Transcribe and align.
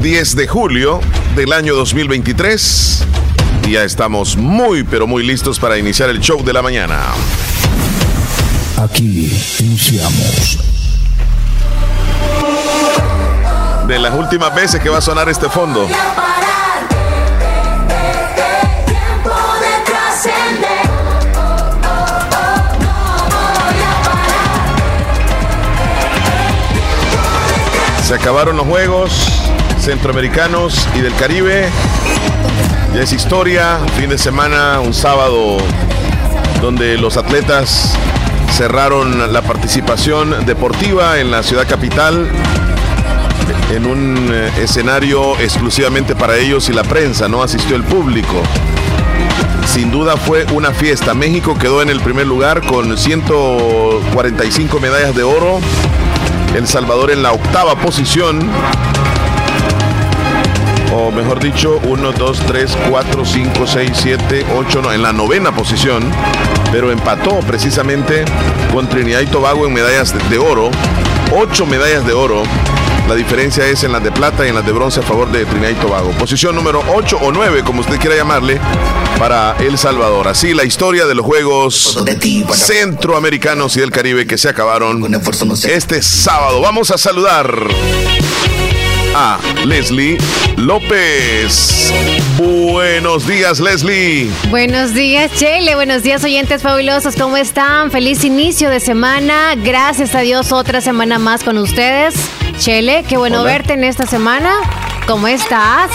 10 0.00 0.36
de 0.36 0.46
julio 0.46 1.00
del 1.34 1.52
año 1.52 1.74
2023 1.74 3.04
y 3.66 3.72
ya 3.72 3.82
estamos 3.82 4.36
muy 4.36 4.84
pero 4.84 5.08
muy 5.08 5.24
listos 5.24 5.58
para 5.58 5.76
iniciar 5.76 6.08
el 6.08 6.20
show 6.20 6.44
de 6.44 6.52
la 6.52 6.62
mañana. 6.62 7.00
Aquí 8.76 9.36
iniciamos. 9.58 10.58
De 13.88 13.98
las 13.98 14.14
últimas 14.14 14.54
veces 14.54 14.80
que 14.80 14.88
va 14.88 14.98
a 14.98 15.00
sonar 15.00 15.28
este 15.28 15.48
fondo. 15.48 15.88
Se 28.04 28.14
acabaron 28.14 28.56
los 28.56 28.66
Juegos 28.66 29.47
Centroamericanos 29.88 30.86
y 30.96 31.00
del 31.00 31.14
Caribe. 31.14 31.66
Ya 32.94 33.00
es 33.00 33.10
historia, 33.10 33.78
fin 33.96 34.10
de 34.10 34.18
semana, 34.18 34.80
un 34.80 34.92
sábado 34.92 35.56
donde 36.60 36.98
los 36.98 37.16
atletas 37.16 37.94
cerraron 38.52 39.32
la 39.32 39.40
participación 39.40 40.44
deportiva 40.44 41.20
en 41.20 41.30
la 41.30 41.42
ciudad 41.42 41.66
capital 41.66 42.28
en 43.70 43.86
un 43.86 44.28
eh, 44.30 44.52
escenario 44.58 45.38
exclusivamente 45.38 46.14
para 46.14 46.36
ellos 46.36 46.68
y 46.68 46.74
la 46.74 46.82
prensa, 46.82 47.26
no 47.26 47.42
asistió 47.42 47.74
el 47.74 47.84
público. 47.84 48.42
Sin 49.66 49.90
duda 49.90 50.18
fue 50.18 50.44
una 50.52 50.72
fiesta. 50.72 51.14
México 51.14 51.56
quedó 51.58 51.80
en 51.80 51.88
el 51.88 52.00
primer 52.00 52.26
lugar 52.26 52.60
con 52.66 52.98
145 52.98 54.80
medallas 54.80 55.14
de 55.14 55.22
oro, 55.22 55.60
el 56.54 56.68
Salvador 56.68 57.10
en 57.10 57.22
la 57.22 57.32
octava 57.32 57.74
posición. 57.76 58.50
O 60.92 61.10
mejor 61.10 61.38
dicho, 61.38 61.80
1, 61.84 62.12
2, 62.12 62.40
3, 62.46 62.78
4, 62.90 63.24
5, 63.24 63.66
6, 63.66 63.90
7, 63.94 64.46
8, 64.56 64.82
no, 64.82 64.92
en 64.92 65.02
la 65.02 65.12
novena 65.12 65.54
posición. 65.54 66.10
Pero 66.72 66.90
empató 66.90 67.40
precisamente 67.40 68.24
con 68.72 68.88
Trinidad 68.88 69.20
y 69.20 69.26
Tobago 69.26 69.66
en 69.66 69.74
medallas 69.74 70.14
de 70.30 70.38
oro. 70.38 70.70
8 71.32 71.66
medallas 71.66 72.06
de 72.06 72.12
oro. 72.14 72.42
La 73.06 73.14
diferencia 73.14 73.66
es 73.66 73.84
en 73.84 73.92
las 73.92 74.02
de 74.02 74.12
plata 74.12 74.44
y 74.44 74.50
en 74.50 74.54
las 74.54 74.66
de 74.66 74.72
bronce 74.72 75.00
a 75.00 75.02
favor 75.02 75.30
de 75.30 75.46
Trinidad 75.46 75.70
y 75.70 75.74
Tobago. 75.74 76.10
Posición 76.12 76.54
número 76.54 76.82
8 76.94 77.18
o 77.22 77.32
9, 77.32 77.62
como 77.64 77.80
usted 77.80 77.98
quiera 77.98 78.16
llamarle, 78.16 78.60
para 79.18 79.56
El 79.60 79.78
Salvador. 79.78 80.28
Así 80.28 80.52
la 80.52 80.64
historia 80.64 81.06
de 81.06 81.14
los 81.14 81.24
Juegos 81.24 82.04
Centroamericanos 82.52 83.76
y 83.76 83.80
del 83.80 83.90
Caribe 83.90 84.26
que 84.26 84.36
se 84.36 84.50
acabaron 84.50 85.02
este 85.64 86.02
sábado. 86.02 86.60
Vamos 86.60 86.90
a 86.90 86.98
saludar 86.98 87.68
a 89.18 89.36
Leslie 89.64 90.16
López. 90.56 91.92
Buenos 92.36 93.26
días, 93.26 93.58
Leslie. 93.58 94.30
Buenos 94.48 94.94
días, 94.94 95.32
Chele. 95.34 95.74
Buenos 95.74 96.04
días, 96.04 96.22
oyentes 96.22 96.62
fabulosos. 96.62 97.16
¿Cómo 97.16 97.36
están? 97.36 97.90
Feliz 97.90 98.22
inicio 98.22 98.70
de 98.70 98.78
semana. 98.78 99.56
Gracias 99.56 100.14
a 100.14 100.20
Dios, 100.20 100.52
otra 100.52 100.80
semana 100.80 101.18
más 101.18 101.42
con 101.42 101.58
ustedes. 101.58 102.14
Chele, 102.58 103.04
qué 103.08 103.16
bueno 103.16 103.40
Hola. 103.40 103.52
verte 103.52 103.72
en 103.72 103.82
esta 103.82 104.06
semana. 104.06 104.54
¿Cómo 105.08 105.26
estás? 105.26 105.90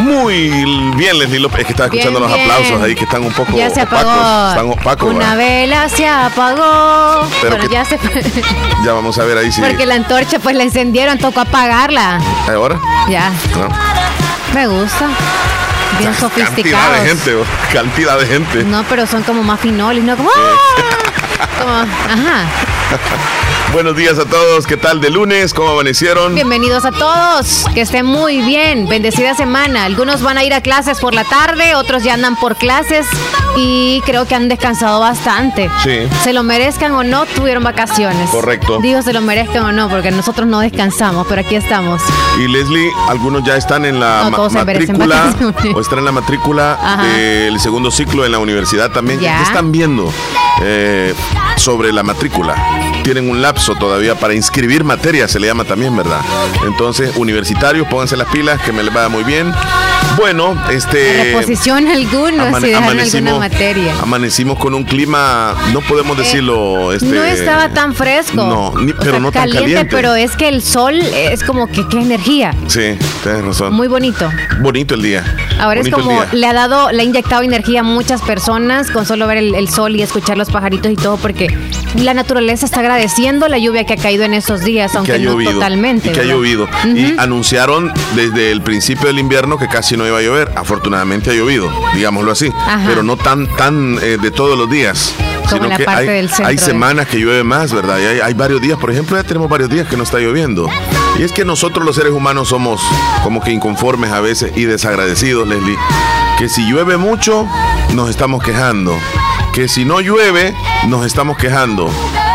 Muy 0.00 0.48
bien, 0.96 1.18
Leslie 1.18 1.38
López. 1.40 1.60
Es 1.60 1.66
que 1.66 1.72
estaba 1.72 1.88
Bien, 1.88 2.00
escuchando 2.06 2.20
los 2.26 2.34
bien. 2.36 2.50
aplausos 2.50 2.82
ahí 2.82 2.94
que 2.94 3.04
están 3.04 3.22
un 3.24 3.32
poco 3.32 3.52
Ya 3.56 3.70
se 3.70 3.82
opacos. 3.82 4.00
apagó. 4.10 4.48
Están 4.50 4.70
opacos. 4.70 5.14
Una 5.14 5.34
vela 5.36 5.88
se 5.88 6.08
apagó. 6.08 7.28
Pero 7.42 7.56
Pero 7.56 7.68
que- 7.68 7.74
ya 7.74 7.84
se 7.84 7.98
Ya 8.84 8.92
vamos 8.92 9.18
a 9.18 9.24
ver 9.24 9.38
ahí 9.38 9.52
si. 9.52 9.60
Porque 9.60 9.86
la 9.86 9.94
antorcha 9.94 10.38
pues 10.38 10.56
la 10.56 10.62
encendieron, 10.62 11.18
tocó 11.18 11.40
apagarla. 11.40 12.18
Ahora. 12.48 12.78
Ya, 13.08 13.30
¿no? 13.56 13.68
me 14.54 14.66
gusta. 14.66 15.06
Bien 15.98 16.12
Cantidad 16.14 16.46
sofisticados. 16.46 17.00
de 17.02 17.08
gente, 17.08 17.34
cantidad 17.72 18.18
de 18.18 18.26
gente. 18.26 18.64
No, 18.64 18.84
pero 18.84 19.06
son 19.06 19.22
como 19.22 19.42
más 19.42 19.60
finolis, 19.60 20.02
¿no? 20.02 20.16
Como, 20.16 20.30
¡ah! 20.30 21.58
Como, 21.58 21.72
ajá. 21.74 22.44
Buenos 23.72 23.94
días 23.96 24.18
a 24.18 24.24
todos. 24.24 24.66
¿Qué 24.66 24.76
tal 24.76 25.00
de 25.00 25.10
lunes? 25.10 25.54
¿Cómo 25.54 25.70
amanecieron? 25.70 26.34
Bienvenidos 26.34 26.84
a 26.84 26.90
todos, 26.90 27.64
que 27.72 27.82
estén 27.82 28.04
muy 28.04 28.40
bien, 28.42 28.88
bendecida 28.88 29.34
semana. 29.34 29.84
Algunos 29.84 30.22
van 30.22 30.38
a 30.38 30.44
ir 30.44 30.52
a 30.54 30.60
clases 30.60 30.98
por 30.98 31.14
la 31.14 31.22
tarde, 31.22 31.76
otros 31.76 32.02
ya 32.02 32.14
andan 32.14 32.34
por 32.34 32.56
clases 32.56 33.06
y 33.56 34.02
creo 34.04 34.26
que 34.26 34.34
han 34.34 34.48
descansado 34.48 34.98
bastante. 34.98 35.70
Sí. 35.84 36.00
Se 36.24 36.32
lo 36.32 36.42
merezcan 36.42 36.92
o 36.92 37.04
no, 37.04 37.26
tuvieron 37.26 37.62
vacaciones. 37.62 38.28
Correcto. 38.30 38.78
Digo 38.80 39.02
se 39.02 39.12
lo 39.12 39.20
merezcan 39.20 39.62
o 39.62 39.70
no, 39.72 39.88
porque 39.88 40.10
nosotros 40.10 40.48
no 40.48 40.58
descansamos, 40.58 41.26
pero 41.28 41.42
aquí 41.42 41.54
estamos. 41.54 42.02
Y 42.40 42.48
Leslie, 42.48 42.90
algunos 43.08 43.44
ya 43.44 43.54
están 43.56 43.84
en 43.84 44.00
la 44.00 44.22
No, 44.24 44.30
ma- 44.32 44.36
todos 44.36 44.52
se 44.52 44.64
merecen 44.64 44.98
matrícula 44.98 45.32
o 45.76 45.80
están 45.80 46.00
en 46.00 46.04
la 46.06 46.12
matrícula 46.12 46.72
Ajá. 46.82 47.04
del 47.06 47.60
segundo 47.60 47.92
ciclo 47.92 48.26
en 48.26 48.32
la 48.32 48.40
universidad 48.40 48.90
también. 48.90 49.20
Ya. 49.20 49.36
¿Qué 49.36 49.42
están 49.44 49.70
viendo 49.70 50.12
eh, 50.62 51.14
sobre 51.56 51.92
la 51.92 52.02
matrícula? 52.02 52.56
Tienen 53.02 53.30
un 53.30 53.40
lapso 53.42 53.74
todavía 53.76 54.14
para 54.14 54.34
inscribir 54.34 54.84
materias, 54.84 55.30
se 55.30 55.40
le 55.40 55.46
llama 55.46 55.64
también, 55.64 55.96
¿verdad? 55.96 56.20
Entonces, 56.66 57.12
universitarios, 57.16 57.86
pónganse 57.88 58.16
las 58.16 58.28
pilas, 58.28 58.60
que 58.60 58.72
me 58.72 58.82
les 58.82 58.92
vaya 58.92 59.08
muy 59.08 59.24
bien. 59.24 59.52
Bueno, 60.16 60.60
este... 60.70 61.24
Reposición 61.24 61.86
algunos 61.88 62.48
amane- 62.48 62.60
si 62.60 62.66
dejaron 62.68 62.98
alguna 62.98 63.30
amanecimos- 63.32 63.38
materia. 63.38 63.94
Amanecimos 64.02 64.58
con 64.58 64.74
un 64.74 64.84
clima, 64.84 65.54
no 65.72 65.80
podemos 65.80 66.16
decirlo. 66.18 66.92
este, 66.92 67.06
no 67.06 67.24
estaba 67.24 67.70
tan 67.70 67.94
fresco. 67.94 68.36
No, 68.44 68.74
ni- 68.80 68.92
pero 68.92 69.12
sea, 69.12 69.20
no 69.20 69.32
tan 69.32 69.50
caliente. 69.50 69.86
pero 69.90 70.14
es 70.14 70.36
que 70.36 70.48
el 70.48 70.62
sol 70.62 70.94
es 71.00 71.42
como 71.42 71.68
que 71.68 71.86
qué 71.88 72.00
energía. 72.00 72.54
Sí, 72.66 72.96
tienes 73.22 73.44
razón. 73.44 73.72
Muy 73.72 73.88
bonito. 73.88 74.28
bonito 74.60 74.94
el 74.94 75.02
día. 75.02 75.24
Ahora 75.58 75.80
Bonito 75.80 75.96
es 75.98 76.02
como 76.04 76.24
le 76.32 76.46
ha 76.46 76.52
dado, 76.52 76.90
le 76.92 77.00
ha 77.02 77.04
inyectado 77.04 77.42
energía 77.42 77.80
a 77.80 77.84
muchas 77.84 78.20
personas 78.22 78.90
con 78.90 79.06
solo 79.06 79.26
ver 79.26 79.38
el, 79.38 79.54
el 79.54 79.68
sol 79.70 79.94
y 79.96 80.02
escuchar 80.02 80.36
los 80.36 80.50
pajaritos 80.50 80.90
y 80.90 80.96
todo, 80.96 81.16
porque 81.18 81.46
la 81.96 82.14
naturaleza 82.14 82.66
está 82.66 82.80
agradeciendo 82.80 83.48
la 83.48 83.58
lluvia 83.58 83.84
que 83.84 83.94
ha 83.94 83.96
caído 83.96 84.24
en 84.24 84.34
esos 84.34 84.60
días, 84.60 84.92
que 84.92 84.98
aunque 84.98 85.18
no 85.18 85.32
llovido. 85.32 85.52
totalmente. 85.52 86.10
Y 86.10 86.12
que 86.12 86.20
ha 86.20 86.24
llovido. 86.24 86.68
Y 86.84 87.14
anunciaron 87.18 87.92
desde 88.14 88.52
el 88.52 88.62
principio 88.62 89.08
del 89.08 89.18
invierno 89.18 89.58
que 89.58 89.66
casi 89.68 89.96
no 89.96 90.06
iba 90.06 90.18
a 90.18 90.22
llover. 90.22 90.50
Afortunadamente 90.56 91.30
ha 91.30 91.34
llovido, 91.34 91.70
digámoslo 91.94 92.30
así. 92.32 92.48
Ajá. 92.66 92.84
Pero 92.86 93.02
no 93.02 93.16
tan, 93.16 93.46
tan 93.56 93.98
eh, 94.02 94.18
de 94.20 94.30
todos 94.30 94.56
los 94.56 94.70
días. 94.70 95.12
Como 95.48 95.64
sino 95.64 95.76
que 95.76 95.84
parte 95.84 96.02
hay, 96.02 96.16
del 96.16 96.28
centro 96.28 96.46
hay 96.46 96.56
de- 96.56 96.62
semanas 96.62 97.08
que 97.08 97.18
llueve 97.18 97.42
más, 97.42 97.72
¿verdad? 97.72 97.98
Y 97.98 98.04
hay, 98.04 98.20
hay 98.20 98.34
varios 98.34 98.60
días, 98.60 98.78
por 98.78 98.90
ejemplo, 98.92 99.16
ya 99.16 99.24
tenemos 99.24 99.48
varios 99.48 99.68
días 99.68 99.88
que 99.88 99.96
no 99.96 100.04
está 100.04 100.18
lloviendo. 100.20 100.68
Y 101.18 101.24
es 101.24 101.32
que 101.32 101.44
nosotros 101.44 101.84
los 101.84 101.96
seres 101.96 102.12
humanos 102.12 102.48
somos 102.48 102.80
como 103.24 103.40
que 103.42 103.50
inconformes 103.50 104.12
a 104.12 104.20
veces 104.20 104.52
y 104.54 104.62
desagradecidos, 104.64 105.48
Leslie. 105.48 105.76
Que 106.38 106.48
si 106.48 106.62
llueve 106.70 106.96
mucho, 106.98 107.48
nos 107.94 108.08
estamos 108.10 108.44
quejando. 108.44 108.96
Que 109.52 109.68
si 109.68 109.84
no 109.84 110.00
llueve, 110.00 110.54
nos 110.88 111.04
estamos 111.04 111.36
quejando. 111.36 111.90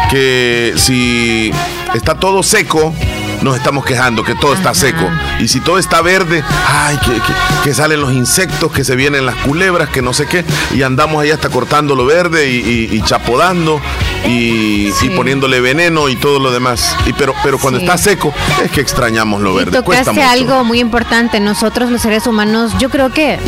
Que 0.09 0.73
si 0.75 1.51
está 1.93 2.15
todo 2.15 2.43
seco, 2.43 2.93
nos 3.41 3.55
estamos 3.55 3.85
quejando 3.85 4.23
que 4.23 4.35
todo 4.35 4.53
está 4.53 4.73
seco. 4.73 5.09
Y 5.39 5.47
si 5.47 5.59
todo 5.61 5.79
está 5.79 6.01
verde, 6.01 6.43
ay, 6.67 6.97
que, 6.97 7.11
que- 7.13 7.34
que 7.63 7.73
salen 7.73 8.01
los 8.01 8.11
insectos, 8.13 8.72
que 8.72 8.84
se 8.84 8.95
vienen 8.95 9.25
las 9.25 9.35
culebras, 9.37 9.90
que 9.90 10.01
no 10.01 10.13
sé 10.13 10.28
qué. 10.28 10.43
Y 10.75 10.84
andamos 10.84 11.22
ahí 11.23 11.31
hasta 11.31 11.49
cortando 11.49 11.95
lo 11.95 12.05
verde 12.05 12.51
y, 12.51 12.57
y- 12.91 12.95
y 12.97 13.01
chapodando 13.01 13.79
y, 14.28 14.91
Sí. 14.99 15.07
y 15.07 15.09
poniéndole 15.11 15.61
veneno 15.61 16.09
y 16.09 16.17
todo 16.17 16.40
lo 16.40 16.51
demás. 16.51 16.95
Y 17.05 17.13
pero, 17.13 17.34
pero 17.43 17.57
cuando 17.57 17.79
Sí. 17.79 17.85
está 17.85 17.97
seco, 17.97 18.34
es 18.63 18.69
que 18.72 18.81
extrañamos 18.81 19.41
lo 19.41 19.53
verde. 19.55 19.81
Cuesta 19.84 20.11
tocaste 20.11 20.19
mucho. 20.22 20.29
algo 20.51 20.63
muy 20.66 20.79
importante. 20.79 21.40
Nosotros 21.40 21.90
los 21.91 22.01
seres 22.01 22.28
humanos, 22.28 22.73
yo 22.78 22.90
creo 22.90 23.09
que 23.11 23.40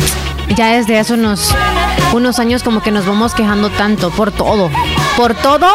ya 0.56 0.68
desde 0.72 0.98
hace 0.98 1.12
unos, 1.14 1.54
unos 2.12 2.38
años 2.38 2.62
como 2.62 2.82
que 2.82 2.90
nos 2.90 3.06
vamos 3.06 3.34
quejando 3.34 3.70
tanto 3.70 4.10
por 4.10 4.32
todo. 4.32 4.70
Por 5.16 5.34
todo 5.34 5.68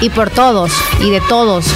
y 0.00 0.10
por 0.10 0.30
todos 0.30 0.72
y 1.00 1.10
de 1.10 1.20
todos. 1.22 1.66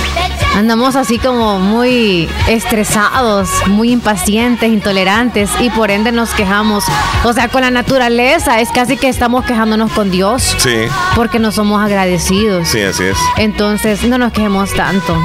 Andamos 0.54 0.96
así 0.96 1.18
como 1.18 1.58
muy 1.58 2.28
estresados, 2.46 3.48
muy 3.68 3.90
impacientes, 3.90 4.70
intolerantes 4.70 5.48
y 5.60 5.70
por 5.70 5.90
ende 5.90 6.12
nos 6.12 6.30
quejamos. 6.34 6.84
O 7.24 7.32
sea, 7.32 7.48
con 7.48 7.62
la 7.62 7.70
naturaleza 7.70 8.60
es 8.60 8.68
casi 8.70 8.98
que 8.98 9.08
estamos 9.08 9.44
quejándonos 9.46 9.90
con 9.92 10.10
Dios 10.10 10.42
Sí, 10.58 10.74
porque 11.14 11.38
no 11.38 11.52
somos 11.52 11.82
agradecidos. 11.82 12.68
sí, 12.68 12.82
así 12.82 13.04
es. 13.04 13.16
Entonces, 13.38 14.02
no 14.04 14.18
nos 14.18 14.32
quejemos 14.32 14.70
tanto. 14.74 15.16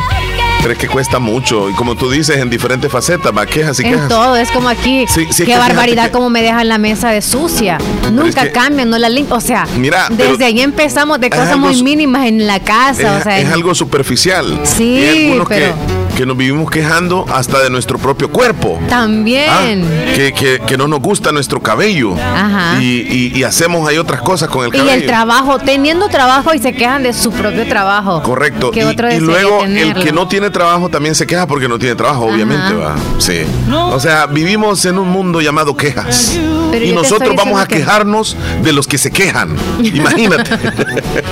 Pero 0.68 0.74
es 0.74 0.80
que 0.86 0.90
cuesta 0.90 1.18
mucho. 1.20 1.70
Y 1.70 1.74
como 1.76 1.96
tú 1.96 2.10
dices, 2.12 2.36
en 2.36 2.50
diferentes 2.50 2.92
facetas, 2.92 3.32
va, 3.32 3.46
quejas 3.46 3.80
y 3.80 3.86
En 3.86 3.94
quejas. 3.94 4.10
todo, 4.10 4.36
es 4.36 4.52
como 4.52 4.68
aquí. 4.68 5.06
Sí, 5.08 5.22
sí, 5.22 5.28
es 5.30 5.36
Qué 5.38 5.46
que 5.46 5.58
barbaridad 5.58 6.08
que- 6.08 6.12
como 6.12 6.30
me 6.30 6.42
dejan 6.42 6.68
la 6.68 6.78
mesa 6.78 7.10
de 7.10 7.22
sucia. 7.22 7.78
Nunca 8.12 8.44
que- 8.44 8.52
cambian, 8.52 8.90
no 8.90 8.98
la 8.98 9.08
lim- 9.08 9.28
O 9.32 9.40
sea, 9.40 9.66
Mira, 9.78 10.08
desde 10.10 10.44
ahí 10.44 10.60
empezamos 10.60 11.22
de 11.22 11.28
es 11.28 11.32
cosas 11.32 11.52
algo 11.54 11.68
muy 11.68 11.84
mínimas 11.84 12.26
en 12.28 12.46
la 12.48 12.60
casa. 12.60 13.16
es, 13.16 13.22
o 13.22 13.24
sea, 13.24 13.40
es 13.40 13.46
en- 13.46 13.54
algo 13.54 13.74
superficial. 13.76 14.60
Sí, 14.66 15.30
pero- 15.32 15.46
que, 15.48 15.72
que 16.18 16.26
nos 16.26 16.36
vivimos 16.36 16.72
quejando 16.72 17.26
hasta 17.32 17.60
de 17.62 17.70
nuestro 17.70 18.00
propio 18.00 18.32
cuerpo. 18.32 18.80
También. 18.90 19.50
Ah, 19.52 20.14
que, 20.16 20.34
que- 20.34 20.60
que 20.66 20.76
no 20.78 20.88
nos 20.88 21.00
gusta 21.00 21.32
nuestro 21.32 21.62
cabello. 21.62 22.16
Ajá. 22.16 22.82
Y, 22.82 23.02
y- 23.08 23.32
y 23.38 23.44
hacemos 23.44 23.88
ahí 23.88 24.00
otras 24.00 24.22
cosas 24.22 24.50
con 24.50 24.64
el 24.66 24.70
y 24.74 24.78
cabello. 24.80 24.94
el 24.96 25.06
trabajo, 25.06 25.60
teniendo 25.60 26.08
trabajo 26.10 26.56
y 26.56 26.60
se 26.60 26.74
quejan 26.74 27.04
de 27.04 27.14
su 27.14 27.32
propio 27.32 27.68
trabajo. 27.68 28.24
Correcto. 28.24 28.72
Que 28.72 28.80
Y, 28.80 28.84
otro 28.84 29.14
y 29.14 29.20
luego 29.20 29.64
el 29.64 29.94
que 29.94 30.12
no 30.12 30.28
tiene 30.28 30.50
trabajo 30.50 30.90
también 30.90 31.14
se 31.14 31.28
queja 31.28 31.46
porque 31.46 31.68
no 31.68 31.78
tiene 31.78 31.94
trabajo, 31.96 32.26
obviamente, 32.26 32.74
va. 32.74 32.96
Sí. 33.20 33.44
O 33.72 34.00
sea, 34.00 34.26
vivimos 34.26 34.84
en 34.86 34.98
un 34.98 35.10
mundo 35.10 35.40
llamado 35.40 35.78
quejas. 35.78 36.36
Pero 36.72 36.84
y 36.84 36.94
nosotros 36.94 37.36
vamos 37.36 37.62
a 37.62 37.68
que- 37.68 37.76
quejarnos 37.78 38.36
de 38.64 38.74
los 38.74 38.88
que 38.88 38.98
se 38.98 39.12
quejan. 39.12 39.56
Imagínate. 39.84 40.50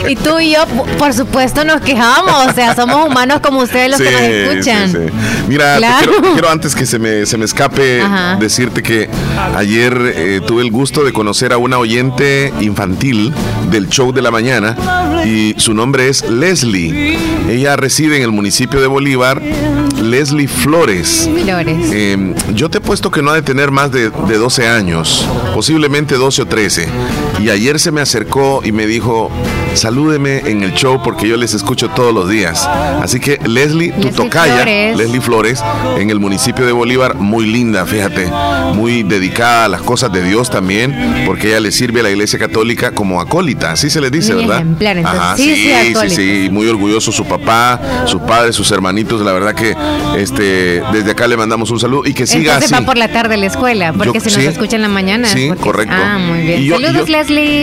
Y 0.07 0.15
tú 0.15 0.39
y 0.39 0.51
yo, 0.53 0.65
por 0.99 1.11
supuesto, 1.13 1.65
nos 1.65 1.81
quejamos. 1.81 2.47
O 2.47 2.53
sea, 2.53 2.75
somos 2.75 3.07
humanos 3.07 3.39
como 3.41 3.61
ustedes 3.61 3.89
los 3.89 3.99
que 3.99 4.11
nos 4.11 4.21
escuchan. 4.21 4.74
Sí, 4.87 4.91
sí. 4.91 5.13
Mira, 5.47 5.77
Claro. 5.77 6.11
quiero, 6.11 6.33
quiero 6.33 6.49
antes 6.49 6.75
que 6.75 6.85
se 6.85 6.99
me, 6.99 7.25
se 7.25 7.37
me 7.37 7.45
escape 7.45 8.01
Ajá. 8.01 8.37
decirte 8.39 8.81
que 8.83 9.09
ayer 9.55 10.13
eh, 10.15 10.41
tuve 10.45 10.63
el 10.63 10.71
gusto 10.71 11.03
de 11.03 11.13
conocer 11.13 11.53
a 11.53 11.57
una 11.57 11.77
oyente 11.77 12.53
infantil 12.61 13.33
del 13.71 13.87
show 13.89 14.11
de 14.11 14.21
la 14.21 14.31
mañana 14.31 14.75
y 15.25 15.55
su 15.57 15.73
nombre 15.73 16.09
es 16.09 16.29
Leslie. 16.29 17.17
Ella 17.49 17.75
reside 17.75 18.17
en 18.17 18.23
el 18.23 18.31
municipio 18.31 18.81
de 18.81 18.87
Bolívar. 18.87 19.41
Leslie 20.01 20.47
Flores. 20.47 21.29
Flores. 21.43 21.77
Eh, 21.91 22.33
yo 22.53 22.69
te 22.69 22.77
he 22.77 22.81
puesto 22.81 23.09
que 23.09 23.21
no 23.21 23.31
ha 23.31 23.35
de 23.35 23.41
tener 23.41 23.71
más 23.71 23.91
de, 23.91 24.09
de 24.09 24.37
12 24.37 24.67
años, 24.67 25.25
posiblemente 25.53 26.15
12 26.15 26.41
o 26.43 26.45
13. 26.45 26.87
Y 27.41 27.49
ayer 27.49 27.79
se 27.79 27.91
me 27.91 28.01
acercó 28.01 28.61
y 28.63 28.71
me 28.71 28.87
dijo, 28.87 29.29
salúdeme 29.73 30.39
en 30.49 30.63
el 30.63 30.73
show 30.73 31.01
porque 31.03 31.27
yo 31.27 31.35
les 31.37 31.53
escucho 31.53 31.89
todos 31.89 32.13
los 32.13 32.29
días. 32.29 32.65
Así 33.01 33.19
que 33.19 33.39
Leslie, 33.45 33.91
tu 33.91 34.09
tocaya, 34.09 34.55
Flores. 34.63 34.97
Leslie 34.97 35.21
Flores, 35.21 35.63
en 35.99 36.09
el 36.09 36.19
municipio 36.19 36.65
de 36.65 36.71
Bolívar, 36.71 37.15
muy 37.15 37.45
linda, 37.45 37.85
fíjate, 37.85 38.31
muy 38.73 39.03
dedicada 39.03 39.65
a 39.65 39.67
las 39.67 39.81
cosas 39.81 40.11
de 40.13 40.23
Dios 40.23 40.49
también, 40.49 41.23
porque 41.27 41.49
ella 41.49 41.59
le 41.59 41.71
sirve 41.71 41.99
a 41.99 42.03
la 42.03 42.09
iglesia 42.09 42.39
católica 42.39 42.91
como 42.91 43.19
acólita, 43.21 43.71
así 43.73 43.89
se 43.89 43.99
le 44.01 44.09
dice, 44.09 44.33
Muy 44.33 44.43
¿verdad? 44.45 44.61
ejemplar, 44.61 44.97
entonces. 44.97 45.21
Ajá, 45.21 45.35
Sí, 45.37 45.55
sí, 45.55 45.93
sí, 46.09 46.09
sí, 46.15 46.49
muy 46.51 46.67
orgulloso 46.67 47.11
su 47.11 47.25
papá, 47.25 47.79
sus 48.05 48.21
padres, 48.21 48.55
sus 48.55 48.71
hermanitos, 48.71 49.21
la 49.21 49.33
verdad 49.33 49.53
que 49.53 49.75
este 50.17 50.81
desde 50.93 51.11
acá 51.11 51.27
le 51.27 51.35
mandamos 51.37 51.69
un 51.69 51.79
saludo 51.79 52.03
y 52.05 52.13
que 52.13 52.25
siga 52.25 52.53
Entonces 52.53 52.71
así. 52.71 52.81
va 52.81 52.85
por 52.87 52.97
la 52.97 53.09
tarde 53.09 53.35
a 53.35 53.37
la 53.37 53.45
escuela, 53.47 53.91
porque 53.93 54.13
Yo- 54.19 54.21
si 54.21 54.29
sí. 54.31 54.37
nos 54.37 54.45
escucha 54.53 54.77
en 54.77 54.81
la 54.83 54.87
mañana. 54.89 55.27
Sí, 55.27 55.47
porque- 55.49 55.63
correcto. 55.63 55.95
Ah, 55.95 56.17
muy 56.17 56.39
bien. 56.41 56.63
Yo- 56.63 56.75
Saludos, 56.75 56.95
yo- 56.95 57.05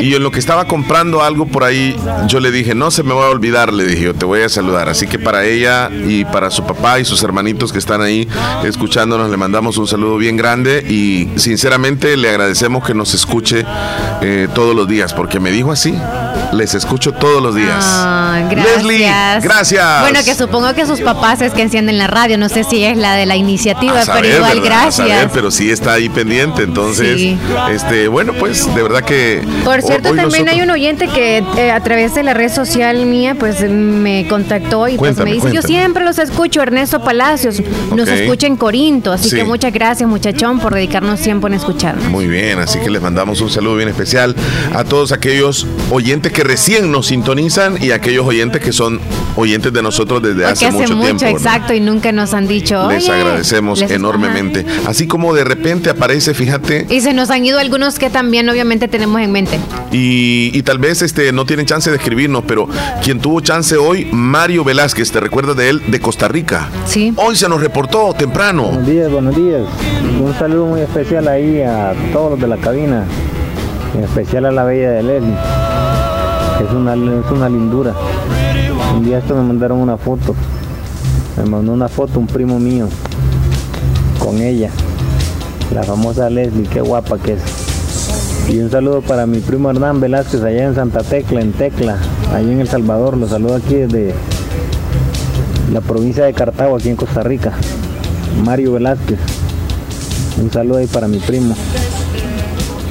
Y 0.03 0.15
en 0.15 0.23
lo 0.23 0.31
que 0.31 0.39
estaba 0.39 0.67
comprando 0.67 1.23
algo 1.23 1.47
por 1.47 1.65
ahí, 1.65 1.97
yo 2.27 2.41
le 2.41 2.51
dije, 2.51 2.75
no 2.75 2.91
se 2.91 3.03
me 3.03 3.15
va 3.15 3.27
a 3.27 3.31
olvidar, 3.31 3.73
le 3.73 3.85
dije, 3.85 4.05
yo 4.05 4.15
te 4.15 4.25
voy 4.25 4.43
a 4.43 4.49
saludar. 4.49 4.89
Así 4.89 5.07
que 5.07 5.19
para 5.19 5.45
ella 5.45 5.91
y 5.91 6.25
para 6.25 6.51
su 6.51 6.65
papá 6.67 7.01
y 7.01 7.05
sus 7.05 7.23
hermanitos 7.23 7.73
que 7.73 7.79
están 7.79 8.01
ahí 8.01 8.29
escuchándonos, 8.65 9.31
le 9.31 9.37
mandamos 9.37 9.79
un 9.79 9.87
saludo 9.87 10.17
bien 10.17 10.37
grande 10.37 10.85
y 10.89 11.29
sinceramente 11.39 12.17
le 12.17 12.29
agradecemos 12.29 12.85
que 12.85 12.95
nos 12.95 13.15
escuche 13.15 13.65
eh, 14.21 14.49
todos 14.55 14.75
los 14.75 14.89
días, 14.89 15.15
porque 15.15 15.41
me 15.41 15.51
dijo 15.51 15.73
así, 15.73 15.95
les 16.53 16.75
escucho 16.75 17.13
todos 17.13 17.43
los 17.43 17.55
días. 17.55 17.77
Ah, 17.81 18.47
gracias. 18.51 18.77
Leslie, 18.85 19.11
gracias. 19.43 20.01
Bueno, 20.03 20.21
que 20.25 20.35
supongo 20.35 20.75
que 20.75 20.87
sus 20.87 21.01
papás 21.01 21.41
es 21.41 21.53
que 21.53 21.63
encienden 21.63 21.99
la 21.99 22.07
radio. 22.07 22.37
No 22.39 22.49
sé 22.49 22.65
si 22.65 22.85
es 22.85 22.97
la 22.97 23.15
de 23.15 23.27
la 23.27 23.37
iniciativa, 23.37 24.05
saber, 24.05 24.23
pero 24.25 24.37
igual, 24.37 24.61
gracias. 24.61 24.95
saber, 25.09 25.31
pero 25.33 25.51
sí 25.51 25.71
está 25.71 25.95
ahí 25.95 26.09
pendiente, 26.09 26.63
entonces, 26.63 27.17
Sí. 27.19 27.39
este, 27.73 28.09
bueno, 28.09 28.33
pues 28.39 28.73
de 28.75 28.83
verdad 28.83 29.03
que. 29.03 29.43
Por 29.65 29.81
cierto, 29.83 30.09
también 30.11 30.27
nosotros- 30.29 30.49
hay 30.49 30.61
un 30.63 30.71
oyente 30.71 31.09
que 31.09 31.43
eh, 31.57 31.71
a 31.73 31.81
través 31.81 32.15
de 32.15 32.23
la 32.23 32.35
red 32.35 32.53
social 32.53 33.07
mía, 33.07 33.35
pues 33.39 33.61
me 33.71 34.27
contactó 34.29 34.89
y 34.89 34.97
pues 34.97 34.99
Cuéntame, 34.99 35.31
me 35.31 35.35
dice, 35.37 35.49
cuéntame. 35.49 35.63
yo 35.63 35.67
siempre 35.67 36.05
los 36.05 36.19
escucho, 36.19 36.63
Ernesto 36.63 37.03
Palacios, 37.03 37.63
nos 37.95 38.09
escucha 38.09 38.47
en 38.47 38.57
Corinto, 38.57 39.13
así 39.13 39.31
Sí. 39.31 39.37
que 39.37 39.45
muchas 39.45 39.73
gracias 39.73 40.09
muchachón 40.09 40.59
por 40.61 40.75
dedicarnos 40.75 41.21
tiempo 41.21 41.47
en 41.47 41.55
escucharnos. 41.55 42.05
Muy 42.11 42.27
bien, 42.27 42.59
así 42.59 42.79
que 42.79 42.91
les 42.91 43.01
mandamos 43.01 43.41
un 43.41 43.51
saludo 43.51 43.77
bien 43.77 43.89
especial 43.89 44.35
a 44.75 44.85
todos 44.85 45.13
aquellos 45.13 45.67
oyentes 45.91 46.33
que 46.33 46.42
recién 46.45 46.91
nos 46.91 47.07
sintonizan 47.07 47.83
y 47.83 47.91
aquellos 47.91 48.27
oyentes 48.27 48.61
que 48.63 48.73
son 48.73 49.01
oyentes 49.37 49.73
de 49.73 49.83
nosotros 49.83 50.23
desde 50.23 50.45
hace, 50.45 50.67
hace 50.67 50.77
mucho, 50.77 50.97
mucho, 50.97 51.17
tiempo. 51.17 51.39
exacto, 51.39 51.73
y 51.75 51.81
nunca 51.81 52.13
nos 52.13 52.35
han 52.35 52.47
dicho. 52.47 52.89
Les 52.91 53.05
"Oye", 53.09 53.13
agradecemos 53.21 53.81
les- 53.81 53.91
enormemente. 53.91 54.65
Así 54.87 55.07
como 55.07 55.33
de 55.35 55.45
repente 55.45 55.91
aparece, 55.91 56.35
fíjate. 56.35 56.87
Y 56.91 57.01
se 57.01 57.15
nos 57.15 57.31
han 57.31 57.45
ido 57.45 57.59
algunos 57.59 57.99
que 57.99 58.11
también 58.11 58.49
obviamente 58.49 58.89
tenemos 58.89 59.21
en 59.21 59.33
mente. 59.33 59.59
y, 59.91 60.51
y 60.55 60.63
tal 60.63 60.79
vez 60.79 61.03
este 61.03 61.33
no 61.33 61.45
tienen 61.45 61.67
chance 61.67 61.91
de 61.91 61.97
escribirnos, 61.97 62.45
pero 62.47 62.69
quien 63.03 63.21
tuvo 63.21 63.41
chance 63.41 63.77
hoy, 63.77 64.09
Mario 64.13 64.65
Velázquez, 64.65 65.11
¿te 65.13 65.21
recuerdas 65.21 65.57
de 65.57 65.69
él? 65.71 65.83
De 65.89 66.01
Costa 66.01 66.29
Rica. 66.29 66.69
Sí. 66.87 67.13
Hoy 67.17 67.37
se 67.37 67.49
nos 67.49 67.61
reportó 67.61 68.13
temprano. 68.15 68.65
Buenos 68.65 68.87
días, 68.87 69.11
buenos 69.11 69.37
días. 69.37 69.63
Un 70.21 70.35
saludo 70.39 70.67
muy 70.67 70.81
especial 70.81 71.27
ahí 71.29 71.63
a 71.63 71.93
todos 72.13 72.33
los 72.33 72.41
de 72.41 72.49
la 72.49 72.57
cabina, 72.59 73.05
en 73.97 74.05
especial 74.05 74.47
a 74.47 74.53
la 74.53 74.65
bella 74.65 74.91
de 74.93 75.03
Leslie. 75.03 75.35
Es 76.63 76.71
una, 76.73 76.95
es 76.95 77.31
una 77.31 77.49
lindura. 77.49 77.93
Un 78.97 79.05
día 79.05 79.19
esto 79.19 79.35
me 79.35 79.43
mandaron 79.43 79.79
una 79.79 79.97
foto. 79.97 80.35
Me 81.37 81.45
mandó 81.45 81.73
una 81.73 81.89
foto 81.89 82.21
un 82.21 82.27
primo 82.27 82.61
mío 82.61 82.89
con 84.21 84.41
ella, 84.41 84.71
la 85.75 85.83
famosa 85.83 86.31
Leslie, 86.31 86.69
qué 86.69 86.81
guapa 86.81 87.19
que 87.19 87.33
es. 87.33 87.41
Y 88.49 88.61
un 88.61 88.71
saludo 88.71 89.01
para 89.01 89.27
mi 89.27 89.41
primo 89.41 89.71
Hernán 89.71 90.01
Velázquez 90.01 90.43
allá 90.43 90.65
en 90.67 90.75
Santa 90.75 91.03
Tecla, 91.03 91.41
en 91.41 91.53
Tecla, 91.53 91.97
allá 92.33 92.53
en 92.53 92.61
El 92.61 92.69
Salvador. 92.69 93.17
Los 93.17 93.31
saludo 93.31 93.57
aquí 93.57 93.75
desde 93.75 94.15
la 95.73 95.81
provincia 95.81 96.25
de 96.25 96.33
Cartago, 96.33 96.77
aquí 96.77 96.91
en 96.91 96.97
Costa 96.97 97.23
Rica. 97.23 97.53
Mario 98.45 98.73
Velázquez. 98.73 99.19
Un 100.41 100.53
saludo 100.53 100.79
ahí 100.79 100.87
para 100.87 101.09
mi 101.09 101.19
primo. 101.19 101.57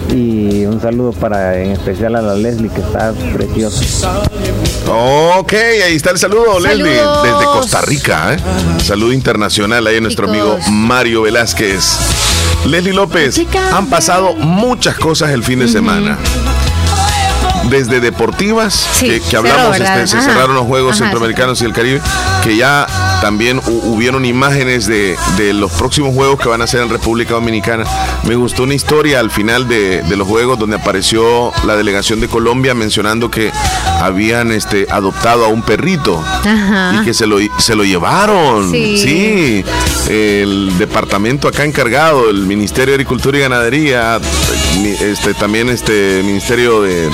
Y 0.09 0.65
un 0.65 0.81
saludo 0.81 1.11
para 1.13 1.57
en 1.57 1.71
especial 1.71 2.15
a 2.15 2.21
la 2.21 2.35
Leslie 2.35 2.69
que 2.69 2.81
está 2.81 3.13
preciosa. 3.33 4.21
Ok, 4.87 5.53
ahí 5.53 5.95
está 5.95 6.11
el 6.11 6.17
saludo, 6.17 6.59
Leslie, 6.59 6.91
desde 6.91 7.45
Costa 7.45 7.81
Rica. 7.81 8.33
¿eh? 8.33 8.37
Saludo 8.83 9.13
internacional 9.13 9.85
ahí 9.87 9.97
a 9.97 10.01
nuestro 10.01 10.27
amigo. 10.27 10.57
Mario 10.69 11.23
Velázquez. 11.23 11.97
Leslie 12.65 12.93
López, 12.93 13.41
han 13.73 13.87
pasado 13.87 14.33
muchas 14.35 14.95
cosas 14.97 15.31
el 15.31 15.43
fin 15.43 15.59
de 15.59 15.67
semana. 15.67 16.17
Desde 17.71 18.01
deportivas, 18.01 18.73
Sí, 18.93 19.21
que, 19.29 19.37
hablamos, 19.37 19.79
este, 19.79 20.05
se 20.07 20.21
cerraron 20.21 20.55
los 20.55 20.65
Juegos 20.65 20.95
Ajá, 20.95 21.05
Centroamericanos 21.05 21.61
y 21.61 21.65
el 21.65 21.71
Caribe, 21.73 22.01
que 22.43 22.55
ya 22.57 22.85
también 23.21 23.59
hu- 23.61 23.81
hubieron 23.85 24.25
imágenes 24.25 24.87
de, 24.87 25.15
de 25.37 25.53
los 25.53 25.71
próximos 25.71 26.13
Juegos 26.13 26.39
que 26.39 26.49
van 26.49 26.61
a 26.61 26.67
ser 26.67 26.81
en 26.81 26.89
República 26.89 27.33
Dominicana. 27.33 27.85
Me 28.23 28.35
gustó 28.35 28.63
una 28.63 28.73
historia 28.73 29.19
al 29.21 29.31
final 29.31 29.67
de, 29.69 30.01
de 30.03 30.15
los 30.17 30.27
Juegos 30.27 30.59
donde 30.59 30.75
apareció 30.75 31.53
la 31.65 31.75
delegación 31.77 32.19
de 32.19 32.27
Colombia 32.27 32.73
mencionando 32.73 33.31
que 33.31 33.51
habían 34.01 34.51
este, 34.51 34.87
adoptado 34.91 35.45
a 35.45 35.47
un 35.47 35.61
perrito 35.63 36.21
Ajá. 36.43 36.99
y 37.01 37.05
que 37.05 37.13
se 37.13 37.25
lo, 37.25 37.37
se 37.57 37.75
lo 37.75 37.83
llevaron. 37.85 38.69
Sí. 38.69 38.97
Sí. 38.97 39.65
El 40.09 40.77
departamento 40.77 41.47
acá 41.47 41.63
encargado, 41.63 42.29
el 42.29 42.45
Ministerio 42.45 42.87
de 42.91 42.95
Agricultura 42.95 43.37
y 43.37 43.41
Ganadería, 43.41 44.19
este, 44.99 45.33
también 45.35 45.69
este 45.69 46.21
Ministerio 46.23 46.81
de 46.81 47.09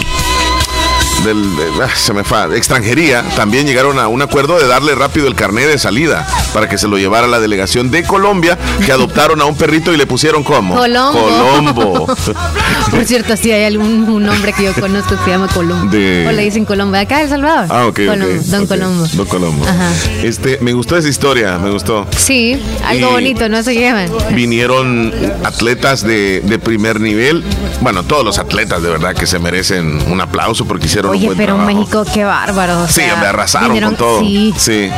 del, 1.25 1.55
de- 1.55 1.83
ah, 1.83 1.89
se 1.95 2.13
me 2.13 2.23
fa- 2.23 2.47
extranjería, 2.55 3.23
también 3.35 3.65
llegaron 3.67 3.99
a 3.99 4.07
un 4.07 4.21
acuerdo 4.21 4.57
de 4.59 4.67
darle 4.67 4.95
rápido 4.95 5.27
el 5.27 5.35
carnet 5.35 5.67
de 5.67 5.77
salida 5.77 6.25
para 6.53 6.69
que 6.69 6.77
se 6.77 6.87
lo 6.87 6.97
llevara 6.97 7.27
la 7.27 7.39
delegación 7.39 7.91
de 7.91 8.03
Colombia, 8.03 8.57
que 8.85 8.91
adoptaron 8.91 9.41
a 9.41 9.45
un 9.45 9.55
perrito 9.55 9.93
y 9.93 9.97
le 9.97 10.05
pusieron 10.07 10.43
como 10.43 10.75
Colombo. 10.75 11.19
Colombo. 11.21 12.07
Por 12.91 13.05
cierto, 13.05 13.35
sí 13.35 13.51
hay 13.51 13.65
algún 13.65 14.07
un 14.09 14.29
hombre 14.29 14.53
que 14.53 14.63
yo 14.63 14.73
conozco 14.73 15.17
que 15.17 15.23
se 15.25 15.29
llama 15.31 15.47
Colombo. 15.53 15.89
De- 15.91 16.25
O 16.27 16.31
le 16.31 16.43
dicen 16.43 16.65
Colombo. 16.65 16.93
De 16.95 17.01
acá 17.01 17.17
de 17.17 17.23
El 17.23 17.29
Salvador. 17.29 17.65
Ah, 17.69 17.85
ok, 17.87 17.99
Don. 17.99 18.67
Colombo. 18.67 19.07
Don 19.13 19.25
Colombo. 19.25 19.65
Ajá. 19.67 19.91
Este, 20.23 20.57
me 20.61 20.73
gustó 20.73 20.97
esa 20.97 21.09
historia, 21.09 21.57
me 21.57 21.69
gustó. 21.71 22.07
Sí, 22.15 22.61
algo 22.85 23.09
Y- 23.09 23.11
bonito, 23.11 23.49
no 23.49 23.61
se 23.63 23.73
llevan. 23.73 24.09
vinieron 24.33 25.13
atletas 25.43 26.01
de, 26.03 26.41
de 26.41 26.59
primer 26.59 26.99
nivel. 27.01 27.43
Bueno, 27.81 28.03
todos 28.03 28.23
los 28.23 28.39
atletas 28.39 28.81
de 28.81 28.89
verdad 28.89 29.13
que 29.15 29.25
se 29.27 29.39
merecen 29.39 29.99
un 30.11 30.21
aplauso 30.21 30.65
porque 30.65 30.85
hicieron 30.85 31.06
Oye, 31.11 31.25
buen 31.27 31.37
pero 31.37 31.55
trabajo. 31.55 31.77
México, 31.77 32.05
qué 32.13 32.23
bárbaro. 32.23 32.81
o 32.83 32.87
Sí, 32.87 32.93
sea, 32.93 33.15
me 33.17 33.27
arrasaron 33.27 33.69
vinieron- 33.69 33.89
con 33.95 33.97
todo. 33.97 34.19
Sí, 34.21 34.53
Sí. 34.57 34.89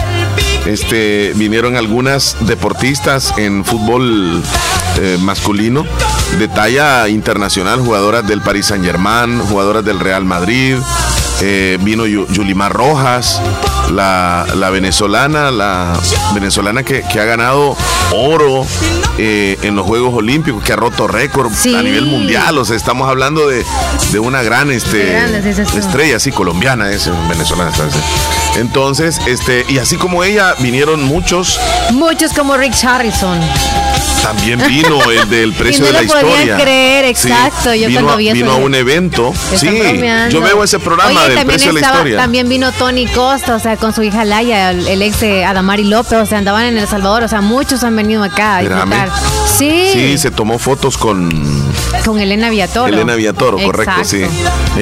Este, 0.65 1.31
vinieron 1.35 1.77
algunas 1.77 2.35
deportistas 2.41 3.33
en 3.37 3.63
fútbol 3.63 4.43
eh, 5.01 5.17
masculino 5.21 5.85
de 6.37 6.47
talla 6.49 7.07
internacional, 7.07 7.79
jugadoras 7.79 8.27
del 8.27 8.41
Paris 8.41 8.65
Saint 8.67 8.83
Germain, 8.83 9.39
jugadoras 9.39 9.85
del 9.85 9.99
Real 9.99 10.25
Madrid. 10.25 10.75
Eh, 11.41 11.77
vino 11.81 12.05
Yulimar 12.05 12.73
Rojas, 12.73 13.41
la, 13.91 14.69
venezolana, 14.71 15.51
la 15.51 15.99
venezolana 16.33 16.83
que, 16.83 17.03
ha 17.19 17.25
ganado 17.25 17.75
oro 18.11 18.65
eh, 19.17 19.57
en 19.61 19.75
los 19.75 19.85
Juegos 19.85 20.13
Olímpicos, 20.13 20.63
que 20.63 20.73
ha 20.73 20.75
roto 20.75 21.07
récord 21.07 21.51
a 21.51 21.81
nivel 21.81 22.05
mundial. 22.05 22.57
O 22.57 22.65
sea, 22.65 22.75
estamos 22.75 23.09
hablando 23.09 23.47
de, 23.47 23.63
una 24.19 24.43
gran 24.43 24.71
este, 24.71 25.17
estrella, 25.77 26.17
así 26.17 26.31
colombiana, 26.31 26.91
es 26.91 27.09
venezolana. 27.29 27.71
Entonces, 28.57 29.19
este, 29.27 29.65
y 29.69 29.77
así 29.77 29.95
como 29.97 30.23
ella, 30.23 30.55
vinieron 30.59 31.03
muchos. 31.03 31.59
Muchos 31.91 32.33
como 32.33 32.57
Rick 32.57 32.73
Harrison. 32.83 33.39
También 34.21 34.61
vino 34.67 35.11
el 35.11 35.29
del 35.29 35.53
precio 35.57 35.85
de 35.85 35.93
la 35.93 36.03
historia. 36.03 36.57
creer, 36.57 37.05
exacto. 37.05 37.73
yo 37.73 37.87
vino, 37.87 38.01
cuando 38.01 38.17
vi 38.17 38.31
vino 38.31 38.51
a 38.51 38.55
un 38.55 38.75
evento. 38.75 39.33
Sí, 39.55 39.67
yo 40.29 40.41
veo 40.41 40.63
ese 40.63 40.79
programa 40.79 41.27
del 41.27 41.45
precio 41.45 41.73
de 41.73 41.81
la 41.81 41.87
historia. 41.87 42.17
También 42.17 42.47
vino 42.49 42.71
Tony 42.71 43.07
Costa, 43.07 43.55
o 43.55 43.59
sea, 43.59 43.77
con 43.77 43.93
su 43.93 44.03
hija 44.03 44.25
Laia, 44.25 44.71
el, 44.71 45.01
ex 45.01 45.19
de 45.21 45.45
Adamari 45.45 45.83
López, 45.83 46.19
o 46.19 46.25
sea, 46.25 46.37
andaban 46.37 46.65
en 46.65 46.77
El 46.77 46.87
Salvador, 46.87 47.23
o 47.23 47.27
sea, 47.27 47.41
muchos 47.41 47.83
han 47.83 47.95
venido 47.95 48.23
acá 48.23 48.57
a 48.57 48.61
disfrutar. 48.61 49.09
Sí. 49.45 49.89
Sí, 49.91 50.17
se 50.17 50.31
tomó 50.31 50.59
fotos 50.59 50.97
con 50.97 51.29
con 52.09 52.19
Elena 52.19 52.49
Villatoro. 52.49 52.91
Elena 52.91 53.15
Villatoro, 53.15 53.57
correcto, 53.57 54.03
sí. 54.03 54.21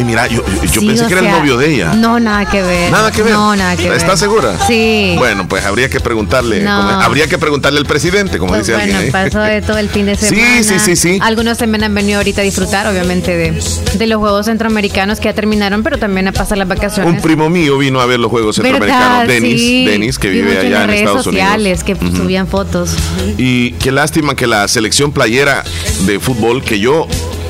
mira, 0.05 0.27
yo, 0.27 0.43
pensé 0.45 1.07
que 1.07 1.13
era 1.13 1.21
el 1.21 1.31
novio 1.31 1.57
de 1.57 1.73
ella. 1.73 1.93
No, 1.93 2.19
nada 2.19 2.49
que 2.49 2.61
ver. 2.61 2.91
Nada 2.91 3.11
que 3.11 3.21
ver. 3.21 3.33
No, 3.33 3.55
nada 3.55 3.75
que 3.75 3.89
ver. 3.89 3.97
¿Estás 3.97 4.19
segura? 4.19 4.57
Sí. 4.65 5.15
Bueno, 5.17 5.47
pues 5.47 5.65
habría 5.65 5.89
que 5.89 5.99
preguntarle. 5.99 6.65
habría 6.67 7.27
que 7.27 7.37
preguntarle 7.37 7.79
al 7.79 7.85
presidente, 7.85 8.37
como 8.37 8.53
pues 8.53 8.61
dice 8.61 8.77
bueno, 8.77 8.95
alguien. 8.95 9.11
Bueno, 9.11 9.29
pasó 9.29 9.41
de 9.41 9.61
todo 9.61 9.77
el 9.77 9.89
fin 9.89 10.05
de 10.05 10.15
semana. 10.17 10.63
Sí, 10.63 10.63
sí, 10.63 10.79
sí, 10.79 10.95
sí. 10.95 11.19
Algunos 11.21 11.57
también 11.57 11.83
han 11.83 11.93
venido 11.93 12.19
ahorita 12.19 12.41
a 12.41 12.43
disfrutar, 12.43 12.87
obviamente, 12.87 13.35
de, 13.35 13.61
de 13.95 14.07
los 14.07 14.19
Juegos 14.19 14.45
Centroamericanos 14.45 15.19
que 15.19 15.25
ya 15.25 15.33
terminaron, 15.33 15.83
pero 15.83 15.97
también 15.97 16.27
a 16.29 16.31
pasar 16.31 16.57
las 16.57 16.67
vacaciones. 16.67 17.13
Un 17.13 17.21
primo 17.21 17.49
mío 17.49 17.77
vino 17.77 17.99
a 17.99 18.05
ver 18.05 18.19
los 18.19 18.31
Juegos 18.31 18.55
Centroamericanos, 18.55 19.27
Denis, 19.27 19.85
Denis, 19.85 20.19
que 20.19 20.29
vive 20.29 20.57
allá 20.57 20.85
en, 20.85 20.89
Estados 20.91 21.25
sociales, 21.25 21.83
que 21.83 21.95
subían 21.95 22.47
fotos. 22.47 22.91
Y 23.37 23.71
qué 23.73 23.91
lástima 23.91 24.35
que 24.35 24.47
la 24.47 24.67
selección 24.67 25.11
playera 25.11 25.63
de 26.05 26.19
fútbol 26.19 26.63
que 26.63 26.79
yo 26.79 27.07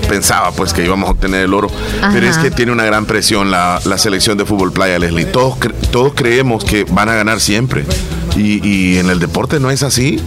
pensaba 0.08 0.52
pues 0.52 0.74
que 0.74 0.84
íbamos 0.84 1.10
a 1.10 1.12
obtener 1.12 1.42
el 1.42 1.54
oro, 1.54 1.70
pero 2.12 2.28
es 2.28 2.38
que 2.38 2.52
tiene 2.52 2.72
una 2.72 2.86
gran 2.86 3.06
presión 3.06 3.52
la, 3.52 3.80
selección 3.98 4.38
de 4.38 4.46
fútbol 4.46 4.72
playa, 4.72 5.00
Leslie. 5.00 5.26
Todos, 5.26 5.58
todos 5.92 6.14
creemos 6.16 6.64
que 6.64 6.86
van 6.86 7.10
a 7.10 7.16
ganar 7.16 7.40
siempre. 7.40 7.86
Y, 8.38 8.98
en 8.98 9.10
el 9.10 9.20
deporte 9.20 9.60
no 9.60 9.72
es 9.72 9.84
así. 9.84 10.22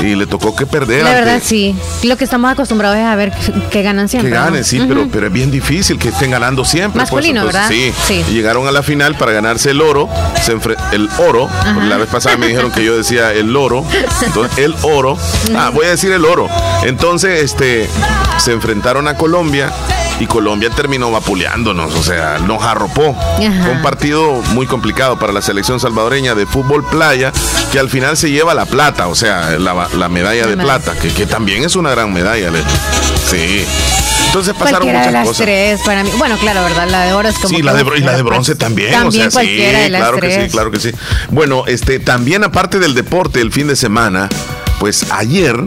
Y 0.00 0.14
le 0.14 0.26
tocó 0.26 0.54
que 0.54 0.66
perder. 0.66 1.04
La 1.04 1.12
verdad, 1.12 1.40
sí. 1.44 1.74
Lo 2.04 2.16
que 2.16 2.24
estamos 2.24 2.50
acostumbrados 2.50 2.98
es 2.98 3.04
a 3.04 3.16
ver 3.16 3.32
que 3.70 3.82
ganan 3.82 4.08
siempre. 4.08 4.30
Que 4.30 4.36
ganen, 4.36 4.64
sí, 4.64 4.80
pero, 4.86 5.08
pero 5.10 5.26
es 5.26 5.32
bien 5.32 5.50
difícil 5.50 5.98
que 5.98 6.08
estén 6.08 6.30
ganando 6.30 6.64
siempre. 6.64 7.00
Pues, 7.00 7.12
Masculino, 7.12 7.44
¿verdad? 7.44 7.68
Sí. 7.68 7.92
llegaron 8.30 8.66
a 8.66 8.72
la 8.72 8.82
final 8.82 9.16
para 9.16 9.32
ganarse 9.32 9.70
el 9.70 9.80
oro. 9.80 10.08
Se 10.42 10.52
el 10.92 11.08
oro. 11.18 11.48
La 11.88 11.96
vez 11.96 12.08
pasada 12.08 12.36
me 12.36 12.46
dijeron 12.48 12.70
que 12.70 12.84
yo 12.84 12.96
decía 12.96 13.32
el 13.32 13.54
oro. 13.56 13.84
Entonces, 14.22 14.58
el 14.58 14.74
oro. 14.82 15.16
Ah, 15.56 15.70
voy 15.72 15.86
a 15.86 15.90
decir 15.90 16.12
el 16.12 16.24
oro. 16.24 16.48
Entonces, 16.84 17.42
este, 17.42 17.88
se 18.38 18.52
enfrentaron 18.52 19.08
a 19.08 19.14
Colombia 19.14 19.72
y 20.20 20.26
Colombia 20.26 20.70
terminó 20.70 21.10
vapuleándonos, 21.10 21.94
o 21.94 22.02
sea, 22.02 22.38
nos 22.38 22.62
arropó. 22.62 23.16
Fue 23.36 23.70
un 23.70 23.82
partido 23.82 24.42
muy 24.52 24.66
complicado 24.66 25.18
para 25.18 25.32
la 25.32 25.42
selección 25.42 25.78
salvadoreña 25.80 26.34
de 26.34 26.46
fútbol 26.46 26.84
playa, 26.84 27.32
que 27.72 27.78
al 27.78 27.88
final 27.88 28.16
se 28.16 28.30
lleva 28.30 28.54
la 28.54 28.66
plata, 28.66 29.08
o 29.08 29.14
sea, 29.14 29.58
la, 29.58 30.08
medalla 30.08 30.46
de 30.46 30.56
plata, 30.56 30.94
que, 30.96 31.26
también 31.26 31.64
es 31.64 31.76
una 31.76 31.90
gran 31.90 32.12
medalla. 32.12 32.50
Sí. 33.30 33.64
Entonces 34.26 34.54
pasaron 34.58 34.88
muchas 34.88 35.06
de 35.06 35.12
las 35.12 35.26
cosas. 35.26 35.46
Tres 35.46 35.80
para 35.84 36.04
mí. 36.04 36.10
Bueno, 36.18 36.36
claro, 36.36 36.62
¿verdad? 36.62 36.88
La 36.90 37.04
de 37.04 37.12
oro 37.14 37.28
es 37.28 37.36
como. 37.36 37.48
Sí, 37.48 37.62
la 37.62 37.72
de, 37.72 37.82
y 37.96 38.00
la 38.00 38.14
de 38.14 38.22
bronce 38.22 38.54
también. 38.54 38.92
También 38.92 39.28
o 39.28 39.30
sea, 39.30 39.42
sí, 39.42 39.88
claro 39.88 40.20
que 40.20 40.30
sí, 40.30 40.50
claro 40.50 40.70
que 40.70 40.80
sí. 40.80 40.90
Bueno, 41.30 41.64
este, 41.66 41.98
también 41.98 42.44
aparte 42.44 42.78
del 42.78 42.94
deporte, 42.94 43.40
el 43.40 43.52
fin 43.52 43.68
de 43.68 43.76
semana, 43.76 44.28
pues 44.78 45.06
ayer 45.12 45.64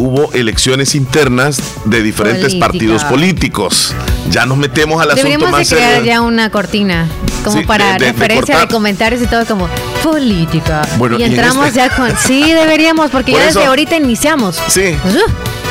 hubo 0.00 0.32
elecciones 0.32 0.94
internas 0.94 1.60
de 1.84 2.02
diferentes 2.02 2.54
partidos 2.54 3.04
políticos. 3.04 3.94
Ya 4.30 4.46
nos 4.46 4.56
metemos 4.56 5.00
al 5.00 5.10
asunto 5.10 5.46
más 5.48 5.68
de 5.68 5.76
crear 5.76 6.02
ya 6.02 6.22
una 6.22 6.50
cortina 6.50 7.06
como 7.44 7.62
para 7.64 7.98
referencia 7.98 8.60
de, 8.60 8.68
comentarios 8.68 9.22
y 9.22 9.26
todo 9.26 9.44
como 9.44 9.68
política. 10.02 10.82
Bueno, 10.96 11.18
y 11.18 11.22
entramos 11.24 11.66
este 11.68 11.80
ya 11.80 11.90
con 11.90 12.16
sí 12.16 12.52
deberíamos 12.52 13.10
porque 13.10 13.32
ya 13.36 13.46
desde 13.46 13.64
ahorita 13.64 13.96
iniciamos. 13.96 14.60
Sí. 14.68 14.96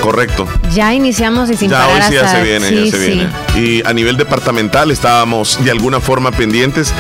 Correcto. 0.01 0.47
Ya 0.73 0.93
iniciamos 0.93 1.49
y 1.49 1.57
sin 1.57 1.71
ya 1.71 1.87
hoy 1.87 2.01
sí 2.07 2.13
ya 2.13 2.27
se 2.27 2.41
viene, 2.41 2.85
ya 2.85 2.91
se 2.91 2.97
viene. 2.97 3.27
Y 3.55 3.85
a 3.85 3.93
nivel 3.93 4.15
departamental 4.15 4.91
estábamos 4.91 5.63
de 5.63 5.71
alguna 5.71 5.99
forma 5.99 6.31
pendientes 6.31 6.93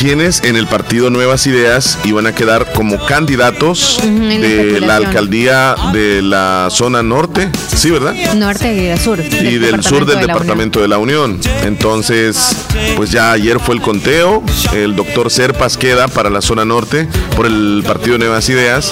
quienes 0.00 0.42
en 0.44 0.56
el 0.56 0.66
partido 0.66 1.10
Nuevas 1.10 1.46
Ideas 1.46 1.98
iban 2.04 2.26
a 2.26 2.34
quedar 2.34 2.72
como 2.72 3.04
candidatos 3.04 4.00
de 4.02 4.80
la 4.80 4.96
alcaldía 4.96 5.74
de 5.92 6.22
la 6.22 6.68
zona 6.70 7.02
norte, 7.02 7.50
sí, 7.76 7.90
¿verdad? 7.90 8.14
Norte 8.34 8.72
y 8.72 8.86
del 8.86 8.98
sur. 8.98 9.20
Y 9.20 9.58
del 9.58 9.82
sur 9.82 10.06
del 10.06 10.26
departamento 10.26 10.80
de 10.80 10.88
la 10.88 10.96
Unión. 10.96 11.38
Entonces, 11.64 12.56
pues 12.96 13.10
ya 13.10 13.32
ayer 13.32 13.60
fue 13.60 13.74
el 13.74 13.82
conteo, 13.82 14.42
el 14.72 14.96
doctor 14.96 15.30
Serpas 15.30 15.76
queda 15.76 16.08
para 16.08 16.30
la 16.30 16.40
zona 16.40 16.64
norte 16.64 17.06
por 17.36 17.44
el 17.44 17.84
partido 17.86 18.16
Nuevas 18.16 18.48
Ideas 18.48 18.90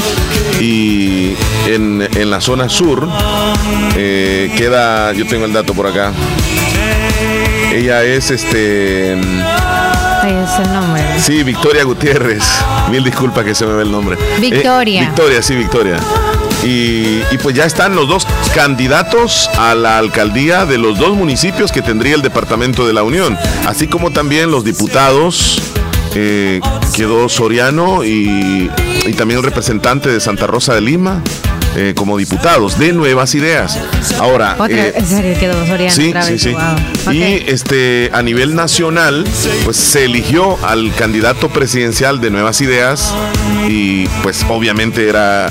y 0.60 1.32
en, 1.68 2.06
en 2.16 2.30
la 2.30 2.42
zona 2.42 2.68
sur 2.68 3.08
eh, 3.96 4.52
queda, 4.58 5.14
yo 5.14 5.26
tengo 5.26 5.46
el 5.46 5.54
dato 5.54 5.72
por 5.72 5.86
acá. 5.86 6.12
Ella 7.72 8.04
es 8.04 8.30
este. 8.30 9.14
Ahí 10.22 10.34
es 10.34 10.66
el 10.66 10.72
nombre. 10.72 10.98
Sí, 11.20 11.42
Victoria 11.42 11.84
Gutiérrez. 11.84 12.44
Mil 12.90 13.04
disculpas 13.04 13.44
que 13.44 13.54
se 13.54 13.66
me 13.66 13.75
ve 13.75 13.82
el 13.82 13.92
nombre. 13.92 14.16
Victoria. 14.40 15.02
Eh, 15.02 15.06
Victoria, 15.06 15.42
sí, 15.42 15.54
Victoria. 15.56 15.98
Y, 16.64 17.22
y, 17.30 17.38
pues 17.42 17.54
ya 17.54 17.64
están 17.64 17.94
los 17.94 18.08
dos 18.08 18.26
candidatos 18.54 19.48
a 19.58 19.75
la 19.75 19.98
alcaldía 19.98 20.66
de 20.66 20.76
los 20.76 20.98
dos 20.98 21.16
municipios 21.16 21.70
que 21.70 21.82
tendría 21.82 22.14
el 22.14 22.22
departamento 22.22 22.87
de 22.87 22.92
la 22.92 23.04
Unión, 23.04 23.38
así 23.66 23.87
como 23.87 24.10
también 24.10 24.50
los 24.50 24.64
diputados. 24.64 25.62
Eh, 26.14 26.60
quedó 26.94 27.28
Soriano 27.28 28.02
y, 28.02 28.70
y 29.06 29.12
también 29.12 29.38
el 29.38 29.44
representante 29.44 30.08
de 30.08 30.20
Santa 30.20 30.46
Rosa 30.46 30.75
de 30.75 30.80
Lima, 30.80 31.22
eh, 31.76 31.92
como 31.94 32.16
diputados 32.16 32.78
de 32.78 32.92
Nuevas 32.92 33.34
Ideas. 33.34 33.78
Ahora, 34.18 34.56
eh, 34.68 34.94
Sí, 35.90 36.12
sí, 36.22 36.38
sí. 36.38 36.54
Y 37.12 37.22
este 37.46 38.10
a 38.12 38.22
nivel 38.22 38.54
nacional, 38.54 39.25
pues 39.64 39.76
se 39.76 40.04
eligió 40.04 40.58
al 40.66 40.92
candidato 40.94 41.48
presidencial 41.48 42.20
de 42.20 42.30
Nuevas 42.30 42.60
Ideas 42.60 43.14
y 43.68 44.06
pues 44.22 44.44
obviamente 44.48 45.08
era 45.08 45.50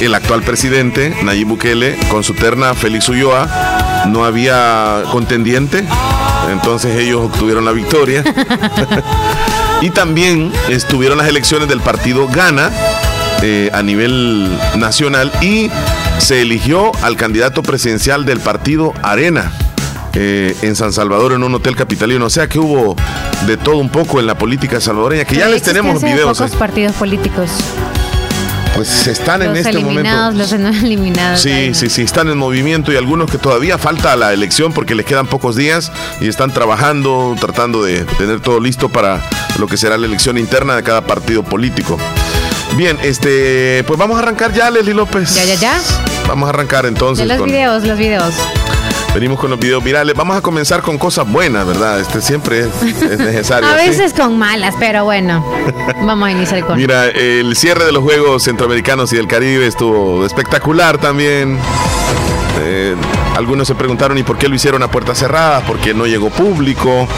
el 0.00 0.14
actual 0.14 0.42
presidente 0.42 1.14
Nayib 1.22 1.48
Bukele 1.48 1.96
con 2.08 2.22
su 2.22 2.34
terna 2.34 2.74
Félix 2.74 3.08
Ulloa. 3.08 4.04
No 4.08 4.24
había 4.24 5.02
contendiente, 5.10 5.84
entonces 6.50 6.96
ellos 6.96 7.22
obtuvieron 7.26 7.64
la 7.64 7.72
victoria. 7.72 8.22
y 9.80 9.90
también 9.90 10.52
estuvieron 10.68 11.18
las 11.18 11.28
elecciones 11.28 11.68
del 11.68 11.80
partido 11.80 12.28
Gana 12.28 12.70
eh, 13.42 13.70
a 13.72 13.82
nivel 13.82 14.48
nacional 14.76 15.30
y 15.40 15.70
se 16.18 16.42
eligió 16.42 16.92
al 17.02 17.16
candidato 17.16 17.62
presidencial 17.62 18.24
del 18.24 18.40
partido 18.40 18.92
Arena. 19.02 19.52
Eh, 20.14 20.56
en 20.62 20.74
San 20.74 20.92
Salvador 20.92 21.32
en 21.32 21.44
un 21.44 21.54
hotel 21.54 21.76
capitalino. 21.76 22.24
O 22.24 22.30
sea 22.30 22.48
que 22.48 22.58
hubo 22.58 22.96
de 23.46 23.56
todo 23.56 23.76
un 23.76 23.88
poco 23.88 24.18
en 24.18 24.26
la 24.26 24.36
política 24.36 24.80
salvadoreña, 24.80 25.24
que 25.24 25.36
ya 25.36 25.48
les 25.48 25.62
tenemos 25.62 26.02
videos. 26.02 26.38
Pocos 26.38 26.56
partidos 26.56 26.96
políticos. 26.96 27.50
Pues 28.74 29.06
están 29.06 29.42
en 29.42 29.56
este 29.56 29.78
momento. 29.78 30.30
Los 30.32 30.52
eliminados. 30.52 31.40
Sí, 31.40 31.74
sí, 31.74 31.88
sí, 31.88 32.02
están 32.02 32.28
en 32.28 32.38
movimiento 32.38 32.92
y 32.92 32.96
algunos 32.96 33.30
que 33.30 33.38
todavía 33.38 33.76
falta 33.76 34.16
la 34.16 34.32
elección 34.32 34.72
porque 34.72 34.94
les 34.94 35.04
quedan 35.04 35.26
pocos 35.26 35.56
días 35.56 35.92
y 36.20 36.28
están 36.28 36.52
trabajando, 36.52 37.36
tratando 37.40 37.82
de 37.82 38.04
tener 38.04 38.40
todo 38.40 38.60
listo 38.60 38.88
para 38.88 39.20
lo 39.58 39.66
que 39.66 39.76
será 39.76 39.98
la 39.98 40.06
elección 40.06 40.38
interna 40.38 40.74
de 40.76 40.82
cada 40.82 41.02
partido 41.02 41.42
político. 41.42 41.98
Bien, 42.78 42.96
este, 43.02 43.82
pues 43.88 43.98
vamos 43.98 44.20
a 44.20 44.22
arrancar 44.22 44.52
ya, 44.52 44.70
Leslie 44.70 44.94
López. 44.94 45.34
Ya, 45.34 45.44
ya, 45.44 45.56
ya. 45.56 45.80
Vamos 46.28 46.46
a 46.46 46.50
arrancar 46.50 46.86
entonces. 46.86 47.26
los 47.26 47.44
videos, 47.44 47.82
los 47.82 47.98
videos. 47.98 48.32
Venimos 49.12 49.40
con 49.40 49.50
los 49.50 49.58
videos 49.58 49.82
virales. 49.82 50.14
Vamos 50.14 50.36
a 50.36 50.40
comenzar 50.40 50.80
con 50.80 50.96
cosas 50.96 51.28
buenas, 51.28 51.66
¿verdad? 51.66 51.98
Este 51.98 52.20
siempre 52.20 52.60
es, 52.60 53.18
necesario. 53.18 53.68
a 53.72 53.74
veces 53.74 54.14
con 54.14 54.38
malas, 54.38 54.76
pero 54.78 55.02
bueno. 55.02 55.44
Vamos 56.04 56.28
a 56.28 56.30
iniciar 56.30 56.64
con. 56.64 56.76
Mira, 56.76 57.06
el 57.08 57.56
cierre 57.56 57.84
de 57.84 57.90
los 57.90 58.04
Juegos 58.04 58.44
Centroamericanos 58.44 59.12
y 59.12 59.16
del 59.16 59.26
Caribe 59.26 59.66
estuvo 59.66 60.24
espectacular 60.24 60.98
también. 60.98 61.58
Eh, 62.60 62.94
algunos 63.36 63.66
se 63.66 63.74
preguntaron 63.74 64.16
y 64.18 64.22
por 64.22 64.38
qué 64.38 64.48
lo 64.48 64.54
hicieron 64.54 64.84
a 64.84 64.88
puertas 64.88 65.18
cerradas, 65.18 65.64
porque 65.66 65.94
no 65.94 66.06
llegó 66.06 66.30
público. 66.30 67.08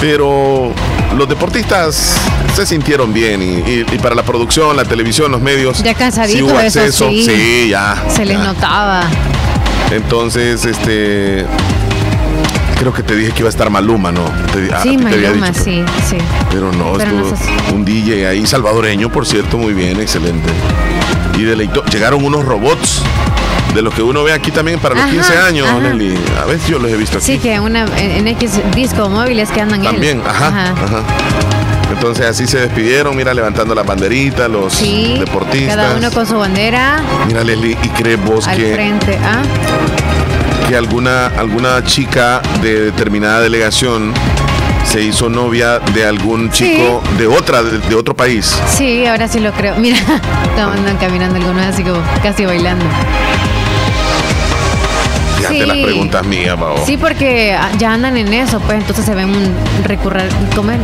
Pero 0.00 0.72
los 1.16 1.28
deportistas 1.28 2.14
se 2.54 2.66
sintieron 2.66 3.12
bien 3.12 3.42
y, 3.42 3.84
para 3.98 4.14
la 4.14 4.22
producción, 4.22 4.76
la 4.76 4.84
televisión, 4.84 5.32
los 5.32 5.40
medios. 5.40 5.82
Ya 5.82 5.94
cansadito 5.94 6.56
acceso, 6.56 7.08
sí. 7.10 7.68
ya. 7.70 8.04
Se 8.08 8.24
les 8.24 8.38
notaba. 8.38 9.04
Entonces, 9.90 10.64
este 10.64 11.46
Creo 12.78 12.92
que 12.92 13.02
te 13.02 13.16
dije 13.16 13.32
que 13.32 13.40
iba 13.40 13.48
a 13.48 13.50
estar 13.50 13.70
Maluma, 13.70 14.12
¿no? 14.12 14.24
Te, 14.52 14.68
sí, 14.82 14.98
Maluma, 14.98 15.52
sí, 15.54 15.82
sí. 16.08 16.18
Pero 16.50 16.70
no, 16.72 16.98
estuvo 16.98 17.74
un 17.74 17.84
DJ 17.84 18.26
ahí 18.26 18.46
salvadoreño, 18.46 19.10
por 19.10 19.26
cierto, 19.26 19.56
muy 19.56 19.72
bien, 19.72 19.98
excelente. 19.98 20.50
Y 21.38 21.42
deleitó. 21.42 21.82
Llegaron 21.86 22.22
unos 22.24 22.44
robots 22.44 23.02
de 23.74 23.82
los 23.82 23.94
que 23.94 24.02
uno 24.02 24.22
ve 24.24 24.32
aquí 24.32 24.50
también 24.50 24.78
para 24.78 24.94
los 24.94 25.04
15 25.06 25.36
años, 25.36 25.82
Nelly. 25.82 26.14
A 26.40 26.44
veces 26.46 26.68
yo 26.68 26.78
los 26.78 26.90
he 26.90 26.96
visto 26.96 27.18
aquí. 27.18 27.26
Sí, 27.26 27.38
que 27.38 27.60
una, 27.60 27.86
en 27.96 28.26
X 28.28 28.60
disco 28.74 29.08
móviles 29.08 29.50
que 29.50 29.60
andan 29.60 29.82
También, 29.82 30.22
ajá, 30.26 30.48
ajá. 30.48 31.02
Entonces 31.92 32.26
así 32.26 32.46
se 32.46 32.58
despidieron, 32.58 33.16
mira, 33.16 33.32
levantando 33.32 33.74
la 33.74 33.82
banderita, 33.82 34.48
los 34.48 34.74
sí, 34.74 35.16
deportistas. 35.18 35.76
Cada 35.76 35.96
uno 35.96 36.10
con 36.10 36.26
su 36.26 36.36
bandera. 36.36 37.00
Mira, 37.26 37.44
Leslie, 37.44 37.76
¿y 37.82 37.88
crees 37.90 38.22
vos 38.24 38.46
al 38.46 38.56
frente, 38.56 39.18
¿ah? 39.22 39.42
que 40.68 40.76
alguna, 40.76 41.26
alguna 41.26 41.82
chica 41.84 42.42
de 42.60 42.86
determinada 42.86 43.40
delegación 43.40 44.12
se 44.84 45.02
hizo 45.02 45.28
novia 45.28 45.78
de 45.78 46.04
algún 46.04 46.50
chico 46.50 47.02
de 47.18 47.26
otra 47.26 47.62
de, 47.62 47.94
otro 47.94 48.14
país. 48.14 48.56
Sí, 48.68 49.06
ahora 49.06 49.28
sí 49.28 49.40
lo 49.40 49.52
creo. 49.52 49.76
Mira, 49.76 49.98
andan 50.58 50.96
caminando 50.96 51.36
algunos 51.36 51.64
así 51.66 51.82
como 51.82 52.00
casi 52.22 52.44
bailando. 52.44 52.84
Fíjate 55.36 55.66
las 55.66 55.76
preguntas 55.76 56.26
mías, 56.26 56.56
Pau. 56.56 56.76
Sí, 56.84 56.96
porque 56.96 57.56
ya 57.78 57.92
andan 57.92 58.16
en 58.16 58.32
eso, 58.32 58.60
pues 58.60 58.78
entonces 58.78 59.04
se 59.04 59.14
ven 59.14 59.30
recurrir, 59.84 60.28
comer. 60.54 60.80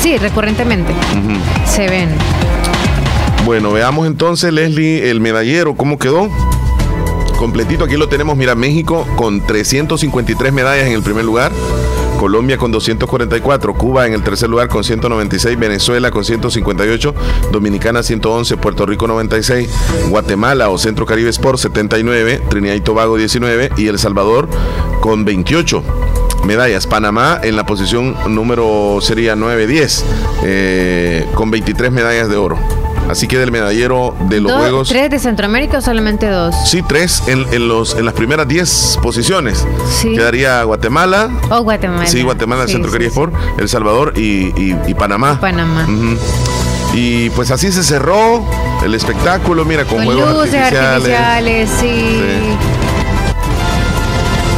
Sí, 0.00 0.18
recurrentemente. 0.18 0.92
Se 1.66 1.88
ven. 1.88 2.10
Bueno, 3.44 3.72
veamos 3.72 4.06
entonces, 4.06 4.52
Leslie, 4.52 5.10
el 5.10 5.20
medallero, 5.20 5.74
¿cómo 5.74 5.98
quedó? 5.98 6.28
completito. 7.42 7.84
Aquí 7.86 7.96
lo 7.96 8.08
tenemos, 8.08 8.36
mira, 8.36 8.54
México 8.54 9.04
con 9.16 9.44
353 9.44 10.52
medallas 10.52 10.86
en 10.86 10.92
el 10.92 11.02
primer 11.02 11.24
lugar. 11.24 11.50
Colombia 12.22 12.56
con 12.56 12.70
244, 12.70 13.74
Cuba 13.74 14.06
en 14.06 14.12
el 14.12 14.22
tercer 14.22 14.48
lugar 14.48 14.68
con 14.68 14.84
196, 14.84 15.58
Venezuela 15.58 16.12
con 16.12 16.24
158, 16.24 17.12
Dominicana 17.50 18.04
111, 18.04 18.58
Puerto 18.58 18.86
Rico 18.86 19.08
96, 19.08 19.68
Guatemala 20.08 20.70
o 20.70 20.78
Centro 20.78 21.04
Caribe 21.04 21.30
Sport 21.30 21.58
79, 21.58 22.42
Trinidad 22.48 22.74
y 22.74 22.80
Tobago 22.80 23.16
19 23.16 23.72
y 23.76 23.88
El 23.88 23.98
Salvador 23.98 24.48
con 25.00 25.24
28 25.24 25.82
medallas. 26.44 26.86
Panamá 26.86 27.40
en 27.42 27.56
la 27.56 27.66
posición 27.66 28.14
número 28.28 29.00
sería 29.00 29.34
9-10 29.34 30.04
eh, 30.44 31.26
con 31.34 31.50
23 31.50 31.90
medallas 31.90 32.28
de 32.28 32.36
oro. 32.36 32.56
Así 33.08 33.26
que 33.26 33.38
del 33.38 33.52
medallero 33.52 34.14
de 34.28 34.40
los 34.40 34.52
Juegos. 34.52 34.88
¿Tres 34.88 35.10
de 35.10 35.18
Centroamérica 35.18 35.78
o 35.78 35.80
solamente 35.80 36.28
dos? 36.28 36.54
Sí, 36.64 36.82
tres 36.82 37.22
en, 37.26 37.68
los, 37.68 37.94
en 37.94 38.04
las 38.04 38.14
primeras 38.14 38.48
diez 38.48 38.98
posiciones. 39.02 39.66
Sí. 39.90 40.14
Quedaría 40.14 40.62
Guatemala. 40.64 41.30
O 41.50 41.56
oh, 41.56 41.62
Guatemala. 41.62 42.06
Sí, 42.06 42.22
Guatemala, 42.22 42.66
Centro 42.66 42.90
sí, 42.90 42.98
El 43.58 43.68
Salvador 43.68 44.14
y, 44.16 44.74
Panamá. 44.94 45.38
Panamá. 45.40 45.86
Y 46.94 47.30
pues 47.30 47.50
así 47.50 47.72
se 47.72 47.82
cerró 47.82 48.44
el 48.84 48.94
espectáculo, 48.94 49.64
mira, 49.64 49.84
con, 49.84 50.04
con 50.04 50.06
juegos 50.06 50.46
luces 50.46 50.72
artificiales. 50.72 51.70
sí. 51.80 51.86
sí. 51.86 52.56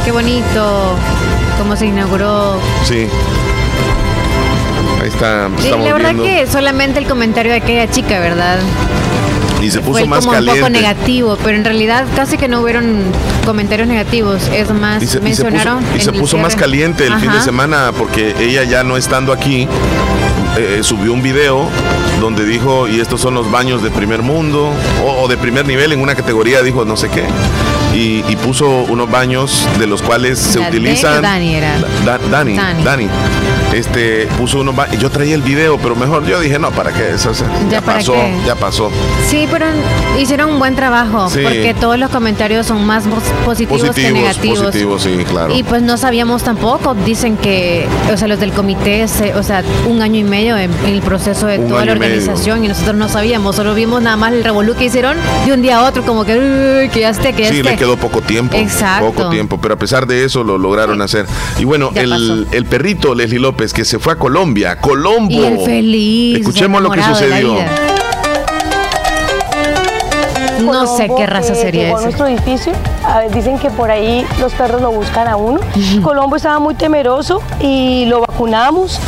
Qué 0.05 0.11
bonito 0.11 0.95
cómo 1.57 1.75
se 1.75 1.87
inauguró. 1.87 2.59
Sí. 2.83 3.07
Ahí 5.05 5.11
está. 5.11 5.49
la 5.49 5.93
verdad 5.93 6.15
que 6.15 6.47
solamente 6.47 6.97
el 6.97 7.05
comentario 7.05 7.51
de 7.51 7.59
aquella 7.59 7.89
chica, 7.89 8.19
¿verdad? 8.19 8.57
Y 9.61 9.69
se 9.69 9.79
puso 9.79 10.05
más 10.07 10.25
como 10.25 10.37
un 10.37 10.45
poco 10.45 10.69
negativo, 10.69 11.37
pero 11.43 11.57
en 11.57 11.63
realidad 11.63 12.05
casi 12.15 12.37
que 12.37 12.47
no 12.47 12.61
hubieron 12.61 13.03
comentarios 13.45 13.87
negativos. 13.87 14.47
Es 14.51 14.71
más, 14.71 15.01
mencionaron. 15.21 15.83
Y 15.95 16.01
se 16.01 16.11
puso, 16.11 16.37
más 16.37 16.55
caliente 16.55 17.05
el 17.05 17.15
fin 17.19 17.31
de 17.31 17.41
semana 17.41 17.91
porque 17.95 18.35
ella 18.39 18.63
ya 18.63 18.83
no 18.83 18.97
estando 18.97 19.31
aquí, 19.31 19.67
eh, 20.57 20.79
subió 20.81 21.13
un 21.13 21.21
video 21.21 21.69
donde 22.19 22.43
dijo, 22.43 22.87
y 22.87 22.99
estos 22.99 23.21
son 23.21 23.35
los 23.35 23.51
baños 23.51 23.83
de 23.83 23.91
primer 23.91 24.23
mundo 24.23 24.71
o, 25.05 25.27
de 25.27 25.37
primer 25.37 25.67
nivel 25.67 25.91
en 25.91 25.99
una 25.99 26.15
categoría, 26.15 26.63
dijo 26.63 26.83
no 26.83 26.97
sé 26.97 27.09
qué. 27.09 27.23
Y, 27.95 28.35
puso 28.35 28.67
unos 28.89 29.09
baños 29.09 29.67
de 29.79 29.87
los 29.87 30.01
cuales 30.01 30.37
se 30.37 30.59
utilizan. 30.59 31.21
Dani 31.21 31.55
era. 31.55 31.77
Dani, 32.29 32.57
Dani, 32.83 33.07
Este, 33.73 34.27
puso 34.37 34.59
unos 34.59 34.75
baños. 34.75 34.99
Yo 34.99 35.09
traía 35.09 35.33
el 35.33 35.41
video, 35.41 35.77
pero 35.77 35.95
mejor 35.95 36.25
yo 36.25 36.39
dije, 36.39 36.59
no, 36.59 36.71
¿para 36.71 36.91
qué? 36.91 37.11
Eso, 37.11 37.31
ya, 37.71 37.81
pasó, 37.81 38.15
ya 38.45 38.55
pasó. 38.55 38.91
Sí, 39.27 39.47
pero 39.49 39.65
hicieron 40.19 40.51
un 40.51 40.59
buen 40.59 40.75
trabajo, 40.75 41.29
porque 41.31 41.75
todos 41.79 41.97
los 41.97 42.09
comentarios 42.09 42.67
son 42.67 42.85
más 42.85 43.05
positivos, 43.45 43.95
que 43.95 44.11
negativos. 44.11 44.59
Positivos, 44.59 45.03
sí, 45.03 45.25
claro. 45.27 45.55
Y 45.55 45.63
pues 45.63 45.81
no 45.81 45.97
sabíamos 45.97 46.43
tampoco, 46.43 46.93
dicen 47.05 47.37
que, 47.37 47.87
o 48.11 48.17
sea, 48.17 48.27
los 48.27 48.39
del 48.39 48.51
comité, 48.51 49.05
o 49.05 49.43
sea, 49.43 49.63
un 49.87 50.01
año 50.01 50.19
y 50.19 50.23
medio 50.23 50.57
en, 50.57 50.71
el 50.85 51.01
proceso 51.01 51.47
de 51.47 51.59
toda 51.59 51.85
la 51.85 51.93
organización 51.93 52.63
y, 52.63 52.67
nosotros 52.67 52.95
no 52.95 53.07
sabíamos, 53.07 53.55
solo 53.55 53.73
vimos 53.73 54.01
nada 54.01 54.17
más 54.17 54.33
el 54.33 54.43
revolú 54.43 54.75
que 54.75 54.85
hicieron 54.85 55.17
de 55.45 55.53
un 55.53 55.61
día 55.61 55.77
a 55.77 55.85
otro, 55.85 56.03
como 56.03 56.25
que, 56.25 56.89
que 56.91 56.99
ya 56.99 57.09
esté, 57.09 57.33
que 57.33 57.43
ya 57.43 57.49
sí, 57.49 57.61
quedó 57.85 57.97
poco 57.97 58.21
tiempo. 58.21 58.57
Exacto. 58.57 59.11
Poco 59.11 59.29
tiempo, 59.29 59.59
pero 59.61 59.75
a 59.75 59.77
pesar 59.77 60.07
de 60.07 60.25
eso 60.25 60.43
lo 60.43 60.57
lograron 60.57 61.01
hacer. 61.01 61.25
Y 61.59 61.65
bueno, 61.65 61.91
el, 61.93 62.47
el, 62.51 62.65
perrito 62.65 63.13
Leslie 63.13 63.39
López 63.39 63.73
que 63.73 63.85
se 63.85 63.99
fue 63.99 64.13
a 64.13 64.15
Colombia, 64.15 64.79
Colombo. 64.79 65.31
Y 65.31 65.43
el 65.43 65.59
feliz. 65.59 66.39
Escuchemos 66.39 66.81
lo 66.81 66.89
que 66.89 67.03
sucedió. 67.03 67.57
No 70.61 70.97
sé 70.97 71.11
qué 71.15 71.27
raza 71.27 71.53
sería 71.53 71.83
llegó 71.83 72.01
nuestro 72.01 72.25
edificio. 72.25 72.73
dicen 73.33 73.59
que 73.59 73.69
por 73.69 73.91
ahí 73.91 74.25
los 74.39 74.53
perros 74.53 74.81
lo 74.81 74.91
buscan 74.91 75.27
a 75.27 75.35
uno. 75.35 75.59
Colombo 76.01 76.37
estaba 76.37 76.59
muy 76.59 76.73
temeroso 76.73 77.41
y 77.61 78.05
lo 78.07 78.21
vacunamos. 78.21 78.99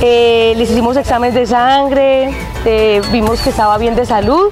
Eh, 0.00 0.54
les 0.56 0.70
hicimos 0.70 0.96
exámenes 0.96 1.34
de 1.34 1.46
sangre, 1.46 2.34
eh, 2.64 3.00
vimos 3.12 3.40
que 3.40 3.50
estaba 3.50 3.78
bien 3.78 3.94
de 3.94 4.04
salud 4.04 4.50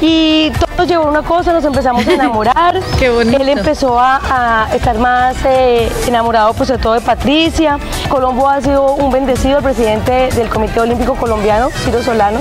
y 0.00 0.50
todo 0.50 0.86
llegó 0.86 1.04
a 1.04 1.08
una 1.08 1.22
cosa, 1.22 1.52
nos 1.52 1.64
empezamos 1.64 2.06
a 2.06 2.12
enamorar. 2.14 2.80
Qué 2.98 3.10
bonito. 3.10 3.40
Él 3.40 3.48
empezó 3.48 3.98
a, 3.98 4.68
estar 4.74 4.98
más 4.98 5.36
eh, 5.44 5.90
enamorado 6.06 6.52
pues 6.54 6.68
de 6.68 6.78
todo 6.78 6.94
de 6.94 7.00
Patricia. 7.00 7.78
Colombo 8.08 8.48
ha 8.48 8.60
sido 8.60 8.94
un 8.94 9.10
bendecido, 9.10 9.58
el 9.58 9.64
presidente 9.64 10.30
del 10.34 10.48
Comité 10.48 10.80
Olímpico 10.80 11.14
Colombiano, 11.14 11.70
Ciro 11.70 12.02
Solano. 12.02 12.40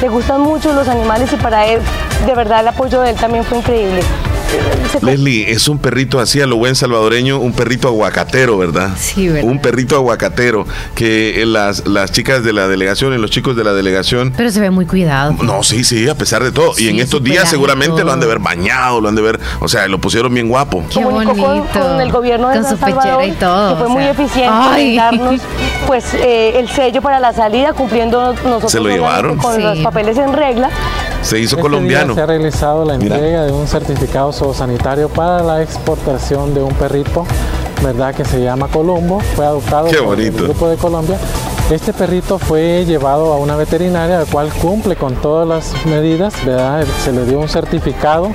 Le 0.00 0.08
gustan 0.08 0.40
mucho 0.40 0.72
los 0.72 0.88
animales 0.88 1.32
y 1.32 1.36
para 1.36 1.66
él, 1.66 1.80
de 2.26 2.34
verdad, 2.34 2.60
el 2.60 2.68
apoyo 2.68 3.00
de 3.00 3.10
él 3.10 3.16
también 3.16 3.44
fue 3.44 3.58
increíble. 3.58 4.02
Leslie, 5.02 5.50
es 5.50 5.68
un 5.68 5.78
perrito 5.78 6.20
así 6.20 6.40
a 6.40 6.46
lo 6.46 6.56
buen 6.56 6.74
salvadoreño, 6.74 7.38
un 7.38 7.52
perrito 7.52 7.88
aguacatero, 7.88 8.58
¿verdad? 8.58 8.90
Sí, 8.98 9.28
¿verdad? 9.28 9.48
Un 9.48 9.60
perrito 9.60 9.96
aguacatero 9.96 10.66
que 10.94 11.44
las, 11.46 11.86
las 11.86 12.12
chicas 12.12 12.42
de 12.42 12.52
la 12.52 12.68
delegación 12.68 13.14
y 13.14 13.18
los 13.18 13.30
chicos 13.30 13.56
de 13.56 13.64
la 13.64 13.72
delegación. 13.72 14.32
Pero 14.36 14.50
se 14.50 14.60
ve 14.60 14.70
muy 14.70 14.86
cuidado. 14.86 15.34
No, 15.42 15.62
sí, 15.62 15.84
sí, 15.84 16.08
a 16.08 16.14
pesar 16.14 16.42
de 16.42 16.52
todo. 16.52 16.72
y 16.78 16.88
en 16.88 16.98
estos 16.98 17.22
días 17.22 17.48
seguramente 17.48 18.04
lo 18.04 18.12
han 18.12 18.20
de 18.20 18.26
ver 18.26 18.38
bañado, 18.38 19.00
lo 19.00 19.08
han 19.08 19.14
de 19.14 19.22
ver, 19.22 19.40
o 19.60 19.68
sea, 19.68 19.86
lo 19.88 20.00
pusieron 20.00 20.32
bien 20.32 20.48
guapo. 20.48 20.84
Qué 20.92 21.04
bonito. 21.04 21.34
Con, 21.72 22.00
el 22.00 22.10
gobierno 22.10 22.48
de 22.48 22.56
con 22.56 22.64
San 22.64 22.78
Salvador, 22.78 23.24
y 23.24 23.32
todo. 23.32 23.74
Que 23.74 23.84
fue 23.84 23.88
muy 23.88 24.04
eficiente 24.04 24.80
en 24.80 24.96
darnos 24.96 25.40
pues 25.86 26.14
eh, 26.14 26.58
el 26.58 26.68
sello 26.68 27.02
para 27.02 27.20
la 27.20 27.32
salida, 27.32 27.72
cumpliendo 27.72 28.34
nosotros 28.44 28.72
se 28.72 28.80
lo 28.80 28.88
llevaron. 28.88 29.38
con 29.38 29.62
los 29.62 29.78
papeles 29.78 30.16
en 30.18 30.32
regla. 30.32 30.70
Se 31.22 31.38
hizo 31.38 31.56
este 31.56 31.62
colombiano. 31.62 32.14
se 32.14 32.20
ha 32.20 32.26
realizado 32.26 32.84
la 32.84 32.94
entrega 32.94 33.44
de 33.44 33.52
un 33.52 33.66
certificado 33.66 34.32
zoosanitario 34.32 35.08
para 35.08 35.42
la 35.42 35.62
exportación 35.62 36.54
de 36.54 36.62
un 36.62 36.72
perrito, 36.74 37.26
¿verdad? 37.82 38.14
Que 38.14 38.24
se 38.24 38.42
llama 38.42 38.68
Colombo. 38.68 39.20
Fue 39.20 39.44
adoptado 39.44 39.88
por 40.04 40.20
el 40.20 40.30
grupo 40.32 40.68
de 40.68 40.76
Colombia. 40.76 41.18
Este 41.70 41.92
perrito 41.92 42.38
fue 42.38 42.86
llevado 42.86 43.32
a 43.34 43.36
una 43.36 43.54
veterinaria, 43.54 44.20
la 44.20 44.24
cual 44.24 44.50
cumple 44.50 44.96
con 44.96 45.16
todas 45.16 45.46
las 45.46 45.84
medidas, 45.84 46.34
¿verdad? 46.46 46.86
Se 47.04 47.12
le 47.12 47.26
dio 47.26 47.38
un 47.38 47.48
certificado 47.48 48.30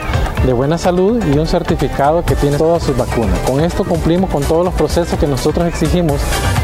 de 0.46 0.54
buena 0.54 0.78
salud 0.78 1.24
y 1.34 1.39
un 1.39 1.48
certificado 1.48 2.24
que 2.24 2.36
tiene 2.36 2.58
todas 2.58 2.84
sus 2.84 2.96
vacunas. 2.96 3.39
Con 3.39 3.60
esto 3.62 3.86
cumplimos 3.86 4.30
con 4.30 4.43
todos 4.43 4.63
los 4.63 4.74
procesos 4.76 5.17
que 5.17 5.26
nosotros 5.26 5.65
exigimos 5.67 6.22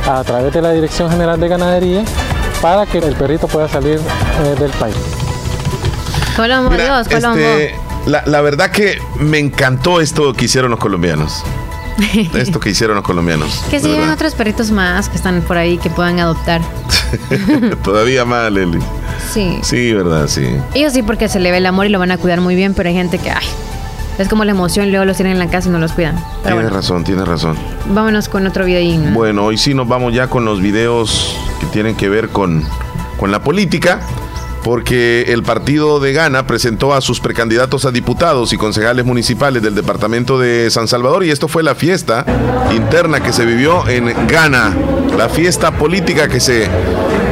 a 0.08 0.24
través 0.24 0.54
de 0.54 0.62
la 0.62 0.72
Dirección 0.72 1.10
General 1.10 1.40
de 1.40 1.48
Ganadería 1.48 2.04
para 2.62 2.86
que 2.86 3.00
el 3.00 3.16
perrito 3.16 3.48
pueda 3.48 3.68
salir 3.68 3.98
eh, 3.98 4.56
del 4.60 4.72
país. 4.72 4.96
Colombo, 6.40 6.74
Dios, 6.74 7.10
Colombo. 7.10 7.38
Este, 7.38 7.76
la, 8.06 8.40
verdad 8.40 8.72
que 8.72 8.98
me 9.20 9.40
encantó 9.40 10.00
esto 10.00 10.32
que 10.32 10.46
hicieron 10.46 10.72
los 10.72 10.80
colombianos. 10.80 11.44
Esto 12.34 12.62
que 12.62 12.70
hicieron 12.70 12.96
los 12.96 13.04
colombianos. 13.04 13.62
que 13.70 13.82
sigan 13.82 14.10
otros 14.10 14.34
perritos 14.34 14.72
más 14.72 15.10
que 15.10 15.18
están 15.18 15.42
por 15.42 15.58
ahí 15.58 15.78
que 15.78 15.90
puedan 15.90 16.18
adoptar. 16.18 16.62
Todavía 17.84 18.24
más, 18.24 18.50
Leli. 18.50 18.80
Sí. 19.34 19.60
Sí, 19.64 19.94
verdad, 19.94 20.28
sí. 20.28 20.48
Ellos 20.74 20.94
sí 20.94 21.04
porque 21.04 21.28
se 21.28 21.42
le 21.42 21.52
ve 21.52 21.58
el 21.58 21.66
amor 21.66 21.88
y 21.88 21.90
lo 21.90 22.00
van 22.00 22.12
a 22.12 22.18
cuidar 22.18 22.40
muy 22.40 22.56
bien, 22.56 22.74
pero 22.74 22.88
hay 22.88 22.96
gente 22.96 23.18
que, 23.18 23.32
ay, 23.32 23.46
es 24.18 24.30
como 24.30 24.46
la 24.46 24.52
emoción, 24.52 24.92
luego 24.92 25.04
los 25.04 25.18
tienen 25.18 25.34
en 25.34 25.40
la 25.40 25.50
casa 25.50 25.68
y 25.68 25.74
no 25.74 25.80
los 25.80 25.92
cuidan. 25.92 26.24
tienes 26.42 26.72
razón, 26.72 27.04
tienes 27.04 27.28
razón. 27.28 27.58
Vámonos 27.90 28.30
con 28.30 28.48
otro 28.48 28.64
video. 28.64 29.12
Bueno, 29.12 29.44
hoy 29.44 29.58
sí 29.58 29.74
nos 29.74 29.90
vamos 29.90 30.14
ya 30.14 30.28
con 30.28 30.46
los 30.46 30.62
videos 30.62 31.36
que 31.60 31.66
tienen 31.66 31.98
que 31.98 32.08
ver 32.08 32.30
con, 32.30 32.64
con 33.18 33.30
la 33.30 33.44
política. 33.44 34.00
Porque 34.64 35.26
el 35.30 35.44
partido 35.44 36.00
de 36.00 36.14
Ghana 36.14 36.46
presentó 36.46 36.94
a 36.94 37.02
sus 37.02 37.20
precandidatos 37.20 37.86
a 37.86 37.92
diputados 37.92 38.54
y 38.54 38.58
concejales 38.58 39.06
municipales 39.06 39.64
del 39.64 39.76
departamento 39.76 40.40
de 40.40 40.70
San 40.70 40.88
Salvador 40.88 41.24
y 41.24 41.32
esto 41.32 41.48
fue 41.48 41.64
la 41.64 41.76
fiesta 41.76 42.26
interna 42.72 43.22
que 43.22 43.34
se 43.34 43.46
vivió 43.46 43.88
en 43.88 44.28
Ghana, 44.28 44.76
la 45.18 45.30
fiesta 45.30 45.72
política 45.72 46.28
que 46.28 46.40
se 46.40 46.68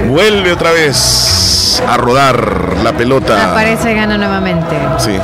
vuelve 0.08 0.52
otra 0.52 0.72
vez 0.72 1.82
a 1.88 1.98
rodar 1.98 2.78
la 2.84 2.94
pelota. 2.94 3.52
Aparece 3.52 3.94
Ghana 3.94 4.18
nuevamente. 4.18 4.76
Sí. 4.98 5.18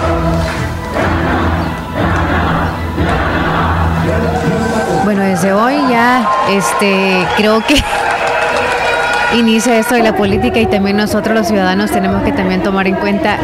Bueno, 5.04 5.22
desde 5.22 5.54
hoy 5.54 5.76
ya 5.90 6.28
este 6.50 7.28
creo 7.38 7.64
que 7.66 7.76
inicia 9.38 9.78
esto 9.80 9.96
de 9.96 10.04
la 10.04 10.16
política 10.16 10.60
y 10.60 10.66
también 10.68 10.98
nosotros 10.98 11.36
los 11.36 11.48
ciudadanos 11.48 11.92
tenemos 11.92 12.24
que 12.24 12.32
también 12.32 12.62
tomar 12.62 12.88
en 12.88 12.96
cuenta 12.96 13.38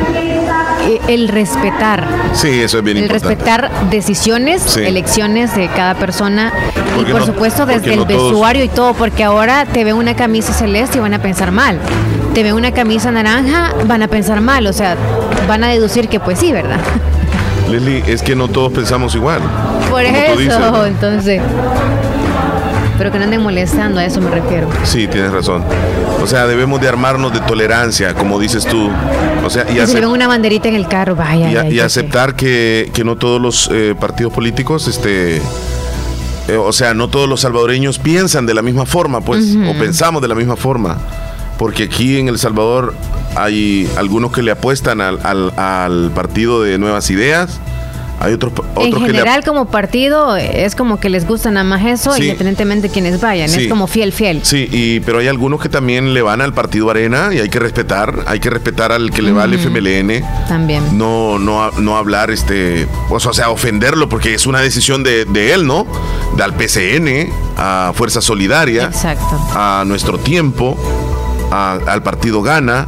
eh, 0.84 1.00
el 1.08 1.28
respetar. 1.28 2.06
Sí, 2.34 2.62
eso 2.62 2.80
es 2.80 2.84
bien 2.84 2.98
el 2.98 3.10
respetar 3.10 3.70
decisiones, 3.90 4.78
elecciones 4.78 5.56
de 5.56 5.68
cada 5.68 5.96
persona 5.96 6.54
y 7.00 7.12
por 7.12 7.26
supuesto 7.26 7.66
desde 7.66 7.94
el 7.94 8.06
vestuario 8.06 8.64
y 8.64 8.70
todo, 8.70 8.94
porque 8.94 9.24
ahora 9.24 9.66
te 9.66 9.84
ve 9.84 9.94
una 9.94 10.16
camisa 10.16 10.54
celeste 10.54 10.98
y 10.98 11.02
van 11.02 11.14
a 11.14 11.22
pensar 11.22 11.52
mal. 11.52 11.80
Te 12.34 12.44
ve 12.44 12.54
una 12.54 12.72
camisa 12.72 13.12
naranja, 13.12 13.74
van 13.86 14.04
a 14.04 14.08
pensar 14.08 14.42
mal, 14.42 14.68
o 14.68 14.74
sea, 14.74 14.96
van 15.48 15.64
a 15.64 15.68
deducir 15.70 16.08
que 16.10 16.20
pues 16.20 16.40
sí, 16.40 16.52
¿verdad? 16.52 16.80
Leslie, 17.70 18.04
es 18.08 18.24
que 18.24 18.36
no 18.36 18.48
todos 18.48 18.72
pensamos 18.72 19.14
igual. 19.16 19.42
Por 19.90 20.04
eso, 20.04 20.86
entonces 20.86 21.42
pero 23.00 23.14
que 23.14 23.18
no 23.18 23.24
anden 23.24 23.42
molestando, 23.42 24.02
a 24.02 24.06
eso 24.06 24.20
me 24.20 24.30
refiero. 24.30 24.68
Sí, 24.84 25.08
tienes 25.08 25.32
razón. 25.32 25.64
O 26.22 26.28
sea, 26.28 26.46
debemos 26.46 26.82
de 26.82 26.90
armarnos 26.90 27.32
de 27.32 27.40
tolerancia, 27.40 28.14
como 28.14 28.38
dices 28.38 28.66
tú. 28.66 28.92
O 29.42 29.50
sea, 29.50 29.66
y, 29.72 29.80
una 30.04 30.28
banderita 30.28 30.68
en 30.68 30.76
el 30.76 30.86
carro, 30.90 31.16
vaya. 31.16 31.70
Y, 31.70 31.80
aceptar 31.80 32.36
que, 32.36 32.92
no 33.06 33.16
todos 33.16 33.42
los 33.42 33.70
eh, 33.72 33.96
partidos 33.98 34.34
políticos, 34.34 34.90
este, 34.90 35.38
eh, 35.38 36.58
o 36.58 36.74
sea, 36.74 36.94
no 36.94 37.08
todos 37.08 37.30
los 37.30 37.40
salvadoreños 37.40 38.00
piensan 38.00 38.46
de 38.46 38.54
la 38.54 38.62
misma 38.62 38.86
forma, 38.86 39.22
pues, 39.22 39.56
o 39.56 39.80
pensamos 39.80 40.22
de 40.22 40.28
la 40.28 40.36
misma 40.36 40.58
forma. 40.58 40.98
Porque 41.58 41.84
aquí 41.84 42.20
en 42.20 42.28
El 42.28 42.38
Salvador 42.38 42.94
hay 43.36 43.90
algunos 43.96 44.34
que 44.34 44.44
le 44.44 44.52
apuestan 44.52 45.00
al, 45.00 45.20
al 45.56 46.12
partido 46.14 46.64
de 46.64 46.78
Nuevas 46.78 47.10
Ideas 47.10 47.62
hay 48.20 48.34
otros, 48.34 48.52
en 48.78 48.94
general, 48.94 49.44
como 49.46 49.68
partido, 49.68 50.36
es 50.36 50.76
como 50.76 51.00
que 51.00 51.10
les 51.10 51.26
gusta 51.26 51.52
nada 51.52 51.64
más 51.64 51.86
eso, 51.86 52.18
independientemente 52.18 52.88
de 52.88 52.94
quienes 52.94 53.22
vayan. 53.22 53.50
Es 53.50 53.70
como 53.70 53.88
fiel, 53.88 54.12
fiel. 54.12 54.42
Sí, 54.44 54.68
y, 54.72 55.00
pero 55.00 55.20
hay 55.20 55.28
algunos 55.28 55.62
que 55.62 55.70
también 55.70 56.14
le 56.14 56.22
van 56.22 56.42
al 56.42 56.54
partido 56.54 56.90
Arena 56.90 57.30
y 57.34 57.40
hay 57.40 57.48
que 57.48 57.60
respetar. 57.60 58.26
Hay 58.28 58.42
que 58.42 58.50
respetar 58.50 58.92
al 58.92 59.12
que 59.12 59.22
le 59.22 59.32
va 59.32 59.44
al 59.44 59.54
FMLN. 59.54 60.22
También. 60.50 60.98
No, 60.98 61.40
no, 61.40 61.72
no 61.72 61.98
hablar, 61.98 62.30
este, 62.30 62.88
o 63.10 63.20
sea, 63.20 63.50
ofenderlo 63.52 64.10
porque 64.10 64.34
es 64.34 64.46
una 64.46 64.60
decisión 64.60 65.02
de, 65.04 65.24
de 65.24 65.54
él, 65.54 65.66
¿no? 65.66 65.88
De 66.36 66.44
al 66.44 66.54
PCN, 66.56 67.32
a 67.58 67.94
Fuerza 67.96 68.20
Solidaria. 68.20 68.86
Exacto. 68.86 69.40
A 69.54 69.84
Nuestro 69.86 70.18
Tiempo, 70.18 70.78
al 71.52 72.04
partido 72.04 72.42
Gana 72.42 72.86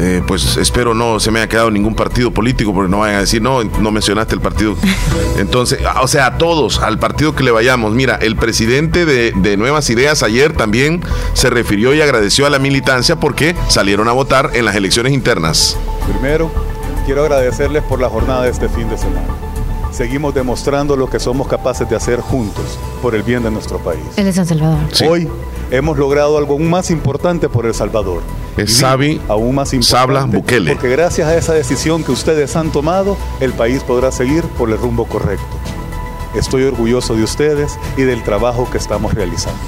eh, 0.00 0.22
pues 0.26 0.56
espero 0.56 0.94
no 0.94 1.20
se 1.20 1.30
me 1.30 1.38
haya 1.40 1.48
quedado 1.48 1.70
ningún 1.70 1.94
partido 1.94 2.30
político 2.32 2.74
porque 2.74 2.90
no 2.90 2.98
vayan 3.00 3.16
a 3.16 3.20
decir, 3.20 3.40
no, 3.40 3.62
no 3.62 3.90
mencionaste 3.90 4.34
el 4.34 4.40
partido. 4.40 4.76
Entonces, 5.38 5.80
o 6.00 6.08
sea, 6.08 6.26
a 6.26 6.38
todos, 6.38 6.80
al 6.80 6.98
partido 6.98 7.34
que 7.34 7.44
le 7.44 7.50
vayamos. 7.50 7.94
Mira, 7.94 8.16
el 8.16 8.36
presidente 8.36 9.06
de, 9.06 9.32
de 9.36 9.56
Nuevas 9.56 9.88
Ideas 9.90 10.22
ayer 10.22 10.52
también 10.52 11.00
se 11.34 11.50
refirió 11.50 11.94
y 11.94 12.00
agradeció 12.00 12.46
a 12.46 12.50
la 12.50 12.58
militancia 12.58 13.16
porque 13.16 13.54
salieron 13.68 14.08
a 14.08 14.12
votar 14.12 14.50
en 14.54 14.64
las 14.64 14.74
elecciones 14.74 15.12
internas. 15.12 15.76
Primero, 16.10 16.50
quiero 17.06 17.22
agradecerles 17.22 17.82
por 17.82 18.00
la 18.00 18.08
jornada 18.08 18.42
de 18.42 18.50
este 18.50 18.68
fin 18.68 18.88
de 18.88 18.98
semana. 18.98 19.43
Seguimos 19.94 20.34
demostrando 20.34 20.96
lo 20.96 21.08
que 21.08 21.20
somos 21.20 21.46
capaces 21.46 21.88
de 21.88 21.94
hacer 21.94 22.20
juntos 22.20 22.64
por 23.00 23.14
el 23.14 23.22
bien 23.22 23.44
de 23.44 23.50
nuestro 23.52 23.78
país. 23.78 24.02
El 24.16 24.24
de 24.24 24.32
San 24.32 24.44
Salvador. 24.44 24.80
Hoy 25.08 25.28
hemos 25.70 25.96
logrado 25.96 26.36
algo 26.36 26.54
aún 26.54 26.68
más 26.68 26.90
importante 26.90 27.48
por 27.48 27.64
El 27.64 27.74
Salvador. 27.74 28.20
Es 28.56 28.76
Sabi, 28.76 29.20
aún 29.28 29.54
más 29.54 29.70
Sabla, 29.82 30.24
Bukele. 30.24 30.72
Porque 30.72 30.88
gracias 30.88 31.28
a 31.28 31.36
esa 31.36 31.54
decisión 31.54 32.02
que 32.02 32.10
ustedes 32.10 32.56
han 32.56 32.72
tomado, 32.72 33.16
el 33.38 33.52
país 33.52 33.84
podrá 33.84 34.10
seguir 34.10 34.42
por 34.58 34.68
el 34.68 34.78
rumbo 34.78 35.04
correcto. 35.04 35.46
Estoy 36.34 36.64
orgulloso 36.64 37.14
de 37.14 37.22
ustedes 37.22 37.78
y 37.96 38.02
del 38.02 38.24
trabajo 38.24 38.68
que 38.68 38.78
estamos 38.78 39.14
realizando. 39.14 39.60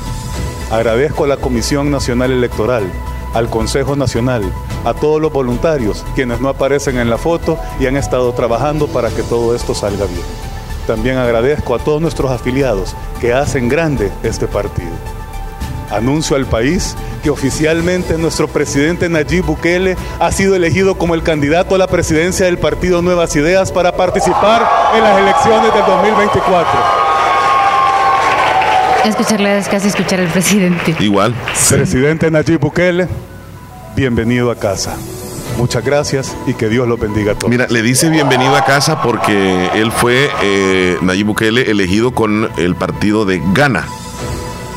Agradezco 0.73 1.23
a 1.23 1.29
la 1.29 1.37
Comisión 1.37 1.93
Nacional 1.93 2.33
Electoral, 2.33 2.83
al 3.37 3.51
Consejo 3.51 3.97
Nacional, 3.97 4.51
a 4.87 4.95
todos 4.95 5.21
los 5.21 5.31
voluntarios 5.31 6.05
quienes 6.15 6.41
no 6.41 6.49
aparecen 6.49 6.99
en 6.99 7.11
la 7.11 7.19
foto 7.19 7.59
y 7.79 7.87
han 7.87 7.97
estado 7.97 8.33
trabajando 8.33 8.87
para 8.89 9.11
que 9.11 9.23
todo 9.23 9.55
esto 9.55 9.75
salga 9.75 10.07
bien. 10.07 10.25
También 10.87 11.19
agradezco 11.19 11.75
a 11.75 11.79
todos 11.79 12.01
nuestros 12.01 12.31
afiliados 12.31 12.97
que 13.21 13.35
hacen 13.35 13.69
grande 13.69 14.11
este 14.23 14.47
partido. 14.47 14.93
Anuncio 15.91 16.35
al 16.35 16.47
país 16.47 16.97
que 17.23 17.29
oficialmente 17.29 18.17
nuestro 18.17 18.49
presidente 18.49 19.09
Nayib 19.09 19.45
Bukele 19.45 19.97
ha 20.19 20.33
sido 20.33 20.55
elegido 20.55 20.97
como 20.97 21.15
el 21.15 21.23
candidato 21.23 21.75
a 21.75 21.79
la 21.79 21.89
presidencia 21.89 22.47
del 22.47 22.59
partido 22.59 23.03
Nuevas 23.03 23.37
Ideas 23.37 23.71
para 23.71 23.97
participar 23.97 24.67
en 24.97 25.05
las 25.05 25.19
elecciones 25.19 25.75
del 25.75 25.85
2024. 25.85 27.06
Escucharle 29.07 29.57
es 29.57 29.69
casi 29.69 29.87
escuchar 29.87 30.19
al 30.19 30.27
presidente. 30.27 30.97
Igual. 30.99 31.33
Presidente 31.69 32.29
Nayib 32.29 32.59
Bukele, 32.59 33.07
bienvenido 33.95 34.51
a 34.51 34.57
casa. 34.57 34.97
Muchas 35.57 35.85
gracias 35.85 36.37
y 36.49 36.55
que 36.55 36.69
Dios 36.69 36.89
lo 36.89 36.97
bendiga 36.97 37.33
a 37.33 37.35
todos. 37.37 37.49
Mira, 37.49 37.69
le 37.71 37.83
dice 37.83 38.11
bienvenido 38.11 38.57
a 38.57 38.65
casa 38.65 39.01
porque 39.03 39.71
él 39.75 39.93
fue, 39.93 40.29
eh, 40.43 40.99
Nayib 41.03 41.27
Bukele, 41.27 41.71
elegido 41.71 42.11
con 42.11 42.51
el 42.57 42.75
partido 42.75 43.25
de 43.25 43.41
Ghana. 43.55 43.85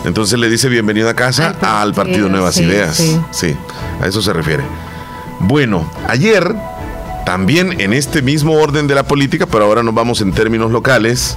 Entonces 0.05 0.37
le 0.37 0.47
dice 0.47 0.69
bienvenido 0.69 1.09
a 1.09 1.15
casa 1.15 1.55
al 1.61 1.95
partido 1.95 2.29
Nuevas 2.29 2.57
Ideas. 2.59 3.03
Sí. 3.31 3.55
a 3.99 4.05
eso 4.05 4.21
se 4.21 4.31
refiere. 4.31 4.63
Bueno, 5.39 5.91
ayer, 6.07 6.55
también 7.25 7.81
en 7.81 7.93
este 7.93 8.21
mismo 8.21 8.53
orden 8.53 8.85
de 8.85 8.93
la 8.93 9.07
política, 9.07 9.47
pero 9.47 9.65
ahora 9.65 9.81
nos 9.81 9.95
vamos 9.95 10.21
en 10.21 10.33
términos 10.33 10.69
locales, 10.69 11.35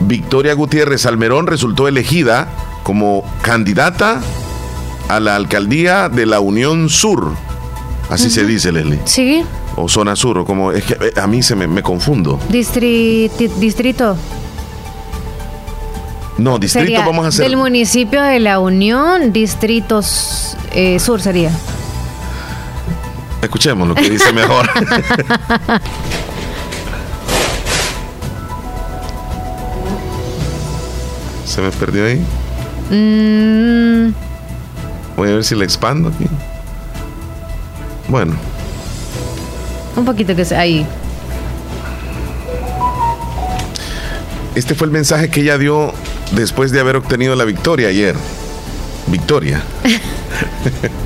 Victoria 0.00 0.54
Gutiérrez 0.54 1.06
Almerón 1.06 1.46
resultó 1.46 1.88
elegida 1.88 2.48
como 2.82 3.24
candidata 3.42 4.20
a 5.08 5.20
la 5.20 5.36
alcaldía 5.36 6.08
de 6.08 6.26
la 6.26 6.40
Unión 6.40 6.88
Sur. 6.88 7.32
Así 8.10 8.30
se 8.30 8.44
dice, 8.44 8.70
Leslie. 8.70 9.00
Sí. 9.04 9.44
O 9.76 9.88
zona 9.88 10.14
sur, 10.14 10.38
o 10.38 10.44
como 10.44 10.70
es 10.72 10.84
que 10.84 10.92
eh, 10.94 11.12
a 11.20 11.26
mí 11.26 11.42
se 11.42 11.56
me, 11.56 11.82
confundo. 11.82 12.38
distrito. 12.48 14.16
No, 16.36 16.58
distrito 16.58 17.00
vamos 17.00 17.24
a 17.24 17.28
hacer. 17.28 17.44
Del 17.48 17.56
municipio 17.56 18.22
de 18.22 18.40
La 18.40 18.58
Unión, 18.60 19.32
distritos 19.32 20.56
eh, 20.72 20.98
sur 21.00 21.20
sería. 21.20 21.50
Escuchemos 23.42 23.88
lo 23.88 23.94
que 23.94 24.10
dice 24.10 24.32
mejor. 24.32 24.68
¿Se 31.54 31.60
me 31.60 31.70
perdió 31.70 32.04
ahí? 32.04 32.16
Mm. 32.90 34.12
Voy 35.16 35.28
a 35.28 35.34
ver 35.34 35.44
si 35.44 35.54
le 35.54 35.64
expando 35.64 36.08
aquí. 36.08 36.26
Bueno. 38.08 38.34
Un 39.94 40.04
poquito 40.04 40.34
que 40.34 40.44
sea 40.44 40.58
ahí. 40.58 40.84
Este 44.56 44.74
fue 44.74 44.88
el 44.88 44.92
mensaje 44.92 45.30
que 45.30 45.42
ella 45.42 45.56
dio 45.56 45.92
después 46.32 46.72
de 46.72 46.80
haber 46.80 46.96
obtenido 46.96 47.36
la 47.36 47.44
victoria 47.44 47.86
ayer. 47.86 48.16
Victoria. 49.06 49.62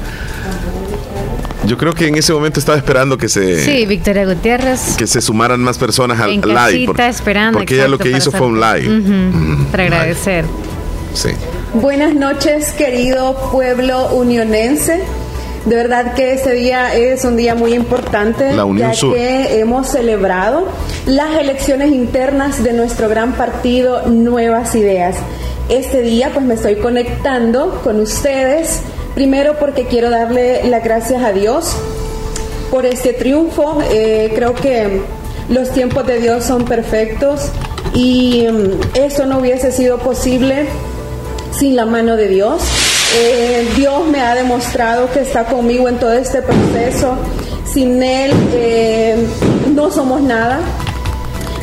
Yo 1.69 1.77
creo 1.77 1.93
que 1.93 2.07
en 2.07 2.15
ese 2.17 2.33
momento 2.33 2.59
estaba 2.59 2.79
esperando 2.79 3.19
que 3.19 3.29
se. 3.29 3.63
Sí, 3.63 3.85
Victoria 3.85 4.25
Gutiérrez. 4.25 4.97
Que 4.97 5.07
se 5.07 5.21
sumaran 5.21 5.61
más 5.61 5.77
personas 5.77 6.19
al 6.19 6.41
live. 6.41 6.87
Porque, 6.87 7.09
esperando. 7.09 7.59
Porque 7.59 7.75
ella 7.75 7.89
lo 7.89 7.99
que 7.99 8.11
hizo 8.11 8.33
fue 8.33 8.47
un 8.47 8.59
live. 8.59 9.67
para 9.71 9.85
agradecer. 9.85 10.47
Sí. 11.13 11.29
Buenas 11.75 12.15
noches, 12.15 12.73
querido 12.73 13.51
pueblo 13.53 14.15
unionense. 14.15 15.03
De 15.67 15.77
verdad 15.77 16.15
que 16.15 16.33
este 16.33 16.53
día 16.53 16.95
es 16.95 17.25
un 17.25 17.37
día 17.37 17.55
muy 17.55 17.75
importante, 17.75 18.55
ya 18.77 18.93
que 18.93 19.61
hemos 19.61 19.89
celebrado 19.89 20.67
las 21.05 21.37
elecciones 21.39 21.93
internas 21.93 22.65
de 22.65 22.73
nuestro 22.73 23.11
gran 23.11 23.35
partido 23.35 24.07
Nuevas 24.07 24.75
Ideas. 24.75 25.17
Este 25.69 26.01
día 26.01 26.31
pues 26.33 26.47
me 26.47 26.55
estoy 26.55 26.77
conectando 26.77 27.83
con 27.85 28.01
ustedes, 28.01 28.81
primero 29.19 29.59
porque 29.59 29.87
quiero 29.87 30.11
darle 30.11 30.63
las 30.69 30.85
gracias 30.85 31.25
a 31.25 31.33
Dios 31.33 31.73
por 32.71 32.87
este 32.87 33.13
triunfo. 33.13 33.83
Eh, 33.91 34.31
creo 34.33 34.55
que 34.55 35.01
los 35.49 35.73
tiempos 35.73 36.07
de 36.07 36.21
Dios 36.21 36.45
son 36.45 36.65
perfectos 36.65 37.49
y 37.95 38.47
mm, 38.47 38.95
eso 38.95 39.27
no 39.27 39.39
hubiese 39.39 39.73
sido 39.73 39.99
posible 39.99 40.67
sin 41.51 41.75
la 41.75 41.85
mano 41.85 42.15
de 42.15 42.29
Dios. 42.29 42.63
Eh, 43.17 43.69
Dios 43.75 44.07
me 44.07 44.21
ha 44.21 44.37
demostrado 44.37 45.11
que 45.11 45.23
está 45.23 45.47
conmigo 45.47 45.89
en 45.89 45.99
todo 45.99 46.13
este 46.13 46.41
proceso. 46.41 47.17
Sin 47.67 48.01
Él 48.01 48.31
eh, 48.53 49.17
no 49.75 49.91
somos 49.91 50.21
nada. 50.21 50.61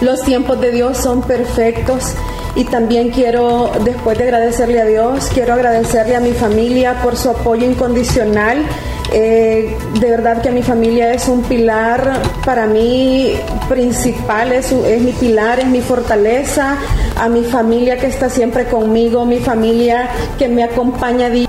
Los 0.02 0.24
tiempos 0.24 0.60
de 0.60 0.72
Dios 0.72 0.98
son 0.98 1.22
perfectos. 1.22 2.16
Y 2.56 2.64
también 2.64 3.10
quiero, 3.10 3.72
después 3.84 4.18
de 4.18 4.24
agradecerle 4.24 4.82
a 4.82 4.86
Dios, 4.86 5.30
quiero 5.34 5.54
agradecerle 5.54 6.16
a 6.16 6.22
mi 6.22 6.32
familia 6.32 7.02
por 7.04 7.18
su 7.18 7.30
apoyo 7.30 7.66
incondicional. 7.66 8.66
Eh, 9.12 9.76
de 10.00 10.10
verdad 10.10 10.42
que 10.42 10.52
mi 10.52 10.64
familia 10.64 11.14
es 11.14 11.28
un 11.28 11.44
pilar 11.44 12.22
para 12.46 12.66
mí 12.66 13.34
principal, 13.68 14.54
es, 14.54 14.72
es 14.72 15.02
mi 15.02 15.12
pilar, 15.12 15.60
es 15.60 15.68
mi 15.68 15.82
fortaleza. 15.82 16.78
A 17.18 17.30
mi 17.30 17.44
familia 17.44 17.98
que 17.98 18.08
está 18.08 18.30
siempre 18.30 18.66
conmigo, 18.66 19.26
mi 19.26 19.40
familia 19.40 20.10
que 20.38 20.48
me 20.48 20.64
acompaña 20.64 21.30
día 21.30 21.48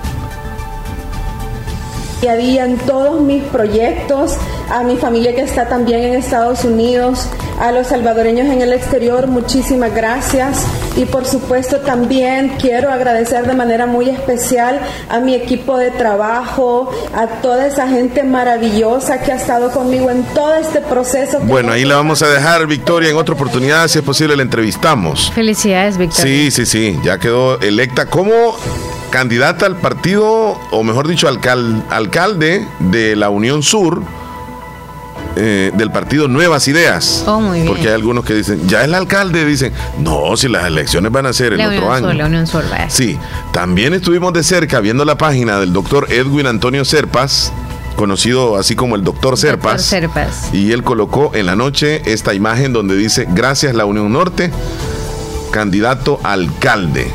a 2.28 2.34
día 2.34 2.64
en 2.64 2.76
todos 2.78 3.20
mis 3.20 3.42
proyectos, 3.44 4.36
a 4.70 4.82
mi 4.82 4.96
familia 4.96 5.34
que 5.34 5.42
está 5.42 5.68
también 5.68 6.02
en 6.02 6.14
Estados 6.14 6.64
Unidos, 6.64 7.28
a 7.60 7.72
los 7.72 7.88
salvadoreños 7.88 8.46
en 8.48 8.60
el 8.60 8.72
exterior, 8.72 9.26
muchísimas 9.26 9.94
gracias. 9.94 10.64
Y 10.96 11.04
por 11.04 11.26
supuesto 11.26 11.80
también 11.80 12.56
quiero 12.60 12.90
agradecer 12.90 13.46
de 13.46 13.54
manera 13.54 13.86
muy 13.86 14.08
especial 14.08 14.80
a 15.10 15.20
mi 15.20 15.34
equipo 15.34 15.76
de 15.76 15.90
trabajo, 15.90 16.90
a 17.14 17.26
toda 17.42 17.66
esa 17.66 17.88
gente 17.88 18.22
maravillosa 18.22 19.20
que 19.22 19.32
ha 19.32 19.36
estado 19.36 19.70
conmigo 19.70 20.10
en 20.10 20.22
todo 20.34 20.54
este 20.54 20.80
proceso. 20.80 21.40
Bueno, 21.40 21.72
ahí 21.72 21.84
la 21.84 21.96
vamos 21.96 22.22
a 22.22 22.28
dejar, 22.28 22.66
Victoria, 22.66 23.10
en 23.10 23.16
otra 23.16 23.34
oportunidad, 23.34 23.88
si 23.88 23.98
es 23.98 24.04
posible, 24.04 24.36
la 24.36 24.42
entrevistamos. 24.42 25.30
Felicidades, 25.34 25.98
Victoria. 25.98 26.24
Sí, 26.24 26.50
sí, 26.50 26.66
sí, 26.66 26.98
ya 27.04 27.18
quedó 27.18 27.60
electa 27.60 28.06
como 28.06 28.56
candidata 29.10 29.66
al 29.66 29.76
partido, 29.76 30.58
o 30.70 30.82
mejor 30.82 31.08
dicho, 31.08 31.28
alcalde 31.28 32.66
de 32.78 33.16
la 33.16 33.30
Unión 33.30 33.62
Sur 33.62 34.02
eh, 35.38 35.70
del 35.74 35.90
partido 35.90 36.28
Nuevas 36.28 36.66
Ideas. 36.66 37.22
Oh, 37.26 37.42
muy 37.42 37.58
bien. 37.58 37.66
Porque 37.66 37.88
hay 37.88 37.94
algunos 37.94 38.24
que 38.24 38.32
dicen, 38.32 38.66
ya 38.66 38.82
el 38.84 38.94
alcalde, 38.94 39.44
dicen, 39.44 39.70
no, 39.98 40.34
si 40.34 40.48
las 40.48 40.64
elecciones 40.64 41.12
van 41.12 41.26
a 41.26 41.32
ser 41.34 41.52
el 41.52 41.60
otro 41.60 41.92
año. 41.92 42.10
la 42.14 42.24
Unión 42.24 42.46
Sur, 42.46 42.64
Sí, 42.88 43.18
también 43.52 43.92
estuvimos 43.92 44.32
de 44.32 44.42
cerca 44.42 44.80
viendo 44.80 45.04
la 45.04 45.18
página 45.18 45.60
del 45.60 45.74
doctor 45.74 46.10
Edwin 46.10 46.46
Antonio 46.46 46.86
Serpas, 46.86 47.52
conocido 47.96 48.56
así 48.56 48.74
como 48.76 48.96
el 48.96 49.04
doctor 49.04 49.36
Serpas. 49.36 49.82
Serpas. 49.82 50.54
Y 50.54 50.72
él 50.72 50.82
colocó 50.82 51.32
en 51.34 51.44
la 51.44 51.54
noche 51.54 52.00
esta 52.10 52.32
imagen 52.32 52.72
donde 52.72 52.96
dice, 52.96 53.26
gracias 53.28 53.74
la 53.74 53.84
Unión 53.84 54.10
Norte, 54.10 54.50
candidato 55.50 56.18
alcalde, 56.22 57.10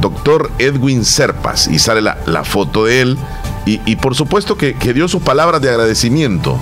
doctor 0.00 0.50
Edwin 0.58 1.04
Serpas. 1.04 1.68
Y 1.68 1.78
sale 1.78 2.02
la, 2.02 2.44
foto 2.44 2.86
de 2.86 3.02
él. 3.02 3.18
Y, 3.66 3.96
por 3.96 4.16
supuesto 4.16 4.56
que, 4.56 4.74
que 4.74 4.92
dio 4.92 5.06
sus 5.06 5.22
palabras 5.22 5.60
de 5.60 5.70
agradecimiento 5.70 6.58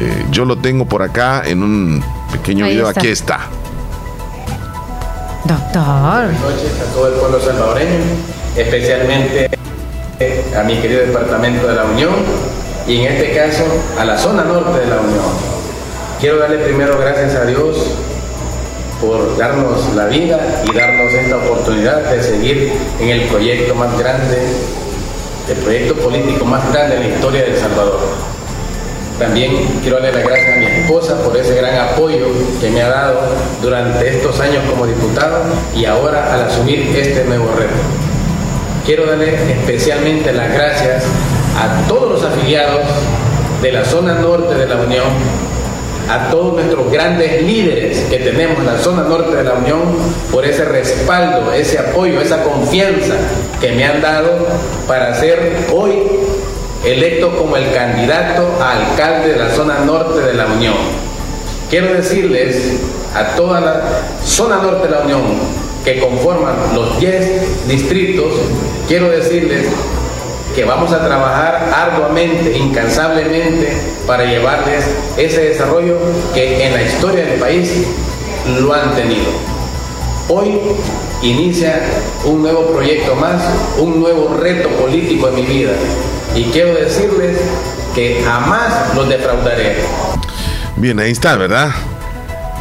eh, 0.00 0.26
yo 0.30 0.44
lo 0.44 0.56
tengo 0.56 0.84
por 0.84 1.02
acá 1.02 1.42
en 1.46 1.62
un 1.62 2.04
pequeño 2.32 2.66
video. 2.66 2.88
Aquí 2.88 3.08
está. 3.08 3.48
Doctor. 5.44 6.26
Buenas 6.26 6.40
noches 6.42 6.80
a 6.80 6.92
todo 6.92 7.08
el 7.08 7.14
pueblo 7.14 7.40
salvadoreño, 7.40 7.98
especialmente 8.56 9.48
a 10.56 10.62
mi 10.64 10.76
querido 10.76 11.02
departamento 11.02 11.68
de 11.68 11.74
la 11.74 11.84
Unión 11.84 12.14
y 12.86 13.02
en 13.02 13.12
este 13.12 13.34
caso 13.34 13.64
a 13.98 14.04
la 14.04 14.18
zona 14.18 14.44
norte 14.44 14.80
de 14.80 14.86
la 14.86 15.00
Unión. 15.00 15.24
Quiero 16.20 16.38
darle 16.38 16.58
primero 16.58 16.98
gracias 16.98 17.34
a 17.34 17.44
Dios 17.44 17.76
por 19.00 19.36
darnos 19.36 19.94
la 19.94 20.06
vida 20.06 20.64
y 20.64 20.74
darnos 20.74 21.12
esta 21.12 21.36
oportunidad 21.36 22.10
de 22.10 22.22
seguir 22.22 22.72
en 23.00 23.08
el 23.10 23.28
proyecto 23.28 23.74
más 23.74 23.96
grande, 23.98 24.38
el 25.48 25.56
proyecto 25.58 25.94
político 25.96 26.44
más 26.44 26.72
grande 26.72 26.96
en 26.96 27.02
la 27.02 27.08
historia 27.08 27.42
de 27.42 27.50
El 27.50 27.58
Salvador. 27.58 28.35
También 29.18 29.80
quiero 29.80 29.96
darle 29.96 30.12
las 30.12 30.24
gracias 30.24 30.56
a 30.56 30.58
mi 30.58 30.66
esposa 30.66 31.16
por 31.22 31.34
ese 31.36 31.54
gran 31.54 31.74
apoyo 31.88 32.26
que 32.60 32.68
me 32.68 32.82
ha 32.82 32.88
dado 32.88 33.20
durante 33.62 34.08
estos 34.08 34.38
años 34.40 34.62
como 34.68 34.86
diputado 34.86 35.42
y 35.74 35.86
ahora 35.86 36.34
al 36.34 36.42
asumir 36.42 36.94
este 36.94 37.24
nuevo 37.24 37.50
reto. 37.56 37.72
Quiero 38.84 39.06
darle 39.06 39.34
especialmente 39.52 40.32
las 40.32 40.52
gracias 40.52 41.04
a 41.56 41.88
todos 41.88 42.10
los 42.10 42.30
afiliados 42.30 42.82
de 43.62 43.72
la 43.72 43.86
zona 43.86 44.16
norte 44.16 44.54
de 44.54 44.66
la 44.66 44.76
Unión, 44.76 45.06
a 46.10 46.28
todos 46.30 46.54
nuestros 46.54 46.92
grandes 46.92 47.42
líderes 47.42 48.00
que 48.10 48.18
tenemos 48.18 48.58
en 48.58 48.66
la 48.66 48.78
zona 48.78 49.02
norte 49.02 49.34
de 49.34 49.44
la 49.44 49.54
Unión 49.54 49.80
por 50.30 50.44
ese 50.44 50.66
respaldo, 50.66 51.52
ese 51.54 51.78
apoyo, 51.78 52.20
esa 52.20 52.42
confianza 52.42 53.14
que 53.62 53.72
me 53.72 53.82
han 53.82 54.02
dado 54.02 54.46
para 54.86 55.14
ser 55.14 55.56
hoy 55.74 56.02
electo 56.84 57.36
como 57.36 57.56
el 57.56 57.72
candidato 57.72 58.58
a 58.60 58.72
alcalde 58.72 59.32
de 59.32 59.38
la 59.38 59.50
zona 59.50 59.78
norte 59.80 60.20
de 60.20 60.34
la 60.34 60.46
Unión. 60.46 60.74
Quiero 61.70 61.92
decirles 61.94 62.74
a 63.14 63.36
toda 63.36 63.60
la 63.60 63.82
zona 64.24 64.58
norte 64.58 64.88
de 64.88 64.94
la 64.94 65.00
Unión 65.00 65.22
que 65.84 66.00
conforman 66.00 66.54
los 66.74 66.98
10 66.98 67.68
distritos, 67.68 68.32
quiero 68.88 69.08
decirles 69.08 69.66
que 70.54 70.64
vamos 70.64 70.90
a 70.92 71.04
trabajar 71.04 71.70
arduamente, 71.72 72.56
incansablemente, 72.56 73.72
para 74.06 74.24
llevarles 74.24 74.84
ese 75.16 75.42
desarrollo 75.50 75.98
que 76.34 76.66
en 76.66 76.74
la 76.74 76.82
historia 76.82 77.26
del 77.26 77.38
país 77.38 77.84
lo 78.60 78.72
han 78.72 78.94
tenido. 78.94 79.26
Hoy 80.28 80.58
inicia 81.22 81.82
un 82.24 82.42
nuevo 82.42 82.66
proyecto 82.66 83.14
más, 83.14 83.42
un 83.78 84.00
nuevo 84.00 84.34
reto 84.40 84.68
político 84.70 85.28
en 85.28 85.34
mi 85.34 85.42
vida, 85.42 85.72
y 86.36 86.44
quiero 86.52 86.74
decirles 86.74 87.38
que 87.94 88.22
jamás 88.22 88.94
los 88.94 89.08
defraudaré. 89.08 89.76
Bien, 90.76 91.00
ahí 91.00 91.10
está, 91.10 91.36
¿verdad? 91.36 91.70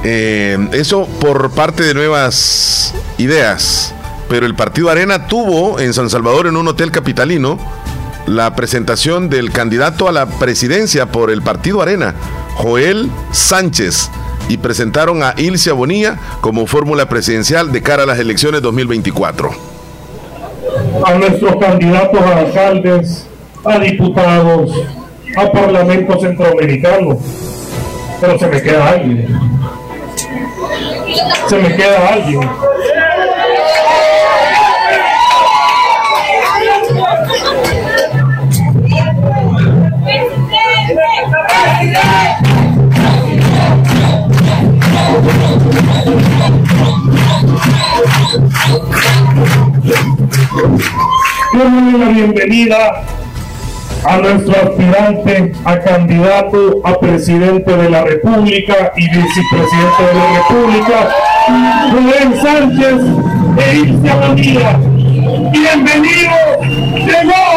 Eh, 0.03 0.57
eso 0.71 1.07
por 1.19 1.51
parte 1.51 1.83
de 1.83 1.93
nuevas 1.93 2.93
ideas. 3.17 3.93
Pero 4.29 4.45
el 4.45 4.55
Partido 4.55 4.89
Arena 4.89 5.27
tuvo 5.27 5.79
en 5.79 5.93
San 5.93 6.09
Salvador, 6.09 6.47
en 6.47 6.55
un 6.55 6.67
hotel 6.67 6.91
capitalino, 6.91 7.59
la 8.25 8.55
presentación 8.55 9.29
del 9.29 9.51
candidato 9.51 10.07
a 10.07 10.11
la 10.11 10.25
presidencia 10.25 11.07
por 11.07 11.29
el 11.29 11.43
Partido 11.43 11.81
Arena, 11.81 12.15
Joel 12.55 13.11
Sánchez, 13.31 14.09
y 14.47 14.57
presentaron 14.57 15.21
a 15.21 15.35
Ilcia 15.37 15.73
Bonilla 15.73 16.17
como 16.41 16.65
fórmula 16.65 17.07
presidencial 17.07 17.71
de 17.71 17.83
cara 17.83 18.03
a 18.03 18.05
las 18.05 18.19
elecciones 18.19 18.61
2024. 18.61 19.51
A 21.05 21.13
nuestros 21.15 21.55
candidatos 21.57 22.21
a 22.21 22.37
alcaldes 22.37 23.25
a 23.65 23.79
diputados, 23.79 24.71
a 25.35 25.51
Parlamento 25.51 26.19
Centroamericano. 26.19 27.17
Pero 28.21 28.39
se 28.39 28.47
me 28.47 28.61
queda 28.61 28.89
alguien. 28.89 29.39
Se 31.47 31.57
me 31.57 31.75
queda 31.75 32.07
alguien. 32.09 32.49
la 51.97 52.09
bienvenida 52.09 53.14
a 54.07 54.17
nuestro 54.17 54.53
aspirante 54.53 55.51
a 55.63 55.79
candidato 55.79 56.81
a 56.83 56.99
presidente 56.99 57.75
de 57.75 57.89
la 57.89 58.03
República 58.03 58.93
y 58.95 59.09
vicepresidente 59.09 60.03
de 60.03 60.13
la 60.13 60.27
República, 60.37 61.09
Rubén 61.91 62.41
Sánchez 62.41 63.01
e 63.57 63.75
Ilse 63.77 64.13
Bonilla. 64.13 64.79
Bienvenido, 65.51 66.35
llegó 66.93 67.55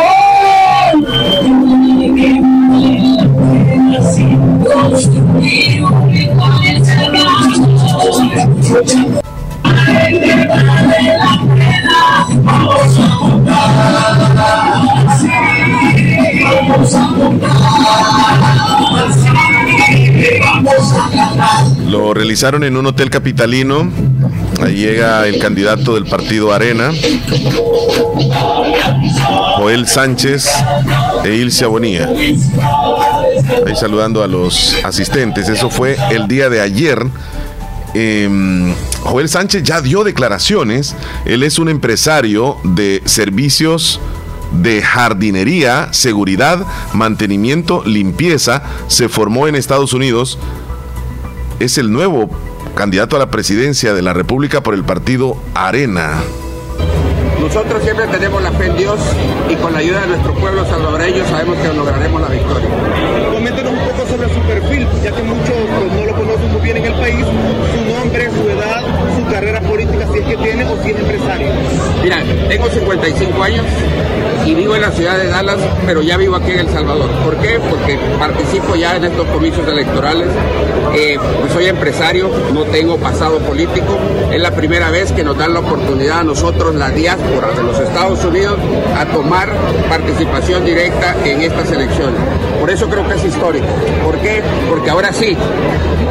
Lo 21.89 22.15
realizaron 22.15 22.65
en 22.65 22.77
un 22.77 22.87
hotel 22.87 23.11
capitalino. 23.11 23.91
Ahí 24.61 24.77
llega 24.77 25.27
el 25.27 25.39
candidato 25.39 25.95
del 25.95 26.07
partido 26.07 26.53
Arena, 26.53 26.91
Joel 29.57 29.87
Sánchez 29.87 30.49
e 31.25 31.35
Ilse 31.35 31.67
Bonilla. 31.67 32.09
Ahí 32.09 33.77
saludando 33.77 34.23
a 34.23 34.27
los 34.27 34.77
asistentes. 34.85 35.49
Eso 35.49 35.71
fue 35.71 35.97
el 36.11 36.27
día 36.27 36.49
de 36.51 36.61
ayer 36.61 36.99
em, 37.95 38.75
Joel 39.05 39.29
Sánchez 39.29 39.63
ya 39.63 39.81
dio 39.81 40.03
declaraciones. 40.03 40.97
Él 41.25 41.43
es 41.45 41.59
un 41.59 41.69
empresario 41.69 42.57
de 42.65 43.01
servicios 43.05 44.01
de 44.53 44.83
jardinería, 44.83 45.89
seguridad, 45.93 46.67
mantenimiento, 46.93 47.83
limpieza. 47.85 48.63
Se 48.89 49.09
formó 49.09 49.49
en 49.49 49.55
Estados 49.55 49.93
Unidos. 49.93 50.39
Es 51.61 51.79
el 51.79 51.93
nuevo 51.93 52.31
candidato 52.75 53.17
a 53.17 53.19
la 53.19 53.31
presidencia 53.31 53.95
de 53.95 54.03
la 54.03 54.13
República 54.13 54.63
por 54.63 54.75
el 54.75 54.85
partido 54.85 55.37
Arena. 55.55 56.23
Nosotros 57.41 57.83
siempre 57.83 58.07
tenemos 58.09 58.43
la 58.43 58.53
fe 58.53 58.67
en 58.67 58.77
Dios 58.77 58.99
y 59.49 59.55
con 59.57 59.73
la 59.73 59.79
ayuda 59.79 60.01
de 60.03 60.09
nuestro 60.09 60.35
pueblo 60.35 60.65
salvadoreño 60.67 61.25
sabemos 61.29 61.57
que 61.57 61.73
lograremos 61.73 62.21
la 62.21 62.29
victoria. 62.29 62.69
Coméntenos 63.33 63.73
un 63.73 63.79
poco 63.79 64.07
sobre 64.09 64.35
su 64.35 64.41
perfil, 64.41 64.87
ya 65.03 65.13
que 65.13 65.23
muchos 65.23 65.49
pues, 65.49 65.93
no 65.93 66.05
lo 66.05 66.15
conocen 66.15 66.53
muy 66.53 66.61
bien 66.61 66.77
en 66.79 66.85
el 66.87 66.95
país, 66.95 67.25
nombre, 68.19 68.31
su 68.31 68.51
edad, 68.51 68.83
su 69.17 69.31
carrera 69.31 69.61
política, 69.61 70.07
si 70.13 70.19
es 70.19 70.27
que 70.27 70.37
tiene 70.37 70.65
o 70.65 70.83
si 70.83 70.91
es 70.91 70.99
empresario. 70.99 71.49
Mira, 72.03 72.23
tengo 72.49 72.69
55 72.69 73.43
años 73.43 73.65
y 74.45 74.55
vivo 74.55 74.75
en 74.75 74.83
la 74.83 74.91
ciudad 74.91 75.19
de 75.19 75.29
Dallas, 75.29 75.59
pero 75.87 76.03
ya 76.03 76.17
vivo 76.17 76.37
aquí 76.37 76.53
en 76.53 76.61
El 76.61 76.69
Salvador. 76.71 77.11
¿Por 77.25 77.37
qué? 77.37 77.61
Porque 77.71 77.99
participo 78.19 78.75
ya 78.77 78.97
en 78.97 79.05
estos 79.05 79.27
comicios 79.29 79.67
electorales. 79.69 80.29
Eh, 80.97 81.19
pues 81.41 81.53
soy 81.53 81.67
empresario, 81.67 82.31
no 82.53 82.65
tengo 82.65 82.97
pasado 82.97 83.39
político. 83.41 83.99
Es 84.33 84.41
la 84.41 84.53
primera 84.53 84.91
vez 84.91 85.13
que 85.13 85.23
nos 85.23 85.37
dan 85.37 85.53
la 85.53 85.61
oportunidad 85.61 86.21
a 86.21 86.25
nosotros, 86.25 86.75
la 86.75 86.91
diáspora 86.91 87.49
de 87.51 87.63
los 87.63 87.79
Estados 87.79 88.25
Unidos, 88.25 88.59
a 88.97 89.05
tomar 89.07 89.49
participación 89.89 90.65
directa 90.65 91.15
en 91.25 91.43
estas 91.43 91.71
elecciones. 91.71 92.21
Por 92.59 92.71
eso 92.71 92.89
creo 92.89 93.07
que 93.07 93.15
es 93.15 93.25
histórico. 93.25 93.67
¿Por 94.03 94.19
qué? 94.19 94.43
Porque 94.69 94.91
ahora 94.91 95.13
sí, 95.13 95.37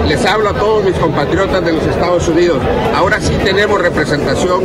les 0.07 0.25
hablo 0.25 0.49
a 0.49 0.53
todos 0.53 0.83
mis 0.83 0.95
compatriotas 0.95 1.65
de 1.65 1.73
los 1.73 1.83
Estados 1.83 1.96
Unidos, 1.97 2.61
ahora 2.95 3.19
sí 3.19 3.33
tenemos 3.43 3.81
representación 3.81 4.63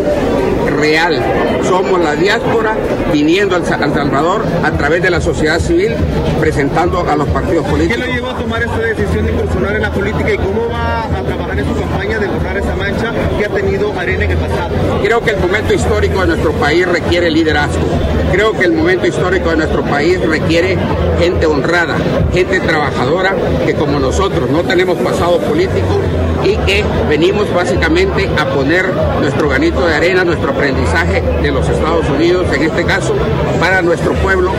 real. 0.79 1.19
Somos 1.67 1.99
la 2.01 2.15
diáspora 2.15 2.77
viniendo 3.13 3.57
al 3.57 3.65
Salvador 3.65 4.45
a 4.63 4.71
través 4.73 5.03
de 5.03 5.11
la 5.11 5.21
sociedad 5.21 5.59
civil, 5.59 5.95
presentando 6.39 7.01
a 7.01 7.17
los 7.17 7.27
partidos 7.29 7.67
políticos. 7.67 8.05
¿Qué 8.05 8.09
lo 8.09 8.15
llevó 8.15 8.29
a 8.29 8.37
tomar 8.37 8.63
esta 8.63 8.79
decisión 8.79 9.27
de 9.27 9.33
incursionar 9.33 9.77
en 9.77 9.83
la 9.83 9.91
política 9.91 10.31
y 10.31 10.37
cómo 10.37 10.69
va 10.69 11.05
a 11.05 11.23
trabajar 11.23 11.59
en 11.59 11.67
su 11.67 11.75
campaña 11.81 12.19
de 12.19 12.27
borrar 12.27 12.57
esa 12.59 12.77
mancha 12.77 13.13
que 13.39 13.47
ha 13.47 13.49
tenido 13.49 13.99
Arena 13.99 14.25
en 14.25 14.31
el 14.31 14.39
pasado? 14.39 14.75
Creo 15.03 15.21
que 15.23 15.31
el 15.31 15.39
momento 15.39 15.75
histórico 15.75 16.21
de 16.21 16.27
nuestro 16.27 16.53
país 16.53 16.87
requiere 16.87 17.31
liderazgo. 17.31 17.87
Creo 18.31 18.53
que 18.53 18.67
el 18.67 18.73
momento 18.73 19.07
histórico 19.07 19.51
de 19.51 19.57
nuestro 19.57 19.83
país 19.83 20.21
requiere 20.21 20.77
gente 21.19 21.47
honrada, 21.47 21.97
gente 22.33 22.61
trabajadora 22.61 23.35
que 23.67 23.75
como 23.75 23.99
nosotros 23.99 24.51
no 24.51 24.63
tenemos 24.63 24.99
pasado 24.99 25.39
político 25.39 25.99
y 26.45 26.57
que 26.67 26.85
venimos 27.09 27.53
básicamente 27.55 28.29
a 28.39 28.47
poner 28.47 28.93
nuestro 29.21 29.49
granito 29.49 29.87
de 29.87 29.95
arena, 29.95 30.25
nuestro 30.25 30.51
aprendizaje 30.51 31.23
de 31.43 31.51
los 31.51 31.69
Estados 31.69 32.09
Unidos, 32.09 32.47
en 32.53 32.63
este 32.63 32.85
caso, 32.85 33.15
para 33.61 33.83
nuestro 33.83 34.15
pueblo, 34.15 34.53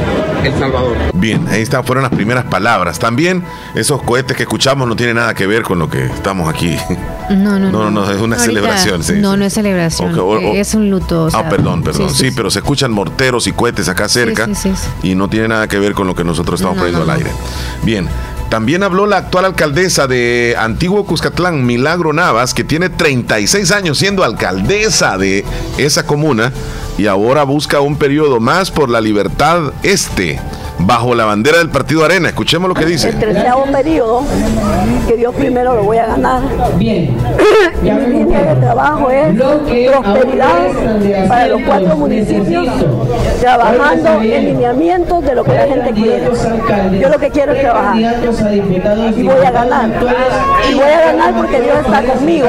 El 0.43 0.53
Salvador. 0.53 0.95
Bien, 1.13 1.45
ahí 1.49 1.61
están, 1.61 1.83
fueron 1.83 2.03
las 2.03 2.11
primeras 2.13 2.45
palabras. 2.45 2.99
También 2.99 3.43
esos 3.75 4.01
cohetes 4.03 4.37
que 4.37 4.43
escuchamos 4.43 4.87
no 4.87 4.95
tienen 4.95 5.15
nada 5.15 5.33
que 5.33 5.47
ver 5.47 5.63
con 5.63 5.79
lo 5.79 5.89
que 5.89 6.05
estamos 6.05 6.49
aquí. 6.49 6.77
No, 7.29 7.57
no, 7.59 7.71
no. 7.71 7.89
No, 7.89 8.11
es 8.11 8.21
una 8.21 8.37
celebración. 8.37 9.01
no, 9.21 9.37
no 9.37 9.45
es 9.45 9.53
celebración. 9.53 10.13
es 10.55 10.73
un 10.73 10.89
luto. 10.89 11.29
ah, 11.33 11.49
perdón, 11.49 11.83
perdón. 11.83 12.13
Sí, 12.13 12.31
pero 12.35 12.51
se 12.51 12.59
escuchan 12.59 12.91
morteros 12.91 13.47
y 13.47 13.53
cohetes 13.53 13.89
acá 13.89 14.07
cerca 14.07 14.47
y 15.01 15.15
no 15.15 15.27
tiene 15.29 15.47
nada 15.47 15.67
que 15.67 15.79
ver 15.79 15.93
con 15.93 16.07
lo 16.07 16.15
que 16.15 16.23
nosotros 16.23 16.59
estamos 16.59 16.77
poniendo 16.77 17.03
al 17.03 17.09
aire. 17.09 17.31
Bien, 17.83 18.07
también 18.53 18.83
habló 18.83 19.07
la 19.07 19.17
actual 19.17 19.45
alcaldesa 19.45 20.05
de 20.05 20.55
Antiguo 20.59 21.07
Cuscatlán, 21.07 21.65
Milagro 21.65 22.13
Navas, 22.13 22.53
que 22.53 22.63
tiene 22.63 22.89
36 22.89 23.71
años 23.71 23.97
siendo 23.97 24.23
alcaldesa 24.23 25.17
de 25.17 25.43
esa 25.79 26.05
comuna 26.05 26.53
y 26.95 27.07
ahora 27.07 27.45
busca 27.45 27.79
un 27.79 27.95
periodo 27.95 28.39
más 28.39 28.69
por 28.69 28.91
la 28.91 29.01
libertad 29.01 29.73
este 29.81 30.39
bajo 30.85 31.15
la 31.15 31.25
bandera 31.25 31.57
del 31.57 31.69
Partido 31.69 32.05
Arena. 32.05 32.29
Escuchemos 32.29 32.67
lo 32.67 32.75
que 32.75 32.85
dice. 32.85 33.09
El 33.09 33.19
treceavo 33.19 33.65
periodo, 33.65 34.23
que 35.07 35.15
Dios 35.15 35.33
primero 35.35 35.75
lo 35.75 35.83
voy 35.83 35.97
a 35.97 36.07
ganar. 36.07 36.41
Bien. 36.77 37.15
y 37.83 37.91
mi 37.91 38.05
línea 38.07 38.53
de 38.53 38.61
trabajo 38.61 39.09
es 39.09 39.35
prosperidad 39.35 41.27
para 41.27 41.47
los 41.47 41.61
cuatro 41.61 41.97
municipios, 41.97 42.67
trabajando 43.39 44.21
en 44.21 44.45
lineamientos 44.45 45.23
de 45.23 45.35
lo 45.35 45.43
que 45.43 45.53
la 45.53 45.67
gente 45.67 45.91
quiere. 45.91 46.29
Yo 46.99 47.09
lo 47.09 47.19
que 47.19 47.29
quiero 47.29 47.53
es 47.53 47.61
trabajar. 47.61 47.97
Y 47.97 49.23
voy 49.23 49.45
a 49.45 49.51
ganar. 49.51 49.89
Y 50.69 50.73
voy 50.73 50.83
a 50.83 51.01
ganar 51.05 51.35
porque 51.35 51.61
Dios 51.61 51.77
está 51.85 52.03
conmigo. 52.03 52.47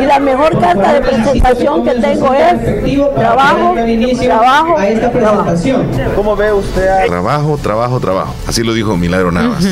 Y 0.00 0.06
la 0.06 0.18
mejor 0.20 0.58
carta 0.60 0.92
de 0.92 1.00
presentación 1.00 1.84
que 1.84 1.94
tengo 1.94 2.32
es 2.34 2.84
trabajo, 3.14 3.74
trabajo, 4.20 4.76
trabajo. 5.12 5.54
¿Cómo 6.14 6.36
ve 6.36 6.52
usted? 6.52 6.83
Trabajo, 7.06 7.58
trabajo, 7.62 8.00
trabajo. 8.00 8.34
Así 8.46 8.62
lo 8.62 8.74
dijo 8.74 8.96
Milagro 8.96 9.32
Navas. 9.32 9.66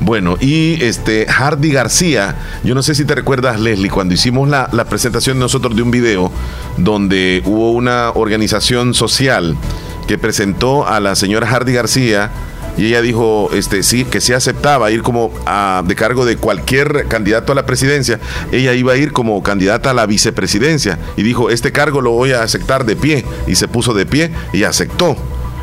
Bueno, 0.00 0.36
y 0.40 0.82
este 0.82 1.26
Hardy 1.26 1.72
García, 1.72 2.36
yo 2.64 2.74
no 2.74 2.82
sé 2.82 2.94
si 2.94 3.04
te 3.04 3.14
recuerdas, 3.14 3.60
Leslie, 3.60 3.90
cuando 3.90 4.14
hicimos 4.14 4.48
la, 4.48 4.68
la 4.72 4.84
presentación 4.84 5.38
nosotros 5.38 5.76
de 5.76 5.82
un 5.82 5.90
video 5.90 6.30
donde 6.76 7.42
hubo 7.44 7.72
una 7.72 8.10
organización 8.10 8.94
social 8.94 9.56
que 10.06 10.18
presentó 10.18 10.86
a 10.86 11.00
la 11.00 11.14
señora 11.14 11.46
Hardy 11.46 11.72
García 11.72 12.30
y 12.76 12.86
ella 12.86 13.02
dijo 13.02 13.50
este 13.52 13.82
sí 13.82 14.04
que 14.04 14.20
se 14.20 14.34
aceptaba 14.34 14.90
ir 14.90 15.02
como 15.02 15.30
a, 15.46 15.82
de 15.86 15.94
cargo 15.94 16.24
de 16.24 16.36
cualquier 16.36 17.06
candidato 17.06 17.52
a 17.52 17.54
la 17.54 17.66
presidencia 17.66 18.18
ella 18.50 18.72
iba 18.72 18.94
a 18.94 18.96
ir 18.96 19.12
como 19.12 19.42
candidata 19.42 19.90
a 19.90 19.94
la 19.94 20.06
vicepresidencia 20.06 20.98
y 21.16 21.22
dijo 21.22 21.50
este 21.50 21.70
cargo 21.70 22.00
lo 22.00 22.12
voy 22.12 22.32
a 22.32 22.42
aceptar 22.42 22.86
de 22.86 22.96
pie 22.96 23.24
y 23.46 23.56
se 23.56 23.68
puso 23.68 23.92
de 23.92 24.06
pie 24.06 24.32
y 24.52 24.64
aceptó 24.64 25.16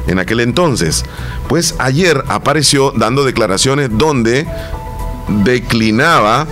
en 0.07 0.19
aquel 0.19 0.39
entonces. 0.39 1.05
Pues 1.47 1.75
ayer 1.79 2.23
apareció 2.27 2.91
dando 2.91 3.23
declaraciones 3.23 3.89
donde 3.91 4.47
declinaba 5.27 6.47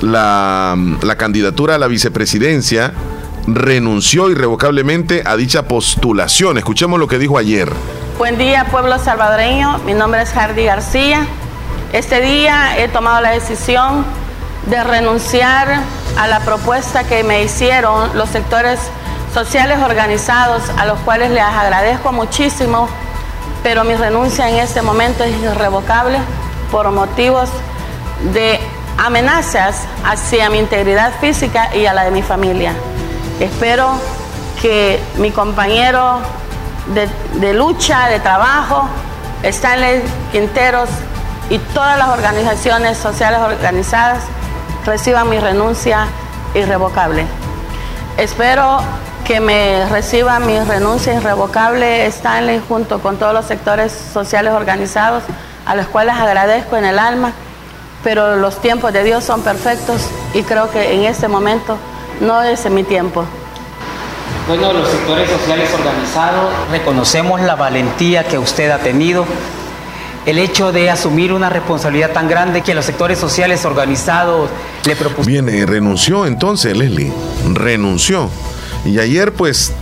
la, 0.00 0.76
la 1.02 1.16
candidatura 1.16 1.74
a 1.74 1.78
la 1.78 1.88
vicepresidencia, 1.88 2.92
renunció 3.46 4.30
irrevocablemente 4.30 5.22
a 5.24 5.36
dicha 5.36 5.68
postulación. 5.68 6.58
Escuchemos 6.58 6.98
lo 6.98 7.08
que 7.08 7.18
dijo 7.18 7.38
ayer. 7.38 7.70
Buen 8.18 8.36
día, 8.36 8.66
pueblo 8.70 8.98
salvadoreño. 8.98 9.78
Mi 9.86 9.94
nombre 9.94 10.22
es 10.22 10.30
Hardy 10.30 10.64
García. 10.64 11.26
Este 11.92 12.20
día 12.20 12.78
he 12.78 12.88
tomado 12.88 13.20
la 13.20 13.30
decisión 13.30 14.04
de 14.66 14.82
renunciar 14.84 15.82
a 16.18 16.26
la 16.26 16.40
propuesta 16.40 17.04
que 17.04 17.22
me 17.22 17.42
hicieron 17.42 18.10
los 18.16 18.28
sectores 18.28 18.78
sociales 19.32 19.78
organizados 19.82 20.62
a 20.76 20.86
los 20.86 20.98
cuales 21.00 21.30
les 21.30 21.42
agradezco 21.42 22.12
muchísimo, 22.12 22.88
pero 23.62 23.84
mi 23.84 23.94
renuncia 23.94 24.48
en 24.48 24.56
este 24.56 24.82
momento 24.82 25.24
es 25.24 25.36
irrevocable 25.42 26.18
por 26.70 26.90
motivos 26.90 27.48
de 28.32 28.60
amenazas 28.98 29.84
hacia 30.04 30.50
mi 30.50 30.58
integridad 30.58 31.12
física 31.20 31.74
y 31.74 31.86
a 31.86 31.92
la 31.92 32.04
de 32.04 32.10
mi 32.10 32.22
familia. 32.22 32.72
Espero 33.40 33.92
que 34.60 35.00
mi 35.18 35.30
compañero 35.30 36.20
de, 37.40 37.54
lucha, 37.54 38.08
de 38.08 38.18
trabajo, 38.20 38.88
Stanley 39.42 40.02
Quinteros 40.32 40.88
y 41.50 41.58
todas 41.58 41.98
las 41.98 42.08
organizaciones 42.08 42.98
sociales 42.98 43.40
organizadas 43.40 44.24
reciban 44.84 45.28
mi 45.28 45.38
renuncia 45.38 46.06
irrevocable. 46.54 47.24
Espero 48.16 48.80
que 49.28 49.40
me 49.40 49.86
reciba 49.90 50.40
mi 50.40 50.58
renuncia 50.58 51.12
irrevocable 51.12 52.06
Stanley 52.06 52.62
junto 52.66 52.98
con 53.00 53.18
todos 53.18 53.34
los 53.34 53.44
sectores 53.44 53.92
sociales 53.92 54.54
organizados 54.54 55.22
a 55.66 55.74
los 55.74 55.86
cuales 55.86 56.14
agradezco 56.16 56.78
en 56.78 56.86
el 56.86 56.98
alma, 56.98 57.34
pero 58.02 58.36
los 58.36 58.58
tiempos 58.62 58.90
de 58.94 59.04
Dios 59.04 59.22
son 59.22 59.42
perfectos 59.42 60.08
y 60.32 60.42
creo 60.44 60.70
que 60.70 60.94
en 60.94 61.04
este 61.04 61.28
momento 61.28 61.76
no 62.22 62.42
es 62.42 62.70
mi 62.70 62.84
tiempo. 62.84 63.26
Bueno, 64.48 64.72
los 64.72 64.88
sectores 64.88 65.28
sociales 65.28 65.68
organizados 65.74 66.50
reconocemos 66.70 67.42
la 67.42 67.54
valentía 67.54 68.24
que 68.24 68.38
usted 68.38 68.70
ha 68.70 68.78
tenido, 68.78 69.26
el 70.24 70.38
hecho 70.38 70.72
de 70.72 70.88
asumir 70.88 71.34
una 71.34 71.50
responsabilidad 71.50 72.12
tan 72.12 72.28
grande 72.28 72.62
que 72.62 72.74
los 72.74 72.86
sectores 72.86 73.18
sociales 73.18 73.66
organizados 73.66 74.48
le 74.86 74.96
propusieron. 74.96 75.46
Bien, 75.46 75.62
eh, 75.62 75.66
renunció 75.66 76.24
entonces, 76.24 76.74
Leslie, 76.74 77.12
renunció. 77.52 78.30
Y 78.84 78.98
ayer 78.98 79.32
pues 79.32 79.72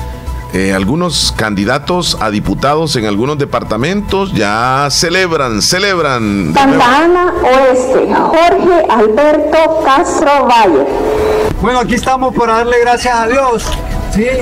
eh, 0.52 0.72
algunos 0.72 1.34
candidatos 1.36 2.16
a 2.20 2.30
diputados 2.30 2.96
en 2.96 3.06
algunos 3.06 3.38
departamentos 3.38 4.32
ya 4.32 4.88
celebran, 4.90 5.60
celebran. 5.60 6.54
Santa 6.54 7.04
Ana 7.04 7.34
Oeste, 7.42 8.08
Jorge 8.14 8.86
Alberto 8.88 9.82
Castro 9.84 10.46
Valle. 10.46 10.86
Bueno, 11.60 11.80
aquí 11.80 11.94
estamos 11.94 12.34
para 12.34 12.58
darle 12.58 12.80
gracias 12.80 13.14
a 13.14 13.26
Dios 13.26 13.64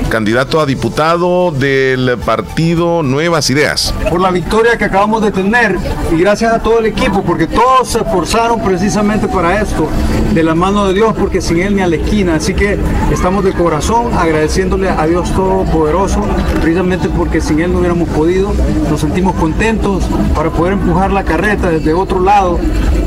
candidato 0.09 0.61
a 0.61 0.65
diputado 0.65 1.51
del 1.51 2.17
partido 2.25 3.03
Nuevas 3.03 3.49
Ideas. 3.49 3.93
Por 4.09 4.21
la 4.21 4.31
victoria 4.31 4.77
que 4.77 4.85
acabamos 4.85 5.21
de 5.21 5.31
tener 5.31 5.77
y 6.13 6.17
gracias 6.17 6.53
a 6.53 6.59
todo 6.59 6.79
el 6.79 6.85
equipo, 6.85 7.23
porque 7.23 7.47
todos 7.47 7.89
se 7.89 7.99
esforzaron 7.99 8.61
precisamente 8.61 9.27
para 9.27 9.61
esto, 9.61 9.87
de 10.33 10.43
la 10.43 10.55
mano 10.55 10.87
de 10.87 10.93
Dios, 10.93 11.13
porque 11.17 11.41
sin 11.41 11.59
Él 11.59 11.75
ni 11.75 11.81
a 11.81 11.87
la 11.87 11.97
esquina. 11.97 12.35
Así 12.35 12.53
que 12.53 12.77
estamos 13.11 13.43
de 13.43 13.51
corazón 13.53 14.13
agradeciéndole 14.13 14.89
a 14.89 15.05
Dios 15.07 15.31
Todopoderoso, 15.33 16.21
precisamente 16.61 17.09
porque 17.09 17.41
sin 17.41 17.59
Él 17.59 17.73
no 17.73 17.79
hubiéramos 17.79 18.07
podido. 18.09 18.53
Nos 18.89 19.01
sentimos 19.01 19.35
contentos 19.35 20.05
para 20.33 20.49
poder 20.51 20.73
empujar 20.73 21.11
la 21.11 21.23
carreta 21.23 21.69
desde 21.69 21.93
otro 21.93 22.21
lado 22.21 22.59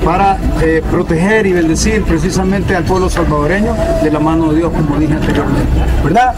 para 0.04 0.38
eh, 0.62 0.82
proteger 0.90 1.46
y 1.46 1.52
bendecir 1.52 2.02
precisamente 2.02 2.74
al 2.74 2.84
pueblo 2.84 3.08
salvadoreño 3.10 3.74
de 4.02 4.10
la 4.10 4.18
mano 4.18 4.52
de 4.52 4.58
Dios, 4.58 4.72
como 4.72 4.98
dije 4.98 5.14
anteriormente. 5.14 5.68
¿Verdad? 6.04 6.34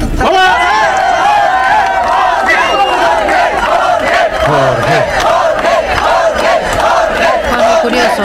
Jorge. 4.47 5.05
curioso. 7.83 8.23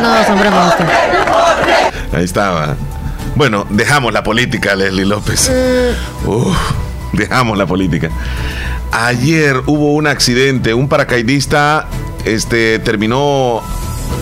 No, 0.00 0.24
sombremos. 0.26 0.74
Ahí 2.12 2.24
estaba. 2.24 2.76
Bueno, 3.34 3.66
dejamos 3.70 4.12
la 4.12 4.22
política, 4.22 4.74
Leslie 4.74 5.04
López. 5.04 5.50
Uf, 6.24 6.56
dejamos 7.12 7.58
la 7.58 7.66
política. 7.66 8.10
Ayer 8.92 9.62
hubo 9.66 9.94
un 9.94 10.06
accidente, 10.06 10.74
un 10.74 10.88
paracaidista 10.88 11.86
este, 12.24 12.78
terminó 12.80 13.62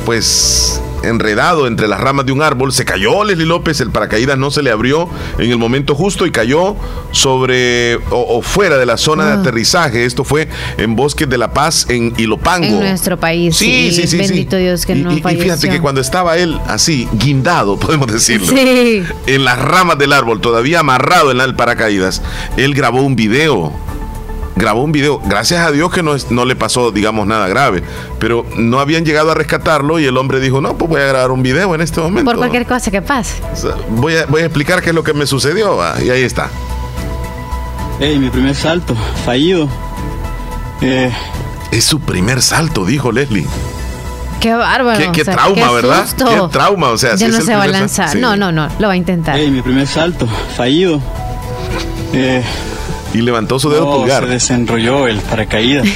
pues 0.04 0.80
enredado 1.02 1.66
entre 1.66 1.88
las 1.88 2.00
ramas 2.00 2.26
de 2.26 2.32
un 2.32 2.42
árbol, 2.42 2.72
se 2.72 2.84
cayó 2.84 3.24
Leslie 3.24 3.46
López, 3.46 3.80
el 3.80 3.90
paracaídas 3.90 4.38
no 4.38 4.50
se 4.50 4.62
le 4.62 4.70
abrió 4.70 5.08
en 5.38 5.50
el 5.50 5.58
momento 5.58 5.94
justo 5.94 6.26
y 6.26 6.30
cayó 6.30 6.76
sobre 7.12 7.96
o, 8.10 8.42
fuera 8.42 8.78
de 8.78 8.86
la 8.86 8.96
zona 8.96 9.26
de 9.26 9.32
ah. 9.32 9.40
aterrizaje. 9.40 10.04
Esto 10.04 10.24
fue 10.24 10.48
en 10.76 10.96
Bosques 10.96 11.28
de 11.28 11.38
la 11.38 11.52
Paz, 11.52 11.86
en 11.88 12.12
Ilopango. 12.16 12.66
En 12.66 12.80
nuestro 12.80 13.18
país. 13.18 13.56
Sí, 13.56 13.90
sí, 13.92 14.06
sí. 14.06 14.16
Bendito 14.16 14.56
Dios 14.56 14.86
que 14.86 14.94
no 14.94 15.12
y, 15.12 15.18
y, 15.18 15.36
fíjate 15.36 15.68
que 15.68 15.80
cuando 15.80 16.00
estaba 16.00 16.36
él 16.36 16.58
así, 16.66 17.08
guindado, 17.12 17.76
podemos 17.80 18.10
decirlo, 18.12 18.56
en 18.56 19.44
las 19.44 19.58
ramas 19.58 19.98
del 19.98 20.12
árbol, 20.12 20.40
todavía 20.40 20.80
amarrado 20.80 21.30
en 21.30 21.40
el 21.40 21.54
paracaídas, 21.54 22.22
él 22.56 22.74
grabó 22.74 23.02
un 23.02 23.16
video 23.16 23.72
grabó 24.58 24.82
un 24.82 24.92
video. 24.92 25.20
Gracias 25.24 25.64
a 25.64 25.70
Dios 25.70 25.90
que 25.92 26.02
no, 26.02 26.16
no 26.30 26.44
le 26.44 26.56
pasó, 26.56 26.90
digamos, 26.90 27.26
nada 27.26 27.48
grave. 27.48 27.82
Pero 28.18 28.44
no 28.56 28.80
habían 28.80 29.04
llegado 29.04 29.30
a 29.30 29.34
rescatarlo 29.34 29.98
y 29.98 30.04
el 30.04 30.16
hombre 30.16 30.40
dijo, 30.40 30.60
no, 30.60 30.76
pues 30.76 30.90
voy 30.90 31.00
a 31.00 31.06
grabar 31.06 31.30
un 31.30 31.42
video 31.42 31.74
en 31.74 31.80
este 31.80 32.00
momento. 32.00 32.30
Por 32.30 32.38
cualquier 32.38 32.66
cosa 32.66 32.90
que 32.90 33.00
pase. 33.00 33.36
voy, 33.90 34.16
a, 34.16 34.26
voy 34.26 34.42
a 34.42 34.44
explicar 34.46 34.82
qué 34.82 34.90
es 34.90 34.94
lo 34.94 35.04
que 35.04 35.14
me 35.14 35.26
sucedió. 35.26 35.78
y 36.04 36.10
ahí 36.10 36.22
está. 36.22 36.50
Hey, 38.00 38.18
mi 38.18 38.30
primer 38.30 38.54
salto, 38.54 38.94
fallido. 39.24 39.68
Eh, 40.80 41.10
es 41.72 41.84
su 41.84 42.00
primer 42.00 42.42
salto, 42.42 42.84
dijo 42.84 43.12
Leslie. 43.12 43.46
Qué 44.40 44.54
bárbaro. 44.54 45.12
Qué, 45.12 45.24
trauma, 45.24 45.72
¿verdad? 45.72 46.06
Qué 46.16 46.48
trauma. 46.52 46.90
O 46.90 46.98
sea, 46.98 47.16
ya 47.16 47.28
no 47.28 47.40
se 47.40 47.56
va 47.56 47.64
a 47.64 47.66
lanzar. 47.66 48.16
No, 48.16 48.36
no, 48.36 48.52
no. 48.52 48.68
Lo 48.78 48.86
va 48.86 48.92
a 48.92 48.96
intentar. 48.96 49.36
Hey, 49.36 49.50
mi 49.50 49.62
primer 49.62 49.86
salto, 49.88 50.28
fallido. 50.56 51.00
Eh, 52.12 52.44
y 53.14 53.22
levantó 53.22 53.58
su 53.58 53.70
dedo 53.70 53.84
no, 53.84 53.96
pulgar. 53.98 54.24
Se 54.24 54.30
desenrolló 54.30 55.06
el 55.06 55.18
paracaídas. 55.18 55.86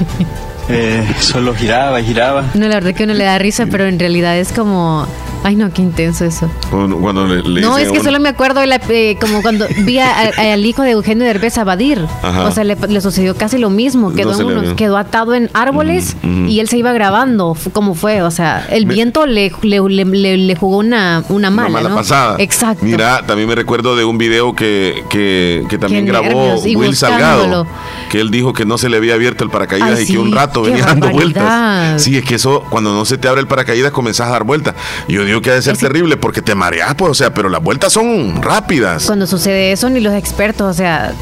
eh, 0.68 1.06
solo 1.20 1.54
giraba 1.54 2.00
y 2.00 2.04
giraba. 2.04 2.44
No, 2.54 2.68
la 2.68 2.74
verdad 2.74 2.94
que 2.94 3.04
uno 3.04 3.14
le 3.14 3.24
da 3.24 3.38
risa, 3.38 3.66
pero 3.70 3.86
en 3.86 3.98
realidad 3.98 4.38
es 4.38 4.52
como 4.52 5.06
Ay, 5.46 5.54
no, 5.54 5.72
qué 5.72 5.80
intenso 5.80 6.24
eso. 6.24 6.50
Cuando, 6.70 7.24
le, 7.24 7.60
no, 7.60 7.78
es 7.78 7.92
que 7.92 8.02
solo 8.02 8.18
me 8.18 8.30
acuerdo 8.30 8.58
de 8.58 8.66
la, 8.66 8.80
eh, 8.88 9.16
como 9.20 9.42
cuando 9.42 9.64
vi 9.84 9.98
al 10.00 10.66
hijo 10.66 10.82
de 10.82 10.90
Eugenio 10.90 11.24
Derbez 11.24 11.56
Abadir. 11.56 12.04
O 12.24 12.50
sea, 12.50 12.64
le, 12.64 13.00
sucedió 13.00 13.36
casi 13.36 13.56
lo 13.56 13.70
mismo. 13.70 14.12
Quedó, 14.12 14.74
quedó 14.74 14.96
atado 14.96 15.34
en 15.34 15.48
árboles 15.54 16.16
y 16.24 16.58
él 16.58 16.68
se 16.68 16.78
iba 16.78 16.92
grabando 16.92 17.56
como 17.72 17.94
fue. 17.94 18.22
O 18.22 18.32
sea, 18.32 18.66
el 18.70 18.86
viento 18.86 19.24
le, 19.24 19.52
le, 19.62 20.56
jugó 20.56 20.78
una, 20.78 21.22
una 21.28 21.50
mala, 21.50 21.68
una 21.68 21.80
mala 21.80 21.94
pasada. 21.94 22.34
Exacto. 22.40 22.84
Mira, 22.84 23.24
también 23.24 23.48
me 23.48 23.54
recuerdo 23.54 23.94
de 23.94 24.04
un 24.04 24.18
video 24.18 24.56
que, 24.56 25.04
que, 25.10 25.78
también 25.78 26.06
grabó 26.06 26.56
Will 26.60 26.96
Salgado. 26.96 27.68
Que 28.10 28.20
él 28.20 28.32
dijo 28.32 28.52
que 28.52 28.64
no 28.64 28.78
se 28.78 28.88
le 28.88 28.96
había 28.96 29.14
abierto 29.14 29.44
el 29.44 29.50
paracaídas 29.50 30.00
y 30.00 30.12
que 30.12 30.18
un 30.18 30.32
rato 30.32 30.62
venía 30.62 30.86
dando 30.86 31.08
vueltas. 31.10 32.02
Sí, 32.02 32.16
es 32.16 32.24
que 32.24 32.34
eso, 32.34 32.64
cuando 32.68 32.92
no 32.92 33.04
se 33.04 33.16
te 33.16 33.28
abre 33.28 33.40
el 33.40 33.46
paracaídas, 33.46 33.92
comenzás 33.92 34.26
a 34.26 34.32
dar 34.32 34.42
vueltas. 34.42 34.74
Yo 35.06 35.24
digo 35.24 35.35
que 35.42 35.50
ha 35.50 35.54
de 35.54 35.62
ser 35.62 35.76
terrible 35.76 36.16
porque 36.16 36.42
te 36.42 36.54
mareas, 36.54 36.94
pues, 36.94 37.10
o 37.10 37.14
sea, 37.14 37.32
pero 37.34 37.48
las 37.48 37.62
vueltas 37.62 37.92
son 37.92 38.42
rápidas. 38.42 39.04
Cuando 39.06 39.26
sucede 39.26 39.72
eso, 39.72 39.90
ni 39.90 40.00
los 40.00 40.14
expertos, 40.14 40.70
o 40.70 40.74
sea, 40.74 41.12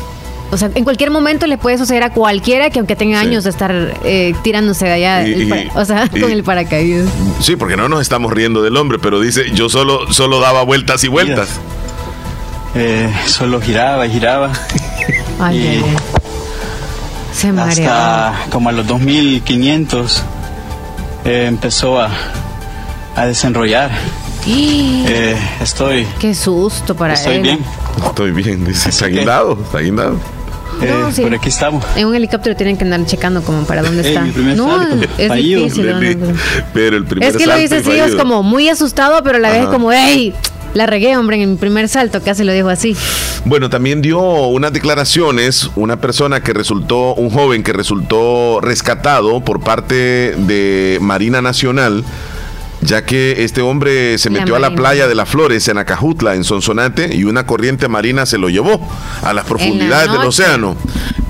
o 0.51 0.57
sea, 0.57 0.71
en 0.75 0.85
cualquier 0.85 1.11
momento 1.11 1.47
le 1.47 1.59
puede 1.59 1.79
suceder 1.79 2.05
a 2.05 2.13
cualquiera 2.13 2.71
que 2.71 2.79
aunque 2.79 2.95
tenga 2.95 3.19
años 3.19 3.45
de 3.45 3.51
estar 3.51 3.73
eh, 4.05 4.35
tirándose 4.43 4.85
de 4.85 4.93
allá, 4.93 5.25
o 5.75 5.85
sea, 5.85 6.09
con 6.09 6.31
el 6.31 6.45
paracaídas. 6.45 7.09
Sí, 7.41 7.57
porque 7.57 7.77
no 7.77 7.89
nos 7.89 8.01
estamos 8.03 8.33
riendo 8.33 8.63
del 8.63 8.77
hombre, 8.77 8.99
pero 8.99 9.21
dice, 9.21 9.51
yo 9.53 9.69
solo, 9.69 10.13
solo 10.13 10.41
daba 10.41 10.63
vueltas 10.63 11.03
y 11.05 11.09
vueltas. 11.09 11.49
Eh, 12.77 13.13
solo 13.27 13.61
giraba 13.61 14.07
y 14.07 14.11
giraba. 14.11 14.53
Ay, 15.41 15.83
Se 17.33 17.53
mareaba. 17.53 18.29
Hasta 18.29 18.51
como 18.51 18.69
a 18.69 18.73
los 18.73 18.87
2500 18.87 20.23
eh, 21.25 21.47
empezó 21.49 22.01
a 22.01 22.11
a 23.17 23.27
desenrollar. 23.27 23.91
Eh, 24.47 25.37
estoy. 25.61 26.07
Qué 26.19 26.35
susto 26.35 26.95
para 26.95 27.15
estoy 27.15 27.39
bien. 27.41 27.61
Estoy 28.05 28.31
bien, 28.33 28.65
dice. 28.65 28.91
Está 28.91 29.07
guindado, 29.07 29.59
está 29.63 29.79
guindado. 29.79 30.17
Eh, 30.83 31.23
Por 31.23 31.35
aquí 31.35 31.49
estamos. 31.49 31.85
En 31.97 32.07
un 32.07 32.15
helicóptero 32.15 32.57
tienen 32.57 32.77
que 32.77 32.85
andar 32.85 33.07
checando 33.07 33.43
como 33.43 33.65
para 33.65 33.83
dónde 33.83 34.07
está. 34.07 34.23
no, 34.25 34.83
es 35.19 35.35
difícil. 35.35 35.95
pero 36.73 36.97
el 36.97 37.05
primer 37.05 37.31
Es 37.31 37.37
que 37.37 37.47
lo 37.47 37.57
dice 37.57 37.77
así, 37.77 37.93
es 37.93 38.15
como 38.15 38.43
muy 38.43 38.69
asustado, 38.69 39.23
pero 39.23 39.37
a 39.37 39.41
la 39.41 39.51
vez 39.51 39.67
como, 39.67 39.93
¡ey! 39.93 40.35
La 40.75 40.87
regué, 40.87 41.17
hombre, 41.17 41.41
en 41.41 41.53
mi 41.53 41.57
primer 41.57 41.89
salto, 41.89 42.21
casi 42.21 42.43
lo 42.43 42.53
dijo 42.53 42.69
así. 42.69 42.97
Bueno, 43.45 43.71
también 43.71 44.03
dio 44.03 44.19
unas 44.49 44.73
declaraciones 44.73 45.71
una 45.77 46.01
persona 46.01 46.43
que 46.43 46.53
resultó, 46.53 47.15
un 47.15 47.31
joven 47.31 47.63
que 47.63 47.73
resultó 47.73 48.61
rescatado 48.61 49.41
por 49.41 49.61
parte 49.61 50.35
de 50.37 50.99
Marina 51.01 51.41
Nacional 51.41 52.05
ya 52.85 53.05
que 53.05 53.45
este 53.45 53.63
hombre 53.63 54.19
se 54.19 54.31
metió 54.31 54.57
a 54.57 54.59
la 54.59 54.75
playa 54.75 55.09
de 55.09 55.15
las 55.15 55.29
Flores 55.29 55.67
en 55.69 55.79
Acajutla, 55.79 56.35
en 56.35 56.45
Sonsonate, 56.45 57.15
y 57.15 57.25
una 57.25 57.47
corriente 57.47 57.89
marina 57.89 58.27
se 58.27 58.39
lo 58.39 58.49
llevó 58.49 58.81
a 59.23 59.33
las 59.33 59.47
profundidades 59.47 60.13
del 60.13 60.21
océano. 60.21 60.77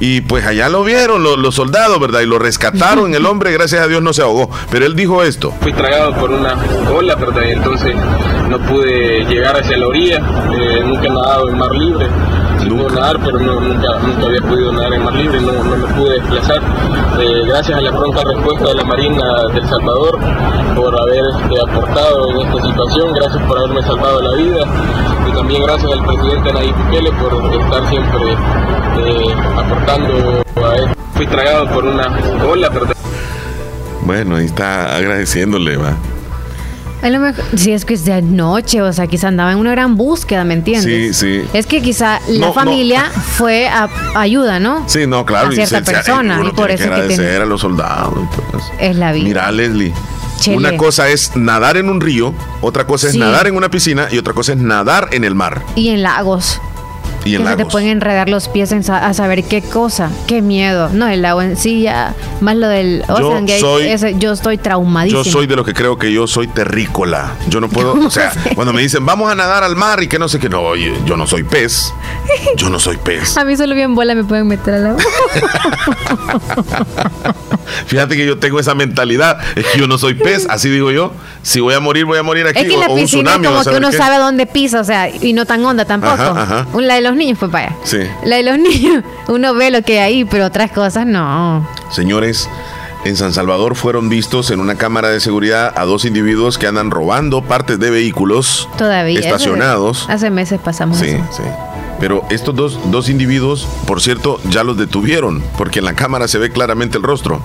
Y 0.01 0.23
pues 0.23 0.45
allá 0.45 0.69
lo 0.69 0.83
vieron 0.83 1.23
los, 1.23 1.55
soldados, 1.55 1.99
¿verdad? 2.01 2.21
Y 2.21 2.27
lo 2.27 2.39
rescataron. 2.39 3.15
El 3.15 3.25
hombre, 3.27 3.53
gracias 3.53 3.81
a 3.83 3.87
Dios, 3.87 4.03
no 4.03 4.13
se 4.13 4.23
ahogó. 4.23 4.51
Pero 4.71 4.85
él 4.85 4.97
dijo 4.97 5.23
esto. 5.23 5.53
Fui 5.61 5.73
tragado 5.73 6.15
por 6.17 6.31
una 6.31 6.57
ola, 6.93 7.15
¿verdad? 7.15 7.43
Y 7.49 7.53
entonces 7.53 7.95
no 8.49 8.59
pude 8.67 9.25
llegar 9.25 9.57
hacia 9.57 9.77
la 9.77 9.87
orilla. 9.87 10.17
Eh, 10.17 10.83
nunca 10.85 11.07
he 11.07 11.11
nadado 11.11 11.49
en 11.49 11.59
mar 11.59 11.71
libre 11.73 12.07
nunca. 12.69 12.95
nadar, 12.95 13.19
pero 13.25 13.39
nunca, 13.39 13.99
nunca 14.01 14.27
había 14.27 14.41
podido 14.41 14.73
nadar 14.73 14.95
en 14.95 15.05
mar 15.05 15.15
libre, 15.15 15.41
no, 15.41 15.53
no 15.53 15.77
me 15.77 15.95
pude 15.95 16.15
desplazar. 16.21 16.63
Eh, 17.21 17.43
gracias 17.47 17.79
a 17.79 17.81
la 17.81 17.91
pronta 17.91 18.23
respuesta 18.25 18.69
de 18.69 18.75
la 18.75 18.85
Marina 18.85 19.49
de 19.53 19.61
El 19.61 19.69
Salvador 19.69 20.19
por 20.75 21.01
haber 21.01 21.25
este, 21.27 21.61
aportado 21.63 22.31
en 22.31 22.47
esta 22.47 22.67
situación, 22.67 23.15
gracias 23.15 23.43
por 23.45 23.59
haberme 23.59 23.83
salvado 23.83 24.23
la 24.23 24.33
vida 24.35 24.67
y 25.29 25.33
también 25.33 25.63
gracias 25.63 25.93
al 25.93 26.05
presidente 26.05 26.53
Nayib 26.53 26.77
Bukele 26.77 27.13
por 27.13 27.55
estar 27.55 27.89
siempre 27.89 28.33
eh, 28.33 29.35
aportando 29.57 30.43
a 30.67 30.77
esto. 30.77 30.95
Fui 31.15 31.27
tragado 31.27 31.69
por 31.71 31.85
una 31.85 32.07
ola, 32.51 32.71
pero... 32.71 32.87
Bueno, 34.03 34.37
ahí 34.37 34.47
está 34.47 34.97
agradeciéndole, 34.97 35.77
va. 35.77 35.95
Si 37.57 37.73
es 37.73 37.85
que 37.85 37.95
es 37.95 38.05
de 38.05 38.23
noche, 38.23 38.81
o 38.81 38.93
sea, 38.93 39.07
quizá 39.07 39.29
andaba 39.29 39.53
en 39.53 39.59
una 39.59 39.73
gran 39.73 39.97
búsqueda, 39.97 40.45
¿me 40.45 40.55
entiendes? 40.55 41.17
Sí, 41.17 41.43
sí. 41.43 41.49
Es 41.53 41.67
que 41.67 41.83
quizá 41.83 42.21
la 42.29 42.53
familia 42.53 43.11
fue 43.11 43.69
a 43.69 43.89
ayuda, 44.15 44.59
¿no? 44.59 44.89
Sí, 44.89 45.07
no, 45.07 45.27
claro. 45.27 45.49
A 45.49 45.53
cierta 45.53 45.83
persona. 45.83 46.41
y 46.45 46.51
por 46.53 46.71
eso 46.71 46.85
que, 46.85 47.17
que 47.17 47.37
a 47.37 47.45
los 47.45 47.61
soldados. 47.61 48.15
Es 48.79 48.97
la 48.97 49.13
vida. 49.13 49.25
Mira, 49.25 49.53
Leslie. 49.53 49.93
Una 50.49 50.77
cosa 50.77 51.09
es 51.09 51.37
nadar 51.37 51.77
en 51.77 51.89
un 51.89 52.01
río, 52.01 52.35
otra 52.61 52.87
cosa 52.87 53.09
es 53.09 53.17
nadar 53.17 53.47
en 53.47 53.57
una 53.57 53.71
piscina 53.71 54.09
y 54.11 54.19
otra 54.19 54.35
cosa 54.35 54.53
es 54.53 54.59
nadar 54.59 55.09
en 55.13 55.25
el 55.25 55.35
mar. 55.35 55.63
Y 55.75 55.89
en 55.89 56.03
lagos 56.03 56.61
que 57.25 57.39
se 57.39 57.57
te 57.57 57.67
pueden 57.67 57.89
enredar 57.89 58.29
los 58.29 58.49
pies 58.49 58.73
a 58.73 59.15
saber 59.15 59.45
qué 59.45 59.63
cosa, 59.63 60.11
qué 60.27 60.43
miedo. 60.43 60.91
No, 60.93 61.09
el 61.09 61.25
agua 61.25 61.45
en 61.45 61.57
sí 61.57 61.83
ya, 61.83 62.15
más 62.41 62.57
lo 62.57 62.69
del 62.69 63.05
Ocean 63.09 63.47
yo 63.47 63.79
Gate, 63.79 64.17
yo 64.19 64.33
estoy 64.33 64.59
traumadísimo. 64.59 65.23
Yo 65.23 65.31
soy 65.31 65.47
de 65.47 65.57
los 65.57 65.65
que 65.65 65.73
creo 65.73 65.99
que 65.99 66.13
yo 66.13 66.27
soy 66.27 66.49
terrícola. 66.49 67.33
Yo 67.49 67.61
no 67.61 67.69
puedo, 67.69 67.95
o 68.07 68.11
sea, 68.11 68.33
cuando 68.55 68.73
me 68.73 68.83
dicen 68.83 69.05
vamos 69.05 69.31
a 69.31 69.35
nadar 69.35 69.65
al 69.65 69.77
mar 69.77 70.03
y 70.03 70.09
que 70.09 70.19
no 70.19 70.29
sé 70.29 70.39
qué, 70.39 70.49
no, 70.49 70.61
oye, 70.61 70.93
yo 71.07 71.17
no 71.17 71.27
soy 71.27 71.45
pez. 71.45 71.93
Yo 72.57 72.71
no 72.71 72.79
soy 72.79 72.97
pez. 72.97 73.37
A 73.45 73.45
mí 73.45 73.57
solo 73.57 73.75
bien 73.75 73.95
bola 73.95 74.15
me 74.15 74.25
pueden 74.25 74.47
meter 74.47 74.75
al 74.75 74.87
agua. 74.89 75.03
Fíjate 77.87 78.17
que 78.17 78.27
yo 78.27 78.39
tengo 78.39 78.61
esa 78.61 78.75
mentalidad, 78.75 79.39
es 79.57 79.67
que 79.67 79.79
yo 79.79 79.87
no 79.87 79.99
soy 79.99 80.15
pez, 80.15 80.47
así 80.49 80.69
digo 80.69 80.91
yo. 80.91 81.13
Si 81.43 81.61
voy 81.61 81.75
a 81.75 81.81
morir, 81.81 82.05
voy 82.05 82.19
a 82.19 82.23
morir 82.23 82.47
aquí. 82.47 82.61
Es 82.61 82.69
que 82.69 82.77
la 82.77 82.89
piscina 82.89 83.39
como 83.43 83.63
que 83.63 83.77
uno 83.77 83.93
sabe 83.93 84.19
dónde 84.19 84.47
pisa, 84.47 84.81
o 84.81 84.85
sea, 84.85 85.09
y 85.09 85.33
no 85.33 85.47
tan 85.47 85.65
honda 85.65 85.85
tampoco. 85.85 86.15
Ajá, 86.15 86.43
ajá. 86.43 86.67
La 86.81 86.95
de 86.95 87.01
los 87.01 87.14
los 87.15 87.19
niños, 87.19 87.39
vaya. 87.51 87.75
Sí. 87.85 87.99
La 88.25 88.37
de 88.37 88.43
los 88.43 88.59
niños, 88.71 89.03
uno 89.29 89.55
ve 89.55 89.71
lo 89.71 89.83
que 89.83 90.01
hay 90.01 90.15
ahí, 90.15 90.25
pero 90.25 90.47
otras 90.47 90.71
cosas 90.73 91.07
no. 91.07 91.67
Señores, 91.91 92.49
en 93.05 93.17
San 93.17 93.33
Salvador 93.33 93.75
fueron 93.77 94.09
vistos 94.09 94.51
en 94.51 94.61
una 94.61 94.77
cámara 94.77 95.11
de 95.11 95.21
seguridad 95.21 95.73
a 95.77 95.85
dos 95.85 96.05
individuos 96.05 96.57
que 96.59 96.67
andan 96.67 96.91
robando 96.91 97.43
partes 97.43 97.79
de 97.79 97.91
vehículos 97.91 98.69
Todavía. 98.79 99.21
estacionados. 99.21 100.07
Hace 100.09 100.31
meses 100.31 100.61
pasamos. 100.63 100.99
Sí, 100.99 101.17
sí. 101.31 101.43
Pero 102.01 102.25
estos 102.31 102.55
dos, 102.55 102.79
dos, 102.91 103.09
individuos, 103.09 103.67
por 103.87 104.01
cierto, 104.01 104.41
ya 104.51 104.65
los 104.65 104.77
detuvieron, 104.77 105.43
porque 105.57 105.79
en 105.79 105.85
la 105.85 105.95
cámara 105.95 106.29
se 106.29 106.39
ve 106.39 106.51
claramente 106.51 106.99
el 106.99 107.03
rostro. 107.03 107.41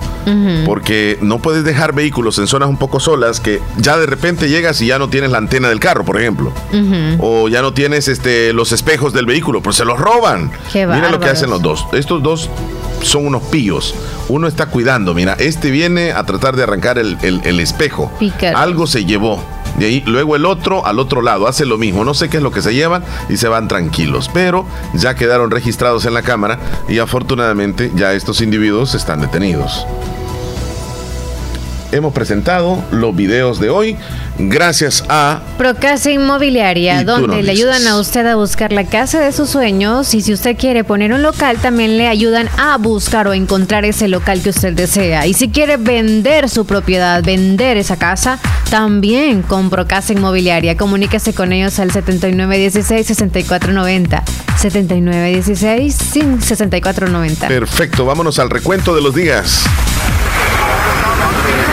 Porque 0.66 1.18
no 1.20 1.38
puedes 1.38 1.64
dejar 1.64 1.94
vehículos 1.94 2.38
en 2.38 2.46
zonas 2.46 2.68
un 2.68 2.76
poco 2.76 3.00
solas 3.00 3.40
que 3.40 3.60
ya 3.78 3.96
de 3.96 4.06
repente 4.06 4.48
llegas 4.48 4.80
y 4.80 4.86
ya 4.86 4.98
no 4.98 5.08
tienes 5.08 5.30
la 5.30 5.38
antena 5.38 5.68
del 5.68 5.80
carro, 5.80 6.04
por 6.04 6.20
ejemplo. 6.20 6.52
O 7.18 7.48
ya 7.48 7.62
no 7.62 7.72
tienes 7.72 8.08
este, 8.08 8.52
los 8.52 8.72
espejos 8.72 9.12
del 9.12 9.26
vehículo, 9.26 9.62
pues 9.62 9.76
se 9.76 9.84
los 9.84 9.98
roban. 9.98 10.50
Mira 10.74 11.10
lo 11.10 11.20
que 11.20 11.28
hacen 11.28 11.50
los 11.50 11.62
dos. 11.62 11.86
Estos 11.92 12.22
dos 12.22 12.50
son 13.02 13.26
unos 13.26 13.42
pillos. 13.44 13.94
Uno 14.28 14.46
está 14.46 14.66
cuidando, 14.66 15.14
mira, 15.14 15.34
este 15.38 15.70
viene 15.70 16.12
a 16.12 16.24
tratar 16.24 16.56
de 16.56 16.62
arrancar 16.62 16.98
el, 16.98 17.60
espejo. 17.60 18.12
Algo 18.54 18.86
se 18.86 19.04
llevó. 19.04 19.42
De 19.80 19.86
ahí, 19.86 20.02
luego 20.04 20.36
el 20.36 20.44
otro 20.44 20.84
al 20.84 20.98
otro 20.98 21.22
lado 21.22 21.48
hace 21.48 21.64
lo 21.64 21.78
mismo. 21.78 22.04
No 22.04 22.12
sé 22.12 22.28
qué 22.28 22.36
es 22.36 22.42
lo 22.42 22.52
que 22.52 22.60
se 22.60 22.74
llevan 22.74 23.02
y 23.30 23.38
se 23.38 23.48
van 23.48 23.66
tranquilos. 23.66 24.30
Pero 24.32 24.66
ya 24.92 25.14
quedaron 25.14 25.50
registrados 25.50 26.04
en 26.04 26.12
la 26.12 26.20
cámara 26.20 26.58
y 26.86 26.98
afortunadamente 26.98 27.90
ya 27.94 28.12
estos 28.12 28.42
individuos 28.42 28.94
están 28.94 29.22
detenidos 29.22 29.86
hemos 31.92 32.12
presentado 32.12 32.82
los 32.90 33.14
videos 33.14 33.60
de 33.60 33.70
hoy 33.70 33.96
gracias 34.38 35.04
a 35.08 35.40
Procasa 35.58 36.10
Inmobiliaria, 36.10 37.04
donde 37.04 37.42
le 37.42 37.52
ayudan 37.52 37.86
a 37.86 37.98
usted 37.98 38.26
a 38.26 38.36
buscar 38.36 38.72
la 38.72 38.84
casa 38.84 39.20
de 39.20 39.32
sus 39.32 39.50
sueños 39.50 40.14
y 40.14 40.22
si 40.22 40.32
usted 40.32 40.56
quiere 40.56 40.84
poner 40.84 41.12
un 41.12 41.22
local, 41.22 41.58
también 41.58 41.98
le 41.98 42.08
ayudan 42.08 42.48
a 42.58 42.78
buscar 42.78 43.28
o 43.28 43.34
encontrar 43.34 43.84
ese 43.84 44.08
local 44.08 44.40
que 44.42 44.50
usted 44.50 44.72
desea. 44.72 45.26
Y 45.26 45.34
si 45.34 45.50
quiere 45.50 45.76
vender 45.76 46.48
su 46.48 46.64
propiedad, 46.64 47.22
vender 47.22 47.76
esa 47.76 47.96
casa, 47.96 48.38
también 48.70 49.42
con 49.42 49.68
Procasa 49.70 50.12
Inmobiliaria. 50.12 50.76
Comuníquese 50.76 51.34
con 51.34 51.52
ellos 51.52 51.78
al 51.78 51.90
7916-6490. 51.90 54.22
7916-6490. 54.60 57.48
Perfecto, 57.48 58.04
vámonos 58.04 58.38
al 58.38 58.50
recuento 58.50 58.94
de 58.94 59.02
los 59.02 59.12
días. 59.14 59.64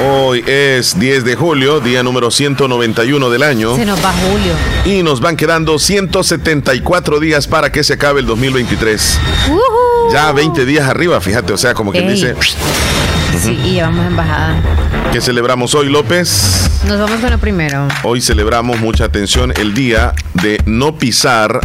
Hoy 0.10 0.42
es 0.48 0.98
10 0.98 1.26
de 1.26 1.36
julio, 1.36 1.82
día 1.82 2.02
número 2.02 2.32
191 2.32 3.30
del 3.30 3.44
año. 3.44 3.76
Se 3.76 3.86
nos 3.86 4.02
va 4.02 4.14
julio. 4.14 4.54
Y 4.86 5.04
nos 5.04 5.20
van 5.20 5.36
quedando 5.36 5.78
174 5.78 7.20
días 7.20 7.46
para 7.46 7.74
que 7.74 7.84
se 7.84 7.96
acabe 7.96 8.22
el 8.22 8.26
2023. 8.26 9.20
Ya 10.14 10.32
20 10.32 10.66
días 10.66 10.88
arriba, 10.88 11.20
fíjate, 11.20 11.52
o 11.52 11.58
sea, 11.58 11.74
como 11.74 11.92
quien 11.92 12.08
dice. 12.08 12.36
Sí, 13.38 13.60
y 13.66 13.74
llevamos 13.74 14.08
embajada. 14.08 14.56
¿Qué 15.12 15.20
celebramos 15.20 15.76
hoy, 15.76 15.90
López? 15.90 16.70
Nos 16.88 16.98
vamos 17.00 17.20
con 17.20 17.30
lo 17.30 17.38
primero. 17.38 17.90
Hoy 18.04 18.22
celebramos, 18.22 18.80
mucha 18.80 19.04
atención, 19.04 19.52
el 19.58 19.74
día 19.74 20.14
de 20.36 20.62
no 20.66 20.98
pisar 20.98 21.60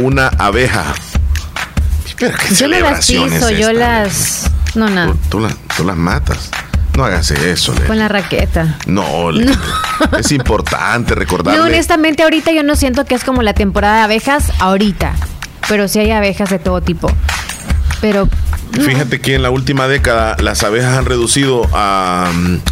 una 0.00 0.28
abeja. 0.30 0.94
Pero 2.18 2.36
qué 2.36 2.54
yo 2.56 2.66
no 2.66 2.80
las 2.80 3.06
piso, 3.06 3.50
yo 3.50 3.72
las... 3.72 4.50
No, 4.74 4.90
nada. 4.90 5.14
tú 5.28 5.38
las 5.84 5.96
matas. 5.96 6.50
No 6.96 7.04
hagas 7.04 7.30
eso, 7.32 7.74
Con 7.86 7.98
la 7.98 8.08
raqueta. 8.08 8.78
No, 8.86 9.30
es 10.18 10.32
importante 10.32 11.14
recordar. 11.14 11.56
No, 11.56 11.64
honestamente, 11.64 12.22
ahorita 12.22 12.52
yo 12.52 12.62
no 12.62 12.76
siento 12.76 13.04
que 13.04 13.16
es 13.16 13.24
como 13.24 13.42
la 13.42 13.52
temporada 13.52 13.98
de 13.98 14.02
abejas 14.04 14.52
ahorita. 14.60 15.14
Pero 15.68 15.88
sí 15.88 15.98
hay 15.98 16.12
abejas 16.12 16.50
de 16.50 16.58
todo 16.58 16.80
tipo. 16.82 17.10
Pero. 18.00 18.28
Fíjate 18.72 19.20
que 19.20 19.34
en 19.36 19.42
la 19.42 19.50
última 19.50 19.86
década 19.86 20.36
las 20.40 20.62
abejas 20.64 20.98
han 20.98 21.04
reducido 21.04 21.62
a, 21.72 22.30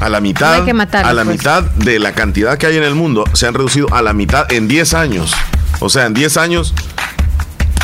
la 0.09 0.21
mitad. 0.21 0.55
hay 0.55 0.63
que 0.63 0.73
a 0.73 1.13
la 1.13 1.25
pues. 1.25 1.39
mitad 1.39 1.63
de 1.63 2.01
la 2.01 2.13
cantidad 2.13 2.59
que 2.59 2.67
hay 2.67 2.77
en 2.77 2.83
el 2.83 2.95
mundo. 2.95 3.25
Se 3.33 3.47
han 3.47 3.55
reducido 3.55 3.93
a 3.93 4.03
la 4.03 4.13
mitad 4.13 4.51
en 4.53 4.69
10 4.69 4.95
años. 4.95 5.33
O 5.81 5.89
sea, 5.89 6.07
en 6.07 6.15
10 6.15 6.37
años 6.37 6.75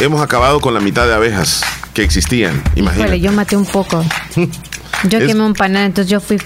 hemos 0.01 0.20
acabado 0.20 0.61
con 0.61 0.74
la 0.74 0.80
mitad 0.80 1.07
de 1.07 1.14
abejas 1.14 1.64
que 1.95 2.03
existían. 2.03 2.62
Imagínate. 2.74 3.20
yo 3.20 3.32
maté 3.32 3.57
un 3.57 3.66
poco. 3.66 4.05
Yo 5.05 5.18
quemé 5.18 5.42
un 5.42 5.55
panal, 5.55 5.86
entonces 5.86 6.11
yo 6.11 6.20
fui 6.20 6.38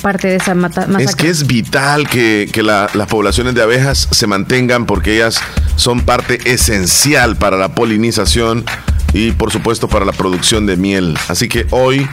parte 0.00 0.28
de 0.28 0.36
esa 0.36 0.54
mata 0.54 0.86
Es 0.98 1.14
que 1.14 1.28
es 1.28 1.46
vital 1.46 2.08
que, 2.08 2.50
las 2.62 3.08
poblaciones 3.08 3.54
de 3.54 3.62
abejas 3.62 4.08
se 4.10 4.26
mantengan 4.26 4.86
porque 4.86 5.16
ellas 5.16 5.40
son 5.76 6.00
parte 6.00 6.52
esencial 6.52 7.36
para 7.36 7.56
la 7.56 7.74
polinización 7.74 8.64
y 9.12 9.32
por 9.32 9.52
supuesto 9.52 9.88
para 9.88 10.04
la 10.04 10.12
producción 10.12 10.66
de 10.66 10.76
miel. 10.76 11.16
Así 11.28 11.48
que 11.48 11.66
hoy 11.70 12.08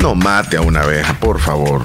no 0.00 0.14
mate 0.14 0.56
a 0.56 0.60
una 0.60 0.82
abeja, 0.82 1.14
por 1.14 1.40
favor. 1.40 1.82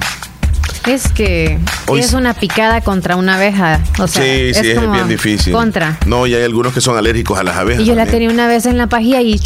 Es 0.88 1.10
que 1.10 1.60
es 1.96 2.14
una 2.14 2.34
picada 2.34 2.82
contra 2.82 3.16
una 3.16 3.36
abeja. 3.36 3.80
O 4.00 4.08
sea, 4.08 4.24
sí, 4.24 4.54
sí, 4.54 4.72
es, 4.72 4.92
bien 4.92 5.08
difícil. 5.08 5.54
Contra. 5.54 5.98
No, 6.06 6.26
y 6.26 6.34
hay 6.34 6.44
algunos 6.44 6.74
que 6.74 6.82
son 6.82 6.98
alérgicos 6.98 7.38
a 7.40 7.44
las 7.44 7.56
abejas. 7.56 7.84
Y 7.84 7.86
yo 7.86 7.96
la 7.96 8.06
tenía 8.06 8.30
una 8.30 8.48
vez 8.48 8.66
en 8.66 8.78
la 8.78 8.88
pajilla 8.88 9.22
y. 9.22 9.40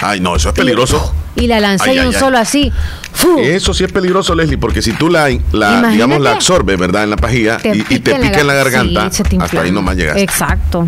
Ay, 0.00 0.20
no, 0.20 0.36
eso 0.36 0.48
es 0.48 0.54
peligroso. 0.54 1.14
Y 1.36 1.46
la 1.46 1.60
lancé 1.60 1.94
y 1.94 1.98
un 1.98 2.12
solo 2.12 2.38
así. 2.38 2.72
Eso 3.38 3.74
sí 3.74 3.84
es 3.84 3.92
peligroso, 3.92 4.34
Leslie, 4.34 4.58
porque 4.58 4.82
si 4.82 4.92
tú 4.92 5.10
la, 5.10 5.26
digamos, 5.26 6.20
la 6.20 6.32
absorbes, 6.32 6.78
¿verdad? 6.78 7.04
En 7.04 7.10
la 7.10 7.16
pajilla 7.16 7.58
y, 7.62 7.82
te 7.82 8.14
pica 8.14 8.40
en 8.40 8.46
la, 8.46 8.54
garganta, 8.54 9.06
hasta 9.06 9.60
ahí 9.60 9.70
nomás 9.70 9.96
llegas. 9.96 10.16
Exacto. 10.16 10.86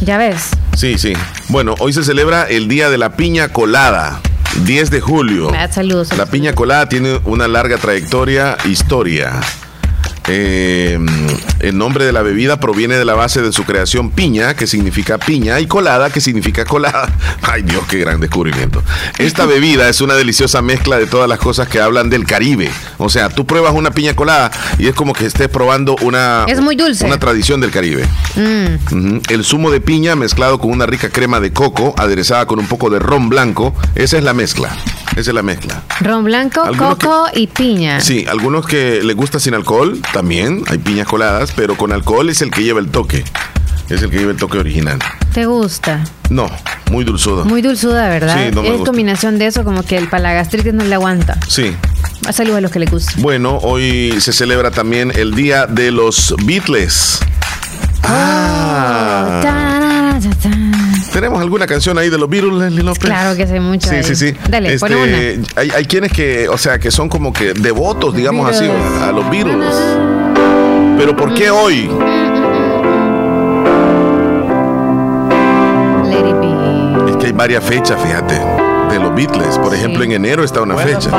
Ya 0.00 0.16
ves. 0.16 0.50
Sí, 0.76 0.96
sí. 0.96 1.12
Bueno, 1.48 1.74
hoy 1.80 1.92
se 1.92 2.04
celebra 2.04 2.44
el 2.44 2.68
Día 2.68 2.88
de 2.88 2.98
la 2.98 3.16
Piña 3.16 3.48
Colada. 3.48 4.20
10 4.64 4.90
de 4.90 5.00
julio. 5.00 5.50
Saludos. 5.70 6.16
La 6.16 6.26
piña 6.26 6.54
colada 6.54 6.88
tiene 6.88 7.20
una 7.24 7.48
larga 7.48 7.78
trayectoria, 7.78 8.56
historia. 8.64 9.40
Eh, 10.28 10.98
el 11.60 11.76
nombre 11.76 12.04
de 12.04 12.12
la 12.12 12.22
bebida 12.22 12.60
proviene 12.60 12.96
de 12.96 13.04
la 13.04 13.14
base 13.14 13.42
de 13.42 13.52
su 13.52 13.64
creación 13.64 14.10
piña, 14.10 14.54
que 14.54 14.66
significa 14.66 15.18
piña, 15.18 15.58
y 15.60 15.66
colada, 15.66 16.10
que 16.10 16.20
significa 16.20 16.64
colada. 16.64 17.12
Ay 17.42 17.62
Dios, 17.62 17.84
qué 17.88 17.98
gran 17.98 18.20
descubrimiento. 18.20 18.82
Esta 19.18 19.46
bebida 19.46 19.88
es 19.88 20.00
una 20.00 20.14
deliciosa 20.14 20.62
mezcla 20.62 20.98
de 20.98 21.06
todas 21.06 21.28
las 21.28 21.38
cosas 21.38 21.68
que 21.68 21.80
hablan 21.80 22.10
del 22.10 22.26
Caribe. 22.26 22.70
O 22.98 23.08
sea, 23.08 23.28
tú 23.28 23.46
pruebas 23.46 23.74
una 23.74 23.90
piña 23.90 24.14
colada 24.14 24.50
y 24.78 24.86
es 24.86 24.94
como 24.94 25.12
que 25.12 25.26
estés 25.26 25.48
probando 25.48 25.96
una, 26.02 26.44
es 26.46 26.60
muy 26.60 26.76
dulce. 26.76 27.04
una 27.04 27.18
tradición 27.18 27.60
del 27.60 27.70
Caribe. 27.70 28.06
Mm. 28.36 29.18
El 29.28 29.44
zumo 29.44 29.70
de 29.70 29.80
piña 29.80 30.14
mezclado 30.16 30.58
con 30.58 30.70
una 30.70 30.86
rica 30.86 31.10
crema 31.10 31.40
de 31.40 31.52
coco, 31.52 31.94
aderezada 31.96 32.46
con 32.46 32.58
un 32.58 32.66
poco 32.66 32.90
de 32.90 32.98
ron 32.98 33.28
blanco, 33.28 33.74
esa 33.94 34.18
es 34.18 34.24
la 34.24 34.34
mezcla. 34.34 34.76
Esa 35.16 35.30
es 35.30 35.34
la 35.34 35.42
mezcla. 35.42 35.82
Ron 36.00 36.24
blanco, 36.24 36.62
coco 36.76 37.26
y 37.34 37.48
piña. 37.48 38.00
Sí, 38.00 38.24
algunos 38.28 38.66
que 38.66 39.02
les 39.02 39.16
gusta 39.16 39.40
sin 39.40 39.54
alcohol, 39.54 40.00
también 40.12 40.62
hay 40.68 40.78
piñas 40.78 41.08
coladas, 41.08 41.52
pero 41.56 41.76
con 41.76 41.92
alcohol 41.92 42.28
es 42.28 42.40
el 42.42 42.50
que 42.50 42.62
lleva 42.62 42.80
el 42.80 42.88
toque. 42.88 43.24
Es 43.88 44.02
el 44.02 44.10
que 44.10 44.18
lleva 44.18 44.32
el 44.32 44.36
toque 44.36 44.58
original. 44.58 44.98
¿Te 45.32 45.46
gusta? 45.46 46.04
No, 46.30 46.50
muy 46.90 47.04
dulzuda. 47.04 47.44
Muy 47.44 47.62
dulzuda, 47.62 48.08
¿verdad? 48.08 48.36
Sí, 48.36 48.54
no 48.54 48.62
me 48.62 48.74
es 48.74 48.82
combinación 48.82 49.38
de 49.38 49.46
eso, 49.46 49.64
como 49.64 49.82
que 49.82 49.96
el 49.96 50.08
palagastritis 50.08 50.74
no 50.74 50.84
le 50.84 50.94
aguanta. 50.94 51.38
Sí. 51.48 51.74
A 52.26 52.32
salud 52.32 52.54
a 52.54 52.60
los 52.60 52.70
que 52.70 52.78
le 52.78 52.86
gusta. 52.86 53.12
Bueno, 53.16 53.58
hoy 53.62 54.20
se 54.20 54.32
celebra 54.32 54.70
también 54.70 55.10
el 55.16 55.34
Día 55.34 55.66
de 55.66 55.90
los 55.90 56.34
Beatles. 56.44 57.20
Ah. 58.02 59.58
¿Tenemos 61.12 61.40
alguna 61.40 61.66
canción 61.66 61.98
ahí 61.98 62.10
de 62.10 62.18
los 62.18 62.28
Beatles, 62.28 62.54
Leslie 62.54 62.82
López? 62.82 63.04
Claro 63.04 63.36
que 63.36 63.46
sé 63.46 63.60
mucho. 63.60 63.88
Sí, 63.88 64.02
sí, 64.02 64.14
sí. 64.14 64.36
Dale, 64.48 64.74
este, 64.74 64.94
una. 64.94 65.46
Hay, 65.56 65.70
hay, 65.70 65.84
quienes 65.86 66.12
que, 66.12 66.48
o 66.48 66.58
sea, 66.58 66.78
que 66.78 66.90
son 66.90 67.08
como 67.08 67.32
que 67.32 67.54
devotos, 67.54 68.14
digamos 68.14 68.48
así, 68.48 68.66
a 68.66 69.10
los 69.10 69.28
Beatles. 69.30 69.74
Pero 70.96 71.16
¿por 71.16 71.34
qué 71.34 71.50
hoy? 71.50 71.90
Es 77.08 77.16
que 77.16 77.26
hay 77.26 77.32
varias 77.32 77.64
fechas, 77.64 78.00
fíjate 78.00 78.67
de 78.90 78.98
los 78.98 79.14
Beatles. 79.14 79.58
Por 79.58 79.74
ejemplo, 79.74 80.02
en 80.04 80.12
enero 80.12 80.44
está 80.44 80.62
una 80.62 80.76
fecha. 80.76 81.10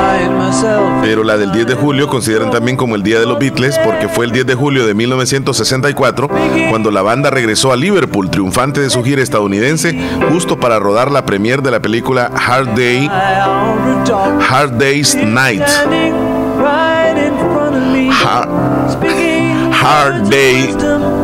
Pero 1.02 1.24
la 1.24 1.36
del 1.36 1.52
10 1.52 1.66
de 1.66 1.74
julio 1.74 2.08
consideran 2.08 2.50
también 2.50 2.76
como 2.76 2.96
el 2.96 3.02
Día 3.02 3.20
de 3.20 3.26
los 3.26 3.38
Beatles 3.38 3.78
porque 3.84 4.08
fue 4.08 4.24
el 4.26 4.32
10 4.32 4.46
de 4.46 4.54
julio 4.54 4.86
de 4.86 4.94
1964 4.94 6.28
cuando 6.70 6.90
la 6.90 7.02
banda 7.02 7.30
regresó 7.30 7.72
a 7.72 7.76
Liverpool, 7.76 8.30
triunfante 8.30 8.80
de 8.80 8.90
su 8.90 9.02
gira 9.02 9.22
estadounidense, 9.22 9.98
justo 10.30 10.58
para 10.58 10.78
rodar 10.78 11.10
la 11.10 11.24
premier 11.24 11.62
de 11.62 11.70
la 11.70 11.80
película 11.80 12.30
Hard 12.34 12.74
Day, 12.74 13.08
Hard 14.48 14.78
Day's 14.78 15.14
Night. 15.14 15.64
Hard 19.82 20.28
Day 20.28 21.19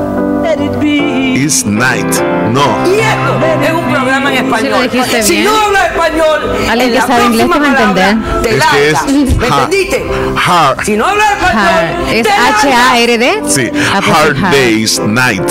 is 1.37 1.66
Night. 1.66 2.07
No. 2.51 2.62
Y 2.87 3.01
esto 3.01 3.39
es 3.62 3.72
un 3.72 3.84
programa 3.93 4.32
en 4.32 4.47
español. 4.47 4.91
si 5.22 5.45
no 5.45 5.51
habla 5.55 5.87
español, 5.87 6.57
alguien 6.70 6.93
que 6.93 7.01
sabe 7.01 7.24
inglés 7.26 7.51
te 7.51 7.59
va 7.59 7.66
a 7.66 7.68
entender. 7.68 8.16
es 8.45 8.64
que 8.64 8.91
es 8.91 9.37
¿Me 9.37 9.47
entendiste? 9.47 10.07
Hard. 10.47 10.84
Si 10.84 10.97
no 10.97 11.07
habla 11.07 11.24
español, 11.32 12.12
es 12.12 12.26
H 12.26 12.72
A 12.72 12.99
R 12.99 13.18
D. 13.18 13.43
Sí. 13.47 13.70
Ah, 13.95 14.01
pues 14.05 14.16
Hard 14.16 14.51
Days 14.51 15.01
Night. 15.01 15.51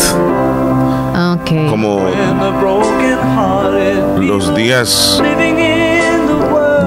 Ok. 1.34 1.70
Como 1.70 2.10
los 4.20 4.56
días 4.56 5.22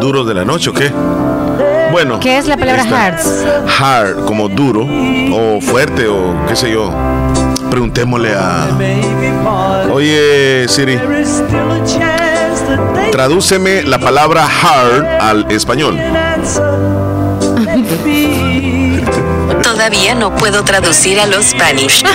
duros 0.00 0.26
de 0.26 0.34
la 0.34 0.44
noche, 0.44 0.70
¿o 0.70 0.74
qué? 0.74 0.92
Bueno. 1.92 2.18
¿Qué 2.20 2.38
es 2.38 2.46
la 2.46 2.56
palabra 2.56 2.84
hearts? 2.84 3.44
Hard, 3.78 4.24
como 4.24 4.48
duro, 4.48 4.82
o 4.82 5.60
fuerte, 5.60 6.06
o 6.08 6.34
qué 6.46 6.56
sé 6.56 6.72
yo. 6.72 6.92
Preguntémosle 7.70 8.34
a. 8.34 8.68
Oye, 9.92 10.66
Siri. 10.68 10.98
Tradúceme 13.12 13.82
la 13.82 13.98
palabra 13.98 14.46
hard 14.46 15.04
al 15.20 15.50
español. 15.50 15.98
Todavía 19.62 20.14
no 20.14 20.34
puedo 20.34 20.64
traducir 20.64 21.20
a 21.20 21.26
los 21.26 21.44
Spanish. 21.46 22.02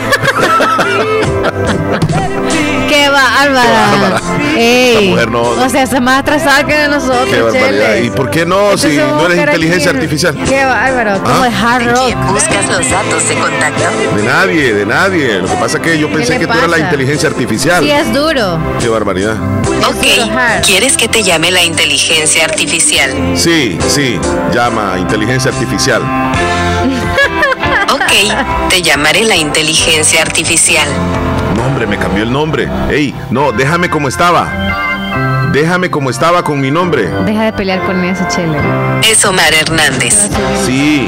¡Qué 2.94 3.10
bárbara! 3.10 4.22
Ey, 4.56 5.16
O 5.16 5.70
sea, 5.70 5.82
está 5.82 6.00
más 6.00 6.20
atrasada 6.20 6.64
que 6.64 6.88
nosotros. 6.88 7.28
¡Qué 7.28 7.42
barbaridad! 7.42 7.96
¿Y 7.96 8.12
por 8.12 8.30
qué 8.30 8.46
no? 8.46 8.78
si 8.78 8.98
no 8.98 9.26
eres 9.26 9.40
inteligencia 9.40 9.90
artificial. 9.90 10.36
¡Qué 10.48 10.64
bárbaro! 10.64 11.24
Como 11.24 11.44
es 11.46 11.54
hard 11.56 11.90
rock. 11.90 12.16
¿Buscas 12.32 12.68
los 12.68 12.88
datos 12.88 13.28
de 13.28 13.36
contacto? 13.36 13.84
De 14.16 14.24
nadie, 14.24 14.74
de 14.76 14.86
nadie. 14.86 15.40
Lo 15.40 15.48
que 15.48 15.56
pasa 15.56 15.78
es 15.78 15.84
que 15.84 15.98
yo 15.98 16.12
pensé 16.12 16.38
que 16.38 16.46
tú 16.46 16.54
eras 16.54 16.70
la 16.70 16.78
inteligencia 16.80 17.30
artificial. 17.30 17.84
Sí, 17.84 17.90
es 17.90 18.14
duro. 18.14 18.60
¡Qué 18.80 18.90
barbaridad! 18.90 19.38
Ok, 19.88 20.62
¿quieres 20.64 20.96
que 20.96 21.08
te 21.08 21.24
llame 21.24 21.50
la 21.50 21.64
inteligencia 21.64 22.46
artificial? 22.46 23.12
Sí, 23.36 23.78
sí, 23.88 24.20
llama 24.54 24.98
inteligencia 25.00 25.50
artificial. 25.50 26.04
ok, 27.92 28.70
te 28.70 28.82
llamaré 28.84 29.24
la 29.24 29.36
inteligencia 29.36 30.22
artificial. 30.22 30.88
No, 31.64 31.70
hombre, 31.70 31.88
me 31.88 31.98
cambió 31.98 32.24
el 32.24 32.32
nombre. 32.32 32.68
Ey, 32.92 33.16
no, 33.32 33.54
déjame 33.54 33.90
como 33.90 34.10
estaba. 34.10 35.50
Déjame 35.54 35.90
como 35.90 36.10
estaba 36.10 36.44
con 36.44 36.60
mi 36.60 36.72
nombre. 36.72 37.08
Deja 37.26 37.44
de 37.44 37.54
pelear 37.54 37.86
con 37.86 38.04
ese 38.04 38.28
chele. 38.28 38.58
Es 39.10 39.24
Omar 39.24 39.54
Hernández. 39.54 40.28
Sí. 40.66 41.08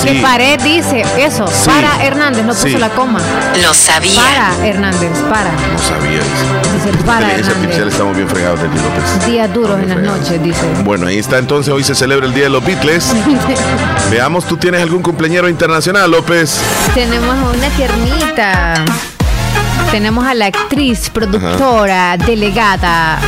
sí. 0.00 0.06
Que 0.06 0.22
Pared 0.22 0.60
dice 0.62 1.02
eso. 1.18 1.44
Para 1.66 2.04
Hernández, 2.04 2.44
no 2.44 2.54
puso 2.54 2.78
la 2.78 2.90
coma. 2.90 3.18
Lo 3.60 3.74
sabía. 3.74 4.14
Para 4.14 4.64
Hernández, 4.64 5.10
para. 5.28 5.50
No 5.50 5.78
sabía. 5.78 6.20
Dice 6.20 7.04
para 7.04 7.34
Hernández. 7.34 7.78
estamos 7.88 8.16
bien 8.16 8.28
fregados 8.28 8.60
de 8.62 8.68
López. 8.68 9.26
Días 9.26 9.52
duros 9.52 9.80
en 9.80 9.88
las 9.88 9.98
noches, 9.98 10.40
dice. 10.40 10.66
Bueno, 10.84 11.08
ahí 11.08 11.18
está 11.18 11.38
entonces. 11.38 11.74
Hoy 11.74 11.82
se 11.82 11.96
celebra 11.96 12.26
el 12.26 12.34
Día 12.34 12.44
de 12.44 12.50
los 12.50 12.64
Beatles. 12.64 13.12
Veamos, 14.12 14.44
¿tú 14.44 14.56
tienes 14.56 14.82
algún 14.82 15.02
cumpleañero 15.02 15.48
internacional, 15.48 16.08
López? 16.12 16.60
Tenemos 16.94 17.34
una 17.56 17.68
tiernita. 17.70 18.84
Tenemos 19.90 20.26
a 20.26 20.34
la 20.34 20.46
actriz, 20.46 21.10
productora, 21.10 22.16
delegada, 22.16 23.20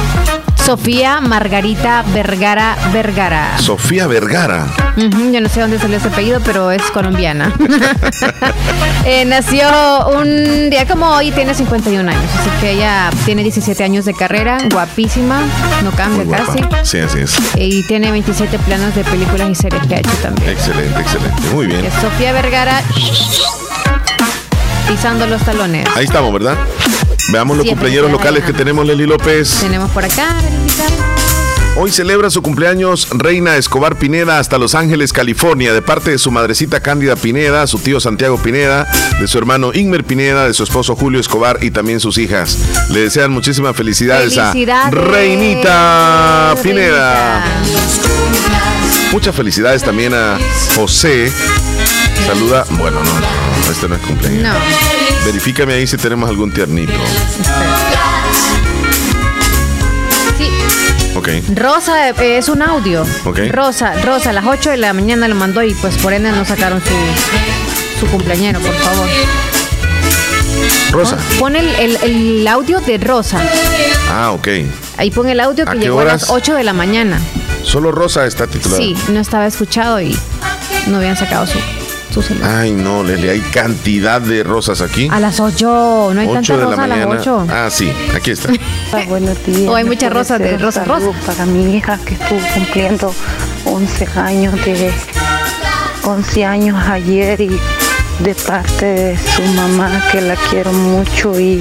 Sofía 0.67 1.21
Margarita 1.21 2.03
Vergara 2.13 2.77
Vergara. 2.93 3.57
Sofía 3.61 4.09
Vergara. 4.09 4.67
yo 4.97 5.41
no 5.41 5.49
sé 5.49 5.61
dónde 5.61 5.79
salió 5.79 5.99
ese 5.99 6.09
apellido, 6.09 6.41
pero 6.45 6.73
es 6.73 6.83
colombiana. 6.91 7.55
Eh, 9.09 9.25
nació 9.25 9.69
un 10.19 10.69
día 10.69 10.85
como 10.85 11.07
hoy, 11.07 11.31
tiene 11.31 11.55
51 11.55 12.11
años, 12.11 12.25
así 12.41 12.51
que 12.61 12.73
ella 12.73 13.09
tiene 13.25 13.45
17 13.45 13.85
años 13.85 14.05
de 14.05 14.13
carrera, 14.15 14.59
guapísima, 14.69 15.43
no 15.85 15.93
cambia 15.93 16.37
casi. 16.37 16.59
Sí, 16.83 16.99
así 16.99 17.21
es. 17.21 17.37
Y 17.55 17.85
tiene 17.85 18.11
27 18.11 18.59
planos 18.59 18.97
de 18.97 19.05
películas 19.05 19.49
y 19.49 19.55
series 19.55 19.87
que 19.87 19.95
ha 19.95 19.99
hecho 20.01 20.11
también. 20.21 20.51
Excelente, 20.51 21.01
excelente. 21.01 21.41
Muy 21.55 21.69
bien. 21.69 21.85
Sofía 22.01 22.33
Vergara 22.33 22.83
pisando 24.87 25.27
los 25.27 25.43
talones. 25.43 25.87
Ahí 25.95 26.05
estamos, 26.05 26.33
¿verdad? 26.33 26.57
Veamos 27.33 27.57
los 27.57 27.67
cumpleaños 27.67 28.11
locales 28.11 28.45
que 28.45 28.53
tenemos, 28.53 28.87
Leslie 28.87 29.07
López. 29.07 29.59
Tenemos 29.61 29.91
por 29.91 30.05
acá, 30.05 30.37
Hoy 31.79 31.93
celebra 31.93 32.31
su 32.31 32.41
cumpleaños 32.41 33.07
Reina 33.11 33.59
Escobar 33.59 33.99
Pineda 33.99 34.39
hasta 34.39 34.57
Los 34.57 34.75
Ángeles, 34.75 35.13
California, 35.13 35.75
de 35.75 35.83
parte 35.83 36.11
de 36.11 36.17
su 36.17 36.31
madrecita 36.31 36.81
Cándida 36.81 37.17
Pineda, 37.17 37.67
su 37.67 37.79
tío 37.79 38.01
Santiago 38.01 38.39
Pineda, 38.39 38.91
de 39.21 39.29
su 39.29 39.37
hermano 39.37 39.73
Ingmer 39.75 40.03
Pineda, 40.03 40.47
de 40.47 40.55
su 40.55 40.63
esposo 40.63 40.97
Julio 40.97 41.21
Escobar 41.21 41.59
y 41.61 41.71
también 41.71 42.01
sus 42.01 42.17
hijas. 42.17 42.57
Le 42.89 43.01
desean 43.01 43.31
muchísimas 43.31 43.77
felicidades, 43.77 44.39
a 44.39 44.55
Reinita 44.91 46.55
Pineda. 46.63 47.45
Muchas 49.13 49.37
felicidades 49.37 49.83
también 49.83 50.15
a 50.15 50.39
José. 50.77 51.31
Saluda, 52.27 52.65
bueno, 52.71 53.01
no, 53.05 53.46
no, 53.67 53.73
este 53.73 53.89
no 53.89 53.95
es 53.97 54.01
cumpleaños. 54.03 54.43
No. 54.43 54.55
Verifícame 55.25 55.75
ahí 55.75 55.87
si 55.87 55.97
tenemos 55.97 56.29
algún 56.29 56.53
tiernito. 56.53 56.93
Rosa 61.55 62.11
eh, 62.11 62.39
es 62.39 62.49
un 62.49 62.63
audio. 62.63 63.05
Rosa, 63.51 63.95
Rosa, 64.05 64.31
a 64.31 64.33
las 64.33 64.45
8 64.47 64.71
de 64.71 64.77
la 64.77 64.93
mañana 64.93 65.27
lo 65.27 65.35
mandó 65.35 65.63
y 65.63 65.75
pues 65.75 65.97
por 65.99 66.13
ende 66.13 66.31
no 66.31 66.45
sacaron 66.45 66.81
su, 66.81 67.99
su 68.01 68.07
cumpleañero, 68.07 68.61
por 68.61 68.75
favor. 68.75 69.09
Rosa. 70.93 71.19
Pon 71.39 71.57
el, 71.57 72.47
audio 72.47 72.81
de 72.81 72.99
Rosa. 72.99 73.41
Ah, 74.11 74.31
ok. 74.33 74.49
Ahí 74.99 75.11
pon 75.11 75.29
el 75.29 75.41
audio 75.41 75.65
que 75.65 75.79
llegó 75.79 76.01
a 76.01 76.05
las 76.05 76.31
8 76.31 76.55
de 76.55 76.63
la 76.63 76.73
mañana. 76.73 77.21
Solo 77.65 77.91
Rosa 77.91 78.27
está 78.27 78.47
titulada. 78.47 78.81
Sí, 78.81 78.97
no 79.09 79.19
estaba 79.19 79.47
escuchado 79.47 80.01
y 80.01 80.17
no 80.87 80.99
habían 80.99 81.17
sacado 81.17 81.47
su. 81.47 81.59
Ay, 82.43 82.73
no, 82.73 83.03
Leslie, 83.03 83.29
hay 83.29 83.41
cantidad 83.41 84.23
de 84.23 84.43
rosas 84.43 84.81
aquí. 84.81 85.09
A 85.13 85.21
las 85.21 85.39
8, 85.39 86.13
no 86.15 86.21
hay 86.21 86.29
tantas 86.29 86.59
rosas 86.59 86.79
a 86.79 86.87
las 86.87 87.07
8. 87.07 87.47
Ah, 87.51 87.69
sí, 87.71 87.93
aquí 88.15 88.31
está. 88.31 88.51
Buenos 89.09 89.45
días. 89.45 89.69
O 89.69 89.75
hay 89.75 89.85
muchas 89.85 90.11
rosas 90.11 90.39
de 90.39 90.57
rosa 90.57 90.85
rosa. 90.85 91.11
Para 91.27 91.45
mi 91.45 91.77
hija 91.77 91.99
que 91.99 92.15
estuvo 92.15 92.41
cumpliendo 92.55 93.15
11 93.67 94.09
años 94.19 94.55
de 94.65 94.93
11 96.05 96.45
años 96.47 96.89
ayer 96.89 97.39
y 97.39 97.61
de 98.21 98.35
parte 98.35 98.87
de 98.87 99.19
su 99.19 99.43
mamá 99.55 100.03
que 100.11 100.23
la 100.23 100.37
quiero 100.49 100.73
mucho 100.73 101.39
y 101.39 101.61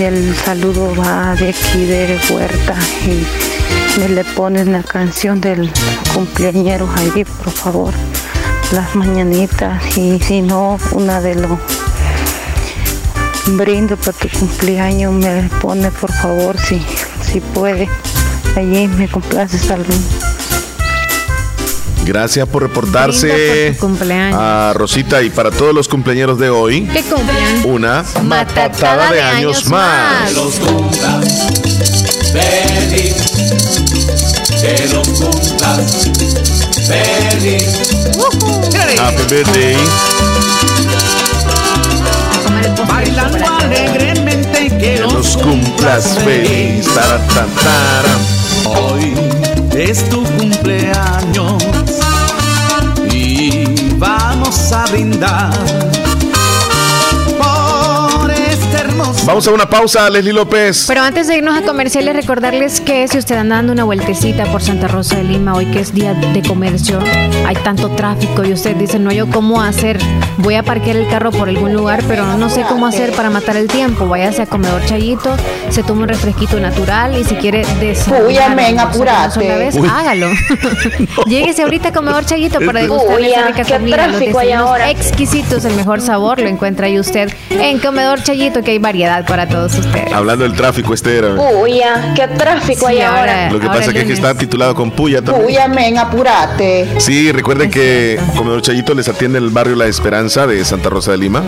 el 0.00 0.34
saludo 0.34 0.94
va 0.96 1.34
de 1.34 1.50
aquí 1.50 1.84
de 1.84 2.18
Huerta 2.30 2.74
y 3.04 4.00
me 4.00 4.08
le 4.08 4.24
ponen 4.24 4.72
la 4.72 4.82
canción 4.82 5.42
del 5.42 5.70
cumpleañero 6.14 6.88
ahí, 6.96 7.24
por 7.24 7.52
favor 7.52 7.92
las 8.72 8.94
mañanitas 8.94 9.96
y 9.98 10.18
si 10.20 10.40
no, 10.40 10.78
una 10.92 11.20
de 11.20 11.34
los 11.34 11.58
brindo 13.48 13.96
para 13.96 14.12
tu 14.12 14.28
cumpleaños 14.28 15.12
me 15.12 15.48
pone 15.60 15.90
por 15.90 16.12
favor 16.12 16.58
si, 16.58 16.80
si 17.22 17.40
puede. 17.40 17.88
Allí 18.56 18.88
me 18.88 19.08
complace 19.08 19.58
salud. 19.58 19.86
Gracias 22.04 22.48
por 22.48 22.62
reportarse 22.62 23.76
a 24.32 24.72
Rosita 24.74 25.22
y 25.22 25.30
para 25.30 25.50
todos 25.50 25.74
los 25.74 25.86
cumpleaños 25.86 26.38
de 26.38 26.50
hoy. 26.50 26.88
¿Qué 26.92 27.02
cumpleaños? 27.02 27.64
Una 27.64 28.04
matatada, 28.24 29.12
de, 29.12 29.22
años, 29.22 29.68
más. 29.68 30.32
Los 30.32 30.60
que 34.62 34.86
los 34.94 35.08
cumplas 35.08 36.08
feliz. 36.86 37.64
Happy 38.96 39.22
birthday. 39.28 39.76
Bailando 42.86 43.44
alegremente 43.60 44.68
que 44.78 45.00
los 45.00 45.36
cumplas 45.36 46.16
feliz. 46.24 46.86
Hoy 48.66 49.14
es 49.76 50.08
tu 50.08 50.22
cumpleaños 50.22 51.62
y 53.10 53.64
vamos 53.98 54.72
a 54.72 54.86
brindar 54.86 55.50
Vamos 59.24 59.46
a 59.46 59.52
una 59.52 59.70
pausa, 59.70 60.10
Leslie 60.10 60.32
López. 60.32 60.86
Pero 60.88 61.00
antes 61.02 61.28
de 61.28 61.36
irnos 61.36 61.56
a 61.56 61.62
comerciales, 61.62 62.16
recordarles 62.16 62.80
que 62.80 63.06
si 63.06 63.18
usted 63.18 63.36
anda 63.36 63.54
dando 63.54 63.72
una 63.72 63.84
vueltecita 63.84 64.46
por 64.46 64.62
Santa 64.62 64.88
Rosa 64.88 65.16
de 65.16 65.22
Lima, 65.22 65.54
hoy 65.54 65.66
que 65.66 65.78
es 65.78 65.94
día 65.94 66.12
de 66.12 66.42
comercio, 66.42 66.98
hay 67.46 67.54
tanto 67.56 67.90
tráfico 67.90 68.44
y 68.44 68.52
usted 68.52 68.74
dice, 68.74 68.98
no, 68.98 69.12
yo 69.12 69.30
cómo 69.30 69.62
hacer, 69.62 69.98
voy 70.38 70.56
a 70.56 70.64
parquear 70.64 70.96
el 70.96 71.08
carro 71.08 71.30
por 71.30 71.48
algún 71.48 71.72
lugar, 71.72 72.02
pero 72.08 72.36
no 72.36 72.50
sé 72.50 72.64
cómo 72.68 72.84
hacer 72.88 73.12
para 73.12 73.30
matar 73.30 73.56
el 73.56 73.68
tiempo. 73.68 74.08
Váyase 74.08 74.42
a 74.42 74.46
Comedor 74.46 74.84
Chayito, 74.86 75.36
se 75.70 75.84
toma 75.84 76.02
un 76.02 76.08
refresquito 76.08 76.58
natural 76.58 77.16
y 77.16 77.22
si 77.22 77.36
quiere 77.36 77.64
desayunar 77.78 78.56
una 78.56 79.56
vez, 79.56 79.76
hágalo. 79.88 80.30
Lléguese 81.26 81.62
ahorita 81.62 81.90
a 81.90 81.92
Comedor 81.92 82.24
Chayito 82.26 82.58
para 82.60 82.80
degustar 82.80 83.20
esa 83.20 83.46
rica 83.46 83.78
comida. 83.78 84.08
Los 84.08 84.20
exquisitos, 84.90 85.64
el 85.64 85.76
mejor 85.76 86.00
sabor 86.00 86.40
lo 86.40 86.48
encuentra 86.48 86.86
ahí 86.86 86.98
usted 86.98 87.32
en 87.50 87.78
Comedor 87.78 88.20
Chayito, 88.20 88.62
que 88.62 88.72
hay 88.72 88.78
variedad 88.78 89.11
novedad 89.12 89.26
para 89.26 89.48
todos 89.48 89.74
ustedes. 89.74 90.12
Hablando 90.12 90.44
del 90.44 90.54
tráfico, 90.54 90.94
este 90.94 91.18
era. 91.18 91.34
Puya, 91.36 92.14
qué 92.14 92.28
tráfico 92.28 92.86
hay 92.86 93.00
ahora. 93.00 93.50
Lo 93.50 93.60
que 93.60 93.66
pasa 93.66 93.90
es 93.90 94.04
que 94.04 94.12
está 94.12 94.34
titulado 94.34 94.74
con 94.74 94.90
Puya 94.90 95.22
también. 95.22 95.44
Puya, 95.44 95.68
men, 95.68 95.98
apurate. 95.98 96.88
Sí, 96.98 97.32
recuerden 97.32 97.70
que 97.70 98.18
Comedor 98.36 98.62
Chayito 98.62 98.94
les 98.94 99.08
atiende 99.08 99.38
el 99.38 99.50
barrio 99.50 99.76
La 99.76 99.86
Esperanza 99.86 100.46
de 100.46 100.64
Santa 100.64 100.88
Rosa 100.88 101.12
de 101.12 101.18
Lima, 101.18 101.42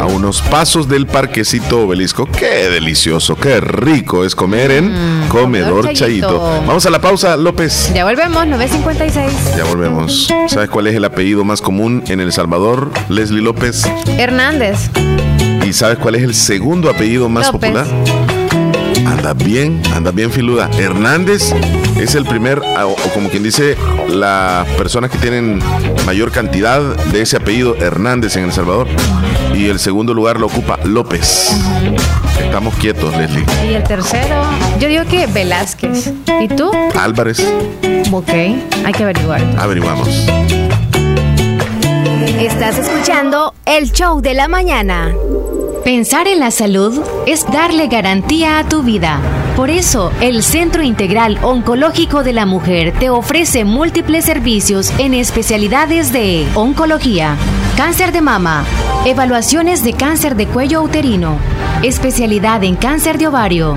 a 0.00 0.06
unos 0.06 0.42
pasos 0.42 0.88
del 0.88 1.06
parquecito 1.06 1.82
obelisco. 1.82 2.26
Qué 2.26 2.70
delicioso, 2.70 3.36
qué 3.36 3.60
rico 3.60 4.24
es 4.24 4.34
comer 4.34 4.70
en 4.70 5.24
mm, 5.24 5.28
Comedor, 5.28 5.92
Chayito. 5.92 6.40
Vamos 6.66 6.86
a 6.86 6.90
la 6.90 7.00
pausa, 7.00 7.36
López. 7.36 7.92
Ya 7.94 8.04
volvemos, 8.04 8.44
9.56. 8.46 9.56
Ya 9.56 9.64
volvemos. 9.64 10.28
¿Sabes 10.48 10.70
cuál 10.70 10.86
es 10.86 10.94
el 10.94 11.04
apellido 11.04 11.44
más 11.44 11.60
común 11.60 12.02
en 12.08 12.20
El 12.20 12.32
Salvador, 12.32 12.90
Leslie 13.08 13.42
López? 13.42 13.84
Hernández. 14.18 14.90
¿Y 15.72 15.74
sabes 15.74 15.96
cuál 15.96 16.16
es 16.16 16.22
el 16.22 16.34
segundo 16.34 16.90
apellido 16.90 17.30
más 17.30 17.50
popular? 17.50 17.86
Anda 19.06 19.32
bien, 19.32 19.80
anda 19.94 20.10
bien 20.10 20.30
filuda. 20.30 20.68
Hernández 20.78 21.54
es 21.98 22.14
el 22.14 22.26
primer, 22.26 22.58
o, 22.58 22.94
como 23.14 23.30
quien 23.30 23.42
dice, 23.42 23.78
las 24.10 24.68
personas 24.76 25.10
que 25.10 25.16
tienen 25.16 25.62
mayor 26.04 26.30
cantidad 26.30 26.82
de 27.06 27.22
ese 27.22 27.38
apellido 27.38 27.74
Hernández 27.76 28.36
en 28.36 28.44
El 28.44 28.52
Salvador. 28.52 28.86
Y 29.54 29.70
el 29.70 29.78
segundo 29.78 30.12
lugar 30.12 30.38
lo 30.38 30.48
ocupa 30.48 30.78
López. 30.84 31.56
Estamos 32.38 32.74
quietos, 32.74 33.16
Leslie. 33.16 33.46
Y 33.66 33.72
el 33.72 33.82
tercero, 33.82 34.44
yo 34.78 34.88
digo 34.88 35.04
que 35.06 35.26
Velázquez. 35.26 36.12
¿Y 36.38 36.48
tú? 36.48 36.70
Álvarez. 37.00 37.42
Ok, 38.12 38.28
hay 38.28 38.92
que 38.94 39.04
averiguar. 39.04 39.42
Averiguamos. 39.56 40.26
Estás 42.38 42.76
escuchando 42.76 43.54
el 43.64 43.90
show 43.90 44.20
de 44.20 44.34
la 44.34 44.48
mañana. 44.48 45.14
Pensar 45.84 46.28
en 46.28 46.38
la 46.38 46.52
salud 46.52 47.02
es 47.26 47.44
darle 47.44 47.88
garantía 47.88 48.60
a 48.60 48.68
tu 48.68 48.84
vida. 48.84 49.20
Por 49.56 49.68
eso, 49.68 50.12
el 50.20 50.44
Centro 50.44 50.84
Integral 50.84 51.40
Oncológico 51.42 52.22
de 52.22 52.32
la 52.32 52.46
Mujer 52.46 52.94
te 53.00 53.10
ofrece 53.10 53.64
múltiples 53.64 54.24
servicios 54.24 54.92
en 54.98 55.12
especialidades 55.12 56.12
de 56.12 56.46
oncología, 56.54 57.36
cáncer 57.76 58.12
de 58.12 58.20
mama, 58.20 58.64
evaluaciones 59.06 59.82
de 59.82 59.94
cáncer 59.94 60.36
de 60.36 60.46
cuello 60.46 60.82
uterino, 60.82 61.38
especialidad 61.82 62.62
en 62.62 62.76
cáncer 62.76 63.18
de 63.18 63.26
ovario 63.26 63.76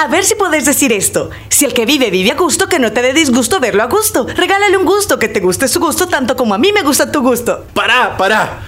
A 0.00 0.06
ver 0.06 0.24
si 0.24 0.36
puedes 0.36 0.64
decir 0.64 0.92
esto. 0.92 1.30
Si 1.48 1.64
el 1.64 1.74
que 1.74 1.84
vive 1.84 2.10
vive 2.10 2.30
a 2.30 2.36
gusto, 2.36 2.68
que 2.68 2.78
no 2.78 2.92
te 2.92 3.02
dé 3.02 3.12
disgusto 3.12 3.58
verlo 3.58 3.82
a 3.82 3.86
gusto. 3.86 4.28
Regálale 4.32 4.76
un 4.76 4.84
gusto, 4.84 5.18
que 5.18 5.28
te 5.28 5.40
guste 5.40 5.66
su 5.66 5.80
gusto 5.80 6.06
tanto 6.06 6.36
como 6.36 6.54
a 6.54 6.58
mí 6.58 6.72
me 6.72 6.82
gusta 6.82 7.10
tu 7.10 7.20
gusto. 7.20 7.64
¡Para, 7.74 8.16
para! 8.16 8.67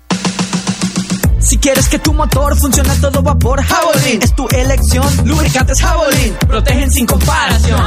Quieres 1.61 1.87
que 1.89 1.99
tu 1.99 2.11
motor 2.11 2.57
funcione 2.57 2.89
a 2.89 2.95
todo 2.95 3.21
vapor, 3.21 3.61
Javelin 3.63 4.19
es 4.23 4.35
tu 4.35 4.47
elección. 4.49 5.07
Lubricantes 5.25 5.79
Javelin 5.79 6.35
protegen 6.47 6.91
sin 6.91 7.05
comparación. 7.05 7.79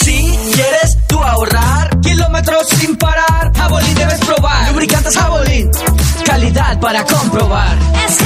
Si 0.00 0.38
quieres 0.54 0.96
tú 1.06 1.22
ahorrar 1.22 2.00
kilómetros 2.00 2.68
sin 2.68 2.96
parar, 2.96 3.52
Javelin 3.54 3.94
debes 3.94 4.18
probar. 4.20 4.70
Lubricantes 4.70 5.14
Javelin, 5.14 5.70
calidad 6.24 6.80
para 6.80 7.04
comprobar. 7.04 7.76
Es 8.06 8.18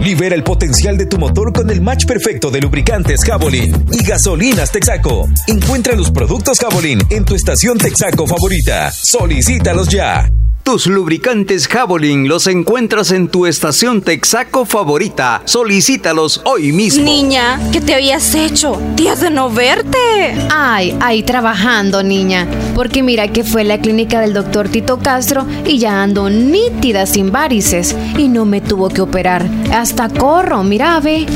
Libera 0.00 0.34
el 0.34 0.42
potencial 0.42 0.96
de 0.96 1.04
tu 1.06 1.18
motor 1.18 1.52
con 1.52 1.68
el 1.68 1.82
match 1.82 2.06
perfecto 2.06 2.50
de 2.50 2.60
lubricantes 2.60 3.22
Javelin 3.22 3.86
y 3.92 4.02
gasolinas 4.02 4.70
Texaco. 4.70 5.28
Encuentra 5.46 5.94
los 5.94 6.10
productos 6.10 6.58
Javelin 6.60 7.00
en 7.10 7.24
tu 7.26 7.34
estación 7.34 7.76
Texaco 7.76 8.26
favorita. 8.26 8.90
Solicítalos 8.92 9.88
ya. 9.88 10.30
Tus 10.66 10.88
lubricantes 10.88 11.68
Javelin 11.68 12.26
los 12.26 12.48
encuentras 12.48 13.12
en 13.12 13.28
tu 13.28 13.46
estación 13.46 14.02
Texaco 14.02 14.64
favorita. 14.66 15.42
Solicítalos 15.44 16.42
hoy 16.44 16.72
mismo. 16.72 17.04
Niña, 17.04 17.60
¿qué 17.70 17.80
te 17.80 17.94
habías 17.94 18.34
hecho? 18.34 18.76
Días 18.96 19.20
de 19.20 19.30
no 19.30 19.48
verte. 19.48 19.96
Ay, 20.52 20.96
ay, 21.00 21.22
trabajando, 21.22 22.02
niña. 22.02 22.48
Porque 22.74 23.04
mira 23.04 23.28
que 23.28 23.44
fue 23.44 23.62
la 23.62 23.78
clínica 23.78 24.20
del 24.20 24.34
doctor 24.34 24.68
Tito 24.68 24.98
Castro 24.98 25.46
y 25.64 25.78
ya 25.78 26.02
ando 26.02 26.28
nítida 26.30 27.06
sin 27.06 27.30
varices. 27.30 27.94
Y 28.18 28.26
no 28.26 28.44
me 28.44 28.60
tuvo 28.60 28.88
que 28.88 29.02
operar. 29.02 29.48
Hasta 29.70 30.08
corro, 30.08 30.64
mira, 30.64 30.98
ve. 30.98 31.26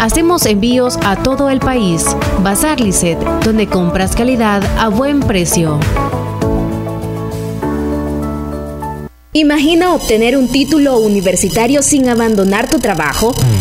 Hacemos 0.00 0.46
envíos 0.46 0.98
a 1.04 1.22
todo 1.22 1.50
el 1.50 1.60
país. 1.60 2.06
Bazar 2.42 2.80
Lisset, 2.80 3.18
donde 3.44 3.66
compras 3.66 4.16
calidad 4.16 4.62
a 4.78 4.88
buen 4.88 5.20
precio. 5.20 5.78
Imagina 9.34 9.92
obtener 9.92 10.38
un 10.38 10.48
título 10.48 10.96
universitario 10.96 11.82
sin 11.82 12.08
abandonar 12.08 12.66
tu 12.70 12.78
trabajo. 12.78 13.34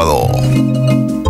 sábado. 0.00 1.29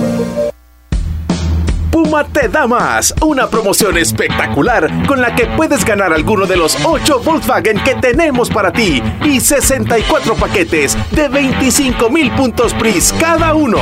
Te 2.11 2.49
da 2.49 2.67
más, 2.67 3.15
una 3.21 3.47
promoción 3.47 3.97
espectacular 3.97 4.89
con 5.07 5.21
la 5.21 5.33
que 5.33 5.45
puedes 5.45 5.85
ganar 5.85 6.11
alguno 6.11 6.45
de 6.45 6.57
los 6.57 6.77
8 6.83 7.21
Volkswagen 7.21 7.81
que 7.85 7.95
tenemos 7.95 8.49
para 8.49 8.73
ti 8.73 9.01
y 9.23 9.39
64 9.39 10.35
paquetes 10.35 10.97
de 11.11 11.29
25 11.29 12.09
mil 12.09 12.29
puntos 12.31 12.73
PRIS 12.73 13.13
cada 13.17 13.55
uno. 13.55 13.79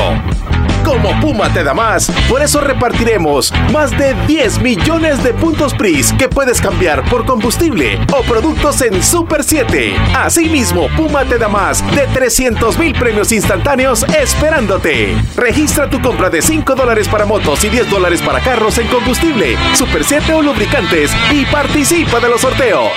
Como 0.83 1.19
Puma 1.19 1.51
te 1.53 1.63
da 1.63 1.73
más, 1.73 2.11
por 2.27 2.41
eso 2.41 2.61
repartiremos 2.61 3.53
más 3.71 3.91
de 3.91 4.15
10 4.27 4.61
millones 4.61 5.23
de 5.23 5.33
puntos 5.33 5.73
PRIS 5.73 6.13
que 6.13 6.29
puedes 6.29 6.61
cambiar 6.61 7.03
por 7.09 7.25
combustible 7.25 7.99
o 8.13 8.21
productos 8.23 8.81
en 8.81 9.03
Super 9.03 9.43
7. 9.43 9.95
Asimismo, 10.15 10.87
Puma 10.95 11.25
te 11.25 11.37
da 11.37 11.47
más 11.47 11.83
de 11.95 12.07
300 12.07 12.77
mil 12.79 12.93
premios 12.93 13.31
instantáneos 13.31 14.03
esperándote. 14.03 15.15
Registra 15.35 15.89
tu 15.89 16.01
compra 16.01 16.29
de 16.29 16.41
5 16.41 16.75
dólares 16.75 17.07
para 17.07 17.25
motos 17.25 17.63
y 17.63 17.69
10 17.69 17.89
dólares 17.89 18.21
para 18.21 18.39
carros 18.39 18.77
en 18.77 18.87
combustible, 18.87 19.57
Super 19.75 20.03
7 20.03 20.33
o 20.33 20.41
lubricantes 20.41 21.11
y 21.31 21.45
participa 21.45 22.19
de 22.19 22.29
los 22.29 22.41
sorteos. 22.41 22.91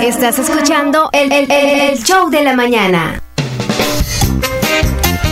Estás 0.00 0.38
escuchando 0.38 1.10
el, 1.12 1.32
el- 1.32 1.50
el- 1.50 1.80
el 1.90 1.98
show 2.04 2.30
de 2.30 2.44
la 2.44 2.54
mañana. 2.54 3.20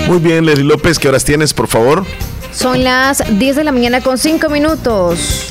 Muy 0.09 0.19
bien, 0.19 0.45
Leslie 0.45 0.65
López, 0.65 0.99
¿qué 0.99 1.09
horas 1.09 1.25
tienes, 1.25 1.55
por 1.55 1.69
favor? 1.69 2.05
Son 2.53 2.83
las 2.83 3.23
10 3.39 3.55
de 3.55 3.63
la 3.63 3.71
mañana 3.71 4.01
con 4.01 4.19
5 4.19 4.49
minutos. 4.49 5.47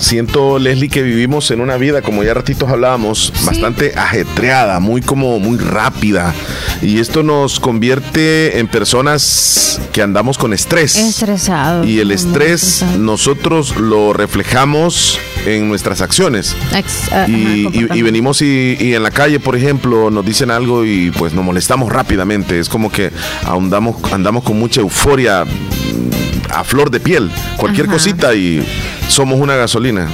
Siento, 0.00 0.58
Leslie, 0.58 0.88
que 0.88 1.02
vivimos 1.02 1.50
en 1.50 1.60
una 1.60 1.76
vida, 1.76 2.00
como 2.00 2.24
ya 2.24 2.32
ratitos 2.32 2.70
hablábamos, 2.70 3.32
bastante 3.44 3.92
ajetreada, 3.94 4.80
muy 4.80 5.02
como 5.02 5.38
muy 5.38 5.58
rápida. 5.58 6.34
Y 6.80 7.00
esto 7.00 7.22
nos 7.22 7.60
convierte 7.60 8.58
en 8.58 8.66
personas 8.66 9.78
que 9.92 10.00
andamos 10.00 10.38
con 10.38 10.54
estrés. 10.54 10.96
Estresado. 10.96 11.84
Y 11.84 12.00
el 12.00 12.12
estrés 12.12 12.82
nosotros 12.98 13.76
lo 13.76 14.14
reflejamos 14.14 15.18
en 15.44 15.68
nuestras 15.68 16.00
acciones. 16.00 16.56
Ex- 16.74 17.12
ajá, 17.12 17.28
Y, 17.28 18.00
venimos 18.02 18.40
y, 18.40 18.78
y 18.80 18.94
en 18.94 19.02
la 19.02 19.10
calle, 19.10 19.38
por 19.38 19.54
ejemplo, 19.54 20.10
nos 20.10 20.24
dicen 20.24 20.50
algo 20.50 20.84
y 20.86 21.10
pues 21.10 21.34
nos 21.34 21.44
molestamos 21.44 21.92
rápidamente. 21.92 22.58
Es 22.58 22.70
como 22.70 22.90
que 22.90 23.10
andamos, 23.46 23.96
andamos 24.12 24.44
con 24.44 24.58
mucha 24.58 24.80
euforia 24.80 25.44
mm, 25.44 26.52
a 26.54 26.64
flor 26.64 26.90
de 26.90 27.00
piel. 27.00 27.30
Cualquier 27.58 27.86
Ajá. 27.86 27.92
cosita 27.94 28.34
y 28.34 28.64
somos 29.10 29.40
una 29.40 29.56
gasolina. 29.56 30.08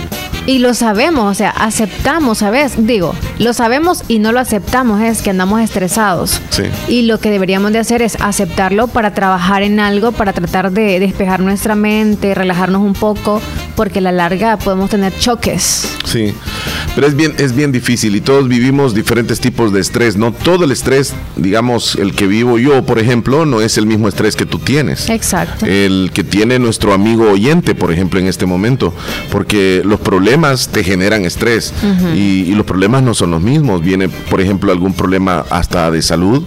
Y 0.46 0.58
lo 0.58 0.74
sabemos, 0.74 1.30
o 1.30 1.34
sea, 1.34 1.50
aceptamos, 1.50 2.38
¿sabes? 2.38 2.86
Digo, 2.86 3.14
lo 3.38 3.52
sabemos 3.52 4.04
y 4.08 4.20
no 4.20 4.32
lo 4.32 4.40
aceptamos, 4.40 5.02
es 5.02 5.20
que 5.20 5.30
andamos 5.30 5.60
estresados. 5.60 6.40
Sí. 6.50 6.64
Y 6.88 7.02
lo 7.02 7.18
que 7.18 7.30
deberíamos 7.30 7.72
de 7.72 7.80
hacer 7.80 8.00
es 8.00 8.16
aceptarlo 8.20 8.86
para 8.86 9.12
trabajar 9.12 9.62
en 9.62 9.80
algo, 9.80 10.12
para 10.12 10.32
tratar 10.32 10.70
de 10.70 11.00
despejar 11.00 11.40
nuestra 11.40 11.74
mente, 11.74 12.34
relajarnos 12.34 12.82
un 12.82 12.92
poco, 12.92 13.42
porque 13.74 13.98
a 13.98 14.02
la 14.02 14.12
larga 14.12 14.56
podemos 14.56 14.88
tener 14.88 15.16
choques. 15.18 15.96
Sí, 16.04 16.32
pero 16.96 17.06
es 17.06 17.14
bien, 17.14 17.34
es 17.36 17.54
bien 17.54 17.72
difícil 17.72 18.16
y 18.16 18.22
todos 18.22 18.48
vivimos 18.48 18.94
diferentes 18.94 19.38
tipos 19.38 19.70
de 19.70 19.80
estrés. 19.80 20.16
No 20.16 20.32
todo 20.32 20.64
el 20.64 20.72
estrés, 20.72 21.12
digamos, 21.36 21.94
el 21.96 22.14
que 22.14 22.26
vivo 22.26 22.58
yo, 22.58 22.86
por 22.86 22.98
ejemplo, 22.98 23.44
no 23.44 23.60
es 23.60 23.76
el 23.76 23.84
mismo 23.84 24.08
estrés 24.08 24.34
que 24.34 24.46
tú 24.46 24.58
tienes. 24.58 25.10
Exacto. 25.10 25.66
El 25.66 26.10
que 26.14 26.24
tiene 26.24 26.58
nuestro 26.58 26.94
amigo 26.94 27.30
oyente, 27.30 27.74
por 27.74 27.92
ejemplo, 27.92 28.18
en 28.18 28.26
este 28.26 28.46
momento, 28.46 28.94
porque 29.30 29.82
los 29.84 30.00
problemas 30.00 30.68
te 30.68 30.82
generan 30.82 31.26
estrés 31.26 31.74
y, 32.14 32.18
y 32.18 32.54
los 32.54 32.64
problemas 32.64 33.02
no 33.02 33.12
son 33.12 33.30
los 33.30 33.42
mismos. 33.42 33.82
Viene, 33.82 34.08
por 34.08 34.40
ejemplo, 34.40 34.72
algún 34.72 34.94
problema 34.94 35.44
hasta 35.50 35.90
de 35.90 36.00
salud 36.00 36.44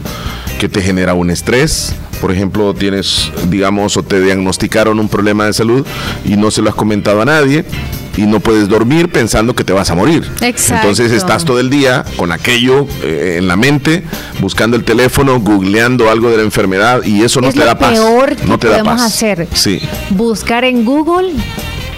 que 0.59 0.67
te 0.67 0.81
genera 0.81 1.13
un 1.13 1.29
estrés. 1.29 1.93
Por 2.21 2.31
ejemplo, 2.31 2.73
tienes, 2.73 3.31
digamos, 3.49 3.97
o 3.97 4.03
te 4.03 4.19
diagnosticaron 4.19 4.99
un 4.99 5.09
problema 5.09 5.45
de 5.45 5.53
salud 5.53 5.85
y 6.25 6.37
no 6.37 6.49
se 6.49 6.63
lo 6.63 6.69
has 6.69 6.75
comentado 6.75 7.21
a 7.21 7.25
nadie 7.25 7.65
y 8.19 8.27
no 8.27 8.39
puedes 8.39 8.67
dormir 8.67 9.09
pensando 9.09 9.55
que 9.55 9.63
te 9.63 9.73
vas 9.73 9.89
a 9.89 9.95
morir. 9.95 10.29
Exacto. 10.41 10.75
Entonces 10.87 11.11
estás 11.11 11.45
todo 11.45 11.59
el 11.59 11.69
día 11.69 12.03
con 12.17 12.31
aquello 12.31 12.87
eh, 13.03 13.35
en 13.37 13.47
la 13.47 13.55
mente, 13.55 14.03
buscando 14.39 14.75
el 14.75 14.83
teléfono, 14.83 15.39
googleando 15.39 16.09
algo 16.09 16.29
de 16.29 16.37
la 16.37 16.43
enfermedad 16.43 17.03
y 17.03 17.23
eso 17.23 17.39
no 17.41 17.47
es 17.47 17.53
te 17.53 17.61
lo 17.61 17.65
da 17.65 17.77
paz. 17.77 17.91
peor 17.93 18.35
que 18.35 18.45
no 18.45 18.57
te 18.59 18.67
da 18.67 18.73
podemos 18.79 19.01
paz. 19.01 19.13
hacer. 19.13 19.47
Sí. 19.53 19.79
Buscar 20.11 20.65
en 20.65 20.83
Google 20.85 21.31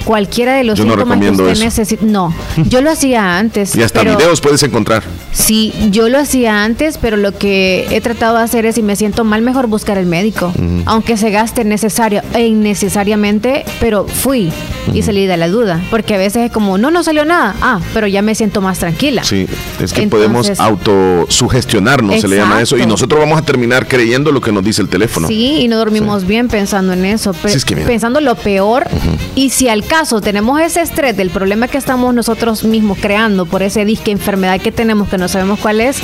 cualquiera 0.06 0.54
de 0.56 0.64
los 0.64 0.78
Yo 0.78 0.86
no 0.86 0.94
síntomas 0.94 1.18
que 1.20 1.26
recomiendo 1.26 1.44
usted 1.44 1.54
eso. 1.54 1.64
necesita. 1.66 2.06
No, 2.06 2.34
yo 2.68 2.82
lo 2.82 2.92
hacía 2.92 3.38
antes. 3.40 3.76
Y 3.76 3.84
hasta 3.84 4.02
pero- 4.02 4.18
videos 4.18 4.42
puedes 4.42 4.62
encontrar. 4.64 5.04
Sí, 5.34 5.74
yo 5.92 6.10
lo 6.10 6.20
hacía 6.20 6.64
antes, 6.64 6.98
pero 6.98 7.16
lo 7.18 7.32
que 7.38 7.88
he 7.90 8.02
tratado 8.02 8.38
de 8.38 8.44
hacer 8.44 8.66
es 8.66 8.76
si 8.76 8.84
me 8.84 8.96
siento 8.98 9.24
mal, 9.24 9.42
mejor 9.42 9.68
buscar 9.68 9.98
el 9.98 10.06
médico. 10.06 10.54
Aunque 10.86 11.16
se 11.18 11.30
gaste 11.32 11.64
necesario 11.64 12.22
e 12.34 12.46
innecesariamente, 12.48 13.64
pero 13.80 14.06
fui 14.08 14.52
y 14.94 15.02
salí 15.04 15.26
de 15.28 15.38
la 15.38 15.48
duda. 15.48 15.82
Porque 15.90 16.16
a 16.16 16.18
veces 16.18 16.46
es 16.48 16.52
como, 16.52 16.78
no, 16.78 16.92
no 16.92 17.04
salió 17.04 17.24
nada. 17.26 17.56
Ah, 17.62 17.80
pero 17.94 18.08
ya 18.08 18.22
me 18.22 18.36
siento 18.36 18.60
más 18.62 18.80
tranquila. 18.80 19.24
Sí, 19.24 19.46
es 19.82 19.94
que 19.94 20.02
Entonces- 20.04 20.10
podemos 20.10 20.60
autosugestionarnos, 20.60 22.20
se 22.22 22.28
le 22.28 22.38
llama 22.38 22.62
eso, 22.62 22.76
y 22.76 22.80
Exacto. 22.80 22.94
nosotros 22.94 23.20
vamos 23.22 23.40
a 23.40 23.42
terminar 23.44 23.88
creyendo 23.88 24.32
lo 24.32 24.42
que 24.42 24.52
nos 24.52 24.64
dice 24.64 24.82
el 24.82 24.90
teléfono. 24.90 25.28
Sí, 25.28 25.62
y 25.62 25.68
no 25.68 25.78
dormimos 25.78 26.26
bien 26.28 26.48
pensando 26.48 26.94
en 26.94 27.06
eso, 27.06 27.34
pe- 27.34 27.50
Sí, 27.50 27.58
es 27.58 27.66
que 27.66 27.76
mira. 27.76 27.88
pensando 27.88 28.20
lo 28.22 28.36
peor. 28.36 28.88
Y 29.36 29.50
si 29.52 29.70
al 29.70 29.84
caso 29.92 30.22
tenemos 30.22 30.62
ese 30.62 30.80
estrés 30.82 31.18
del 31.18 31.30
problema 31.32 31.68
que 31.68 31.78
estamos 31.78 32.14
nosotros 32.16 32.64
mismos 32.64 32.98
creando 33.02 33.46
por 33.46 33.62
ese 33.62 33.84
disque 33.84 34.10
enfermedad 34.12 34.62
que 34.62 34.72
tenemos 34.72 35.10
que 35.10 35.18
no 35.18 35.28
sabemos 35.28 35.60
cuál 35.60 35.82
es, 35.82 35.98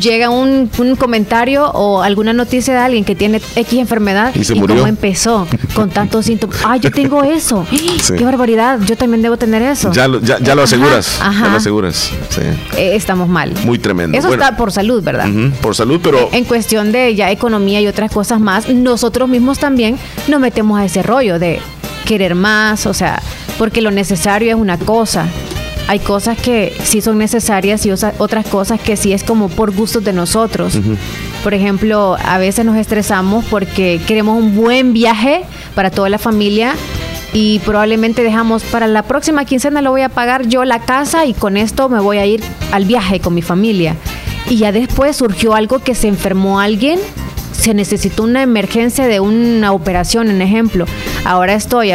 llega 0.00 0.28
un, 0.28 0.68
un 0.76 0.96
comentario 0.96 1.70
o 1.70 2.02
alguna 2.02 2.32
noticia 2.32 2.74
de 2.74 2.80
alguien 2.80 3.04
que 3.04 3.14
tiene 3.14 3.40
X 3.54 3.78
enfermedad 3.78 4.34
Y 4.34 4.42
se 4.42 4.56
murió. 4.56 4.74
cómo 4.74 4.88
empezó 4.88 5.46
con 5.72 5.88
tantos 5.90 6.26
síntomas. 6.26 6.58
Ah, 6.64 6.76
yo 6.78 6.90
tengo 6.90 7.22
eso. 7.22 7.64
Sí. 8.08 8.14
Qué 8.16 8.24
barbaridad, 8.24 8.78
yo 8.86 8.96
también 8.96 9.22
debo 9.22 9.36
tener 9.36 9.60
eso. 9.62 9.92
Ya, 9.92 10.08
lo- 10.08 10.20
ya, 10.20 10.38
ya 10.40 10.54
lo 10.54 10.62
Ajá, 10.62 10.64
aseguras, 10.64 11.18
ya 11.18 11.26
ajá. 11.28 11.48
lo 11.48 11.56
aseguras. 11.58 12.10
Sí. 12.30 12.40
Eh, 12.76 12.92
estamos 12.96 13.28
mal. 13.28 13.52
Muy 13.64 13.78
tremendo. 13.78 14.16
Eso 14.18 14.28
Bueno, 14.28 14.42
está 14.42 14.56
por 14.56 14.72
salud, 14.72 15.02
¿verdad? 15.02 15.26
por 15.60 15.74
salud, 15.76 16.00
pero 16.02 16.28
En 16.32 16.44
cuestión 16.44 16.90
de 16.90 17.14
ya 17.14 17.30
economía 17.30 17.80
y 17.80 17.86
otras 17.86 18.10
cosas 18.10 18.40
más, 18.40 18.68
nosotros 18.68 19.28
mismos 19.28 19.58
también 19.58 19.96
nos 20.26 20.40
metemos 20.40 20.78
a 20.80 20.84
ese 20.84 21.02
rollo 21.02 21.38
de 21.38 21.60
querer 22.08 22.34
más, 22.34 22.86
o 22.86 22.94
sea, 22.94 23.22
porque 23.58 23.82
lo 23.82 23.90
necesario 23.90 24.48
es 24.48 24.54
una 24.54 24.78
cosa. 24.78 25.26
Hay 25.88 25.98
cosas 25.98 26.38
que 26.38 26.74
sí 26.82 27.02
son 27.02 27.18
necesarias 27.18 27.84
y 27.84 27.90
otras 27.90 28.46
cosas 28.46 28.80
que 28.80 28.96
sí 28.96 29.12
es 29.12 29.22
como 29.24 29.48
por 29.50 29.74
gustos 29.74 30.02
de 30.04 30.14
nosotros. 30.14 30.78
Por 31.44 31.52
ejemplo, 31.52 32.16
a 32.24 32.38
veces 32.38 32.64
nos 32.64 32.76
estresamos 32.76 33.44
porque 33.44 34.00
queremos 34.06 34.38
un 34.38 34.56
buen 34.56 34.94
viaje 34.94 35.44
para 35.74 35.90
toda 35.90 36.08
la 36.08 36.18
familia 36.18 36.74
y 37.34 37.58
probablemente 37.60 38.22
dejamos 38.22 38.62
para 38.64 38.86
la 38.86 39.02
próxima 39.02 39.44
quincena 39.44 39.82
lo 39.82 39.90
voy 39.90 40.00
a 40.00 40.08
pagar 40.08 40.46
yo 40.46 40.64
la 40.64 40.80
casa 40.80 41.26
y 41.26 41.34
con 41.34 41.58
esto 41.58 41.90
me 41.90 42.00
voy 42.00 42.18
a 42.18 42.26
ir 42.26 42.42
al 42.72 42.86
viaje 42.86 43.20
con 43.20 43.34
mi 43.34 43.42
familia. 43.42 43.96
Y 44.48 44.56
ya 44.56 44.72
después 44.72 45.16
surgió 45.16 45.54
algo 45.54 45.78
que 45.80 45.94
se 45.94 46.08
enfermó 46.08 46.58
alguien, 46.58 46.98
se 47.58 47.74
necesitó 47.74 48.22
una 48.22 48.42
emergencia 48.42 49.06
de 49.06 49.20
una 49.20 49.72
operación, 49.72 50.30
en 50.30 50.40
ejemplo. 50.42 50.86
Ahora 51.24 51.54
estoy 51.54 51.90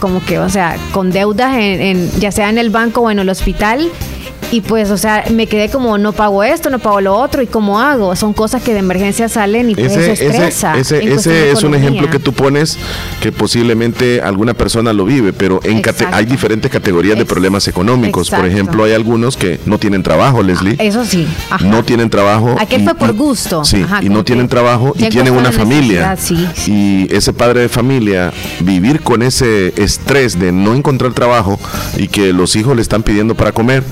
como 0.00 0.24
que, 0.26 0.38
o 0.40 0.48
sea, 0.48 0.76
con 0.92 1.10
deudas 1.12 1.54
en, 1.56 1.80
en- 1.80 2.10
ya 2.18 2.32
sea 2.32 2.50
en 2.50 2.58
el 2.58 2.70
banco 2.70 3.00
o 3.02 3.10
en 3.10 3.20
el 3.20 3.28
hospital. 3.28 3.88
Y 4.54 4.60
pues, 4.60 4.92
o 4.92 4.96
sea, 4.96 5.24
me 5.32 5.48
quedé 5.48 5.68
como, 5.68 5.98
no 5.98 6.12
pago 6.12 6.44
esto, 6.44 6.70
no 6.70 6.78
pago 6.78 7.00
lo 7.00 7.16
otro, 7.16 7.42
¿y 7.42 7.48
cómo 7.48 7.80
hago? 7.80 8.14
Son 8.14 8.32
cosas 8.32 8.62
que 8.62 8.72
de 8.72 8.78
emergencia 8.78 9.28
salen 9.28 9.68
y 9.68 9.74
pues 9.74 9.96
ese, 9.96 10.12
eso 10.12 10.22
estresa. 10.26 10.78
ese, 10.78 11.12
ese, 11.12 11.50
es 11.50 11.64
un 11.64 11.74
ejemplo 11.74 12.08
que 12.08 12.20
tú 12.20 12.32
pones 12.32 12.78
que 13.20 13.32
posiblemente 13.32 14.20
alguna 14.20 14.54
persona 14.54 14.92
lo 14.92 15.06
vive, 15.06 15.32
pero 15.32 15.58
en 15.64 15.82
hay 16.12 16.24
diferentes 16.24 16.70
categorías 16.70 17.18
de 17.18 17.24
problemas 17.24 17.66
económicos. 17.66 18.30
Por 18.30 18.46
ejemplo, 18.46 18.84
hay 18.84 18.92
algunos 18.92 19.36
que 19.36 19.58
no 19.66 19.78
tienen 19.78 20.04
trabajo, 20.04 20.40
Leslie. 20.40 20.76
Eso 20.78 21.04
sí. 21.04 21.26
Ajá. 21.50 21.64
No 21.64 21.82
tienen 21.82 22.08
trabajo. 22.08 22.54
Aquel 22.60 22.84
fue 22.84 22.94
por 22.94 23.12
gusto. 23.12 23.64
Sí, 23.64 23.82
Ajá, 23.82 24.04
y 24.04 24.08
no 24.08 24.22
tienen 24.22 24.46
trabajo 24.46 24.94
y 24.96 25.08
tienen 25.08 25.34
una 25.34 25.50
familia. 25.50 26.16
sí, 26.16 26.46
Y 26.68 27.12
ese 27.12 27.32
padre 27.32 27.62
de 27.62 27.68
familia, 27.68 28.32
vivir 28.60 29.00
con 29.00 29.22
ese 29.22 29.72
estrés 29.74 30.38
de 30.38 30.52
no 30.52 30.76
encontrar 30.76 31.12
trabajo 31.12 31.58
y 31.98 32.06
que 32.06 32.32
los 32.32 32.54
hijos 32.54 32.76
le 32.76 32.82
están 32.82 33.02
pidiendo 33.02 33.34
para 33.34 33.50
comer 33.50 33.82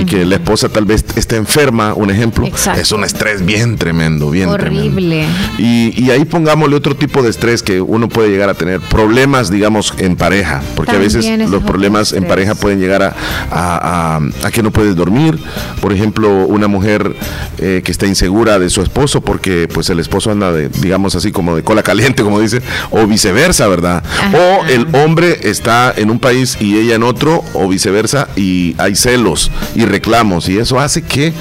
y 0.00 0.04
que 0.06 0.24
la 0.24 0.36
esposa 0.36 0.68
tal 0.68 0.84
vez 0.84 1.04
esté 1.16 1.36
enferma, 1.36 1.94
un 1.94 2.10
ejemplo, 2.10 2.46
Exacto. 2.46 2.80
es 2.80 2.92
un 2.92 3.04
estrés 3.04 3.44
bien 3.44 3.76
tremendo, 3.76 4.30
bien 4.30 4.50
tremendo. 4.52 4.80
Horrible. 4.86 5.26
Y, 5.58 5.92
y 6.02 6.10
ahí 6.10 6.24
pongámosle 6.24 6.76
otro 6.76 6.94
tipo 6.96 7.22
de 7.22 7.30
estrés 7.30 7.62
que 7.62 7.80
uno 7.80 8.08
puede 8.08 8.28
llegar 8.30 8.48
a 8.48 8.54
tener. 8.54 8.80
Problemas, 8.80 9.50
digamos, 9.50 9.94
en 9.98 10.16
pareja. 10.16 10.62
Porque 10.74 10.92
a 10.96 10.98
veces 10.98 11.26
los 11.48 11.62
problemas 11.62 12.12
en 12.12 12.24
pareja 12.26 12.54
pueden 12.54 12.78
llegar 12.80 13.02
a, 13.02 13.14
a- 13.50 14.16
a- 14.16 14.46
a 14.46 14.50
que 14.50 14.62
no 14.62 14.70
puedes 14.70 14.94
dormir. 14.96 15.38
Por 15.80 15.92
ejemplo, 15.92 16.30
una 16.46 16.68
mujer 16.68 17.14
eh, 17.58 17.82
que 17.84 17.92
está 17.92 18.06
insegura 18.06 18.58
de 18.58 18.70
su 18.70 18.82
esposo 18.82 19.20
porque 19.20 19.68
pues 19.72 19.88
el 19.90 19.98
esposo 20.00 20.30
anda 20.30 20.52
de, 20.52 20.68
digamos 20.68 21.14
así, 21.16 21.32
como 21.32 21.56
de 21.56 21.62
cola 21.62 21.82
caliente, 21.82 22.22
como 22.22 22.40
dicen, 22.40 22.62
o 22.90 23.06
viceversa, 23.06 23.66
¿verdad? 23.68 24.02
O 24.34 24.64
el 24.66 24.86
hombre 24.94 25.38
está 25.42 25.92
en 25.96 26.10
un 26.10 26.18
país 26.18 26.56
y 26.60 26.76
ella 26.78 26.94
en 26.96 27.02
otro, 27.02 27.42
o 27.54 27.68
viceversa, 27.68 28.28
y 28.36 28.74
hay 28.78 28.94
celos 28.94 29.50
y 29.74 29.84
reclamos. 29.86 30.48
Y 30.48 30.58
eso 30.58 30.78
hace 30.78 31.02
que 31.02 31.32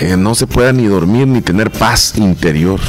eh, 0.00 0.16
no 0.16 0.34
se 0.34 0.46
pueda 0.46 0.72
ni 0.72 0.86
dormir 0.86 1.26
ni 1.28 1.40
tener 1.40 1.70
paz 1.70 2.14
interior. 2.16 2.80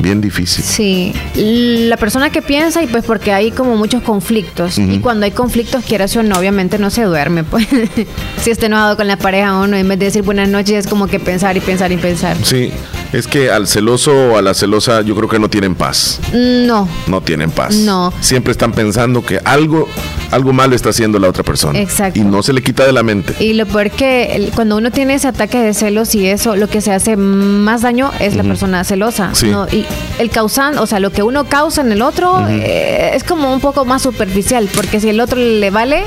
Bien 0.00 0.20
difícil. 0.20 0.64
Sí, 0.64 1.12
la 1.34 1.96
persona 1.96 2.30
que 2.30 2.42
piensa 2.42 2.82
y 2.82 2.86
pues 2.86 3.04
porque 3.04 3.32
hay 3.32 3.50
como 3.50 3.76
muchos 3.76 4.02
conflictos 4.02 4.78
y 4.78 4.98
cuando 4.98 5.24
hay 5.24 5.30
conflictos, 5.30 5.84
quieras 5.84 6.16
o 6.16 6.22
no, 6.22 6.38
obviamente 6.38 6.78
no 6.78 6.90
se 6.90 7.02
duerme, 7.02 7.44
pues 7.44 7.68
si 8.42 8.50
está 8.50 8.66
enojado 8.66 8.96
con 8.96 9.06
la 9.06 9.16
pareja 9.16 9.58
uno 9.60 9.76
en 9.76 9.88
vez 9.88 9.98
de 9.98 10.06
decir 10.06 10.22
buenas 10.22 10.48
noches 10.48 10.84
es 10.84 10.86
como 10.86 11.06
que 11.06 11.20
pensar 11.20 11.56
y 11.56 11.60
pensar 11.60 11.92
y 11.92 11.96
pensar. 11.96 12.36
Sí, 12.42 12.72
es 13.14 13.28
que 13.28 13.50
al 13.50 13.66
celoso 13.68 14.12
o 14.32 14.36
a 14.36 14.42
la 14.42 14.54
celosa 14.54 15.00
yo 15.02 15.14
creo 15.14 15.28
que 15.28 15.38
no 15.38 15.48
tienen 15.48 15.74
paz. 15.74 16.20
No, 16.32 16.88
No 17.06 17.20
tienen 17.20 17.50
paz. 17.50 17.74
No. 17.76 18.12
Siempre 18.20 18.50
están 18.52 18.72
pensando 18.72 19.24
que 19.24 19.40
algo, 19.44 19.88
algo 20.30 20.52
malo 20.52 20.74
está 20.74 20.90
haciendo 20.90 21.18
la 21.18 21.28
otra 21.28 21.44
persona. 21.44 21.78
Exacto. 21.78 22.18
Y 22.18 22.24
no 22.24 22.42
se 22.42 22.52
le 22.52 22.62
quita 22.62 22.84
de 22.84 22.92
la 22.92 23.02
mente. 23.02 23.34
y 23.38 23.52
lo 23.52 23.66
peor 23.66 23.90
que 23.90 24.50
cuando 24.54 24.76
uno 24.76 24.90
tiene 24.90 25.14
ese 25.14 25.28
ataque 25.28 25.58
de 25.58 25.74
celos 25.74 26.14
y 26.14 26.26
eso, 26.26 26.56
lo 26.56 26.68
que 26.68 26.80
se 26.80 26.92
hace 26.92 27.16
más 27.16 27.82
daño 27.82 28.10
es 28.18 28.34
la 28.34 28.42
persona 28.42 28.82
celosa. 28.84 29.30
Sí. 29.34 29.46
¿no? 29.48 29.66
Y 29.70 29.86
el 30.18 30.30
causante, 30.30 30.80
o 30.80 30.86
sea, 30.86 30.98
lo 30.98 31.12
que 31.12 31.22
uno 31.22 31.44
causa 31.44 31.82
en 31.82 31.92
el 31.92 32.02
otro 32.02 32.46
eh, 32.48 33.12
es 33.14 33.22
como 33.22 33.52
un 33.52 33.60
poco 33.60 33.84
más 33.84 34.02
superficial, 34.02 34.68
porque 34.74 34.98
si 35.00 35.08
el 35.08 35.20
otro 35.20 35.38
le 35.38 35.70
vale, 35.70 36.02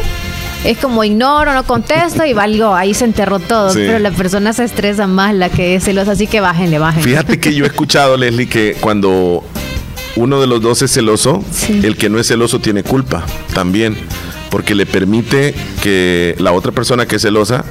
es 0.63 0.77
como 0.77 1.03
ignoro, 1.03 1.53
no 1.53 1.63
contesto 1.63 2.25
y 2.25 2.33
valió, 2.33 2.75
ahí 2.75 2.93
se 2.93 3.05
enterró 3.05 3.39
todo. 3.39 3.71
Sí. 3.71 3.79
Pero 3.79 3.99
la 3.99 4.11
persona 4.11 4.53
se 4.53 4.63
estresa 4.63 5.07
más, 5.07 5.33
la 5.33 5.49
que 5.49 5.75
es 5.75 5.83
celosa, 5.83 6.11
así 6.11 6.27
que 6.27 6.39
bájenle, 6.41 6.79
bájenle. 6.79 7.07
Fíjate 7.07 7.39
que 7.39 7.53
yo 7.53 7.65
he 7.65 7.67
escuchado, 7.69 8.17
Leslie, 8.17 8.47
que 8.47 8.75
cuando 8.79 9.43
uno 10.15 10.41
de 10.41 10.47
los 10.47 10.61
dos 10.61 10.81
es 10.81 10.91
celoso, 10.91 11.43
el 11.69 11.95
que 11.95 12.09
no 12.09 12.19
es 12.19 12.27
celoso 12.27 12.59
tiene 12.59 12.83
culpa 12.83 13.23
también, 13.53 13.95
porque 14.49 14.75
le 14.75 14.85
permite 14.85 15.53
que 15.81 16.35
la 16.39 16.51
otra 16.53 16.71
persona 16.71 17.05
que 17.05 17.17
es 17.17 17.21
celosa 17.21 17.63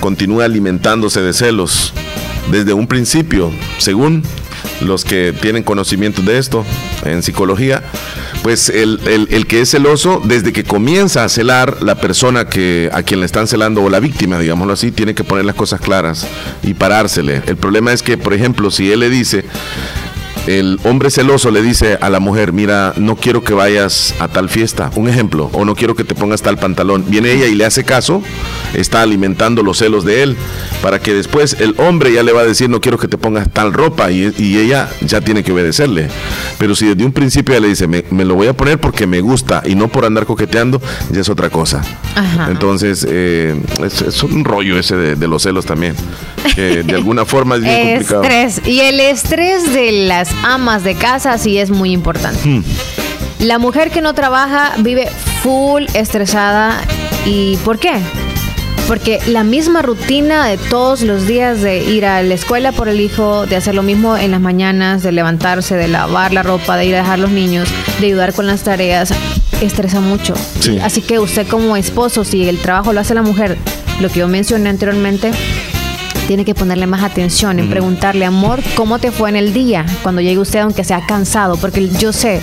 continúe 0.00 0.40
alimentándose 0.40 1.20
de 1.20 1.32
celos 1.32 1.92
desde 2.50 2.72
un 2.72 2.88
principio, 2.88 3.52
según 3.78 4.24
los 4.80 5.04
que 5.04 5.32
tienen 5.40 5.62
conocimiento 5.62 6.22
de 6.22 6.38
esto 6.38 6.64
en 7.04 7.22
psicología, 7.22 7.82
pues 8.42 8.68
el, 8.68 9.00
el- 9.06 9.46
que 9.46 9.60
es 9.60 9.70
celoso, 9.70 10.20
desde 10.24 10.52
que 10.52 10.64
comienza 10.64 11.24
a 11.24 11.28
celar 11.28 11.82
la 11.82 11.96
persona 11.96 12.46
que, 12.48 12.90
a 12.92 13.02
quien 13.02 13.20
le 13.20 13.26
están 13.26 13.46
celando 13.46 13.82
o 13.82 13.90
la 13.90 14.00
víctima, 14.00 14.38
digámoslo 14.38 14.72
así, 14.72 14.90
tiene 14.90 15.14
que 15.14 15.24
poner 15.24 15.44
las 15.44 15.54
cosas 15.54 15.80
claras 15.80 16.26
y 16.62 16.74
parársele. 16.74 17.42
El 17.46 17.56
problema 17.56 17.92
es 17.92 18.02
que, 18.02 18.16
por 18.18 18.34
ejemplo, 18.34 18.70
si 18.70 18.90
él 18.90 19.00
le 19.00 19.10
dice, 19.10 19.44
el 20.46 20.80
hombre 20.84 21.10
celoso 21.10 21.50
le 21.50 21.62
dice 21.62 21.98
a 22.00 22.10
la 22.10 22.18
mujer, 22.18 22.52
mira, 22.52 22.94
no 22.96 23.16
quiero 23.16 23.44
que 23.44 23.54
vayas 23.54 24.14
a 24.18 24.28
tal 24.28 24.48
fiesta, 24.48 24.90
un 24.96 25.08
ejemplo, 25.08 25.48
o 25.52 25.64
no 25.64 25.74
quiero 25.74 25.94
que 25.94 26.04
te 26.04 26.14
pongas 26.14 26.42
tal 26.42 26.58
pantalón. 26.58 27.04
Viene 27.08 27.32
ella 27.32 27.46
y 27.46 27.54
le 27.54 27.64
hace 27.64 27.84
caso, 27.84 28.22
está 28.74 29.02
alimentando 29.02 29.62
los 29.62 29.78
celos 29.78 30.04
de 30.04 30.22
él, 30.22 30.36
para 30.82 30.98
que 30.98 31.14
después 31.14 31.56
el 31.60 31.74
hombre 31.78 32.12
ya 32.12 32.22
le 32.22 32.32
va 32.32 32.40
a 32.40 32.44
decir, 32.44 32.68
no 32.68 32.80
quiero 32.80 32.98
que 32.98 33.08
te 33.08 33.18
pongas 33.18 33.48
tal 33.52 33.72
ropa, 33.72 34.10
y, 34.10 34.34
y 34.36 34.58
ella 34.58 34.88
ya 35.00 35.20
tiene 35.20 35.44
que 35.44 35.52
obedecerle. 35.52 36.08
Pero 36.58 36.74
si 36.74 36.86
desde 36.86 37.04
un 37.04 37.12
principio 37.12 37.54
ella 37.54 37.62
le 37.62 37.68
dice, 37.68 37.86
me, 37.86 38.04
me 38.10 38.24
lo 38.24 38.34
voy 38.34 38.48
a 38.48 38.52
poner 38.52 38.78
porque 38.78 39.06
me 39.06 39.20
gusta 39.20 39.62
y 39.64 39.74
no 39.74 39.88
por 39.88 40.04
andar 40.04 40.26
coqueteando, 40.26 40.82
ya 41.12 41.20
es 41.20 41.28
otra 41.28 41.50
cosa. 41.50 41.82
Ajá. 42.16 42.48
Entonces, 42.50 43.06
eh, 43.08 43.54
es, 43.84 44.02
es 44.02 44.22
un 44.22 44.44
rollo 44.44 44.78
ese 44.78 44.96
de, 44.96 45.14
de 45.14 45.28
los 45.28 45.42
celos 45.42 45.66
también, 45.66 45.94
que 46.54 46.82
de 46.82 46.94
alguna 46.96 47.24
forma 47.24 47.56
es 47.56 47.62
bien 47.62 47.88
complicado. 47.88 48.22
Estrés. 48.24 48.66
Y 48.66 48.80
el 48.80 48.98
estrés 49.00 49.72
de 49.72 49.92
las 49.92 50.31
amas 50.42 50.84
de 50.84 50.94
casa 50.94 51.36
sí 51.38 51.58
es 51.58 51.70
muy 51.70 51.92
importante. 51.92 52.48
Hmm. 52.48 52.64
La 53.38 53.58
mujer 53.58 53.90
que 53.90 54.00
no 54.00 54.14
trabaja 54.14 54.72
vive 54.78 55.08
full 55.42 55.84
estresada. 55.94 56.80
¿Y 57.26 57.56
por 57.58 57.78
qué? 57.78 57.92
Porque 58.86 59.20
la 59.26 59.42
misma 59.42 59.82
rutina 59.82 60.46
de 60.46 60.58
todos 60.58 61.02
los 61.02 61.26
días 61.26 61.60
de 61.60 61.82
ir 61.82 62.04
a 62.04 62.22
la 62.22 62.34
escuela 62.34 62.72
por 62.72 62.88
el 62.88 63.00
hijo, 63.00 63.46
de 63.46 63.56
hacer 63.56 63.74
lo 63.74 63.82
mismo 63.82 64.16
en 64.16 64.32
las 64.32 64.40
mañanas, 64.40 65.02
de 65.02 65.12
levantarse, 65.12 65.76
de 65.76 65.88
lavar 65.88 66.32
la 66.32 66.42
ropa, 66.42 66.76
de 66.76 66.86
ir 66.86 66.94
a 66.94 66.98
dejar 66.98 67.18
los 67.18 67.30
niños, 67.30 67.68
de 68.00 68.06
ayudar 68.06 68.32
con 68.32 68.46
las 68.46 68.62
tareas, 68.62 69.12
estresa 69.60 70.00
mucho. 70.00 70.34
Sí. 70.60 70.78
Así 70.80 71.00
que 71.00 71.18
usted 71.18 71.46
como 71.48 71.76
esposo, 71.76 72.24
si 72.24 72.48
el 72.48 72.58
trabajo 72.58 72.92
lo 72.92 73.00
hace 73.00 73.14
la 73.14 73.22
mujer, 73.22 73.56
lo 74.00 74.08
que 74.08 74.20
yo 74.20 74.28
mencioné 74.28 74.68
anteriormente, 74.68 75.32
tiene 76.26 76.44
que 76.44 76.54
ponerle 76.54 76.86
más 76.86 77.02
atención 77.02 77.58
en 77.58 77.68
preguntarle, 77.68 78.24
amor, 78.24 78.60
¿cómo 78.74 78.98
te 78.98 79.10
fue 79.10 79.30
en 79.30 79.36
el 79.36 79.52
día? 79.52 79.84
Cuando 80.02 80.20
llegue 80.20 80.38
usted, 80.38 80.60
aunque 80.60 80.84
sea 80.84 81.04
cansado, 81.06 81.56
porque 81.56 81.88
yo 81.88 82.12
sé, 82.12 82.40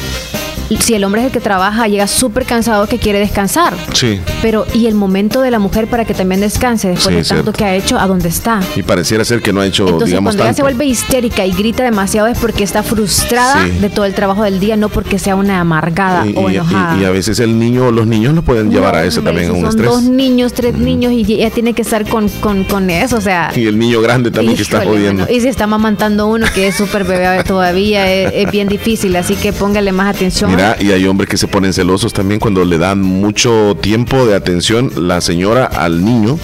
si 0.77 0.93
el 0.93 1.03
hombre 1.03 1.21
es 1.21 1.27
el 1.27 1.33
que 1.33 1.39
trabaja, 1.39 1.87
llega 1.87 2.07
súper 2.07 2.45
cansado 2.45 2.87
que 2.87 2.97
quiere 2.99 3.19
descansar. 3.19 3.73
Sí. 3.93 4.19
Pero, 4.41 4.65
¿y 4.73 4.87
el 4.87 4.95
momento 4.95 5.41
de 5.41 5.51
la 5.51 5.59
mujer 5.59 5.87
para 5.87 6.05
que 6.05 6.13
también 6.13 6.41
descanse 6.41 6.89
después 6.89 7.07
Sí, 7.07 7.15
de 7.15 7.23
tanto 7.23 7.33
cierto. 7.43 7.53
que 7.53 7.65
ha 7.65 7.75
hecho? 7.75 7.99
¿A 7.99 8.07
dónde 8.07 8.29
está? 8.29 8.59
Y 8.75 8.83
pareciera 8.83 9.25
ser 9.25 9.41
que 9.41 9.51
no 9.53 9.61
ha 9.61 9.65
hecho, 9.65 9.83
Entonces, 9.85 10.09
digamos, 10.09 10.31
cuando 10.35 10.43
ella 10.43 10.53
se 10.53 10.61
vuelve 10.61 10.85
histérica 10.85 11.45
y 11.45 11.51
grita 11.51 11.83
demasiado 11.83 12.27
es 12.27 12.37
porque 12.37 12.63
está 12.63 12.83
frustrada 12.83 13.65
Sí. 13.65 13.71
de 13.79 13.89
todo 13.89 14.05
el 14.05 14.13
trabajo 14.13 14.43
del 14.43 14.59
día, 14.59 14.75
no 14.77 14.89
porque 14.89 15.19
sea 15.19 15.35
una 15.35 15.59
amargada 15.59 16.25
Y, 16.27 16.33
o 16.35 16.49
y- 16.49 16.55
enojada. 16.55 16.97
y- 16.97 17.01
y 17.01 17.05
a 17.05 17.09
veces 17.11 17.39
el 17.39 17.57
niño 17.57 17.87
o 17.87 17.91
los 17.91 18.05
niños 18.07 18.33
lo 18.33 18.41
pueden 18.43 18.69
llevar 18.71 18.95
a 18.95 19.03
eso 19.05 19.21
también, 19.21 19.49
a 19.49 19.53
un 19.53 19.59
son 19.61 19.69
estrés. 19.69 19.89
dos 19.89 20.03
niños, 20.03 20.53
tres 20.53 20.75
niños 20.75 21.11
y 21.13 21.33
ella 21.33 21.49
tiene 21.49 21.73
que 21.73 21.81
estar 21.81 22.07
con, 22.07 22.29
con, 22.29 22.63
con 22.63 22.89
eso, 22.89 23.17
o 23.17 23.21
sea... 23.21 23.51
Y 23.55 23.65
el 23.67 23.77
niño 23.79 24.01
grande 24.01 24.31
también 24.31 24.55
que 24.55 24.63
está 24.63 24.83
jodiendo. 24.83 25.25
Y 25.29 25.41
si 25.41 25.47
está 25.47 25.67
mamantando 25.67 26.27
uno 26.27 26.45
que 26.53 26.67
es 26.67 26.75
súper 26.75 27.03
bebé 27.03 27.43
todavía, 27.43 28.11
es, 28.11 28.31
es 28.33 28.51
bien 28.51 28.67
difícil, 28.67 29.15
así 29.15 29.35
que 29.35 29.51
póngale 29.53 29.91
más 29.91 30.15
atención. 30.15 30.49
Mira, 30.51 30.58
y 30.79 30.91
hay 30.91 31.05
hombres 31.05 31.29
que 31.29 31.37
se 31.37 31.47
ponen 31.47 31.73
celosos 31.73 32.13
también 32.13 32.39
cuando 32.39 32.65
le 32.65 32.77
dan 32.77 33.01
mucho 33.01 33.77
tiempo 33.81 34.25
de 34.25 34.35
atención 34.35 34.91
la 35.07 35.21
señora 35.21 35.65
al 35.65 36.03
niño 36.03 36.37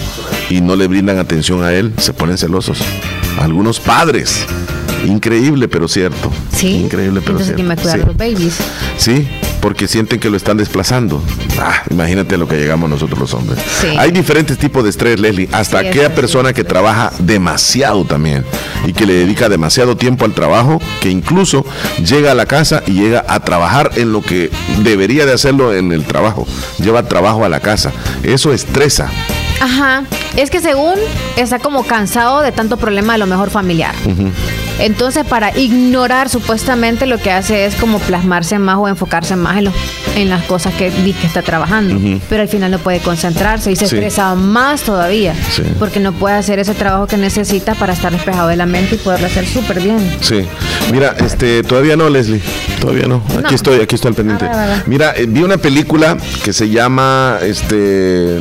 y 0.50 0.60
no 0.60 0.76
le 0.76 0.86
brindan 0.86 1.18
atención 1.18 1.62
a 1.62 1.72
él, 1.72 1.92
se 1.98 2.12
ponen 2.12 2.38
celosos. 2.38 2.78
Algunos 3.38 3.80
padres. 3.80 4.44
Increíble, 5.06 5.68
pero 5.68 5.86
cierto. 5.88 6.30
Sí. 6.52 6.68
Increíble, 6.84 7.20
pero 7.20 7.32
Entonces, 7.38 7.54
¿quién 7.54 7.66
cierto. 7.66 7.82
me 7.82 7.82
cuida 7.82 7.92
Sí. 7.92 8.06
los 8.06 8.16
babies? 8.16 8.56
Sí, 8.96 9.28
porque 9.66 9.88
sienten 9.88 10.20
que 10.20 10.30
lo 10.30 10.36
están 10.36 10.58
desplazando. 10.58 11.20
Ah, 11.58 11.82
imagínate 11.90 12.36
a 12.36 12.38
lo 12.38 12.46
que 12.46 12.54
llegamos 12.54 12.88
nosotros 12.88 13.18
los 13.18 13.34
hombres. 13.34 13.58
Sí. 13.80 13.88
Hay 13.98 14.12
diferentes 14.12 14.56
tipos 14.58 14.84
de 14.84 14.90
estrés, 14.90 15.18
Leslie. 15.18 15.48
Hasta 15.50 15.80
Sí, 15.80 15.88
aquella 15.88 16.14
persona 16.14 16.52
que 16.52 16.62
trabaja 16.62 17.10
demasiado 17.18 18.04
también 18.04 18.44
y 18.86 18.92
que 18.92 19.06
le 19.06 19.14
dedica 19.14 19.48
demasiado 19.48 19.96
tiempo 19.96 20.24
al 20.24 20.34
trabajo, 20.34 20.80
que 21.00 21.10
incluso 21.10 21.66
llega 21.98 22.30
a 22.30 22.36
la 22.36 22.46
casa 22.46 22.84
y 22.86 22.92
llega 22.92 23.24
a 23.26 23.40
trabajar 23.40 23.90
en 23.96 24.12
lo 24.12 24.22
que 24.22 24.52
debería 24.84 25.26
de 25.26 25.32
hacerlo 25.32 25.74
en 25.74 25.90
el 25.90 26.04
trabajo. 26.04 26.46
Lleva 26.78 27.02
trabajo 27.02 27.44
a 27.44 27.48
la 27.48 27.58
casa. 27.58 27.90
Eso 28.22 28.52
estresa. 28.52 29.10
Ajá. 29.60 30.04
Es 30.36 30.50
que 30.50 30.60
según 30.60 30.94
está 31.36 31.58
como 31.58 31.84
cansado 31.84 32.42
de 32.42 32.52
tanto 32.52 32.76
problema 32.76 33.14
a 33.14 33.18
lo 33.18 33.26
mejor 33.26 33.50
familiar. 33.50 33.94
Entonces, 34.78 35.24
para 35.24 35.56
ignorar 35.58 36.28
supuestamente 36.28 37.06
lo 37.06 37.16
que 37.18 37.30
hace 37.30 37.64
es 37.64 37.74
como 37.76 37.98
plasmarse 37.98 38.58
más 38.58 38.76
o 38.76 38.86
enfocarse 38.88 39.34
más 39.34 39.56
en, 39.56 39.64
lo- 39.64 39.72
en 40.16 40.28
las 40.28 40.44
cosas 40.44 40.74
que 40.74 40.90
dice 40.90 41.18
que 41.20 41.26
está 41.26 41.40
trabajando. 41.40 41.98
Pero 42.28 42.42
al 42.42 42.48
final 42.48 42.70
no 42.70 42.78
puede 42.78 43.00
concentrarse 43.00 43.72
y 43.72 43.76
se 43.76 43.86
Sí. 43.88 43.94
estresa 43.94 44.34
más 44.34 44.82
todavía. 44.82 45.34
Sí. 45.50 45.62
Porque 45.78 45.98
no 46.00 46.12
puede 46.12 46.34
hacer 46.36 46.58
ese 46.58 46.74
trabajo 46.74 47.06
que 47.06 47.16
necesita 47.16 47.74
para 47.74 47.94
estar 47.94 48.12
despejado 48.12 48.48
de 48.48 48.56
la 48.56 48.66
mente 48.66 48.96
y 48.96 48.98
poderlo 48.98 49.26
hacer 49.28 49.46
súper 49.46 49.80
bien. 49.80 49.98
Sí. 50.20 50.44
Mira, 50.92 51.16
este, 51.24 51.62
todavía 51.62 51.96
no, 51.96 52.10
Leslie. 52.10 52.42
Todavía 52.78 53.06
no. 53.06 53.22
Aquí 53.30 53.42
No. 53.42 53.48
estoy, 53.50 53.80
aquí 53.80 53.94
estoy 53.94 54.10
al 54.10 54.14
pendiente. 54.14 54.46
Mira, 54.84 55.14
eh, 55.16 55.24
vi 55.26 55.42
una 55.42 55.56
película 55.56 56.18
que 56.44 56.52
se 56.52 56.68
llama, 56.68 57.38
este, 57.42 58.40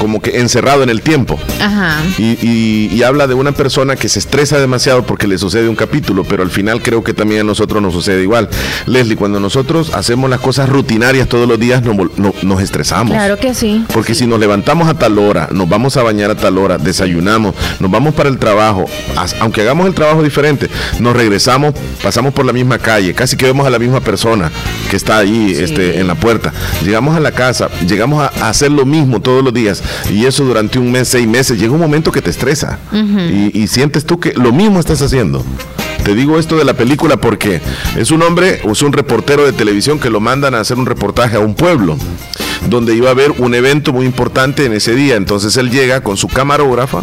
como 0.00 0.20
que 0.20 0.40
encerrado 0.40 0.82
en 0.82 0.88
el 0.88 1.02
tiempo. 1.02 1.38
Ajá. 1.60 1.98
Y, 2.18 2.36
y- 2.44 2.88
y 2.92 3.02
habla 3.04 3.26
de 3.28 3.34
una 3.34 3.52
persona 3.52 3.94
que 3.94 4.08
se 4.08 4.18
estresa 4.18 4.58
demasiado 4.58 5.04
porque 5.06 5.28
le 5.28 5.38
sucede 5.38 5.68
un 5.68 5.76
capítulo, 5.76 6.24
pero 6.24 6.42
al 6.42 6.50
final 6.50 6.82
creo 6.82 7.04
que 7.04 7.12
también 7.14 7.42
a 7.42 7.44
nosotros 7.44 7.80
nos 7.82 7.92
sucede 7.92 8.22
igual. 8.22 8.48
Leslie, 8.86 9.16
cuando 9.16 9.38
nosotros 9.38 9.92
hacemos 9.94 10.28
las 10.30 10.40
cosas 10.40 10.68
rutinarias 10.68 11.28
todos 11.28 11.46
los 11.46 11.60
días, 11.60 11.82
nos, 11.84 11.94
vol- 11.96 12.10
no- 12.16 12.34
nos 12.42 12.60
estresamos. 12.62 13.12
Claro 13.14 13.36
que 13.38 13.54
sí. 13.54 13.84
Porque 13.92 14.14
si 14.14 14.26
nos 14.26 14.40
levantamos 14.40 14.88
a 14.88 14.94
tal 14.94 15.18
hora, 15.18 15.48
nos 15.52 15.68
vamos 15.68 15.96
a 15.98 16.02
bañar 16.02 16.30
a 16.30 16.34
tal 16.34 16.56
hora, 16.58 16.78
desayunamos, 16.78 17.54
nos 17.78 17.90
vamos 17.90 18.14
para 18.14 18.28
el 18.30 18.38
trabajo, 18.38 18.86
aunque 19.40 19.60
hagamos 19.60 19.86
el 19.86 19.94
trabajo 19.94 20.22
diferente, 20.22 20.68
nos 20.98 21.14
regresamos, 21.14 21.74
pasamos 22.02 22.32
por 22.32 22.46
la 22.46 22.52
misma 22.52 22.78
calle, 22.78 23.12
casi 23.14 23.36
que 23.36 23.44
vemos 23.46 23.66
a 23.66 23.70
la 23.70 23.78
misma 23.78 24.00
persona 24.00 24.50
que 24.90 24.96
está 24.96 25.18
ahí 25.18 25.54
este, 25.58 26.00
en 26.00 26.06
la 26.06 26.14
puerta. 26.14 26.52
Llegamos 26.84 27.16
a 27.16 27.20
la 27.20 27.32
casa, 27.32 27.68
llegamos 27.86 28.22
a 28.22 28.48
hacer 28.48 28.70
lo 28.72 28.84
mismo 28.86 29.20
todos 29.20 29.44
los 29.44 29.52
días 29.52 29.82
y 30.10 30.26
eso 30.26 30.44
durante 30.44 30.78
un 30.78 30.90
mes, 30.92 31.08
seis 31.08 31.26
meses, 31.26 31.58
llega 31.58 31.72
un 31.72 31.80
momento 31.80 32.12
que 32.12 32.22
te 32.22 32.30
estresa 32.30 32.78
y, 32.92 33.58
y 33.58 33.66
sientes 33.68 34.04
tú 34.04 34.18
que 34.20 34.32
lo 34.32 34.52
mismo 34.52 34.80
estás 34.80 35.02
haciendo. 35.02 35.44
Te 36.04 36.14
digo 36.14 36.38
esto 36.38 36.56
de 36.56 36.64
la 36.64 36.74
película 36.74 37.18
porque 37.18 37.60
es 37.96 38.10
un 38.10 38.22
hombre 38.22 38.60
o 38.64 38.72
es 38.72 38.82
un 38.82 38.92
reportero 38.92 39.44
de 39.44 39.52
televisión 39.52 39.98
que 39.98 40.10
lo 40.10 40.20
mandan 40.20 40.54
a 40.54 40.60
hacer 40.60 40.78
un 40.78 40.86
reportaje 40.86 41.36
a 41.36 41.40
un 41.40 41.54
pueblo 41.54 41.96
donde 42.68 42.94
iba 42.94 43.08
a 43.08 43.12
haber 43.12 43.32
un 43.32 43.54
evento 43.54 43.92
muy 43.92 44.06
importante 44.06 44.64
en 44.64 44.72
ese 44.72 44.94
día. 44.94 45.16
Entonces 45.16 45.56
él 45.56 45.70
llega 45.70 46.02
con 46.02 46.16
su 46.16 46.28
camarógrafa 46.28 47.02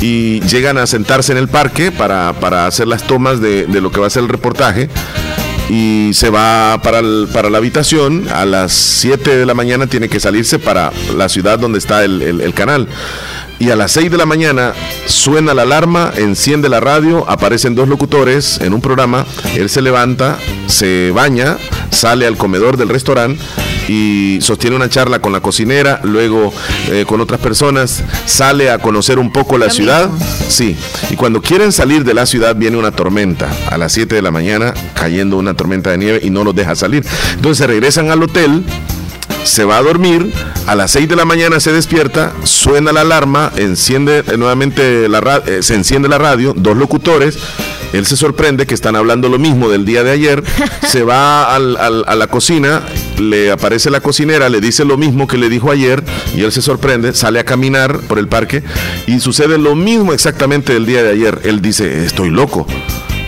y 0.00 0.40
llegan 0.40 0.78
a 0.78 0.86
sentarse 0.86 1.32
en 1.32 1.38
el 1.38 1.48
parque 1.48 1.90
para, 1.90 2.32
para 2.34 2.66
hacer 2.66 2.86
las 2.86 3.06
tomas 3.06 3.40
de, 3.40 3.66
de 3.66 3.80
lo 3.80 3.90
que 3.90 4.00
va 4.00 4.06
a 4.06 4.10
ser 4.10 4.22
el 4.22 4.28
reportaje. 4.28 4.88
Y 5.68 6.12
se 6.12 6.30
va 6.30 6.80
para, 6.82 7.00
para 7.32 7.50
la 7.50 7.58
habitación. 7.58 8.28
A 8.28 8.44
las 8.44 8.72
7 8.72 9.36
de 9.36 9.46
la 9.46 9.54
mañana 9.54 9.86
tiene 9.86 10.08
que 10.08 10.20
salirse 10.20 10.58
para 10.58 10.92
la 11.16 11.28
ciudad 11.28 11.58
donde 11.58 11.78
está 11.78 12.04
el 12.04 12.52
canal. 12.54 12.88
Y 13.58 13.70
a 13.70 13.76
las 13.76 13.92
6 13.92 14.10
de 14.10 14.16
la 14.16 14.26
mañana 14.26 14.72
suena 15.06 15.54
la 15.54 15.62
alarma, 15.62 16.12
enciende 16.16 16.68
la 16.68 16.80
radio, 16.80 17.28
aparecen 17.28 17.74
dos 17.74 17.88
locutores 17.88 18.60
en 18.60 18.74
un 18.74 18.80
programa, 18.80 19.26
él 19.54 19.70
se 19.70 19.80
levanta, 19.80 20.38
se 20.66 21.12
baña, 21.12 21.56
sale 21.90 22.26
al 22.26 22.36
comedor 22.36 22.76
del 22.76 22.88
restaurante 22.88 23.40
y 23.88 24.38
sostiene 24.40 24.76
una 24.76 24.88
charla 24.88 25.20
con 25.20 25.32
la 25.32 25.40
cocinera, 25.40 26.00
luego 26.02 26.52
eh, 26.90 27.04
con 27.06 27.20
otras 27.20 27.40
personas, 27.40 28.02
sale 28.26 28.70
a 28.70 28.78
conocer 28.78 29.18
un 29.18 29.32
poco 29.32 29.58
la 29.58 29.70
ciudad. 29.70 30.10
Sí, 30.48 30.76
y 31.10 31.16
cuando 31.16 31.40
quieren 31.40 31.72
salir 31.72 32.04
de 32.04 32.14
la 32.14 32.26
ciudad 32.26 32.56
viene 32.56 32.76
una 32.76 32.90
tormenta, 32.90 33.48
a 33.70 33.78
las 33.78 33.92
7 33.92 34.14
de 34.14 34.22
la 34.22 34.30
mañana 34.30 34.74
cayendo 34.94 35.36
una 35.36 35.54
tormenta 35.54 35.90
de 35.90 35.98
nieve 35.98 36.20
y 36.22 36.30
no 36.30 36.44
los 36.44 36.54
deja 36.54 36.74
salir. 36.74 37.04
Entonces 37.34 37.66
regresan 37.66 38.10
al 38.10 38.22
hotel, 38.22 38.64
se 39.44 39.64
va 39.64 39.76
a 39.78 39.82
dormir, 39.82 40.32
a 40.66 40.74
las 40.74 40.90
6 40.92 41.08
de 41.08 41.16
la 41.16 41.24
mañana 41.24 41.60
se 41.60 41.72
despierta, 41.72 42.32
suena 42.44 42.92
la 42.92 43.02
alarma, 43.02 43.52
enciende 43.56 44.24
eh, 44.26 44.36
nuevamente 44.36 45.08
la 45.08 45.42
eh, 45.46 45.62
se 45.62 45.74
enciende 45.74 46.08
la 46.08 46.18
radio, 46.18 46.54
dos 46.56 46.76
locutores, 46.76 47.38
él 47.92 48.06
se 48.06 48.16
sorprende 48.16 48.66
que 48.66 48.74
están 48.74 48.96
hablando 48.96 49.28
lo 49.28 49.38
mismo 49.38 49.68
del 49.68 49.84
día 49.84 50.02
de 50.02 50.10
ayer, 50.10 50.42
se 50.88 51.02
va 51.04 51.54
al- 51.54 51.76
al- 51.76 52.04
a 52.08 52.14
la 52.14 52.26
cocina, 52.26 52.82
le 53.18 53.50
aparece 53.52 53.90
la 53.90 54.00
cocinera, 54.00 54.48
le 54.48 54.60
dice 54.60 54.84
lo 54.84 54.96
mismo 54.96 55.28
que 55.28 55.38
le 55.38 55.48
dijo 55.48 55.70
ayer 55.70 56.02
y 56.34 56.42
él 56.42 56.50
se 56.50 56.62
sorprende, 56.62 57.12
sale 57.14 57.38
a 57.38 57.44
caminar 57.44 58.00
por 58.08 58.18
el 58.18 58.26
parque 58.28 58.62
y 59.06 59.20
sucede 59.20 59.58
lo 59.58 59.74
mismo 59.76 60.12
exactamente 60.12 60.72
del 60.72 60.86
día 60.86 61.02
de 61.02 61.10
ayer. 61.10 61.40
Él 61.44 61.60
dice, 61.62 62.04
estoy 62.04 62.30
loco 62.30 62.66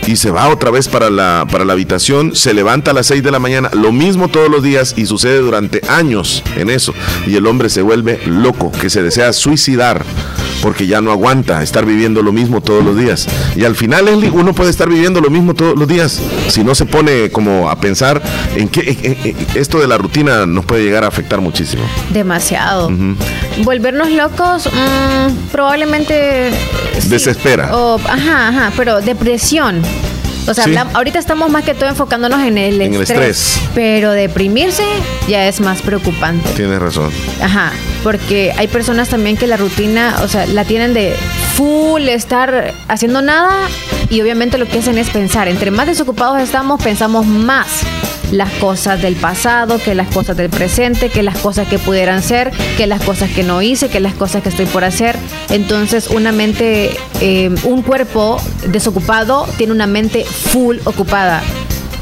y 0.07 0.15
se 0.15 0.31
va 0.31 0.47
otra 0.49 0.71
vez 0.71 0.87
para 0.87 1.09
la, 1.09 1.45
para 1.51 1.65
la 1.65 1.73
habitación, 1.73 2.35
se 2.35 2.53
levanta 2.53 2.91
a 2.91 2.93
las 2.93 3.07
6 3.07 3.21
de 3.23 3.29
la 3.31 3.39
mañana, 3.39 3.69
lo 3.73 3.91
mismo 3.91 4.29
todos 4.29 4.49
los 4.49 4.63
días 4.63 4.93
y 4.97 5.05
sucede 5.05 5.39
durante 5.39 5.81
años 5.89 6.41
en 6.55 6.69
eso. 6.69 6.93
Y 7.27 7.35
el 7.35 7.45
hombre 7.45 7.69
se 7.69 7.81
vuelve 7.81 8.19
loco, 8.25 8.71
que 8.71 8.89
se 8.89 9.03
desea 9.03 9.33
suicidar 9.33 10.03
porque 10.61 10.87
ya 10.87 11.01
no 11.01 11.11
aguanta 11.11 11.61
estar 11.61 11.85
viviendo 11.85 12.23
lo 12.23 12.31
mismo 12.31 12.61
todos 12.61 12.83
los 12.83 12.97
días. 12.97 13.27
Y 13.55 13.63
al 13.63 13.75
final 13.75 14.05
Leslie, 14.05 14.31
uno 14.31 14.53
puede 14.55 14.71
estar 14.71 14.89
viviendo 14.89 15.21
lo 15.21 15.29
mismo 15.29 15.53
todos 15.53 15.77
los 15.77 15.87
días 15.87 16.19
si 16.47 16.63
no 16.63 16.73
se 16.73 16.85
pone 16.85 17.29
como 17.29 17.69
a 17.69 17.75
pensar 17.79 18.21
en 18.55 18.67
que 18.69 19.35
esto 19.53 19.79
de 19.79 19.87
la 19.87 19.97
rutina 19.99 20.45
nos 20.47 20.65
puede 20.65 20.83
llegar 20.83 21.03
a 21.03 21.07
afectar 21.09 21.41
muchísimo. 21.41 21.83
Demasiado. 22.11 22.89
Volvernos 23.63 24.09
locos, 24.11 24.65
mm, 24.67 25.47
probablemente. 25.51 26.47
eh, 26.49 26.51
sí. 26.99 27.09
Desespera. 27.09 27.75
O- 27.75 27.99
ajá, 28.07 28.47
ajá, 28.47 28.71
pero 28.75 28.99
depresión. 29.01 29.81
O 30.47 30.53
sea, 30.53 30.63
Sí. 30.63 30.75
ahorita 30.93 31.19
estamos 31.19 31.49
más 31.49 31.63
que 31.63 31.73
todo 31.73 31.89
enfocándonos 31.89 32.41
en 32.41 32.57
el, 32.57 32.81
En 32.81 32.93
el 32.93 33.01
estrés, 33.01 33.19
estrés. 33.55 33.69
Pero 33.75 34.11
deprimirse 34.11 34.83
ya 35.27 35.47
es 35.47 35.59
más 35.59 35.81
preocupante. 35.81 36.49
Tienes 36.55 36.79
razón. 36.79 37.11
Ajá, 37.41 37.71
porque 38.03 38.53
hay 38.57 38.67
personas 38.67 39.09
también 39.09 39.37
que 39.37 39.47
la 39.47 39.57
rutina, 39.57 40.15
o 40.23 40.27
sea, 40.27 40.45
la 40.45 40.63
tienen 40.65 40.93
de 40.93 41.15
full 41.55 42.07
estar 42.09 42.73
haciendo 42.87 43.21
nada 43.21 43.51
y 44.09 44.21
obviamente 44.21 44.57
lo 44.57 44.67
que 44.67 44.79
hacen 44.79 44.97
es 44.97 45.09
pensar. 45.09 45.47
Entre 45.47 45.71
más 45.71 45.87
desocupados 45.87 46.39
estamos, 46.41 46.81
pensamos 46.81 47.25
más 47.25 47.67
las 48.31 48.51
cosas 48.53 49.01
del 49.01 49.15
pasado, 49.15 49.79
que 49.79 49.95
las 49.95 50.07
cosas 50.09 50.35
del 50.35 50.49
presente, 50.49 51.09
que 51.09 51.23
las 51.23 51.37
cosas 51.37 51.67
que 51.67 51.79
pudieran 51.79 52.21
ser, 52.21 52.51
que 52.75 52.85
las 52.85 53.01
cosas 53.01 53.31
que 53.31 53.43
no 53.43 53.61
hice, 53.61 53.87
que 53.89 53.99
las 54.01 54.13
cosas 54.13 54.43
que 54.43 54.49
estoy 54.49 54.65
por 54.65 54.83
hacer. 54.83 55.15
Entonces, 55.49 56.07
una 56.09 56.31
mente, 56.33 56.91
eh, 57.21 57.49
un 57.63 57.81
cuerpo 57.83 58.41
desocupado 58.67 59.47
tiene 59.57 59.71
una 59.73 59.87
mente 59.87 60.25
full 60.25 60.77
ocupada. 60.83 61.41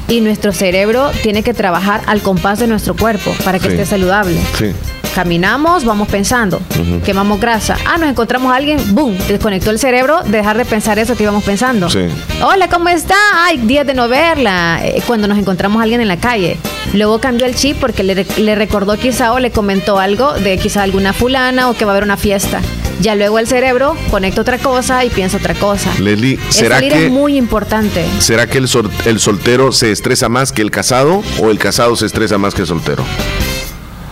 Y 0.08 0.22
nuestro 0.22 0.52
cerebro 0.52 1.12
tiene 1.24 1.42
que 1.42 1.54
trabajar 1.54 2.02
al 2.08 2.22
compás 2.22 2.60
de 2.60 2.68
nuestro 2.68 2.96
cuerpo 2.96 3.32
para 3.44 3.58
que 3.60 3.66
Sí. 3.68 3.72
esté 3.74 3.86
saludable. 3.86 4.40
Sí. 4.58 4.72
Caminamos, 5.16 5.86
vamos 5.86 6.10
pensando, 6.10 6.58
Ujú. 6.78 7.02
quemamos 7.02 7.40
grasa. 7.40 7.78
Ah, 7.86 7.98
nos 7.98 8.10
encontramos 8.10 8.52
a 8.52 8.58
alguien, 8.58 8.78
boom, 8.94 9.18
desconectó 9.30 9.72
el 9.72 9.80
cerebro 9.80 10.22
de 10.24 10.32
dejar 10.40 10.58
de 10.58 10.66
pensar 10.66 11.00
eso 11.00 11.16
que 11.16 11.24
íbamos 11.24 11.42
pensando. 11.46 11.90
Sí. 11.90 12.02
Hola, 12.44 12.68
¿cómo 12.68 12.90
está? 12.90 13.16
Ay, 13.46 13.58
días 13.60 13.88
de 13.88 13.94
no 13.94 14.10
verla. 14.10 14.82
Eh, 14.84 15.02
cuando 15.08 15.30
nos 15.30 15.38
encontramos 15.38 15.80
a 15.80 15.84
alguien 15.84 16.02
en 16.02 16.10
la 16.10 16.18
calle. 16.18 16.58
Luego 16.94 17.20
cambió 17.20 17.46
el 17.46 17.56
chip 17.56 17.78
porque 17.80 18.04
le, 18.04 18.14
rec- 18.26 18.38
le 18.40 18.56
recordó 18.56 18.98
quizá 18.98 19.32
o 19.32 19.40
le 19.40 19.52
comentó 19.52 20.00
algo 20.00 20.34
de 20.34 20.58
quizá 20.58 20.84
alguna 20.84 21.14
fulana 21.14 21.70
o 21.70 21.76
que 21.78 21.86
va 21.86 21.94
a 21.94 21.96
haber 21.96 22.04
una 22.04 22.18
fiesta. 22.18 22.60
Ya 23.00 23.16
luego 23.16 23.40
el 23.40 23.48
cerebro 23.48 23.96
conecta 24.12 24.42
otra 24.42 24.58
cosa 24.58 25.06
y 25.06 25.10
piensa 25.10 25.38
otra 25.38 25.54
cosa. 25.54 25.92
Leslie, 25.98 26.34
El 26.46 26.52
¿será 26.54 26.76
salir 26.76 26.92
que, 26.92 27.06
es 27.06 27.12
muy 27.12 27.38
importante. 27.38 28.06
¿será 28.20 28.48
que 28.48 28.58
el, 28.58 28.68
sol- 28.68 28.92
el 29.06 29.22
soltero 29.22 29.72
se 29.72 29.94
estresa 29.94 30.28
más 30.28 30.52
que 30.52 30.62
el 30.62 30.72
casado 30.72 31.24
o 31.42 31.52
el 31.52 31.58
casado 31.58 31.96
se 31.96 32.06
estresa 32.06 32.38
más 32.38 32.54
que 32.54 32.62
el 32.64 32.68
soltero? 32.68 33.06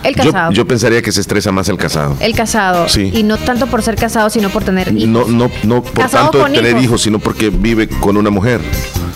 El 0.04 0.14
Yo, 0.14 0.24
casado. 0.24 0.52
yo 0.52 0.66
pensaría 0.66 1.00
que 1.02 1.10
se 1.12 1.20
estresa 1.20 1.50
más 1.50 1.68
el 1.68 1.76
casado. 1.78 2.16
el 2.20 2.34
casado. 2.34 2.88
Sí. 2.88 3.10
Y 3.14 3.22
no 3.22 3.36
tanto 3.38 3.66
por 3.66 3.82
ser 3.82 3.96
casado, 3.96 4.28
sino 4.30 4.50
por 4.50 4.62
tener 4.62 4.88
hijos. 4.88 5.08
No, 5.08 5.24
no, 5.26 5.50
no 5.62 5.82
por 5.82 6.02
Casado 6.04 6.30
tanto 6.30 6.44
tener 6.52 6.72
hijos. 6.72 6.84
hijos, 6.84 7.02
sino 7.02 7.18
porque 7.18 7.48
vive 7.50 7.88
con 7.88 8.16
una 8.16 8.30
mujer. 8.30 8.60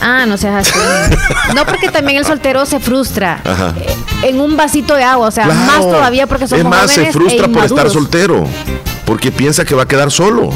Ah, 0.01 0.25
no 0.27 0.37
seas 0.39 0.67
así. 0.67 0.79
no, 1.55 1.65
porque 1.67 1.89
también 1.91 2.19
el 2.19 2.25
soltero 2.25 2.65
se 2.67 2.81
frustra. 2.81 3.41
Ajá. 3.45 3.75
En 4.23 4.41
un 4.41 4.57
vasito 4.57 4.95
de 4.95 5.05
agua, 5.05 5.29
o 5.29 5.31
sea, 5.31 5.45
Claro. 5.45 5.61
más 5.61 5.81
todavía 5.81 6.27
porque 6.27 6.47
somos 6.49 6.65
Es 6.65 6.71
más, 6.71 6.91
se 6.91 6.95
jóvenes 6.97 7.13
frustra 7.15 7.47
e 7.47 7.49
por 7.51 7.65
estar 7.65 7.91
soltero, 7.91 8.47
porque 9.05 9.31
piensa 9.31 9.65
que 9.65 9.75
va 9.75 9.83
a 9.85 9.89
quedar 9.89 10.11
solo 10.11 10.51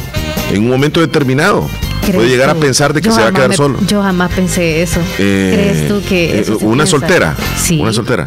en 0.51 0.63
un 0.63 0.71
momento 0.71 1.01
determinado. 1.01 1.69
¿Crees 2.01 2.17
Puede 2.17 2.29
llegar 2.31 2.51
a 2.51 2.55
pensar 2.57 2.93
de 2.93 3.01
que 3.01 3.09
Yo 3.11 3.15
se 3.15 3.21
va 3.21 3.29
a 3.29 3.33
quedar 3.33 3.49
me- 3.51 3.55
solo. 3.57 3.79
Yo 3.87 4.03
jamás 4.03 4.33
pensé 4.33 4.83
eso. 4.83 4.99
Eh, 5.19 5.53
¿Crees 5.55 5.89
tú 5.89 6.03
que 6.09 6.37
eh, 6.37 6.41
eso 6.41 6.59
se 6.59 6.65
una 6.65 6.83
piensa? 6.85 6.91
soltera? 6.91 7.37
Sí. 7.57 7.79
Una 7.81 7.93
soltera. 7.93 8.27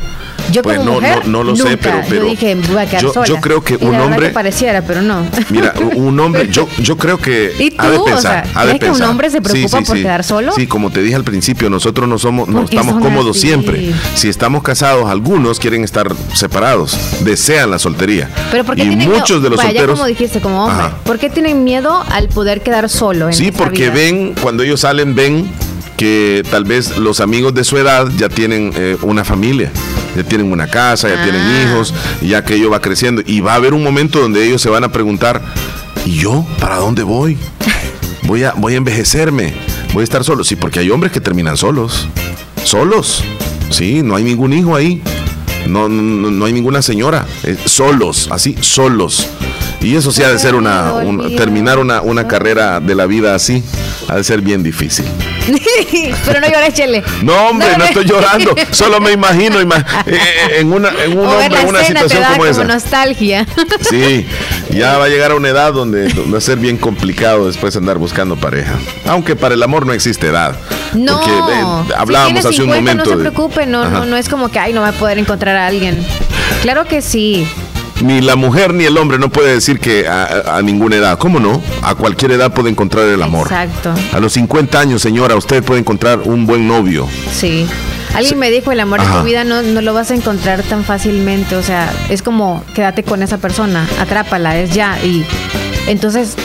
Yo 0.51 0.61
Pues 0.61 0.77
como 0.77 0.89
no, 0.91 0.95
mujer, 1.01 1.27
no, 1.27 1.43
no 1.43 1.43
lo 1.43 1.55
sé, 1.55 1.77
pero, 1.77 2.01
pero 2.07 2.23
yo 2.23 2.29
dije, 2.29 2.55
voy 2.55 2.77
a 2.81 2.85
quedar 2.85 3.01
yo, 3.01 3.13
sola. 3.13 3.25
yo 3.25 3.37
creo 3.41 3.63
que 3.63 3.77
Y 3.79 3.85
un 3.85 3.95
hombre, 3.95 4.27
que 4.27 4.33
pareciera, 4.33 4.81
pero 4.81 5.01
no. 5.01 5.25
mira, 5.49 5.73
un 5.95 6.19
hombre, 6.19 6.47
yo, 6.51 6.67
yo 6.79 6.97
creo 6.97 7.17
que 7.17 7.53
¿Y 7.59 7.73
ha 7.77 7.89
de 7.89 7.95
tú? 7.97 8.01
O 8.03 8.05
pensar, 8.05 8.45
sea, 8.47 8.61
ha 8.61 8.65
de 8.65 8.69
¿crees 8.71 8.79
que 8.79 8.85
un 8.85 8.91
pensar. 8.93 9.09
hombre 9.09 9.29
se 9.29 9.41
preocupa 9.41 9.81
por 9.81 9.95
quedar 9.97 10.23
solo? 10.23 10.51
Sí, 10.53 10.67
como 10.67 10.91
te 10.91 11.01
dije 11.01 11.15
al 11.15 11.23
principio, 11.23 11.69
nosotros 11.69 12.07
no 12.07 12.17
somos, 12.19 12.47
no 12.47 12.61
¿Por 12.61 12.69
qué 12.69 12.75
estamos 12.77 13.01
cómodos 13.03 13.37
así? 13.37 13.47
siempre. 13.47 13.91
Si 14.15 14.27
estamos 14.29 14.63
casados, 14.63 15.09
algunos 15.09 15.59
quieren 15.59 15.83
estar 15.83 16.13
separados, 16.33 16.97
desean 17.21 17.71
la 17.71 17.79
soltería. 17.79 18.29
Pero 18.51 18.63
¿por 18.63 18.75
qué 18.75 18.83
y 18.83 18.87
tienen 18.89 19.09
muchos 19.09 19.29
miedo? 19.29 19.41
de 19.41 19.49
los 19.49 19.57
Vaya, 19.57 19.69
solteros, 19.71 19.95
como 19.99 20.07
dijiste, 20.07 20.39
como 20.41 20.65
hombre. 20.65 20.85
Ajá. 20.85 20.97
¿Por 21.03 21.19
qué 21.19 21.29
tienen 21.29 21.63
miedo 21.63 22.03
al 22.11 22.27
poder 22.29 22.61
quedar 22.61 22.89
solo 22.89 23.27
en 23.27 23.33
Sí, 23.33 23.51
porque 23.51 23.83
vida? 23.89 23.93
ven, 23.93 24.35
cuando 24.41 24.63
ellos 24.63 24.81
salen, 24.81 25.15
ven 25.15 25.49
que 25.97 26.43
tal 26.49 26.63
vez 26.65 26.97
los 26.97 27.19
amigos 27.19 27.53
de 27.53 27.63
su 27.63 27.77
edad 27.77 28.07
ya 28.17 28.29
tienen 28.29 28.71
eh, 28.75 28.97
una 29.01 29.23
familia, 29.23 29.71
ya 30.15 30.23
tienen 30.23 30.51
una 30.51 30.67
casa, 30.67 31.07
ya 31.09 31.23
tienen 31.23 31.41
Ah. 31.41 31.63
hijos, 31.63 31.93
ya 32.21 32.43
que 32.43 32.55
ello 32.55 32.69
va 32.69 32.81
creciendo. 32.81 33.21
Y 33.25 33.41
va 33.41 33.53
a 33.53 33.55
haber 33.55 33.73
un 33.73 33.83
momento 33.83 34.19
donde 34.19 34.45
ellos 34.45 34.61
se 34.61 34.69
van 34.69 34.83
a 34.83 34.91
preguntar, 34.91 35.41
¿y 36.05 36.17
yo? 36.17 36.45
¿Para 36.59 36.77
dónde 36.77 37.03
voy? 37.03 37.37
Voy 38.23 38.43
a, 38.43 38.53
voy 38.53 38.73
a 38.73 38.77
envejecerme, 38.77 39.53
voy 39.93 40.01
a 40.01 40.03
estar 40.03 40.23
solo. 40.23 40.43
Sí, 40.43 40.55
porque 40.55 40.79
hay 40.79 40.89
hombres 40.89 41.11
que 41.11 41.21
terminan 41.21 41.57
solos, 41.57 42.07
solos. 42.63 43.23
Sí, 43.69 44.01
no 44.03 44.15
hay 44.15 44.23
ningún 44.23 44.53
hijo 44.53 44.75
ahí. 44.75 45.01
No, 45.67 45.89
no, 45.89 46.29
no 46.31 46.45
hay 46.45 46.53
ninguna 46.53 46.81
señora. 46.81 47.25
eh, 47.43 47.55
solos, 47.65 48.27
así, 48.31 48.55
solos. 48.61 49.27
Y 49.81 49.95
eso 49.95 50.11
sí 50.11 50.23
ha 50.23 50.29
de 50.31 50.39
ser 50.39 50.55
una, 50.55 50.93
un- 50.93 51.35
terminar 51.35 51.77
una, 51.79 52.01
una 52.01 52.27
carrera 52.27 52.79
de 52.79 52.95
la 52.95 53.05
vida 53.05 53.35
así, 53.35 53.63
ha 54.07 54.15
de 54.15 54.23
ser 54.23 54.41
bien 54.41 54.63
difícil. 54.63 55.05
Pero 56.25 56.39
no 56.41 56.47
llores, 56.47 56.73
Chele. 56.73 57.03
No, 57.23 57.49
hombre, 57.49 57.67
no, 57.77 57.85
estoy 57.85 58.05
llorando. 58.05 58.55
Solo 58.71 58.99
me 58.99 59.11
imagino 59.11 59.61
ima- 59.61 59.85
eh, 60.05 60.15
eh, 60.15 60.59
en, 60.59 60.71
una, 60.73 60.89
en 61.03 61.17
un 61.17 61.25
O 61.25 61.31
hombre 61.31 61.59
en 61.61 61.67
una 61.67 61.81
escena 61.81 62.01
te 62.01 62.09
situación 62.09 62.21
da 62.21 62.27
como 62.29 62.39
como 62.39 62.51
esa. 62.51 62.63
nostalgia. 62.63 63.45
Sí, 63.89 64.25
ya 64.71 64.97
va 64.97 65.05
a 65.05 65.07
llegar 65.09 65.31
a 65.31 65.35
una 65.35 65.49
edad 65.49 65.71
donde, 65.73 66.11
va 66.33 66.37
a 66.37 66.41
ser 66.41 66.57
bien 66.57 66.77
complicado 66.77 67.47
después 67.47 67.75
andar 67.75 67.97
buscando 67.97 68.35
pareja. 68.35 68.73
Aunque 69.05 69.35
para 69.35 69.53
el 69.53 69.61
amor 69.63 69.85
no 69.85 69.93
existe 69.93 70.27
edad. 70.27 70.55
No, 70.93 71.19
Porque, 71.19 71.31
eh, 71.31 71.95
hablábamos 71.97 72.41
si 72.41 72.47
hace 72.47 72.49
tiene 72.57 72.71
un 72.71 72.77
50, 72.77 72.81
momento. 72.81 73.11
No 73.11 73.15
se 73.17 73.21
preocupe, 73.31 73.65
no, 73.65 73.89
no, 73.89 74.05
no 74.05 74.17
es 74.17 74.27
como 74.29 74.49
que 74.49 74.59
ay, 74.59 74.73
no 74.73 74.81
va 74.81 74.89
a 74.89 74.93
poder 74.93 75.17
encontrar 75.19 75.55
a 75.55 75.67
alguien. 75.67 75.97
Claro 76.61 76.85
que 76.85 77.01
sí. 77.01 77.47
Ni 78.01 78.21
la 78.21 78.35
mujer 78.35 78.73
ni 78.73 78.83
el 78.85 78.97
hombre 78.97 79.17
no 79.17 79.29
puede 79.29 79.53
decir 79.53 79.79
que 79.79 80.07
a, 80.07 80.61
ninguna 80.63 80.97
edad. 80.97 81.17
¿Cómo 81.17 81.39
no? 81.39 81.61
A 81.81 81.95
cualquier 81.95 82.31
edad 82.31 82.53
puede 82.53 82.69
encontrar 82.69 83.07
el 83.07 83.21
amor. 83.21 83.47
Exacto. 83.47 83.93
A 84.11 84.19
los 84.19 84.33
50 84.33 84.79
años, 84.79 85.01
señora, 85.01 85.35
usted 85.35 85.63
puede 85.63 85.79
encontrar 85.79 86.19
un 86.19 86.45
buen 86.45 86.67
novio. 86.67 87.07
Sí. 87.31 87.67
Alguien 88.13 88.39
me 88.39 88.49
dijo, 88.49 88.71
el 88.71 88.79
amor 88.79 89.01
de 89.01 89.07
Ajá. 89.07 89.19
tu 89.19 89.25
vida 89.25 89.43
no, 89.43 89.61
no 89.61 89.81
lo 89.81 89.93
vas 89.93 90.11
a 90.11 90.15
encontrar 90.15 90.63
tan 90.63 90.83
fácilmente. 90.83 91.55
O 91.55 91.63
sea, 91.63 91.91
es 92.09 92.21
como 92.21 92.63
quédate 92.73 93.03
con 93.03 93.23
esa 93.23 93.37
persona, 93.37 93.87
atrápala, 93.99 94.57
es 94.57 94.73
ya. 94.73 94.97
Y 95.03 95.25
entonces 95.87 96.35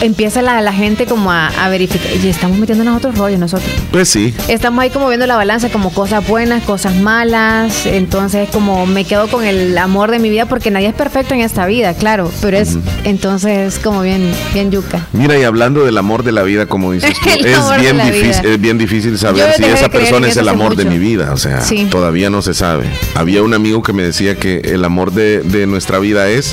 empieza 0.00 0.42
la, 0.42 0.60
la 0.60 0.72
gente 0.72 1.06
como 1.06 1.30
a, 1.32 1.48
a 1.48 1.68
verificar. 1.68 2.10
Y 2.22 2.28
estamos 2.28 2.58
metiéndonos 2.58 2.96
otros 2.96 3.16
rollos 3.18 3.38
nosotros. 3.38 3.70
Pues 3.90 4.08
sí. 4.08 4.34
Estamos 4.48 4.82
ahí 4.82 4.90
como 4.90 5.08
viendo 5.08 5.26
la 5.26 5.36
balanza, 5.36 5.68
como 5.70 5.92
cosas 5.92 6.26
buenas, 6.26 6.62
cosas 6.64 6.94
malas. 6.96 7.86
Entonces, 7.86 8.48
como 8.50 8.86
me 8.86 9.04
quedo 9.04 9.28
con 9.28 9.44
el 9.44 9.76
amor 9.78 10.10
de 10.10 10.18
mi 10.18 10.30
vida, 10.30 10.46
porque 10.46 10.70
nadie 10.70 10.88
es 10.88 10.94
perfecto 10.94 11.34
en 11.34 11.40
esta 11.40 11.66
vida, 11.66 11.94
claro. 11.94 12.30
Pero 12.40 12.56
es, 12.58 12.76
entonces, 13.04 13.78
como 13.78 14.02
bien, 14.02 14.30
bien 14.54 14.70
yuca. 14.70 15.06
Mira, 15.12 15.38
y 15.38 15.42
hablando 15.44 15.84
del 15.84 15.98
amor 15.98 16.22
de 16.22 16.32
la 16.32 16.42
vida, 16.42 16.66
como 16.66 16.92
dices 16.92 17.12
tú, 17.22 17.28
es 17.44 17.80
bien, 17.80 17.98
difícil, 17.98 18.46
es 18.46 18.60
bien 18.60 18.78
difícil 18.78 19.18
saber 19.18 19.54
si 19.56 19.64
esa 19.64 19.88
persona 19.88 20.28
es 20.28 20.36
el 20.36 20.48
amor 20.48 20.76
de 20.76 20.84
mi 20.84 20.98
vida. 20.98 21.32
O 21.32 21.36
sea, 21.36 21.60
Sí. 21.60 21.86
todavía 21.90 22.30
no 22.30 22.42
se 22.42 22.54
sabe. 22.54 22.84
Había 23.14 23.42
un 23.42 23.54
amigo 23.54 23.82
que 23.82 23.92
me 23.92 24.02
decía 24.02 24.36
que 24.36 24.58
el 24.60 24.84
amor 24.84 25.12
de, 25.12 25.40
de 25.42 25.66
nuestra 25.66 25.98
vida 25.98 26.28
es, 26.28 26.52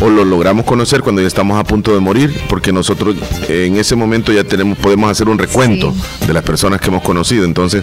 o 0.00 0.08
lo 0.08 0.24
logramos 0.24 0.64
conocer 0.66 1.00
cuando 1.02 1.20
ya 1.22 1.26
estamos 1.28 1.58
a 1.58 1.64
punto 1.64 1.92
de 1.94 2.00
morir, 2.00 2.38
porque 2.48 2.72
nosotros 2.76 3.16
en 3.48 3.76
ese 3.76 3.96
momento 3.96 4.32
ya 4.32 4.44
tenemos, 4.44 4.78
podemos 4.78 5.10
hacer 5.10 5.28
un 5.28 5.38
recuento 5.38 5.94
de 6.26 6.32
las 6.32 6.42
personas 6.44 6.80
que 6.80 6.88
hemos 6.88 7.02
conocido. 7.02 7.44
Entonces, 7.44 7.82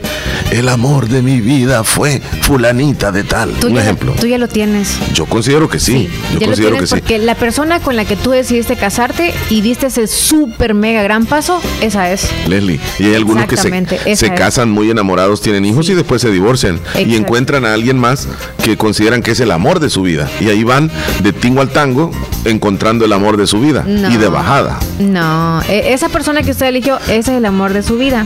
el 0.51 0.69
amor 0.69 1.09
de 1.09 1.21
mi 1.21 1.41
vida 1.41 1.83
fue 1.83 2.21
fulanita 2.41 3.11
de 3.11 3.23
tal. 3.23 3.51
Tú 3.53 3.67
un 3.67 3.73
ya, 3.75 3.81
ejemplo. 3.81 4.13
tú 4.19 4.27
ya 4.27 4.37
lo 4.37 4.47
tienes. 4.47 4.97
Yo 5.13 5.25
considero 5.25 5.67
que 5.67 5.79
sí. 5.79 6.07
Yo 6.33 6.39
ya 6.39 6.39
lo 6.41 6.45
considero 6.47 6.71
que 6.71 6.85
tienes 6.85 6.89
sí. 6.91 6.95
porque 6.95 7.17
la 7.17 7.35
persona 7.35 7.79
con 7.79 7.95
la 7.95 8.05
que 8.05 8.15
tú 8.15 8.31
decidiste 8.31 8.75
casarte 8.75 9.33
y 9.49 9.61
diste 9.61 9.87
ese 9.87 10.07
súper 10.07 10.73
mega 10.73 11.01
gran 11.03 11.25
paso, 11.25 11.59
esa 11.81 12.11
es. 12.11 12.29
Leslie, 12.47 12.79
y 12.99 13.05
hay 13.05 13.15
algunos 13.15 13.45
que 13.47 13.57
se, 13.57 14.15
se 14.15 14.33
casan 14.33 14.69
muy 14.69 14.89
enamorados, 14.91 15.41
tienen 15.41 15.65
hijos 15.65 15.89
y 15.89 15.95
después 15.95 16.21
se 16.21 16.31
divorcian 16.31 16.79
y 16.97 17.15
encuentran 17.15 17.65
a 17.65 17.73
alguien 17.73 17.97
más 17.97 18.27
que 18.63 18.77
consideran 18.77 19.21
que 19.23 19.31
es 19.31 19.39
el 19.39 19.51
amor 19.51 19.79
de 19.79 19.89
su 19.89 20.03
vida. 20.03 20.29
Y 20.39 20.49
ahí 20.49 20.63
van 20.63 20.91
de 21.23 21.33
tingo 21.33 21.61
al 21.61 21.69
tango 21.69 22.11
encontrando 22.45 23.05
el 23.05 23.13
amor 23.13 23.37
de 23.37 23.47
su 23.47 23.59
vida 23.59 23.83
No. 23.87 24.11
y 24.11 24.17
de 24.17 24.27
bajada. 24.27 24.79
No, 24.99 25.61
e- 25.63 25.93
esa 25.93 26.09
persona 26.09 26.43
que 26.43 26.51
usted 26.51 26.67
eligió, 26.67 26.97
ese 27.07 27.17
es 27.19 27.27
el 27.29 27.45
amor 27.45 27.73
de 27.73 27.83
su 27.83 27.97
vida. 27.97 28.25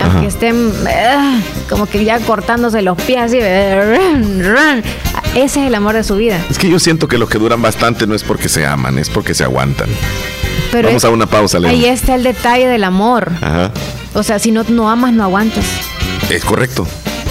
Aunque 0.00 0.28
estén 0.28 0.72
ah, 0.88 1.38
como 1.68 1.86
que 1.86 2.04
ya 2.04 2.18
cortándose 2.20 2.80
los 2.82 3.00
pies 3.02 3.18
así, 3.20 3.38
run, 3.38 4.42
run, 4.44 4.82
ese 5.34 5.60
es 5.60 5.66
el 5.66 5.74
amor 5.74 5.94
de 5.94 6.02
su 6.04 6.16
vida. 6.16 6.38
Es 6.50 6.58
que 6.58 6.70
yo 6.70 6.78
siento 6.78 7.06
que 7.06 7.18
los 7.18 7.28
que 7.28 7.38
duran 7.38 7.60
bastante 7.60 8.06
no 8.06 8.14
es 8.14 8.22
porque 8.24 8.48
se 8.48 8.66
aman, 8.66 8.98
es 8.98 9.10
porque 9.10 9.34
se 9.34 9.44
aguantan. 9.44 9.88
Pero 10.72 10.88
Vamos 10.88 11.04
es- 11.04 11.08
a 11.08 11.12
una 11.12 11.26
pausa, 11.26 11.58
Leslie. 11.58 11.78
Ahí 11.80 11.86
está 11.86 12.14
el 12.14 12.22
detalle 12.22 12.66
del 12.66 12.84
amor. 12.84 13.30
Ajá. 13.42 13.72
O 14.14 14.22
sea, 14.22 14.38
si 14.38 14.50
no, 14.52 14.64
no 14.68 14.90
amas, 14.90 15.12
no 15.12 15.22
aguantas. 15.22 15.64
Es 16.30 16.44
correcto. 16.44 16.86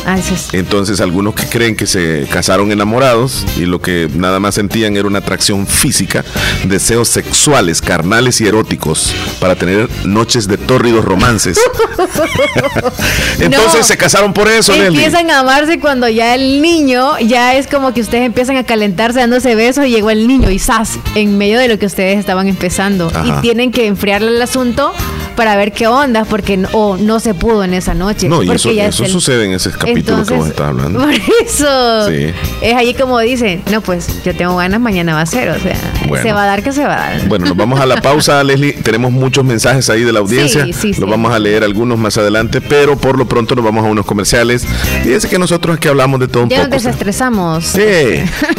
Ah, 0.05 0.17
eso 0.17 0.33
es. 0.33 0.53
Entonces 0.53 1.01
algunos 1.01 1.35
que 1.35 1.45
creen 1.45 1.75
que 1.75 1.85
se 1.85 2.27
casaron 2.31 2.71
enamorados 2.71 3.45
y 3.57 3.61
lo 3.65 3.81
que 3.81 4.09
nada 4.13 4.39
más 4.39 4.55
sentían 4.55 4.95
era 4.97 5.07
una 5.07 5.19
atracción 5.19 5.67
física, 5.67 6.23
deseos 6.65 7.07
sexuales, 7.09 7.81
carnales 7.81 8.41
y 8.41 8.47
eróticos 8.47 9.13
para 9.39 9.55
tener 9.55 9.87
noches 10.05 10.47
de 10.47 10.57
tórridos 10.57 11.05
romances. 11.05 11.59
Entonces 13.39 13.79
No. 13.79 13.83
se 13.83 13.97
casaron 13.97 14.33
por 14.33 14.47
eso. 14.47 14.73
Empiezan 14.73 15.29
a 15.31 15.39
amarse 15.39 15.79
cuando 15.79 16.07
ya 16.09 16.35
el 16.35 16.61
niño, 16.61 17.17
ya 17.19 17.55
es 17.55 17.67
como 17.67 17.93
que 17.93 18.01
ustedes 18.01 18.25
empiezan 18.25 18.57
a 18.57 18.63
calentarse 18.63 19.19
dándose 19.19 19.55
besos 19.55 19.85
y 19.85 19.89
llegó 19.89 20.09
el 20.09 20.27
niño 20.27 20.49
y 20.49 20.59
¡zas! 20.59 20.97
En 21.15 21.37
medio 21.37 21.59
de 21.59 21.67
lo 21.67 21.77
que 21.79 21.85
ustedes 21.85 22.17
estaban 22.19 22.47
empezando. 22.47 23.11
Ajá. 23.13 23.25
Y 23.39 23.41
tienen 23.41 23.71
que 23.71 23.87
enfriarle 23.87 24.29
el 24.29 24.41
asunto 24.41 24.93
para 25.39 25.55
ver 25.55 25.71
qué 25.71 25.87
onda, 25.87 26.25
porque 26.25 26.57
no, 26.57 26.67
o 26.73 26.97
no 26.97 27.21
se 27.21 27.33
pudo 27.33 27.63
en 27.63 27.73
esa 27.73 27.93
noche. 27.93 28.27
No, 28.27 28.43
y 28.43 28.51
eso, 28.51 28.73
ya 28.73 28.87
es 28.87 28.95
eso 28.95 29.05
el- 29.05 29.09
sucede 29.09 29.45
en 29.45 29.53
ese 29.53 29.71
capítulo 29.71 30.25
que 30.25 30.33
vos 30.35 30.47
Entonces, 30.47 30.49
estás 30.49 30.67
hablando. 30.67 30.99
Por 30.99 31.13
eso. 31.13 32.09
Sí. 32.09 32.33
Es 32.61 32.75
ahí 32.75 32.93
como 32.93 33.17
dicen, 33.19 33.61
no, 33.71 33.79
pues 33.79 34.21
yo 34.25 34.35
tengo 34.35 34.57
ganas, 34.57 34.81
mañana 34.81 35.13
va 35.15 35.21
a 35.21 35.25
ser. 35.25 35.47
O 35.51 35.57
sea, 35.61 35.77
Bueno. 36.09 36.23
se 36.23 36.33
va 36.33 36.43
a 36.43 36.45
dar 36.45 36.61
que 36.61 36.73
se 36.73 36.83
va 36.83 36.95
a 36.95 37.09
dar. 37.11 37.27
Bueno, 37.29 37.45
nos 37.45 37.55
vamos 37.55 37.79
a 37.79 37.85
la 37.85 38.01
pausa, 38.01 38.43
Leslie. 38.43 38.73
Tenemos 38.73 39.13
muchos 39.13 39.45
mensajes 39.45 39.89
ahí 39.89 40.03
de 40.03 40.11
la 40.11 40.19
audiencia. 40.19 40.65
Sí, 40.65 40.73
sí. 40.73 40.93
Los 40.99 41.09
vamos 41.09 41.33
a 41.33 41.39
leer 41.39 41.63
algunos 41.63 41.97
más 41.97 42.17
adelante, 42.17 42.59
pero 42.59 42.97
por 42.97 43.17
lo 43.17 43.25
pronto 43.25 43.55
nos 43.55 43.63
vamos 43.63 43.85
a 43.85 43.87
unos 43.87 44.05
comerciales. 44.05 44.65
Fíjense 45.03 45.29
que 45.29 45.39
nosotros 45.39 45.77
aquí 45.77 45.87
hablamos 45.87 46.19
de 46.19 46.27
todo 46.27 46.43
un 46.43 46.49
ya 46.49 46.57
nos 46.57 46.65
poco. 46.67 46.75
desestresamos. 46.81 47.63
Sí, 47.63 47.81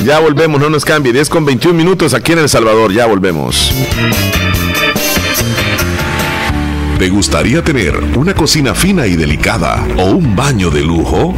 ya 0.03 0.19
volvemos, 0.21 0.59
no 0.59 0.71
nos 0.71 0.87
cambie. 0.87 1.13
10 1.13 1.29
con 1.29 1.45
21 1.45 1.77
minutos 1.77 2.15
aquí 2.15 2.33
en 2.33 2.39
El 2.39 2.49
Salvador, 2.49 2.91
ya 2.91 3.05
volvemos. 3.05 3.71
¿Te 7.01 7.09
gustaría 7.09 7.65
tener 7.65 7.97
una 8.15 8.35
cocina 8.35 8.75
fina 8.75 9.07
y 9.07 9.17
delicada 9.17 9.89
o 9.97 10.11
un 10.11 10.37
baño 10.37 10.69
de 10.69 10.83
lujo? 10.83 11.35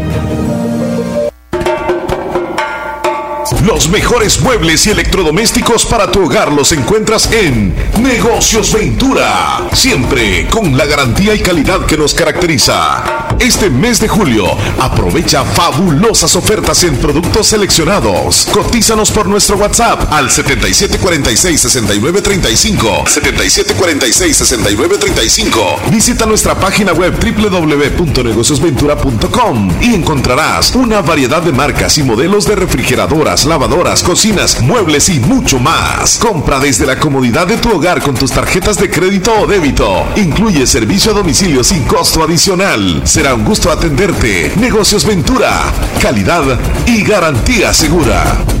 Los 3.65 3.89
mejores 3.89 4.39
muebles 4.41 4.87
y 4.87 4.89
electrodomésticos 4.89 5.85
para 5.85 6.11
tu 6.11 6.25
hogar 6.25 6.51
los 6.51 6.71
encuentras 6.71 7.31
en 7.31 7.75
Negocios 8.01 8.73
Ventura. 8.73 9.69
Siempre 9.73 10.47
con 10.47 10.75
la 10.75 10.87
garantía 10.87 11.35
y 11.35 11.41
calidad 11.41 11.85
que 11.85 11.95
nos 11.95 12.15
caracteriza. 12.15 13.03
Este 13.39 13.69
mes 13.69 13.99
de 13.99 14.07
julio, 14.07 14.45
aprovecha 14.79 15.43
fabulosas 15.43 16.35
ofertas 16.35 16.83
en 16.83 16.97
productos 16.97 17.45
seleccionados. 17.47 18.47
Cotízanos 18.51 19.11
por 19.11 19.27
nuestro 19.27 19.57
WhatsApp 19.57 20.11
al 20.11 20.29
7746-6935. 20.29 23.05
7746-6935. 23.05 25.91
Visita 25.91 26.25
nuestra 26.25 26.55
página 26.55 26.93
web 26.93 27.13
www.negociosventura.com 27.19 29.71
y 29.81 29.93
encontrarás 29.95 30.73
una 30.75 31.01
variedad 31.01 31.43
de 31.43 31.51
marcas 31.51 31.97
y 31.97 32.03
modelos 32.03 32.45
de 32.45 32.55
refrigeradoras, 32.55 33.45
lavadoras, 33.51 34.01
cocinas, 34.01 34.61
muebles 34.61 35.09
y 35.09 35.19
mucho 35.19 35.59
más. 35.59 36.17
Compra 36.19 36.57
desde 36.57 36.85
la 36.85 36.97
comodidad 36.97 37.45
de 37.45 37.57
tu 37.57 37.69
hogar 37.69 38.01
con 38.01 38.15
tus 38.15 38.31
tarjetas 38.31 38.77
de 38.77 38.89
crédito 38.89 39.33
o 39.41 39.45
débito. 39.45 40.05
Incluye 40.15 40.65
servicio 40.65 41.11
a 41.11 41.15
domicilio 41.15 41.61
sin 41.61 41.83
costo 41.83 42.23
adicional. 42.23 43.01
Será 43.03 43.35
un 43.35 43.43
gusto 43.43 43.69
atenderte. 43.69 44.53
Negocios 44.55 45.03
Ventura. 45.03 45.63
Calidad 46.01 46.57
y 46.85 47.03
garantía 47.03 47.73
segura. 47.73 48.60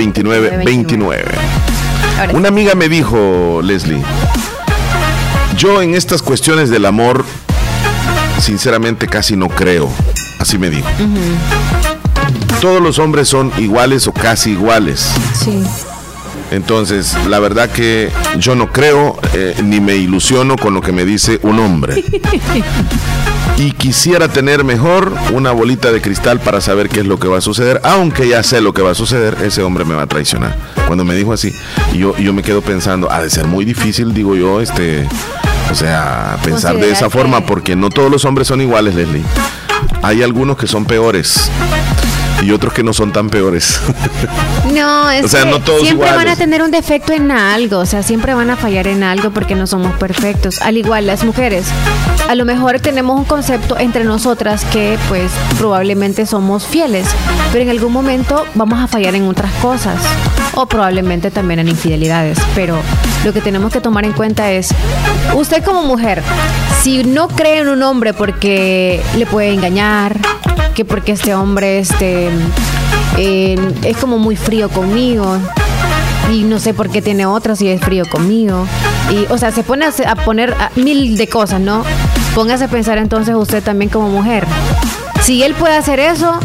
2929. 2.16 2.38
Una 2.38 2.48
amiga 2.48 2.74
me 2.74 2.88
dijo, 2.88 3.60
Leslie, 3.62 4.02
yo 5.56 5.82
en 5.82 5.94
estas 5.94 6.22
cuestiones 6.22 6.70
del 6.70 6.86
amor, 6.86 7.24
sinceramente 8.40 9.06
casi 9.06 9.36
no 9.36 9.48
creo. 9.48 9.90
Así 10.38 10.58
me 10.58 10.70
dijo. 10.70 10.88
Todos 12.60 12.82
los 12.82 12.98
hombres 12.98 13.28
son 13.28 13.52
iguales 13.58 14.06
o 14.06 14.12
casi 14.12 14.52
iguales. 14.52 15.10
Sí. 15.34 15.62
Entonces, 16.50 17.16
la 17.28 17.40
verdad 17.40 17.70
que 17.70 18.10
yo 18.38 18.54
no 18.54 18.70
creo 18.70 19.18
eh, 19.32 19.56
ni 19.64 19.80
me 19.80 19.96
ilusiono 19.96 20.56
con 20.56 20.74
lo 20.74 20.80
que 20.80 20.92
me 20.92 21.04
dice 21.04 21.40
un 21.42 21.58
hombre. 21.58 22.04
Y 23.56 23.72
quisiera 23.72 24.28
tener 24.28 24.64
mejor 24.64 25.12
una 25.32 25.52
bolita 25.52 25.92
de 25.92 26.00
cristal 26.00 26.40
para 26.40 26.60
saber 26.60 26.88
qué 26.88 27.00
es 27.00 27.06
lo 27.06 27.18
que 27.18 27.28
va 27.28 27.38
a 27.38 27.40
suceder, 27.40 27.80
aunque 27.84 28.28
ya 28.28 28.42
sé 28.42 28.60
lo 28.60 28.72
que 28.74 28.82
va 28.82 28.90
a 28.90 28.94
suceder, 28.94 29.36
ese 29.42 29.62
hombre 29.62 29.84
me 29.84 29.94
va 29.94 30.02
a 30.02 30.06
traicionar. 30.06 30.56
Cuando 30.86 31.04
me 31.04 31.14
dijo 31.14 31.32
así, 31.32 31.54
yo, 31.94 32.16
yo 32.16 32.32
me 32.32 32.42
quedo 32.42 32.62
pensando, 32.62 33.10
ha 33.10 33.22
de 33.22 33.30
ser 33.30 33.46
muy 33.46 33.64
difícil, 33.64 34.12
digo 34.12 34.34
yo, 34.34 34.60
este, 34.60 35.06
o 35.70 35.74
sea, 35.74 36.36
pensar 36.42 36.76
de 36.76 36.90
esa 36.90 37.10
forma, 37.10 37.46
porque 37.46 37.76
no 37.76 37.90
todos 37.90 38.10
los 38.10 38.24
hombres 38.24 38.48
son 38.48 38.60
iguales, 38.60 38.94
Leslie. 38.94 39.22
Hay 40.02 40.22
algunos 40.22 40.56
que 40.56 40.66
son 40.66 40.84
peores. 40.84 41.50
Y 42.42 42.50
otros 42.52 42.72
que 42.72 42.82
no 42.82 42.92
son 42.92 43.12
tan 43.12 43.30
peores. 43.30 43.80
No, 44.72 45.10
es 45.10 45.24
O 45.24 45.28
sea, 45.28 45.44
que 45.44 45.50
no 45.50 45.60
todos 45.60 45.82
siempre 45.82 46.10
van 46.10 46.26
a 46.26 46.36
tener 46.36 46.62
un 46.62 46.70
defecto 46.70 47.12
en 47.12 47.30
algo, 47.30 47.78
o 47.80 47.86
sea, 47.86 48.02
siempre 48.02 48.32
van 48.32 48.48
a 48.50 48.56
fallar 48.56 48.86
en 48.86 49.02
algo 49.02 49.30
porque 49.30 49.54
no 49.54 49.66
somos 49.66 49.94
perfectos. 49.98 50.60
Al 50.62 50.78
igual 50.78 51.06
las 51.06 51.22
mujeres, 51.22 51.66
a 52.28 52.34
lo 52.34 52.44
mejor 52.46 52.80
tenemos 52.80 53.16
un 53.18 53.24
concepto 53.24 53.78
entre 53.78 54.04
nosotras 54.04 54.64
que 54.64 54.98
pues 55.08 55.30
probablemente 55.58 56.24
somos 56.24 56.66
fieles, 56.66 57.06
pero 57.52 57.62
en 57.62 57.70
algún 57.70 57.92
momento 57.92 58.46
vamos 58.54 58.80
a 58.80 58.88
fallar 58.88 59.14
en 59.14 59.28
otras 59.28 59.52
cosas 59.60 59.98
o 60.54 60.66
probablemente 60.66 61.30
también 61.30 61.60
en 61.60 61.68
infidelidades, 61.68 62.38
pero 62.54 62.78
lo 63.24 63.32
que 63.32 63.40
tenemos 63.40 63.72
que 63.72 63.80
tomar 63.80 64.04
en 64.04 64.12
cuenta 64.12 64.50
es, 64.50 64.68
usted 65.34 65.64
como 65.64 65.82
mujer, 65.82 66.22
si 66.82 67.04
no 67.04 67.28
cree 67.28 67.60
en 67.60 67.68
un 67.68 67.82
hombre 67.82 68.12
porque 68.12 69.02
le 69.16 69.26
puede 69.26 69.52
engañar, 69.52 70.16
que 70.74 70.84
porque 70.84 71.12
este 71.12 71.34
hombre 71.34 71.78
este, 71.78 72.28
eh, 73.16 73.56
es 73.82 73.96
como 73.96 74.18
muy 74.18 74.36
frío 74.36 74.68
conmigo 74.68 75.38
y 76.30 76.42
no 76.42 76.58
sé 76.58 76.74
por 76.74 76.90
qué 76.90 77.02
tiene 77.02 77.26
otra 77.26 77.56
si 77.56 77.68
es 77.68 77.80
frío 77.80 78.04
conmigo. 78.08 78.66
Y, 79.10 79.30
o 79.30 79.38
sea, 79.38 79.52
se 79.52 79.62
pone 79.62 79.86
a, 79.86 80.14
poner 80.16 80.54
mil 80.76 81.16
de 81.16 81.28
cosas, 81.28 81.60
¿no? 81.60 81.84
Póngase 82.34 82.64
a 82.64 82.68
pensar 82.68 82.98
entonces 82.98 83.34
usted 83.34 83.62
también 83.62 83.90
como 83.90 84.08
mujer. 84.08 84.46
Si 85.22 85.42
él 85.42 85.54
puede 85.54 85.76
hacer 85.76 86.00
eso, 86.00 86.38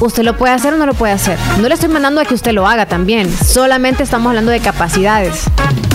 usted 0.00 0.22
lo 0.22 0.36
puede 0.36 0.52
hacer 0.52 0.74
o 0.74 0.76
no 0.76 0.86
lo 0.86 0.94
puede 0.94 1.12
hacer. 1.12 1.38
No 1.60 1.68
le 1.68 1.74
estoy 1.74 1.88
mandando 1.88 2.20
a 2.20 2.24
que 2.24 2.34
usted 2.34 2.52
lo 2.52 2.66
haga 2.66 2.86
también. 2.86 3.30
Solamente 3.44 4.02
estamos 4.02 4.30
hablando 4.30 4.50
de 4.50 4.60
capacidades, 4.60 5.44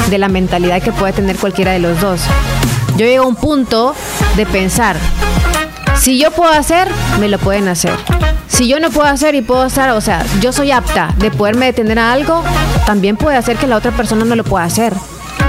de 0.10 0.18
la 0.18 0.30
mentalidad 0.30 0.82
que 0.82 0.92
puede 0.92 1.14
tener 1.14 1.38
cualquiera 1.38 1.72
de 1.72 1.80
los 1.80 2.00
dos. 2.00 2.22
Yo 2.98 3.06
llego 3.06 3.24
a 3.24 3.28
un 3.28 3.36
punto 3.36 3.96
de 4.36 4.46
pensar, 4.46 4.98
si 6.00 6.20
yo 6.20 6.32
puedo 6.32 6.52
hacer, 6.52 6.88
me 7.20 7.28
lo 7.28 7.40
pueden 7.40 7.68
hacer. 7.68 7.94
Si 8.48 8.68
yo 8.68 8.80
no 8.80 8.92
puedo 8.92 9.08
hacer 9.08 9.36
y 9.36 9.42
puedo 9.42 9.66
estar, 9.66 9.90
o 9.92 10.02
sea, 10.02 10.24
yo 10.42 10.52
soy 10.52 10.72
apta 10.72 11.14
de 11.18 11.32
poderme 11.32 11.68
detener 11.68 11.98
a 11.98 12.12
algo, 12.12 12.44
también 12.86 13.16
puede 13.16 13.38
hacer 13.38 13.58
que 13.58 13.68
la 13.68 13.78
otra 13.78 13.92
persona 13.92 14.26
no 14.26 14.36
lo 14.36 14.44
pueda 14.44 14.66
hacer. 14.66 14.94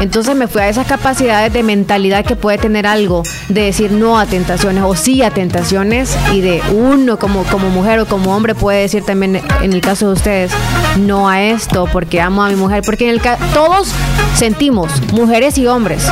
Entonces 0.04 0.36
me 0.36 0.48
fui 0.48 0.60
a 0.60 0.68
esas 0.68 0.86
capacidades 0.86 1.50
de 1.54 1.62
mentalidad 1.62 2.26
que 2.26 2.36
puede 2.36 2.58
tener 2.58 2.86
algo, 2.86 3.22
de 3.48 3.62
decir 3.62 3.90
no 3.90 4.18
a 4.18 4.26
tentaciones 4.26 4.84
o 4.84 4.94
sí 4.94 5.22
a 5.22 5.30
tentaciones 5.30 6.14
y 6.30 6.42
de 6.42 6.60
uno 6.74 7.18
como, 7.18 7.44
como 7.44 7.70
mujer 7.70 8.00
o 8.00 8.06
como 8.06 8.36
hombre 8.36 8.54
puede 8.54 8.82
decir 8.82 9.02
también 9.02 9.40
en 9.62 9.72
el 9.72 9.80
caso 9.80 10.08
de 10.08 10.12
ustedes 10.12 10.52
no 10.98 11.26
a 11.26 11.42
esto 11.42 11.88
porque 11.90 12.20
amo 12.20 12.44
a 12.44 12.50
mi 12.50 12.56
mujer, 12.56 12.82
porque 12.84 13.08
en 13.08 13.14
el 13.14 13.20
todos 13.54 13.92
sentimos, 14.36 14.92
mujeres 15.12 15.56
y 15.56 15.66
hombres, 15.66 16.04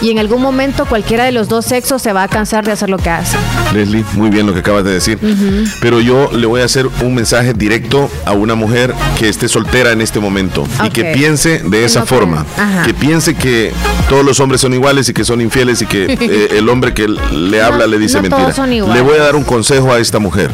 y 0.00 0.10
en 0.10 0.18
algún 0.18 0.40
momento 0.40 0.86
cualquiera 0.86 1.24
de 1.24 1.32
los 1.32 1.48
dos 1.48 1.64
sexos 1.64 2.02
se 2.02 2.12
va 2.12 2.22
a 2.22 2.28
cansar 2.28 2.64
de 2.64 2.72
hacer 2.72 2.88
lo 2.88 2.98
que 2.98 3.10
hace. 3.10 3.36
Leslie, 3.72 4.04
muy 4.14 4.30
bien 4.30 4.46
lo 4.46 4.54
que 4.54 4.60
acabas 4.60 4.84
de 4.84 4.92
decir. 4.92 5.18
Pero 5.80 6.00
yo 6.00 6.30
le 6.32 6.46
voy 6.46 6.60
a 6.60 6.64
hacer 6.64 6.88
un 7.02 7.14
mensaje 7.14 7.52
directo 7.52 8.10
a 8.24 8.32
una 8.32 8.54
mujer 8.54 8.94
que 9.18 9.28
esté 9.28 9.48
soltera 9.48 9.92
en 9.92 10.00
este 10.00 10.20
momento 10.20 10.66
y 10.84 10.90
que 10.90 11.04
piense 11.06 11.62
de 11.64 11.84
esa 11.84 12.00
no 12.00 12.06
forma. 12.06 12.46
Que 12.84 12.94
piense 12.94 13.27
que 13.34 13.72
todos 14.08 14.24
los 14.24 14.40
hombres 14.40 14.60
son 14.60 14.74
iguales 14.74 15.08
y 15.08 15.14
que 15.14 15.24
son 15.24 15.40
infieles 15.40 15.82
y 15.82 15.86
que 15.86 16.06
eh, 16.20 16.58
el 16.58 16.68
hombre 16.68 16.94
que 16.94 17.08
le 17.08 17.62
habla 17.62 17.86
le 17.86 17.98
dice 17.98 18.20
no 18.20 18.28
mentira. 18.28 18.66
Le 18.66 19.00
voy 19.00 19.18
a 19.18 19.22
dar 19.22 19.36
un 19.36 19.44
consejo 19.44 19.92
a 19.92 19.98
esta 19.98 20.18
mujer. 20.18 20.50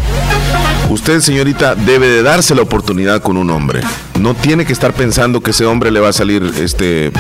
Usted, 0.90 1.20
señorita, 1.20 1.74
debe 1.74 2.08
de 2.08 2.22
darse 2.22 2.54
la 2.54 2.62
oportunidad 2.62 3.22
con 3.22 3.36
un 3.36 3.50
hombre. 3.50 3.80
No 4.20 4.34
tiene 4.34 4.64
que 4.64 4.72
estar 4.72 4.92
pensando 4.92 5.40
que 5.40 5.52
ese 5.52 5.64
hombre 5.66 5.90
le 5.90 6.00
va 6.00 6.10
a 6.10 6.12
salir 6.12 6.52
este 6.60 7.10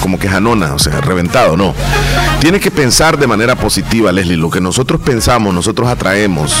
como 0.00 0.18
que 0.18 0.28
janona, 0.28 0.74
o 0.74 0.78
sea, 0.78 1.00
reventado, 1.00 1.56
no. 1.56 1.74
Tiene 2.40 2.60
que 2.60 2.70
pensar 2.70 3.18
de 3.18 3.26
manera 3.26 3.56
positiva, 3.56 4.12
Leslie. 4.12 4.36
Lo 4.36 4.50
que 4.50 4.60
nosotros 4.60 5.00
pensamos, 5.00 5.54
nosotros 5.54 5.88
atraemos. 5.88 6.54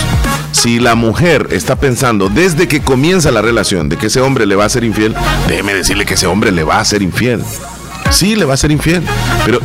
Si 0.52 0.78
la 0.78 0.94
mujer 0.94 1.48
está 1.50 1.76
pensando 1.76 2.28
desde 2.28 2.68
que 2.68 2.80
comienza 2.80 3.30
la 3.30 3.42
relación 3.42 3.88
de 3.88 3.96
que 3.96 4.06
ese 4.06 4.20
hombre 4.20 4.46
le 4.46 4.56
va 4.56 4.64
a 4.64 4.68
ser 4.68 4.84
infiel, 4.84 5.14
déjeme 5.48 5.74
decirle 5.74 6.06
que 6.06 6.14
ese 6.14 6.26
hombre 6.26 6.52
le 6.52 6.64
va 6.64 6.80
a 6.80 6.84
ser 6.84 7.02
infiel. 7.02 7.42
Sí, 8.10 8.36
le 8.36 8.44
va 8.44 8.54
a 8.54 8.56
ser 8.56 8.70
infiel. 8.70 9.02
Pero 9.44 9.60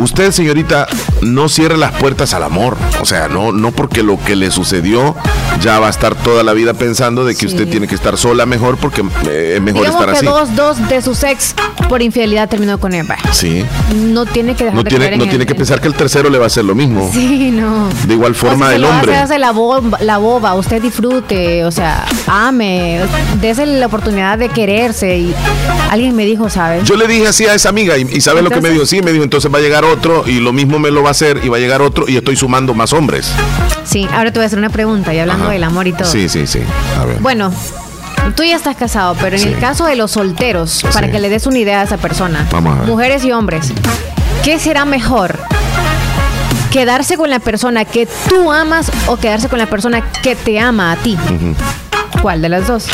usted, 0.00 0.30
señorita, 0.32 0.86
no 1.22 1.48
cierre 1.48 1.76
las 1.76 1.92
puertas 1.92 2.34
al 2.34 2.42
amor. 2.42 2.76
O 3.00 3.04
sea, 3.04 3.28
no, 3.28 3.52
no 3.52 3.70
porque 3.72 4.02
lo 4.02 4.18
que 4.18 4.36
le 4.36 4.50
sucedió 4.50 5.14
ya 5.60 5.78
va 5.78 5.88
a 5.88 5.90
estar 5.90 6.14
toda 6.14 6.42
la 6.42 6.52
vida 6.52 6.74
pensando 6.74 7.24
de 7.24 7.34
que 7.34 7.46
usted 7.46 7.68
tiene 7.68 7.86
que 7.86 7.94
estar 7.94 8.16
sola 8.16 8.46
mejor 8.46 8.76
porque 8.78 9.02
eh, 9.28 9.54
es 9.56 9.62
mejor 9.62 9.82
Digamos 9.82 10.00
estar 10.00 10.12
que 10.12 10.16
así. 10.18 10.26
dos, 10.26 10.56
dos 10.56 10.88
de 10.88 11.02
sus 11.02 11.22
ex 11.22 11.54
por 11.88 12.02
infidelidad 12.02 12.48
terminó 12.48 12.78
con 12.78 12.94
él. 12.94 13.06
Sí. 13.32 13.64
No 13.94 14.26
tiene 14.26 14.54
que 14.54 14.64
dejar 14.64 14.76
No 14.76 14.82
de 14.82 14.90
tiene, 14.90 15.06
no 15.16 15.24
en 15.24 15.28
tiene 15.30 15.42
el- 15.44 15.46
que 15.46 15.54
pensar 15.54 15.80
que 15.80 15.88
el 15.88 15.94
tercero 15.94 16.28
le 16.30 16.38
va 16.38 16.44
a 16.44 16.46
hacer 16.48 16.64
lo 16.64 16.74
mismo. 16.74 17.10
Sí, 17.12 17.50
no. 17.50 17.88
De 18.06 18.14
igual 18.14 18.34
forma 18.34 18.66
O 18.66 18.68
sea, 18.68 18.68
si 18.70 18.74
el 18.76 18.84
hombre. 18.84 19.16
Hace, 19.16 19.38
la, 19.38 19.50
boba, 19.52 19.98
la 20.00 20.18
boba, 20.18 20.54
usted 20.54 20.80
disfrute, 20.82 21.64
o 21.64 21.70
sea, 21.70 22.04
ame, 22.26 23.00
dese 23.40 23.66
la 23.66 23.86
oportunidad 23.86 24.38
de 24.38 24.48
quererse. 24.48 25.18
Y 25.18 25.34
alguien 25.90 26.14
me 26.14 26.24
dijo, 26.24 26.48
¿sabes? 26.50 26.84
Yo 26.84 26.96
le 26.96 27.06
dije 27.06 27.26
así 27.28 27.46
a 27.46 27.54
esa 27.54 27.68
amiga 27.70 27.96
y, 27.98 28.02
y 28.10 28.20
¿sabe 28.20 28.42
lo 28.42 28.50
que 28.50 28.60
me 28.60 28.70
dijo? 28.70 28.86
Sí, 28.86 29.02
me 29.02 29.12
dijo, 29.12 29.24
entonces 29.24 29.52
va 29.52 29.58
a 29.58 29.60
llegar 29.60 29.84
otro 29.90 30.24
y 30.26 30.40
lo 30.40 30.52
mismo 30.52 30.78
me 30.78 30.90
lo 30.90 31.02
va 31.02 31.08
a 31.08 31.10
hacer 31.12 31.40
y 31.44 31.48
va 31.48 31.56
a 31.56 31.60
llegar 31.60 31.82
otro 31.82 32.08
y 32.08 32.16
estoy 32.16 32.36
sumando 32.36 32.74
más 32.74 32.92
hombres. 32.92 33.30
Sí, 33.84 34.08
ahora 34.12 34.32
te 34.32 34.38
voy 34.38 34.44
a 34.44 34.46
hacer 34.46 34.58
una 34.58 34.70
pregunta 34.70 35.12
y 35.12 35.18
hablando 35.18 35.44
Ajá. 35.44 35.52
del 35.52 35.64
amor 35.64 35.86
y 35.86 35.92
todo. 35.92 36.10
Sí, 36.10 36.28
sí, 36.28 36.46
sí. 36.46 36.60
A 36.98 37.04
ver. 37.04 37.18
Bueno, 37.20 37.52
tú 38.36 38.42
ya 38.44 38.56
estás 38.56 38.76
casado, 38.76 39.16
pero 39.20 39.36
en 39.36 39.42
Sí. 39.42 39.48
el 39.48 39.58
caso 39.58 39.84
de 39.86 39.96
los 39.96 40.12
solteros, 40.12 40.82
para 40.92 41.06
Sí. 41.06 41.12
que 41.12 41.18
le 41.18 41.28
des 41.28 41.46
una 41.46 41.58
idea 41.58 41.80
a 41.80 41.84
esa 41.84 41.96
persona, 41.96 42.46
Vamos 42.52 42.76
a 42.76 42.80
ver. 42.80 42.88
mujeres 42.88 43.24
y 43.24 43.32
hombres, 43.32 43.72
¿qué 44.44 44.58
será 44.58 44.84
mejor? 44.84 45.38
¿Quedarse 46.70 47.16
con 47.16 47.30
la 47.30 47.40
persona 47.40 47.84
que 47.84 48.06
tú 48.28 48.52
amas 48.52 48.92
o 49.08 49.16
quedarse 49.16 49.48
con 49.48 49.58
la 49.58 49.66
persona 49.66 50.02
que 50.22 50.36
te 50.36 50.60
ama 50.60 50.92
a 50.92 50.96
ti? 50.96 51.18
¿Cuál 52.22 52.42
de 52.42 52.48
las 52.48 52.68
dos? 52.68 52.86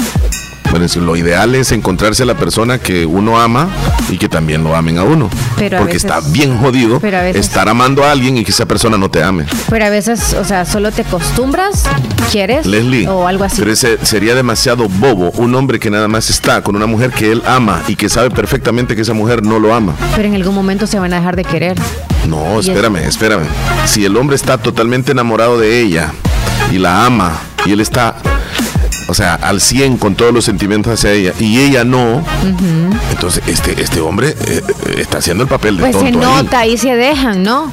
Lo 0.76 1.16
ideal 1.16 1.54
es 1.54 1.72
encontrarse 1.72 2.22
a 2.22 2.26
la 2.26 2.34
persona 2.36 2.78
que 2.78 3.06
uno 3.06 3.40
ama 3.40 3.68
y 4.10 4.18
que 4.18 4.28
también 4.28 4.62
lo 4.62 4.76
amen 4.76 4.98
a 4.98 5.04
uno. 5.04 5.30
Pero 5.56 5.78
a 5.78 5.80
Porque 5.80 5.94
veces- 5.94 6.10
está 6.10 6.28
bien 6.28 6.58
jodido 6.58 7.00
veces- 7.00 7.36
estar 7.36 7.66
amando 7.70 8.04
a 8.04 8.10
alguien 8.12 8.36
y 8.36 8.44
que 8.44 8.50
esa 8.50 8.66
persona 8.66 8.98
no 8.98 9.10
te 9.10 9.22
ame. 9.22 9.46
Pero 9.70 9.86
a 9.86 9.88
veces, 9.88 10.34
o 10.34 10.44
sea, 10.44 10.66
solo 10.66 10.92
te 10.92 11.00
acostumbras, 11.02 11.84
quieres 12.30 12.66
Leslie, 12.66 13.08
o 13.08 13.26
algo 13.26 13.44
así. 13.44 13.56
pero 13.58 13.72
ese 13.72 13.96
sería 14.04 14.34
demasiado 14.34 14.86
bobo 14.88 15.30
un 15.36 15.54
hombre 15.54 15.78
que 15.80 15.88
nada 15.90 16.08
más 16.08 16.28
está 16.28 16.62
con 16.62 16.76
una 16.76 16.86
mujer 16.86 17.10
que 17.10 17.32
él 17.32 17.42
ama 17.46 17.82
y 17.88 17.96
que 17.96 18.10
sabe 18.10 18.30
perfectamente 18.30 18.94
que 18.94 19.00
esa 19.02 19.14
mujer 19.14 19.42
no 19.42 19.58
lo 19.58 19.74
ama. 19.74 19.94
Pero 20.14 20.28
en 20.28 20.34
algún 20.34 20.54
momento 20.54 20.86
se 20.86 20.98
van 20.98 21.12
a 21.14 21.16
dejar 21.16 21.36
de 21.36 21.44
querer. 21.44 21.78
No, 22.28 22.60
espérame, 22.60 22.96
espérame. 23.06 23.46
Si 23.86 24.04
el 24.04 24.14
hombre 24.16 24.36
está 24.36 24.58
totalmente 24.58 25.12
enamorado 25.12 25.58
de 25.58 25.80
ella 25.80 26.12
y 26.70 26.78
la 26.78 27.06
ama 27.06 27.32
y 27.64 27.72
él 27.72 27.80
está, 27.80 28.16
o 29.08 29.14
sea, 29.14 29.34
al 29.34 29.60
100 29.60 29.98
con 29.98 30.14
todos 30.16 30.32
los 30.34 30.44
sentimientos 30.44 30.92
hacia 30.92 31.12
ella 31.12 31.32
y 31.38 31.60
ella 31.60 31.84
no, 31.84 32.24
entonces 33.12 33.42
este, 33.46 33.80
este 33.80 34.00
hombre 34.00 34.30
eh, 34.46 34.62
eh, 34.86 34.94
está 34.98 35.18
haciendo 35.18 35.44
el 35.44 35.48
papel 35.48 35.76
de 35.76 35.82
Pues 35.84 35.96
se 35.96 36.06
ahí. 36.06 36.12
nota 36.12 36.66
y 36.66 36.76
se 36.76 36.94
dejan, 36.96 37.42
¿no? 37.42 37.72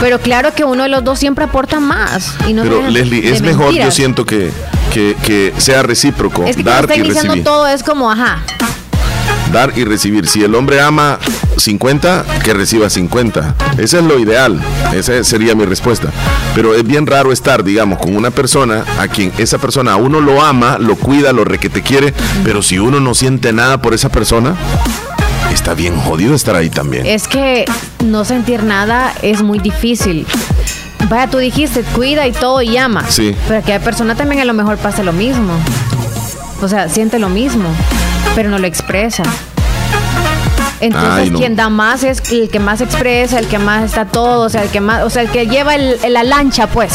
Pero 0.00 0.20
claro 0.20 0.54
que 0.54 0.64
uno 0.64 0.82
de 0.84 0.88
los 0.88 1.02
dos 1.04 1.18
siempre 1.18 1.44
aporta 1.44 1.80
más. 1.80 2.34
Y 2.46 2.52
no 2.52 2.62
se 2.62 2.68
Pero 2.68 2.88
Leslie, 2.88 3.30
es 3.32 3.42
mejor, 3.42 3.72
yo 3.74 3.90
siento 3.90 4.24
que, 4.24 4.50
que, 4.92 5.16
que 5.24 5.52
sea 5.58 5.82
recíproco, 5.82 6.44
Es 6.44 6.56
que 6.56 6.62
dar 6.62 6.84
está 6.84 6.96
y 6.96 7.02
recibir. 7.02 7.44
todo 7.44 7.66
es 7.66 7.82
como, 7.82 8.10
ajá. 8.10 8.38
Dar 9.52 9.72
y 9.76 9.84
recibir. 9.84 10.26
Si 10.28 10.44
el 10.44 10.54
hombre 10.54 10.80
ama 10.80 11.18
50, 11.58 12.24
que 12.44 12.54
reciba 12.54 12.90
50. 12.90 13.54
Ese 13.78 13.98
es 13.98 14.04
lo 14.04 14.18
ideal. 14.18 14.60
Esa 14.94 15.22
sería 15.24 15.54
mi 15.54 15.64
respuesta. 15.64 16.10
Pero 16.54 16.74
es 16.74 16.84
bien 16.84 17.06
raro 17.06 17.32
estar, 17.32 17.64
digamos, 17.64 17.98
con 17.98 18.16
una 18.16 18.30
persona 18.30 18.84
a 18.98 19.08
quien 19.08 19.32
esa 19.38 19.58
persona 19.58 19.92
a 19.92 19.96
uno 19.96 20.20
lo 20.20 20.42
ama, 20.42 20.78
lo 20.78 20.96
cuida, 20.96 21.32
lo 21.32 21.44
requete 21.44 21.82
quiere, 21.82 22.14
pero 22.44 22.62
si 22.62 22.78
uno 22.78 23.00
no 23.00 23.14
siente 23.14 23.52
nada 23.52 23.80
por 23.80 23.94
esa 23.94 24.08
persona, 24.08 24.54
está 25.52 25.74
bien 25.74 25.96
jodido 25.96 26.34
estar 26.34 26.56
ahí 26.56 26.70
también. 26.70 27.06
Es 27.06 27.28
que 27.28 27.64
no 28.04 28.24
sentir 28.24 28.62
nada 28.62 29.12
es 29.22 29.42
muy 29.42 29.58
difícil. 29.58 30.26
Vaya, 31.08 31.28
tú 31.28 31.38
dijiste, 31.38 31.82
cuida 31.82 32.26
y 32.26 32.32
todo 32.32 32.60
y 32.60 32.76
ama. 32.76 33.04
Sí. 33.08 33.34
Pero 33.46 33.60
aquella 33.60 33.80
persona 33.80 34.14
también 34.14 34.40
a 34.40 34.44
lo 34.44 34.52
mejor 34.52 34.76
pasa 34.78 35.02
lo 35.02 35.12
mismo. 35.12 35.52
O 36.60 36.68
sea, 36.68 36.88
siente 36.88 37.18
lo 37.18 37.28
mismo, 37.28 37.68
pero 38.34 38.50
no 38.50 38.58
lo 38.58 38.66
expresa. 38.66 39.22
Entonces, 40.80 41.10
Ay, 41.24 41.30
no. 41.30 41.38
quien 41.38 41.56
da 41.56 41.68
más 41.68 42.04
es 42.04 42.22
el 42.30 42.48
que 42.50 42.60
más 42.60 42.80
expresa, 42.80 43.38
el 43.38 43.46
que 43.48 43.58
más 43.58 43.84
está 43.84 44.04
todo, 44.06 44.46
o 44.46 44.48
sea, 44.48 44.62
el 44.62 44.68
que 44.70 44.80
más, 44.80 45.02
o 45.02 45.10
sea, 45.10 45.22
el 45.22 45.28
que 45.30 45.46
lleva 45.46 45.74
el- 45.74 45.98
la 46.08 46.22
lancha, 46.22 46.68
pues, 46.68 46.92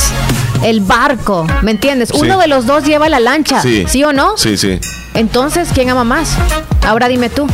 el 0.64 0.80
barco, 0.82 1.46
¿me 1.62 1.72
entiendes? 1.72 2.10
Sí. 2.10 2.18
Uno 2.20 2.38
de 2.40 2.48
los 2.48 2.66
dos 2.66 2.84
lleva 2.86 3.10
la 3.10 3.20
lancha, 3.20 3.62
¿sí, 3.62 4.04
o 4.04 4.14
no? 4.14 4.38
Sí, 4.38 4.56
sí. 4.58 4.80
Entonces, 5.14 5.70
¿quién 5.74 5.90
ama 5.90 6.04
más? 6.04 6.30
Ahora 6.88 7.08
dime 7.08 7.30
tú. 7.30 7.46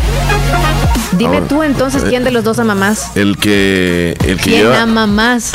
Dime 1.17 1.37
Ahora, 1.37 1.47
tú 1.47 1.63
entonces, 1.63 2.03
¿quién 2.07 2.23
de 2.23 2.31
los 2.31 2.43
dos 2.43 2.59
ama 2.59 2.75
más? 2.75 3.15
El 3.15 3.37
que, 3.37 4.15
el 4.25 4.37
que 4.37 4.43
¿Quién 4.43 4.61
lleva. 4.63 4.81
ama 4.81 5.07
más? 5.07 5.51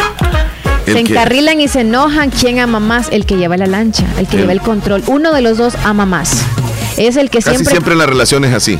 el 0.86 0.92
se 0.94 1.04
que- 1.04 1.12
encarrilan 1.12 1.60
y 1.62 1.68
se 1.68 1.80
enojan. 1.80 2.28
¿Quién 2.30 2.58
ama 2.58 2.78
más? 2.80 3.06
El 3.10 3.24
que 3.24 3.36
lleva 3.36 3.56
la 3.56 3.66
lancha, 3.66 4.04
el 4.18 4.26
que 4.26 4.36
El- 4.36 4.42
lleva 4.42 4.52
el 4.52 4.60
control. 4.60 5.02
Uno 5.06 5.32
de 5.32 5.40
los 5.40 5.56
dos 5.56 5.74
ama 5.84 6.04
más. 6.04 6.32
Es 6.98 7.16
el 7.16 7.30
que 7.30 7.38
Casi 7.38 7.50
siempre. 7.56 7.70
siempre 7.70 7.92
en 7.92 7.98
las 8.00 8.08
relaciones 8.08 8.50
es 8.50 8.56
así. 8.56 8.78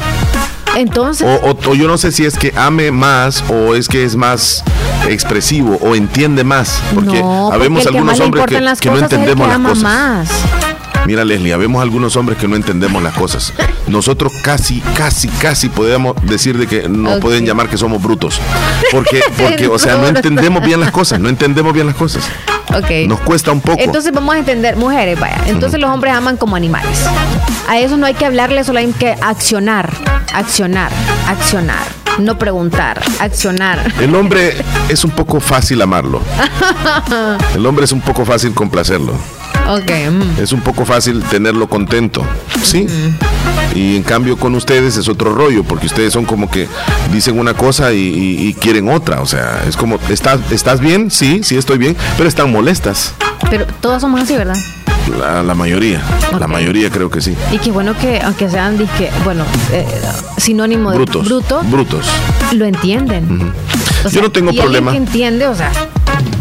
Entonces, 0.77 1.27
O, 1.27 1.51
o- 1.51 1.71
o 1.71 1.75
yo 1.75 1.87
no 1.89 1.97
sé 1.99 2.11
si 2.13 2.25
es 2.25 2.37
que 2.37 2.53
ame 2.57 2.91
más 2.91 3.45
o 3.49 3.75
es 3.75 3.89
que 3.89 4.05
es 4.05 4.17
más 4.17 4.65
expresivo 5.09 5.79
o 5.81 5.95
entiende 5.95 6.45
más. 6.45 6.81
Porque 6.95 7.21
no, 7.21 7.53
habemos 7.53 7.87
algunos 7.87 8.19
hombres 8.21 8.45
que, 8.47 8.57
que 8.81 8.91
no 8.91 8.99
entendemos 8.99 9.49
las 9.49 9.59
cosas. 9.59 9.83
más. 9.83 10.29
Mira, 11.07 11.23
Leslie, 11.23 11.53
habemos 11.53 11.83
algunos 11.83 12.17
hombres 12.17 12.39
que 12.39 12.49
no 12.49 12.57
entendemos 12.57 13.03
las 13.03 13.13
cosas. 13.13 13.53
Nosotros 13.87 14.33
casi, 14.43 14.81
casi, 14.97 15.29
casi 15.29 15.69
podemos 15.69 16.17
decir 16.23 16.57
de 16.57 16.67
que 16.67 16.89
no 16.89 17.17
Ok. 17.17 17.21
pueden 17.21 17.45
llamar 17.45 17.69
que 17.69 17.77
somos 17.77 18.03
brutos. 18.03 18.41
Porque, 18.91 19.21
porque, 19.37 19.67
o 19.69 19.79
sea, 19.79 19.97
no 19.97 20.07
entendemos 20.09 20.65
bien 20.65 20.81
las 20.81 20.91
cosas, 20.93 21.21
no 21.21 21.29
entendemos 21.29 21.75
bien 21.75 21.87
las 21.87 21.97
cosas. 21.97 22.25
Ok. 22.77 23.09
Nos 23.09 23.21
cuesta 23.21 23.53
un 23.53 23.61
poco. 23.61 23.81
Entonces 23.81 24.13
vamos 24.13 24.35
a 24.35 24.39
entender, 24.39 24.77
mujeres, 24.77 25.19
vaya. 25.19 25.39
Entonces 25.47 25.81
los 25.81 25.91
hombres 25.91 26.13
aman 26.15 26.37
como 26.37 26.57
animales. 26.57 26.99
A 27.69 27.79
eso 27.79 27.97
no 27.97 28.07
hay 28.07 28.15
que 28.15 28.27
hablarle, 28.27 28.65
solo 28.65 28.79
hay 28.81 28.91
que 28.93 29.13
accionar, 29.21 29.91
accionar, 30.33 30.91
accionar. 31.29 31.83
No 32.19 32.39
preguntar, 32.39 33.03
accionar. 33.19 33.93
El 34.01 34.15
hombre 34.15 34.55
es 34.89 35.05
un 35.05 35.11
poco 35.11 35.41
fácil 35.41 35.83
amarlo. 35.83 36.21
El 37.55 37.67
hombre 37.67 37.85
es 37.87 37.93
un 37.93 38.01
poco 38.01 38.25
fácil 38.25 38.55
complacerlo. 38.55 39.15
ok. 39.69 39.91
mm. 40.11 40.41
Es 40.41 40.53
un 40.53 40.61
poco 40.61 40.85
fácil 40.85 41.23
tenerlo 41.25 41.69
contento. 41.69 42.25
Sí. 42.63 42.87
Y 43.75 43.97
en 43.97 44.03
cambio 44.05 44.37
con 44.37 44.55
ustedes 44.55 44.97
es 44.97 45.09
otro 45.09 45.35
rollo, 45.35 45.65
porque 45.65 45.87
ustedes 45.87 46.13
son 46.13 46.25
como 46.25 46.49
que 46.51 46.69
dicen 47.13 47.39
una 47.39 47.55
cosa 47.55 47.93
y, 47.93 47.99
y- 47.99 48.49
y 48.49 48.55
quieren 48.55 48.89
otra. 48.89 49.21
O 49.21 49.27
sea, 49.27 49.63
es 49.69 49.77
como, 49.77 49.99
¿estás, 50.09 50.41
¿estás 50.53 50.81
bien? 50.81 51.11
Sí, 51.11 51.43
sí 51.43 51.57
estoy 51.57 51.79
bien, 51.79 51.97
pero 52.17 52.29
están 52.29 52.53
molestas. 52.53 53.15
Pero 53.51 53.67
todos 53.81 54.01
somos 54.01 54.21
así, 54.23 54.37
¿verdad? 54.37 54.57
La, 55.19 55.43
la 55.43 55.55
mayoría, 55.55 56.01
la 56.39 56.47
mayoría 56.49 56.89
creo 56.89 57.11
que 57.11 57.21
sí. 57.21 57.35
Y 57.53 57.59
qué 57.59 57.71
bueno 57.73 57.95
que, 57.99 58.21
aunque 58.23 58.49
sean, 58.49 58.79
disque, 58.79 59.11
bueno, 59.25 59.45
eh, 59.73 59.85
sinónimo 60.39 60.91
de 60.93 60.97
Brutos. 60.97 61.27
bruto, 61.27 61.61
Brutos. 61.65 62.07
lo 62.53 62.65
entienden. 62.65 63.53
O 64.05 64.09
Yo 64.09 64.23
no 64.23 64.31
tengo 64.31 64.51
y 64.53 64.57
problema. 64.59 64.93
que 64.93 64.97
entiende, 64.99 65.47
o 65.47 65.55
sea, 65.55 65.71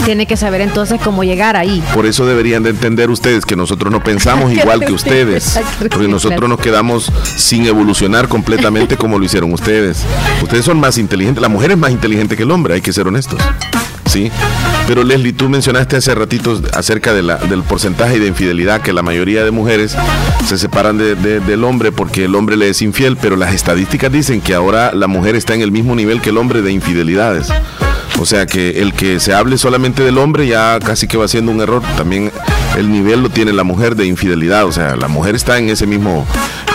tiene 0.06 0.26
que 0.26 0.36
saber 0.38 0.62
entonces 0.62 1.00
cómo 1.04 1.24
llegar 1.24 1.56
ahí. 1.56 1.82
Por 1.94 2.06
eso 2.06 2.26
deberían 2.26 2.64
de 2.64 2.72
entender 2.72 3.10
ustedes 3.10 3.46
que 3.46 3.56
nosotros 3.56 3.92
no 3.92 4.04
pensamos 4.04 4.52
igual 4.54 4.82
que 4.86 4.92
ustedes. 4.94 5.60
Porque 5.90 6.08
nosotros 6.08 6.50
nos 6.50 6.60
quedamos 6.60 7.12
sin 7.38 7.66
evolucionar 7.66 8.28
completamente 8.28 8.98
como 8.98 9.18
lo 9.20 9.26
hicieron 9.26 9.54
ustedes. 9.54 10.04
Ustedes 10.42 10.66
son 10.66 10.80
más 10.80 10.98
inteligentes. 10.98 11.42
La 11.42 11.50
mujer 11.50 11.72
es 11.72 11.78
más 11.78 11.92
inteligente 11.92 12.36
que 12.36 12.44
el 12.44 12.52
hombre, 12.52 12.74
hay 12.76 12.82
que 12.82 12.92
ser 12.94 13.08
honestos. 13.08 13.40
Sí. 14.06 14.30
Pero 14.86 15.04
Leslie, 15.04 15.32
tú 15.32 15.48
mencionaste 15.50 15.96
hace 15.96 16.14
ratitos 16.14 16.62
acerca 16.74 17.14
de 17.14 17.24
la- 17.24 17.38
del 17.38 17.64
porcentaje 17.64 18.20
de 18.20 18.28
infidelidad, 18.28 18.82
que 18.82 18.92
la 18.92 19.02
mayoría 19.02 19.46
de 19.46 19.52
mujeres 19.52 19.96
se 20.46 20.58
separan 20.58 20.98
de- 20.98 21.16
de- 21.16 21.40
del 21.40 21.64
hombre 21.64 21.92
porque 21.94 22.26
el 22.26 22.36
hombre 22.36 22.58
le 22.58 22.70
es 22.70 22.82
infiel, 22.82 23.16
pero 23.16 23.38
las 23.38 23.54
estadísticas 23.54 24.12
dicen 24.12 24.42
que 24.42 24.54
ahora 24.54 24.92
la 24.94 25.08
mujer 25.08 25.36
está 25.36 25.56
en 25.56 25.62
el 25.62 25.72
mismo 25.72 25.96
nivel 25.96 26.20
que 26.22 26.32
el 26.32 26.38
hombre 26.38 26.62
de 26.62 26.72
infidelidades. 26.74 27.48
O 28.24 28.26
sea 28.26 28.46
que 28.46 28.82
el 28.82 28.94
que 28.94 29.20
se 29.20 29.34
hable 29.34 29.58
solamente 29.58 30.02
del 30.02 30.18
hombre 30.18 30.48
ya 30.48 30.80
casi 30.80 31.10
que 31.10 31.18
va 31.18 31.28
siendo 31.28 31.52
un 31.52 31.60
error. 31.60 31.84
También 31.98 32.32
el 32.78 32.90
nivel 32.90 33.22
lo 33.22 33.30
tiene 33.30 33.52
la 33.52 33.66
mujer 33.66 33.98
de 33.98 34.06
infidelidad. 34.06 34.64
O 34.64 34.72
sea, 34.72 34.96
la 34.96 35.10
mujer 35.10 35.36
está 35.36 35.58
en 35.58 35.68
ese 35.68 35.86
mismo 35.86 36.26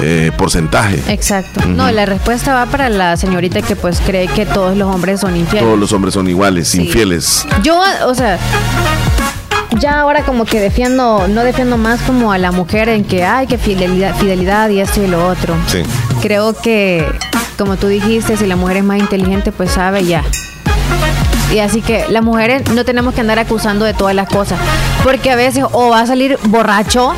eh, 0.03 0.31
porcentaje. 0.37 1.03
Exacto. 1.09 1.65
No, 1.67 1.91
la 1.91 2.05
respuesta 2.05 2.53
va 2.53 2.67
para 2.67 2.91
la 2.91 3.17
señorita 3.17 3.63
que 3.63 3.77
pues 3.77 3.99
cree 4.05 4.29
que 4.29 4.45
todos 4.45 4.77
los 4.77 4.95
hombres 4.95 5.21
son 5.21 5.37
infieles. 5.37 5.65
Todos 5.65 5.79
los 5.79 5.91
hombres 5.93 6.13
son 6.13 6.29
iguales, 6.29 6.75
infieles. 6.75 7.47
Yo, 7.63 7.81
o 8.05 8.15
sea, 8.15 8.39
ya 9.81 10.01
ahora 10.01 10.27
como 10.27 10.45
que 10.45 10.61
defiendo, 10.61 11.29
no 11.29 11.45
defiendo 11.45 11.79
más 11.79 12.03
como 12.03 12.31
a 12.31 12.37
la 12.37 12.53
mujer 12.53 12.91
en 12.91 13.05
que 13.05 13.25
hay 13.25 13.47
que 13.47 13.57
fidelidad, 13.57 14.15
fidelidad 14.17 14.69
y 14.69 14.81
esto 14.81 15.03
y 15.03 15.07
lo 15.07 15.27
otro. 15.27 15.55
Sí. 15.67 15.79
Creo 16.21 16.53
que, 16.53 17.07
como 17.57 17.79
tú 17.79 17.87
dijiste, 17.87 18.37
si 18.37 18.45
la 18.45 18.57
mujer 18.57 18.77
es 18.77 18.85
más 18.85 18.99
inteligente, 18.99 19.51
pues 19.51 19.71
sabe 19.71 20.05
ya. 20.05 20.23
Y 21.53 21.61
así 21.61 21.81
que 21.81 22.05
las 22.09 22.23
mujeres 22.23 22.71
no 22.73 22.85
tenemos 22.85 23.15
que 23.15 23.21
andar 23.21 23.39
acusando 23.39 23.85
de 23.85 23.95
todas 23.95 24.15
las 24.15 24.29
cosas. 24.29 24.59
Porque 25.03 25.31
a 25.31 25.37
veces 25.37 25.65
o 25.73 25.91
va 25.91 26.01
a 26.01 26.07
salir 26.07 26.39
borracho 26.49 27.15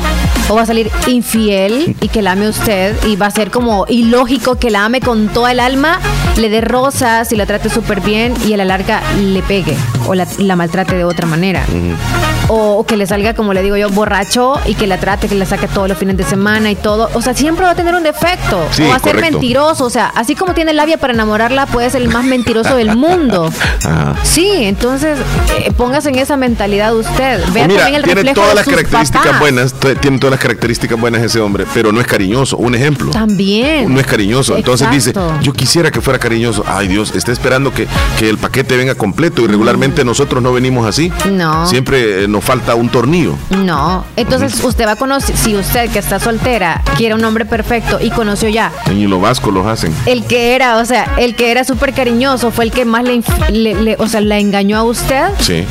o 0.49 0.55
va 0.55 0.61
a 0.61 0.65
salir 0.65 0.91
infiel 1.07 1.95
y 2.01 2.07
que 2.07 2.21
la 2.21 2.33
ame 2.33 2.47
usted 2.47 2.95
y 3.05 3.15
va 3.15 3.27
a 3.27 3.31
ser 3.31 3.51
como 3.51 3.85
ilógico 3.87 4.55
que 4.55 4.69
la 4.69 4.85
ame 4.85 5.01
con 5.01 5.29
toda 5.29 5.51
el 5.51 5.59
alma, 5.59 5.99
le 6.37 6.49
dé 6.49 6.61
rosas 6.61 7.31
y 7.31 7.35
la 7.35 7.45
trate 7.45 7.69
súper 7.69 8.01
bien 8.01 8.33
y 8.47 8.53
a 8.53 8.57
la 8.57 8.65
larga 8.65 9.01
le 9.19 9.41
pegue 9.43 9.75
o 10.07 10.15
la, 10.15 10.27
la 10.39 10.55
maltrate 10.55 10.95
de 10.95 11.03
otra 11.03 11.27
manera. 11.27 11.63
O, 12.47 12.79
o 12.79 12.85
que 12.85 12.97
le 12.97 13.05
salga, 13.07 13.33
como 13.33 13.53
le 13.53 13.61
digo 13.61 13.77
yo, 13.77 13.89
borracho 13.89 14.59
y 14.65 14.73
que 14.75 14.87
la 14.87 14.97
trate, 14.97 15.27
que 15.27 15.35
la 15.35 15.45
saque 15.45 15.67
todos 15.67 15.87
los 15.87 15.97
fines 15.97 16.17
de 16.17 16.23
semana 16.23 16.71
y 16.71 16.75
todo. 16.75 17.09
O 17.13 17.21
sea, 17.21 17.33
siempre 17.33 17.65
va 17.65 17.71
a 17.71 17.75
tener 17.75 17.93
un 17.95 18.03
defecto. 18.03 18.65
Sí, 18.71 18.83
o 18.83 18.89
va 18.89 18.95
a 18.95 18.99
ser 18.99 19.21
mentiroso. 19.21 19.85
O 19.85 19.89
sea, 19.89 20.07
así 20.15 20.35
como 20.35 20.53
tiene 20.53 20.73
labia 20.73 20.97
para 20.97 21.13
enamorarla, 21.13 21.65
puede 21.67 21.89
ser 21.89 22.01
el 22.01 22.09
más 22.09 22.25
mentiroso 22.25 22.75
del 22.75 22.95
mundo. 22.97 23.49
Ajá. 23.85 24.15
Sí, 24.23 24.49
entonces 24.63 25.19
eh, 25.59 25.71
póngase 25.77 26.09
en 26.09 26.15
esa 26.15 26.35
mentalidad 26.35 26.93
usted. 26.95 27.39
Vea 27.53 27.65
Pues 27.65 27.67
mira, 27.67 27.81
también 27.83 27.95
el 27.95 28.03
tiene 28.03 28.15
reflejo 28.23 28.35
todas 28.35 28.49
de 28.49 28.55
las 28.55 28.65
sus 28.65 28.73
características 28.73 29.25
papás. 29.27 29.39
buenas, 29.39 29.75
tiene 30.01 30.17
todas 30.19 30.31
las 30.31 30.39
características 30.41 30.99
buenas 30.99 31.21
ese 31.21 31.39
hombre, 31.39 31.65
pero 31.73 31.91
no 31.91 32.01
es 32.01 32.07
cariñoso. 32.07 32.57
Un 32.57 32.75
ejemplo. 32.75 33.11
También. 33.11 33.93
No 33.93 33.99
es 33.99 34.07
cariñoso. 34.07 34.57
Entonces 34.57 34.89
dice, 34.91 35.13
yo 35.41 35.53
quisiera 35.53 35.89
que 35.91 36.01
fuera 36.01 36.19
cariñoso. 36.21 36.63
Ay 36.65 36.87
Dios, 36.87 37.13
está 37.15 37.33
esperando 37.33 37.73
que, 37.73 37.87
que 38.17 38.29
el 38.29 38.37
paquete 38.37 38.77
venga 38.77 38.95
completo 38.95 39.41
y 39.41 39.47
regularmente 39.47 40.05
nosotros 40.05 40.41
no 40.41 40.53
venimos 40.53 40.87
así. 40.87 41.11
No. 41.29 41.67
Siempre 41.67 42.23
eh, 42.23 42.27
nos 42.29 42.43
falta 42.45 42.75
un 42.75 42.87
tornillo. 42.87 43.35
No, 43.49 44.05
entonces 44.15 44.63
usted 44.63 44.85
va 44.87 44.91
a 44.93 44.95
conocer, 44.95 45.35
si 45.35 45.55
usted 45.55 45.89
que 45.91 45.99
está 45.99 46.19
soltera 46.19 46.81
quiere 46.95 47.15
un 47.15 47.25
hombre 47.25 47.43
perfecto 47.45 47.99
y 48.01 48.09
conoció 48.11 48.47
ya 48.47 48.71
En 48.85 48.97
Hilo 48.99 49.19
Vasco 49.19 49.51
los 49.51 49.65
hacen. 49.67 49.93
el 50.05 50.23
que 50.25 50.55
era, 50.55 50.77
o 50.77 50.85
sea, 50.85 51.15
el 51.17 51.35
que 51.35 51.51
era 51.51 51.63
súper 51.65 51.93
cariñoso 51.93 52.51
fue 52.51 52.63
el 52.65 52.71
que 52.71 52.85
más 52.85 53.03
le, 53.03 53.21
le- 53.51 53.73
le- 53.75 53.95
o 53.99 54.07
sea, 54.07 54.21
la 54.21 54.37
engañó 54.39 54.77
a 54.77 54.83
usted. 54.83 55.25
Sí. 55.39 55.65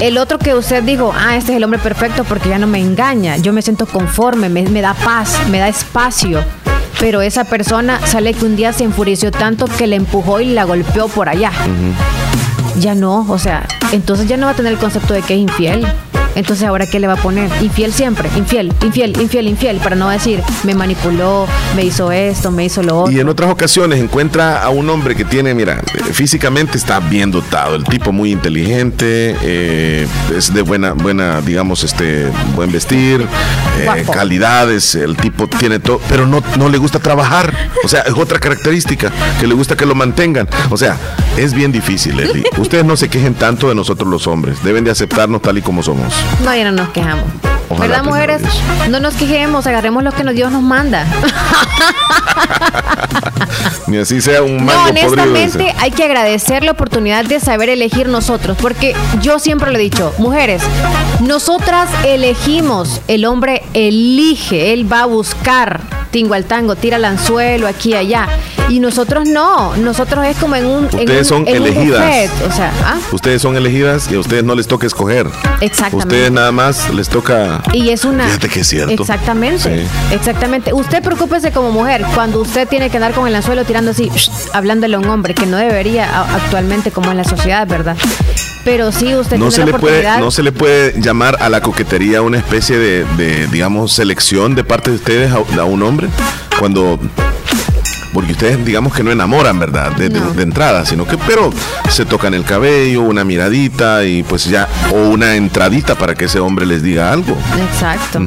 El 0.00 0.18
otro 0.18 0.38
que 0.38 0.54
usted 0.54 0.82
dijo, 0.82 1.14
ah, 1.16 1.36
este 1.36 1.52
es 1.52 1.56
el 1.56 1.64
hombre 1.64 1.78
perfecto 1.78 2.24
porque 2.24 2.50
ya 2.50 2.58
no 2.58 2.66
me 2.66 2.78
engaña, 2.80 3.38
yo 3.38 3.52
me 3.54 3.62
siento 3.62 3.86
conforme, 3.86 4.50
me, 4.50 4.62
me 4.64 4.82
da 4.82 4.92
paz, 4.92 5.38
me 5.50 5.58
da 5.58 5.68
espacio. 5.68 6.44
Pero 7.00 7.20
esa 7.20 7.44
persona 7.44 8.04
sale 8.06 8.32
que 8.34 8.44
un 8.44 8.56
día 8.56 8.72
se 8.72 8.84
enfureció 8.84 9.30
tanto 9.30 9.66
que 9.66 9.86
le 9.86 9.96
empujó 9.96 10.40
y 10.40 10.46
la 10.46 10.64
golpeó 10.64 11.08
por 11.08 11.28
allá. 11.28 11.52
Ya 12.80 12.94
no, 12.94 13.26
o 13.28 13.38
sea, 13.38 13.66
entonces 13.92 14.28
ya 14.28 14.36
no 14.36 14.46
va 14.46 14.52
a 14.52 14.56
tener 14.56 14.72
el 14.72 14.78
concepto 14.78 15.14
de 15.14 15.22
que 15.22 15.34
es 15.34 15.40
infiel. 15.40 15.86
Entonces 16.36 16.68
ahora 16.68 16.86
qué 16.86 17.00
le 17.00 17.06
va 17.06 17.14
a 17.14 17.22
poner? 17.22 17.50
Infiel 17.62 17.92
siempre, 17.92 18.30
infiel, 18.36 18.72
infiel, 18.82 19.20
infiel, 19.20 19.48
infiel, 19.48 19.78
para 19.78 19.96
no 19.96 20.08
decir 20.08 20.42
me 20.64 20.74
manipuló, 20.74 21.46
me 21.74 21.84
hizo 21.84 22.12
esto, 22.12 22.50
me 22.50 22.64
hizo 22.64 22.82
lo 22.82 23.00
otro. 23.00 23.12
Y 23.12 23.20
en 23.20 23.28
otras 23.28 23.50
ocasiones 23.50 24.00
encuentra 24.00 24.62
a 24.62 24.68
un 24.68 24.88
hombre 24.90 25.16
que 25.16 25.24
tiene, 25.24 25.54
mira, 25.54 25.80
eh, 25.94 26.12
físicamente 26.12 26.76
está 26.76 27.00
bien 27.00 27.30
dotado, 27.30 27.74
el 27.74 27.84
tipo 27.84 28.12
muy 28.12 28.32
inteligente, 28.32 29.36
eh, 29.42 30.06
es 30.36 30.52
de 30.52 30.62
buena, 30.62 30.92
buena, 30.92 31.40
digamos, 31.40 31.84
este, 31.84 32.26
buen 32.54 32.70
vestir, 32.70 33.26
eh, 33.78 34.04
calidades, 34.12 34.94
el 34.94 35.16
tipo 35.16 35.46
tiene 35.48 35.78
todo, 35.78 36.00
pero 36.08 36.26
no, 36.26 36.42
no 36.58 36.68
le 36.68 36.78
gusta 36.78 36.98
trabajar. 36.98 37.52
O 37.84 37.88
sea, 37.88 38.00
es 38.00 38.14
otra 38.14 38.38
característica, 38.38 39.10
que 39.40 39.46
le 39.46 39.54
gusta 39.54 39.76
que 39.76 39.86
lo 39.86 39.94
mantengan. 39.94 40.48
O 40.70 40.76
sea, 40.76 40.98
es 41.36 41.54
bien 41.54 41.72
difícil, 41.72 42.16
Leslie. 42.16 42.44
Ustedes 42.58 42.84
no 42.84 42.96
se 42.96 43.08
quejen 43.08 43.34
tanto 43.34 43.68
de 43.68 43.74
nosotros 43.74 44.08
los 44.10 44.26
hombres, 44.26 44.62
deben 44.62 44.84
de 44.84 44.90
aceptarnos 44.90 45.42
tal 45.42 45.58
y 45.58 45.62
como 45.62 45.82
somos. 45.82 46.14
No, 46.44 46.54
ya 46.54 46.64
no 46.64 46.72
nos 46.72 46.90
quejamos. 46.90 47.24
Ojalá, 47.68 47.88
¿Verdad, 47.88 48.04
mujeres? 48.04 48.42
No 48.90 49.00
nos 49.00 49.14
quejemos, 49.14 49.66
agarremos 49.66 50.04
lo 50.04 50.12
que 50.12 50.22
Dios 50.32 50.52
nos 50.52 50.62
manda. 50.62 51.04
Ni 53.88 53.98
así 53.98 54.20
sea 54.20 54.42
un 54.42 54.58
No, 54.58 54.64
mango 54.64 54.82
podrido. 54.88 55.12
honestamente 55.12 55.74
hay 55.78 55.90
que 55.90 56.04
agradecer 56.04 56.64
la 56.64 56.72
oportunidad 56.72 57.24
de 57.24 57.40
saber 57.40 57.68
elegir 57.68 58.08
nosotros, 58.08 58.56
porque 58.60 58.94
yo 59.20 59.38
siempre 59.38 59.70
lo 59.72 59.78
he 59.78 59.82
dicho, 59.82 60.12
mujeres, 60.18 60.62
nosotras 61.20 61.88
elegimos, 62.04 63.00
el 63.08 63.24
hombre 63.24 63.62
elige, 63.74 64.72
él 64.72 64.90
va 64.90 65.02
a 65.02 65.06
buscar 65.06 65.80
tingo 66.10 66.34
al 66.34 66.44
tango, 66.44 66.76
tira 66.76 66.96
el 66.96 67.04
anzuelo 67.04 67.66
aquí 67.66 67.90
y 67.90 67.94
allá, 67.94 68.28
y 68.68 68.80
nosotros 68.80 69.28
no, 69.28 69.76
nosotros 69.76 70.26
es 70.26 70.36
como 70.38 70.56
en 70.56 70.66
un, 70.66 70.84
en 70.92 71.00
Ustedes 71.00 71.30
un- 71.30 71.46
son 71.46 71.48
en 71.48 71.56
elegidas. 71.56 72.04
buffet, 72.04 72.30
o 72.48 72.52
sea, 72.52 72.72
¿ah? 72.84 72.96
Ustedes 73.12 73.42
son 73.42 73.56
elegidas 73.56 74.10
y 74.10 74.14
a 74.16 74.20
ustedes 74.20 74.44
no 74.44 74.54
les 74.54 74.66
toca 74.66 74.86
escoger. 74.86 75.26
Exactamente. 75.60 75.96
Ustedes 76.14 76.32
nada 76.32 76.52
más 76.52 76.92
les 76.92 77.08
toca. 77.08 77.62
Y 77.72 77.90
es 77.90 78.04
una. 78.04 78.24
Fíjate 78.26 78.48
que 78.48 78.60
es 78.60 78.66
cierto. 78.68 78.92
Exactamente. 79.02 79.86
Sí. 79.86 80.14
Exactamente. 80.14 80.72
Usted 80.72 81.02
preocúpese 81.02 81.52
como 81.52 81.70
mujer 81.70 82.04
cuando 82.14 82.40
usted 82.40 82.66
tiene 82.68 82.90
que 82.90 82.96
andar 82.96 83.12
con 83.12 83.26
el 83.28 83.34
anzuelo 83.34 83.64
tirando 83.64 83.90
así, 83.92 84.10
hablándole 84.52 84.96
a 84.96 84.98
un 84.98 85.08
hombre, 85.08 85.34
que 85.34 85.46
no 85.46 85.56
debería 85.56 86.22
actualmente 86.34 86.90
como 86.90 87.10
en 87.10 87.16
la 87.18 87.24
sociedad, 87.24 87.66
¿verdad? 87.66 87.96
Pero 88.64 88.90
sí, 88.90 89.14
usted 89.14 89.36
No 89.38 89.48
tiene 89.50 89.66
se, 89.66 89.72
le 89.72 89.78
puede, 89.78 90.18
no 90.18 90.30
se 90.32 90.42
le 90.42 90.50
puede 90.52 91.00
llamar 91.00 91.36
a 91.40 91.48
la 91.48 91.60
coquetería 91.60 92.20
una 92.22 92.38
especie 92.38 92.76
de, 92.78 93.04
de, 93.16 93.46
digamos, 93.46 93.92
selección 93.92 94.54
de 94.56 94.64
parte 94.64 94.90
de 94.90 94.96
ustedes 94.96 95.30
a, 95.32 95.36
a 95.60 95.64
un 95.64 95.82
hombre 95.84 96.08
cuando. 96.58 96.98
Porque 98.16 98.32
ustedes, 98.32 98.64
digamos 98.64 98.94
que 98.94 99.02
no 99.02 99.12
enamoran, 99.12 99.58
¿verdad? 99.58 99.92
De, 99.92 100.08
de- 100.08 100.20
de 100.20 100.42
entrada, 100.42 100.86
sino 100.86 101.06
que, 101.06 101.18
pero 101.18 101.52
se 101.90 102.06
tocan 102.06 102.32
el 102.32 102.44
cabello, 102.44 103.02
una 103.02 103.24
miradita 103.24 104.04
y 104.04 104.22
pues 104.22 104.46
ya, 104.46 104.66
o 104.90 105.10
una 105.10 105.34
entradita 105.36 105.96
para 105.96 106.14
que 106.14 106.24
ese 106.24 106.40
hombre 106.40 106.64
les 106.64 106.82
diga 106.82 107.12
algo. 107.12 107.36
Exacto. 107.70 108.20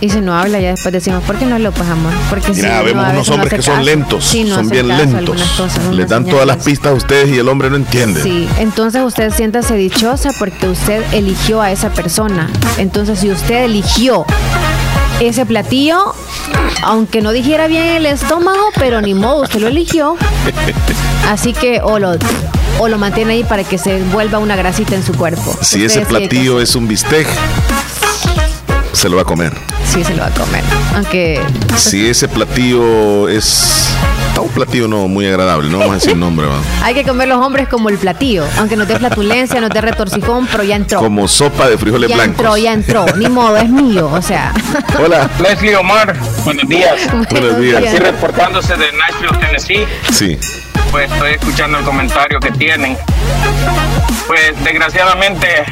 Y 0.00 0.10
si 0.10 0.20
no 0.20 0.34
habla, 0.36 0.60
ya 0.60 0.68
después 0.72 0.92
decimos, 0.92 1.22
¿por 1.24 1.36
qué 1.36 1.46
no 1.46 1.58
lo 1.58 1.72
pues, 1.72 1.88
amor? 1.88 2.12
Porque 2.28 2.50
Mira, 2.52 2.80
si 2.80 2.84
vemos 2.84 3.06
no, 3.06 3.10
unos 3.12 3.28
no 3.28 3.34
hombres 3.36 3.54
que 3.54 3.62
son 3.62 3.74
caso. 3.76 3.86
lentos, 3.86 4.24
Sí, 4.26 4.50
son 4.50 4.68
bien 4.68 4.88
caso 4.88 5.02
lentos. 5.02 5.42
cosas, 5.56 5.86
Les 5.94 6.08
dan 6.10 6.26
todas 6.26 6.46
las 6.46 6.58
pistas 6.58 6.92
a 6.92 6.94
ustedes 6.94 7.30
y 7.30 7.38
el 7.38 7.48
hombre 7.48 7.70
no 7.70 7.76
entiende. 7.76 8.22
Sí, 8.22 8.46
entonces 8.58 9.00
usted 9.02 9.32
siéntase 9.32 9.74
dichosa 9.76 10.28
porque 10.38 10.68
usted 10.68 11.02
eligió 11.12 11.62
a 11.62 11.70
esa 11.72 11.88
persona. 11.88 12.50
Entonces, 12.76 13.20
si 13.20 13.30
usted 13.30 13.64
eligió 13.64 14.26
ese 15.20 15.46
platillo, 15.46 16.14
aunque 16.82 17.20
no 17.20 17.32
dijera 17.32 17.66
bien 17.66 17.86
el 17.86 18.06
estómago, 18.06 18.70
pero 18.76 19.00
ni 19.00 19.14
modo, 19.14 19.42
usted 19.42 19.60
lo 19.60 19.68
eligió. 19.68 20.16
Así 21.28 21.52
que 21.52 21.80
o 21.80 21.98
lo, 21.98 22.16
o 22.78 22.88
lo 22.88 22.98
mantiene 22.98 23.34
ahí 23.34 23.44
para 23.44 23.64
que 23.64 23.78
se 23.78 24.02
vuelva 24.04 24.38
una 24.38 24.56
grasita 24.56 24.94
en 24.94 25.04
su 25.04 25.14
cuerpo. 25.14 25.56
Si 25.60 25.84
ese 25.84 26.02
platillo 26.02 26.60
es 26.60 26.74
un 26.74 26.88
bistec, 26.88 27.26
se 28.92 29.08
lo 29.08 29.16
va 29.16 29.22
a 29.22 29.24
comer. 29.24 29.56
Sí, 29.92 30.02
se 30.04 30.14
lo 30.14 30.22
va 30.22 30.28
a 30.28 30.30
comer. 30.30 30.64
Aunque. 30.94 31.40
Si 31.76 32.08
ese 32.08 32.28
platillo 32.28 33.28
es 33.28 33.91
un 34.40 34.48
platillo 34.48 34.88
no 34.88 35.08
muy 35.08 35.26
agradable, 35.26 35.68
no 35.70 35.78
vamos 35.78 35.92
a 35.92 35.98
decir 35.98 36.16
nombre. 36.16 36.46
¿va? 36.46 36.60
Hay 36.82 36.94
que 36.94 37.04
comer 37.04 37.28
los 37.28 37.38
hombres 37.38 37.68
como 37.68 37.88
el 37.88 37.98
platillo, 37.98 38.44
aunque 38.58 38.76
no 38.76 38.86
te 38.86 38.96
flatulencia, 38.96 39.60
no 39.60 39.68
te 39.68 39.80
retorcijón, 39.80 40.46
pero 40.50 40.62
ya 40.62 40.76
entró. 40.76 40.98
Como 40.98 41.28
sopa 41.28 41.68
de 41.68 41.76
frijoles 41.78 42.08
ya 42.08 42.16
blancos. 42.16 42.38
entró, 42.38 42.56
ya 42.56 42.72
entró, 42.72 43.06
ni 43.16 43.28
modo, 43.28 43.56
es 43.56 43.68
mío, 43.68 44.10
o 44.12 44.22
sea. 44.22 44.52
Hola. 44.98 45.28
Leslie 45.40 45.76
Omar, 45.76 46.16
buenos 46.44 46.68
días. 46.68 47.00
Buenos 47.30 47.58
días. 47.58 47.82
Aquí 47.82 47.98
reportándose 47.98 48.76
de 48.76 48.92
Nashville, 48.92 49.38
Tennessee. 49.38 49.86
Sí. 50.10 50.38
Pues 50.90 51.10
estoy 51.10 51.32
escuchando 51.32 51.78
el 51.78 51.84
comentario 51.84 52.40
que 52.40 52.50
tienen. 52.52 52.96
Pues 54.26 54.52
desgraciadamente 54.64 55.64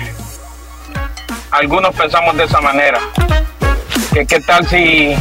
algunos 1.50 1.94
pensamos 1.94 2.36
de 2.36 2.44
esa 2.44 2.60
manera. 2.60 3.00
Que 4.12 4.26
qué 4.26 4.40
tal 4.40 4.66
si, 4.68 5.14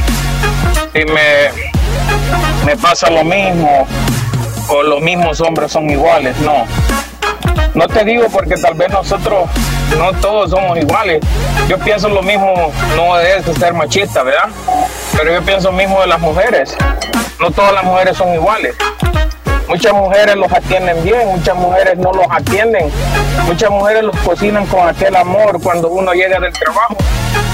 si 0.94 1.06
me, 1.06 1.79
me 2.70 2.78
pasa 2.78 3.10
lo 3.10 3.24
mismo 3.24 3.88
o 4.68 4.84
los 4.84 5.02
mismos 5.02 5.42
hombres 5.42 5.72
son 5.72 5.90
iguales. 5.90 6.38
No. 6.42 6.68
No 7.74 7.88
te 7.88 8.04
digo 8.04 8.28
porque 8.32 8.54
tal 8.58 8.76
vez 8.76 8.92
nosotros 8.92 9.50
no 9.98 10.14
todos 10.22 10.52
somos 10.52 10.78
iguales. 10.78 11.20
Yo 11.68 11.80
pienso 11.80 12.10
lo 12.10 12.22
mismo, 12.22 12.72
no 12.96 13.20
es 13.20 13.44
ser 13.58 13.74
machista, 13.74 14.22
¿verdad? 14.22 14.50
Pero 15.18 15.34
yo 15.34 15.42
pienso 15.42 15.72
lo 15.72 15.78
mismo 15.78 16.00
de 16.02 16.08
las 16.08 16.20
mujeres. 16.20 16.78
No 17.40 17.50
todas 17.50 17.74
las 17.74 17.84
mujeres 17.84 18.16
son 18.16 18.36
iguales. 18.36 18.76
Muchas 19.68 19.94
mujeres 19.94 20.36
los 20.36 20.52
atienden 20.52 21.04
bien, 21.04 21.28
muchas 21.28 21.56
mujeres 21.56 21.98
no 21.98 22.12
los 22.12 22.28
atienden. 22.30 22.92
Muchas 23.48 23.72
mujeres 23.72 24.04
los 24.04 24.16
cocinan 24.18 24.68
con 24.68 24.88
aquel 24.88 25.16
amor 25.16 25.60
cuando 25.60 25.90
uno 25.90 26.14
llega 26.14 26.40
del 26.40 26.54
trabajo. 26.54 26.98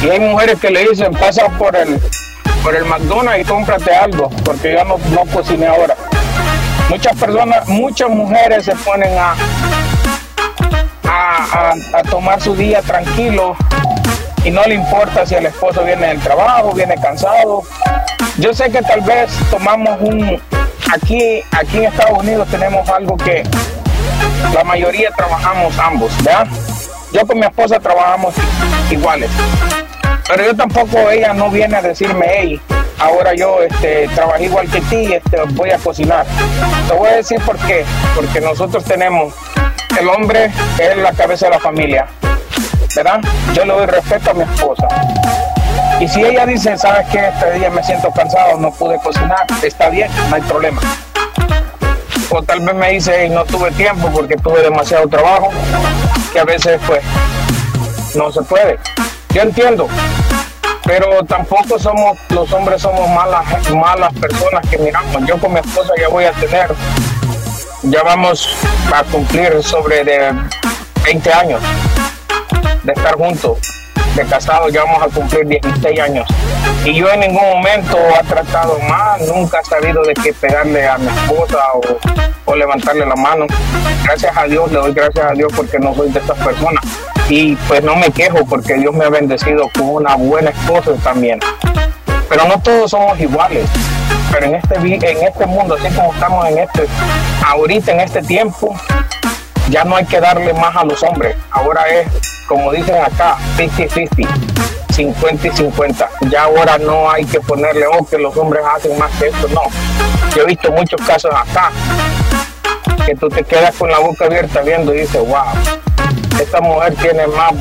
Y 0.04 0.10
hay 0.10 0.20
mujeres 0.20 0.60
que 0.60 0.72
le 0.72 0.90
dicen, 0.90 1.14
pasa 1.14 1.48
por 1.58 1.74
el, 1.74 2.02
por 2.66 2.76
el 2.76 2.84
McDonald's 2.86 3.42
y 3.42 3.46
cómprate 3.46 3.96
algo, 3.96 4.28
porque 4.44 4.74
yo 4.74 4.84
no, 4.86 4.98
no 5.12 5.22
cociné 5.32 5.68
ahora. 5.68 5.96
Muchas 6.90 7.16
personas, 7.16 7.68
muchas 7.68 8.10
mujeres 8.10 8.66
se 8.66 8.76
ponen 8.78 9.16
a, 9.20 9.36
a, 11.08 11.74
a- 11.94 12.02
tomar 12.10 12.42
su 12.42 12.56
día 12.56 12.82
tranquilo 12.82 13.56
y 14.44 14.50
no 14.50 14.64
le 14.64 14.74
importa 14.74 15.28
si 15.28 15.36
el 15.36 15.46
esposo 15.46 15.84
viene 15.84 16.08
del 16.08 16.20
trabajo, 16.20 16.72
viene 16.74 16.96
cansado. 16.96 17.62
Yo 18.40 18.52
sé 18.52 18.72
que 18.72 18.82
tal 18.82 19.02
vez 19.02 19.30
tomamos 19.52 20.02
un... 20.02 20.42
Aquí, 20.92 21.44
aquí 21.52 21.78
en 21.78 21.84
Estados 21.86 22.18
Unidos 22.18 22.48
tenemos 22.50 22.90
algo 22.90 23.16
que 23.16 23.44
la 24.56 24.64
mayoría 24.64 25.12
trabajamos 25.16 25.78
ambos, 25.78 26.12
¿verdad? 26.24 26.48
Yo 27.12 27.28
con 27.28 27.40
mi 27.40 27.46
esposa 27.46 27.80
trabajamos 27.80 28.34
iguales. 28.90 29.30
Pero 30.28 30.44
yo 30.44 30.56
tampoco, 30.56 31.10
ella 31.10 31.34
no 31.34 31.50
viene 31.52 31.76
a 31.78 31.82
decirme, 31.82 32.26
hey, 32.30 32.62
ahora 32.98 33.34
yo 33.36 33.62
este, 33.62 34.08
trabajé 34.16 34.46
igual 34.46 34.70
que 34.70 34.82
ti, 34.82 35.14
este, 35.14 35.38
voy 35.52 35.70
a 35.70 35.78
cocinar. 35.78 36.26
Te 36.88 36.96
voy 36.96 37.10
a 37.10 37.16
decir 37.18 37.40
por 37.42 37.58
qué. 37.60 37.86
Porque 38.16 38.42
nosotros 38.42 38.84
tenemos, 38.86 39.34
el 40.00 40.10
hombre 40.10 40.52
es 40.80 40.98
la 40.98 41.12
cabeza 41.14 41.46
de 41.46 41.52
la 41.52 41.60
familia, 41.60 42.08
¿verdad? 42.96 43.20
Yo 43.54 43.66
le 43.66 43.74
doy 43.74 43.86
respeto 43.86 44.32
a 44.32 44.34
mi 44.34 44.44
esposa. 44.44 44.88
Y 46.00 46.08
si 46.08 46.24
ella 46.24 46.46
dice, 46.46 46.76
¿sabes 46.76 47.08
qué? 47.12 47.28
Este 47.28 47.60
día 47.60 47.70
me 47.70 47.84
siento 47.84 48.12
cansado, 48.12 48.58
no 48.58 48.72
pude 48.72 48.98
cocinar, 48.98 49.46
está 49.62 49.90
bien, 49.90 50.10
no 50.30 50.36
hay 50.36 50.42
problema. 50.42 50.82
O 52.32 52.42
tal 52.42 52.60
vez 52.62 52.76
me 52.76 52.92
dice, 52.92 53.14
"Hey, 53.16 53.30
no 53.30 53.46
tuve 53.46 53.72
tiempo 53.72 54.10
porque 54.12 54.36
tuve 54.36 54.62
demasiado 54.64 55.08
trabajo, 55.08 55.52
que 56.34 56.40
a 56.40 56.44
veces 56.44 56.82
pues 56.88 57.02
no 58.16 58.32
se 58.32 58.42
puede. 58.42 58.80
Yo 59.36 59.42
entiendo, 59.42 59.90
pero 60.86 61.22
tampoco 61.26 61.78
somos, 61.78 62.18
los 62.30 62.54
hombres 62.54 62.82
somos 62.82 63.10
malas, 63.10 63.70
malas 63.72 64.14
personas 64.14 64.66
que 64.70 64.78
miramos. 64.78 65.28
Yo 65.28 65.38
con 65.38 65.52
mi 65.52 65.60
esposa 65.60 65.92
ya 66.00 66.08
voy 66.08 66.24
a 66.24 66.32
tener, 66.32 66.74
ya 67.84 68.02
vamos 68.04 68.56
a 68.94 69.04
cumplir 69.04 69.62
sobre 69.62 70.06
de 70.06 70.34
20 71.04 71.34
años 71.34 71.62
de 72.84 72.94
estar 72.94 73.16
juntos, 73.16 73.58
de 74.16 74.26
casados, 74.26 74.72
ya 74.72 74.84
vamos 74.84 75.04
a 75.04 75.08
cumplir 75.08 75.46
16 75.46 76.00
años. 76.00 76.28
Y 76.86 76.94
yo 76.94 77.12
en 77.12 77.20
ningún 77.20 77.44
momento 77.44 77.98
he 77.98 78.24
tratado 78.26 78.80
mal, 78.88 79.20
nunca 79.28 79.60
he 79.60 79.66
sabido 79.66 80.02
de 80.04 80.14
qué 80.14 80.34
pegarle 80.34 80.88
a 80.88 80.98
mi 80.98 81.08
esposa 81.08 81.58
o, 82.46 82.56
levantarle 82.56 83.06
la 83.06 83.16
mano. 83.16 83.46
Gracias 84.06 84.36
a 84.38 84.46
Dios, 84.46 84.72
le 84.72 84.80
doy 84.80 84.94
gracias 84.94 85.26
a 85.32 85.34
Dios 85.34 85.52
porque 85.54 85.78
no 85.78 85.94
soy 85.94 86.10
de 86.12 86.20
estas 86.20 86.38
personas. 86.38 86.84
Y 87.28 87.56
pues 87.68 87.84
no 87.84 87.96
me 87.98 88.10
quejo 88.12 88.46
porque 88.46 88.76
Dios 88.76 88.94
me 88.94 89.04
ha 89.04 89.10
bendecido 89.10 89.70
con 89.74 89.90
una 89.90 90.16
buena 90.16 90.52
esposa 90.52 90.92
también. 91.04 91.40
Pero 92.30 92.46
no 92.48 92.62
todos 92.62 92.92
somos 92.92 93.20
iguales. 93.20 93.68
Pero 94.32 94.46
en 94.46 94.56
este, 94.56 94.76
en 94.76 95.24
este 95.28 95.46
mundo, 95.46 95.76
así 95.76 95.94
como 95.94 96.14
estamos 96.14 96.48
en 96.48 96.60
este, 96.60 96.88
ahorita 97.46 97.92
en 97.92 98.00
este 98.00 98.22
tiempo, 98.22 98.76
ya 99.70 99.84
no 99.84 99.96
hay 99.96 100.06
que 100.06 100.20
darle 100.20 100.54
más 100.54 100.76
a 100.76 100.84
los 100.84 101.02
hombres. 101.04 101.36
Ahora 101.52 101.88
es, 101.90 102.08
como 102.48 102.72
dicen 102.72 102.96
acá, 103.02 103.38
50-50, 103.58 104.28
50 104.92 105.48
y 105.48 105.52
50. 105.52 106.10
Ya 106.30 106.44
ahora 106.44 106.78
no 106.78 107.10
hay 107.10 107.26
que 107.26 107.40
ponerle, 107.42 107.86
oh, 107.88 108.06
que 108.06 108.18
los 108.18 108.36
hombres 108.38 108.64
hacen 108.76 108.98
más 108.98 109.12
que 109.20 109.28
esto. 109.28 109.48
No. 109.50 109.62
Yo 110.36 110.44
he 110.44 110.46
visto 110.46 110.72
muchos 110.72 111.02
casos 111.06 111.32
acá 111.34 111.72
que 113.06 113.16
tú 113.16 113.30
te 113.30 113.44
quedas 113.44 113.76
con 113.76 113.90
la 113.92 114.00
boca 114.00 114.26
abierta 114.26 114.62
viendo 114.62 114.94
y 114.94 115.02
dices, 115.02 115.22
wow, 115.28 115.44
esta 116.42 116.60
mujer 116.60 116.96
tiene 116.96 117.28
más, 117.28 117.54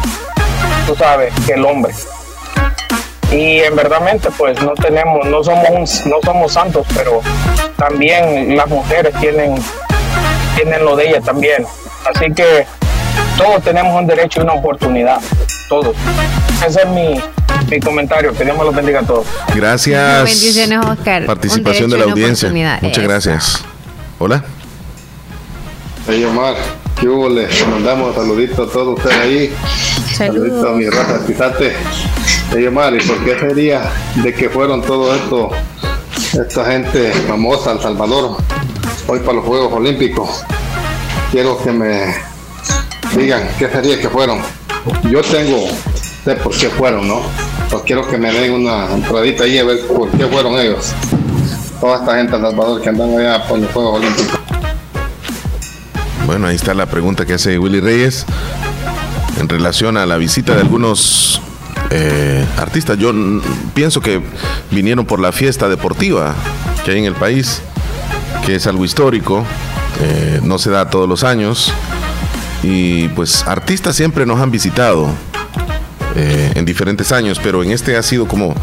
tú 0.86 0.94
sabes, 0.96 1.32
que 1.46 1.52
el 1.52 1.64
hombre. 1.66 1.92
Y 3.30 3.60
en 3.60 3.74
verdadmente, 3.76 4.30
pues 4.38 4.60
no 4.62 4.72
tenemos, 4.74 5.26
no 5.26 5.42
somos, 5.44 5.68
un- 5.70 6.10
no 6.10 6.16
somos 6.24 6.52
santos, 6.52 6.86
pero 6.94 7.20
también 7.76 8.56
las 8.56 8.68
mujeres 8.68 9.12
tienen, 9.20 9.54
tienen 10.56 10.84
lo 10.84 10.96
de 10.96 11.08
ellas 11.10 11.24
también. 11.24 11.66
Así 12.04 12.32
que 12.32 12.66
todos 13.36 13.62
tenemos 13.62 14.00
un 14.00 14.06
derecho 14.06 14.40
y 14.40 14.42
una 14.44 14.54
oportunidad, 14.54 15.20
todos. 15.68 15.96
Ese 16.66 16.82
es 16.82 16.88
mi, 16.88 17.20
mi 17.70 17.80
comentario. 17.80 18.32
Que 18.32 18.44
Dios 18.44 18.56
me 18.56 18.64
los 18.64 18.74
bendiga 18.74 19.00
a 19.00 19.02
todos. 19.02 19.26
Gracias. 19.54 20.24
Bendiciones, 20.24 20.78
Oscar. 20.86 21.26
Participación 21.26 21.90
de 21.90 21.98
la 21.98 22.04
audiencia. 22.04 22.50
Muchas 22.50 22.98
Eso. 22.98 23.02
gracias. 23.02 23.64
Hola. 24.18 24.44
Hey 26.06 26.22
Omar, 26.24 26.54
¿qué 27.00 27.08
hubo? 27.08 27.30
Les 27.30 27.66
mandamos 27.66 28.14
saluditos 28.14 28.68
a 28.68 28.72
todos 28.72 28.98
ustedes 28.98 29.18
ahí. 29.18 29.54
Saluditos 30.14 30.64
a 30.64 30.72
mi 30.72 30.88
raza 30.88 31.26
pisate. 31.26 31.72
Hey 32.52 32.66
Omar, 32.66 32.94
¿y 32.94 33.00
por 33.00 33.24
qué 33.24 33.38
sería 33.38 33.90
de 34.16 34.34
que 34.34 34.50
fueron 34.50 34.82
todo 34.82 35.14
esto, 35.14 35.50
esta 36.38 36.64
gente 36.66 37.10
famosa 37.26 37.72
El 37.72 37.80
Salvador, 37.80 38.36
hoy 39.08 39.18
para 39.20 39.32
los 39.32 39.46
Juegos 39.46 39.72
Olímpicos? 39.72 40.44
Quiero 41.30 41.62
que 41.62 41.72
me 41.72 42.14
digan 43.16 43.48
qué 43.58 43.68
sería 43.68 44.00
que 44.00 44.08
fueron. 44.08 44.40
Yo 45.10 45.22
tengo, 45.22 45.66
sé 46.24 46.34
por 46.36 46.56
qué 46.56 46.68
fueron, 46.68 47.08
¿no? 47.08 47.22
Pues 47.70 47.82
quiero 47.84 48.06
que 48.08 48.18
me 48.18 48.32
den 48.32 48.52
una 48.52 48.86
entradita 48.92 49.44
ahí 49.44 49.58
a 49.58 49.64
ver 49.64 49.86
por 49.86 50.10
qué 50.10 50.26
fueron 50.26 50.58
ellos. 50.58 50.92
Toda 51.80 51.98
esta 51.98 52.16
gente 52.16 52.36
de 52.36 52.42
Salvador 52.42 52.80
que 52.80 52.88
andan 52.88 53.18
allá 53.18 53.46
por 53.46 53.58
los 53.58 53.70
Juegos 53.72 54.00
Olímpicos. 54.00 54.40
Bueno, 56.26 56.46
ahí 56.46 56.56
está 56.56 56.72
la 56.74 56.86
pregunta 56.86 57.26
que 57.26 57.34
hace 57.34 57.58
Willy 57.58 57.80
Reyes 57.80 58.24
en 59.38 59.48
relación 59.48 59.96
a 59.96 60.06
la 60.06 60.16
visita 60.16 60.54
de 60.54 60.62
algunos 60.62 61.40
eh, 61.90 62.44
artistas. 62.58 62.98
Yo 62.98 63.12
pienso 63.74 64.00
que 64.00 64.22
vinieron 64.70 65.04
por 65.04 65.20
la 65.20 65.32
fiesta 65.32 65.68
deportiva 65.68 66.34
que 66.84 66.92
hay 66.92 66.98
en 66.98 67.04
el 67.04 67.14
país, 67.14 67.60
que 68.46 68.54
es 68.56 68.66
algo 68.66 68.84
histórico, 68.84 69.44
eh, 70.00 70.40
no 70.42 70.58
se 70.58 70.70
da 70.70 70.90
todos 70.90 71.08
los 71.08 71.24
años. 71.24 71.72
Y 72.62 73.08
pues 73.08 73.46
artistas 73.46 73.94
siempre 73.94 74.24
nos 74.24 74.40
han 74.40 74.50
visitado 74.50 75.10
eh, 76.16 76.52
en 76.54 76.64
diferentes 76.64 77.12
años, 77.12 77.40
pero 77.42 77.62
en 77.62 77.72
este 77.72 77.96
ha 77.96 78.02
sido 78.02 78.26
como 78.26 78.54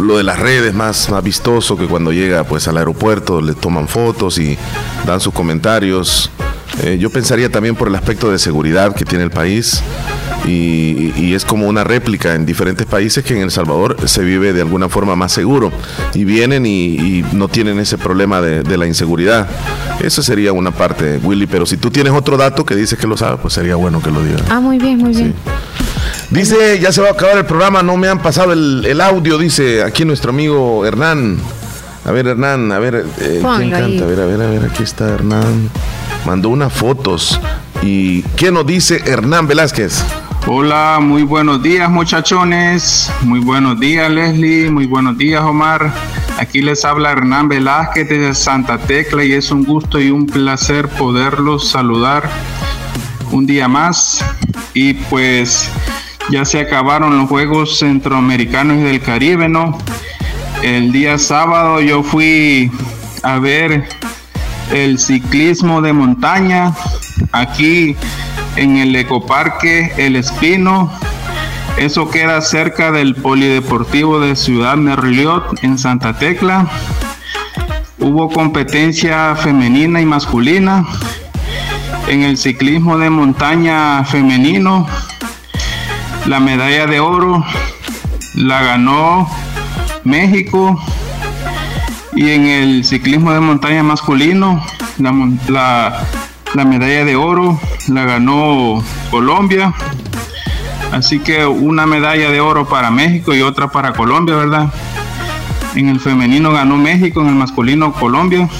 lo 0.00 0.18
de 0.18 0.22
las 0.22 0.38
redes 0.38 0.74
más, 0.74 1.10
más 1.10 1.24
vistoso 1.24 1.76
que 1.76 1.86
cuando 1.86 2.12
llega 2.12 2.44
pues 2.44 2.68
al 2.68 2.76
aeropuerto 2.76 3.40
le 3.40 3.54
toman 3.54 3.88
fotos 3.88 4.38
y 4.38 4.58
dan 5.06 5.20
sus 5.20 5.32
comentarios. 5.32 6.30
Eh, 6.82 6.98
yo 6.98 7.10
pensaría 7.10 7.50
también 7.50 7.76
por 7.76 7.88
el 7.88 7.94
aspecto 7.94 8.30
de 8.30 8.38
seguridad 8.38 8.94
que 8.94 9.04
tiene 9.04 9.24
el 9.24 9.30
país 9.30 9.82
y, 10.46 11.12
y 11.16 11.34
es 11.34 11.44
como 11.44 11.68
una 11.68 11.84
réplica 11.84 12.34
en 12.34 12.46
diferentes 12.46 12.86
países 12.86 13.22
que 13.22 13.36
en 13.36 13.42
El 13.42 13.50
Salvador 13.50 13.96
se 14.06 14.22
vive 14.22 14.52
de 14.52 14.62
alguna 14.62 14.88
forma 14.88 15.14
más 15.14 15.32
seguro 15.32 15.70
y 16.14 16.24
vienen 16.24 16.64
y, 16.64 16.94
y 16.96 17.26
no 17.32 17.48
tienen 17.48 17.78
ese 17.78 17.98
problema 17.98 18.40
de, 18.40 18.62
de 18.62 18.76
la 18.78 18.86
inseguridad. 18.86 19.48
Eso 20.00 20.22
sería 20.22 20.52
una 20.52 20.70
parte, 20.70 21.20
Willy, 21.22 21.46
pero 21.46 21.66
si 21.66 21.76
tú 21.76 21.90
tienes 21.90 22.12
otro 22.12 22.36
dato 22.36 22.64
que 22.64 22.74
dices 22.74 22.98
que 22.98 23.06
lo 23.06 23.16
sabes, 23.16 23.40
pues 23.42 23.52
sería 23.52 23.76
bueno 23.76 24.02
que 24.02 24.10
lo 24.10 24.22
digas. 24.24 24.42
Ah, 24.48 24.60
muy 24.60 24.78
bien, 24.78 24.98
muy 24.98 25.12
bien. 25.12 25.34
Dice, 26.30 26.78
ya 26.80 26.92
se 26.92 27.02
va 27.02 27.08
a 27.08 27.12
acabar 27.12 27.36
el 27.38 27.44
programa, 27.44 27.82
no 27.82 27.96
me 27.96 28.08
han 28.08 28.22
pasado 28.22 28.52
el, 28.52 29.00
audio, 29.00 29.36
dice 29.36 29.82
aquí 29.82 30.04
nuestro 30.04 30.30
amigo 30.30 30.86
Hernán. 30.86 31.38
A 32.04 32.12
ver, 32.12 32.28
Hernán, 32.28 32.72
a 32.72 32.78
ver, 32.78 33.04
eh, 33.20 33.42
¿quién 33.56 33.70
canta? 33.70 34.04
A 34.04 34.06
ver, 34.06 34.20
a 34.20 34.26
ver, 34.26 34.40
a 34.40 34.46
ver, 34.46 34.64
aquí 34.64 34.84
está 34.84 35.08
Hernán. 35.08 35.68
Mandó 36.26 36.50
unas 36.50 36.72
fotos. 36.72 37.40
¿Y 37.82 38.22
qué 38.36 38.50
nos 38.50 38.66
dice 38.66 39.02
Hernán 39.06 39.46
Velázquez? 39.46 40.04
Hola, 40.46 40.98
muy 41.00 41.22
buenos 41.22 41.62
días 41.62 41.90
muchachones, 41.90 43.12
muy 43.22 43.40
buenos 43.40 43.78
días 43.78 44.10
Leslie, 44.10 44.70
muy 44.70 44.86
buenos 44.86 45.16
días 45.18 45.42
Omar. 45.42 45.92
Aquí 46.38 46.62
les 46.62 46.84
habla 46.84 47.12
Hernán 47.12 47.48
Velázquez 47.48 48.08
desde 48.08 48.34
Santa 48.34 48.78
Tecla 48.78 49.22
y 49.22 49.32
es 49.32 49.50
un 49.50 49.64
gusto 49.64 50.00
y 50.00 50.10
un 50.10 50.26
placer 50.26 50.88
poderlos 50.88 51.68
saludar 51.68 52.28
un 53.30 53.46
día 53.46 53.68
más. 53.68 54.24
Y 54.72 54.94
pues 54.94 55.70
ya 56.30 56.44
se 56.44 56.60
acabaron 56.60 57.18
los 57.18 57.28
Juegos 57.28 57.78
Centroamericanos 57.78 58.78
y 58.78 58.82
del 58.82 59.00
Caribe, 59.00 59.48
¿no? 59.48 59.78
El 60.62 60.92
día 60.92 61.18
sábado 61.18 61.80
yo 61.80 62.02
fui 62.02 62.70
a 63.22 63.38
ver 63.38 63.88
el 64.72 64.98
ciclismo 64.98 65.82
de 65.82 65.92
montaña 65.92 66.72
aquí 67.32 67.96
en 68.56 68.76
el 68.76 68.94
Ecoparque 68.94 69.92
El 69.96 70.16
Espino. 70.16 70.92
Eso 71.76 72.10
queda 72.10 72.40
cerca 72.40 72.92
del 72.92 73.14
Polideportivo 73.14 74.20
de 74.20 74.36
Ciudad 74.36 74.76
Merliot 74.76 75.62
en 75.62 75.78
Santa 75.78 76.18
Tecla. 76.18 76.68
Hubo 77.98 78.30
competencia 78.30 79.34
femenina 79.36 80.00
y 80.00 80.06
masculina. 80.06 80.86
En 82.08 82.22
el 82.22 82.36
ciclismo 82.36 82.98
de 82.98 83.10
montaña 83.10 84.04
femenino, 84.04 84.86
la 86.26 86.40
medalla 86.40 86.86
de 86.86 87.00
oro 87.00 87.44
la 88.34 88.62
ganó 88.62 89.28
México. 90.04 90.80
Y 92.20 92.32
en 92.32 92.44
el 92.44 92.84
ciclismo 92.84 93.32
de 93.32 93.40
montaña 93.40 93.82
masculino, 93.82 94.62
la, 95.48 96.06
la 96.52 96.64
medalla 96.66 97.06
de 97.06 97.16
oro 97.16 97.58
la 97.88 98.04
ganó 98.04 98.84
Colombia. 99.10 99.72
Así 100.92 101.20
que 101.20 101.46
una 101.46 101.86
medalla 101.86 102.30
de 102.30 102.38
oro 102.38 102.68
para 102.68 102.90
México 102.90 103.34
y 103.34 103.40
otra 103.40 103.68
para 103.68 103.94
Colombia, 103.94 104.36
¿verdad? 104.36 104.70
En 105.74 105.88
el 105.88 105.98
femenino 105.98 106.52
ganó 106.52 106.76
México, 106.76 107.22
en 107.22 107.28
el 107.28 107.36
masculino 107.36 107.90
Colombia. 107.94 108.50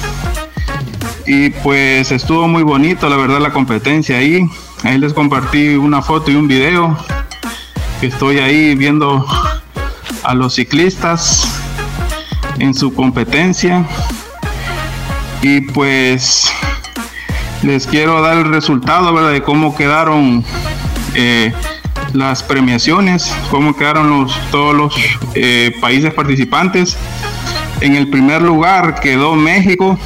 Y 1.27 1.51
pues 1.51 2.13
estuvo 2.13 2.49
muy 2.49 2.63
bonito, 2.63 3.11
la 3.11 3.17
verdad, 3.17 3.41
la 3.41 3.53
competencia 3.53 4.17
ahí. 4.17 4.41
Ahí 4.85 4.97
les 4.97 5.13
compartí 5.13 5.75
una 5.75 6.01
foto 6.01 6.31
y 6.31 6.35
un 6.35 6.49
video. 6.49 6.97
Estoy 8.01 8.39
ahí 8.39 8.75
viendo 8.75 9.27
a 10.23 10.33
los 10.33 10.55
ciclistas 10.55 11.50
en 12.61 12.75
su 12.75 12.95
competencia. 12.95 13.85
Y 15.43 15.63
pues 15.63 16.53
les 17.63 17.87
quiero 17.87 18.21
dar 18.23 18.39
el 18.39 18.45
resultado 18.45 19.29
de 19.29 19.43
cómo 19.43 19.75
quedaron 19.75 20.45
eh, 21.15 21.53
las 22.13 22.43
premiaciones, 22.43 23.35
cómo 23.51 23.75
quedaron 23.75 24.11
los, 24.11 24.39
todos 24.51 24.75
los 24.75 24.95
eh, 25.35 25.75
países 25.81 26.13
participantes. 26.15 26.97
En 27.81 27.97
el 27.97 28.09
primer 28.09 28.43
lugar 28.43 29.01
quedó 29.01 29.35
México 29.35 29.99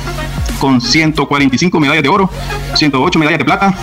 con 0.60 0.80
145 0.80 1.80
medallas 1.80 2.02
de 2.02 2.08
oro, 2.08 2.30
108 2.74 3.18
medallas 3.18 3.38
de 3.38 3.44
plata, 3.44 3.74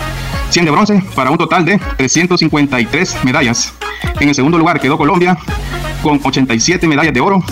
100 0.50 0.64
de 0.64 0.70
bronce, 0.70 1.02
para 1.14 1.30
un 1.30 1.38
total 1.38 1.64
de 1.64 1.78
353 1.96 3.24
medallas. 3.24 3.72
En 4.20 4.28
el 4.28 4.34
segundo 4.34 4.58
lugar 4.58 4.80
quedó 4.80 4.96
Colombia 4.96 5.36
con 6.02 6.20
87 6.22 6.88
medallas 6.88 7.14
de 7.14 7.20
oro, 7.20 7.42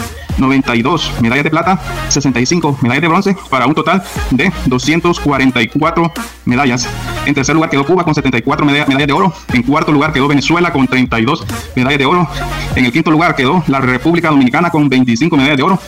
92 0.41 1.13
medallas 1.21 1.45
de 1.45 1.51
plata, 1.51 1.79
65 2.09 2.79
medallas 2.83 3.03
de 3.03 3.09
bronce, 3.09 3.37
para 3.49 3.67
un 3.67 3.75
total 3.75 4.03
de 4.31 4.53
244 4.67 6.13
medallas. 6.45 6.89
En 7.27 7.35
tercer 7.35 7.55
lugar 7.55 7.71
quedó 7.71 7.85
Cuba 7.85 8.05
con 8.05 8.15
74 8.15 8.65
medallas 8.67 9.07
de 9.07 9.13
oro. 9.13 9.33
En 9.53 9.63
cuarto 9.63 9.93
lugar 9.93 10.13
quedó 10.13 10.29
Venezuela 10.29 10.73
con 10.73 10.87
32 10.87 11.47
medallas 11.77 11.99
de 11.99 12.07
oro. 12.07 12.29
En 12.75 12.85
el 12.85 12.93
quinto 12.93 13.11
lugar 13.11 13.37
quedó 13.37 13.63
la 13.67 13.81
República 13.81 14.31
Dominicana 14.31 14.71
con 14.71 14.89
25 14.89 15.37
medallas 15.37 15.57
de 15.57 15.63
oro. 15.63 15.79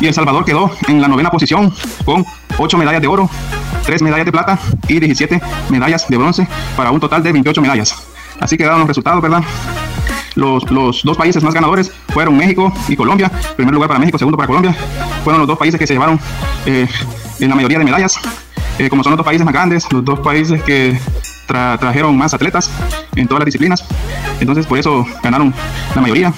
Y 0.00 0.06
El 0.06 0.14
Salvador 0.14 0.44
quedó 0.44 0.70
en 0.86 1.00
la 1.00 1.08
novena 1.08 1.30
posición 1.30 1.72
con 2.04 2.24
8 2.56 2.78
medallas 2.78 3.00
de 3.00 3.08
oro, 3.08 3.28
3 3.84 4.02
medallas 4.02 4.26
de 4.26 4.32
plata 4.32 4.58
y 4.86 5.00
17 5.00 5.40
medallas 5.70 6.08
de 6.08 6.16
bronce 6.16 6.46
para 6.76 6.90
un 6.90 7.00
total 7.00 7.22
de 7.22 7.32
28 7.32 7.60
medallas. 7.62 7.96
Así 8.40 8.56
quedaron 8.56 8.80
los 8.80 8.88
resultados, 8.88 9.20
¿verdad? 9.20 9.42
Los, 10.38 10.70
los, 10.70 11.02
dos 11.02 11.16
países 11.16 11.42
más 11.42 11.52
ganadores 11.52 11.90
fueron 12.10 12.36
México 12.36 12.72
y 12.86 12.94
Colombia. 12.94 13.28
Primer 13.56 13.74
lugar 13.74 13.88
para 13.88 13.98
México, 13.98 14.18
segundo 14.18 14.36
para 14.36 14.46
Colombia. 14.46 14.72
Fueron 15.24 15.40
los 15.40 15.48
dos 15.48 15.58
países 15.58 15.80
que 15.80 15.86
se 15.86 15.94
llevaron 15.94 16.20
eh, 16.64 16.86
la 17.40 17.56
mayoría 17.56 17.76
de 17.76 17.84
medallas. 17.84 18.20
Eh, 18.78 18.88
como 18.88 19.02
son 19.02 19.10
los 19.10 19.16
dos 19.18 19.26
países 19.26 19.44
más 19.44 19.52
grandes, 19.52 19.92
los 19.92 20.04
dos 20.04 20.20
países 20.20 20.62
que 20.62 20.96
trajeron 21.48 22.16
más 22.16 22.34
atletas 22.34 22.70
en 23.16 23.26
todas 23.26 23.40
las 23.40 23.46
disciplinas. 23.46 23.84
Entonces, 24.38 24.64
por 24.64 24.78
eso 24.78 25.04
ganaron 25.24 25.52
la 25.96 26.00
mayoría. 26.00 26.32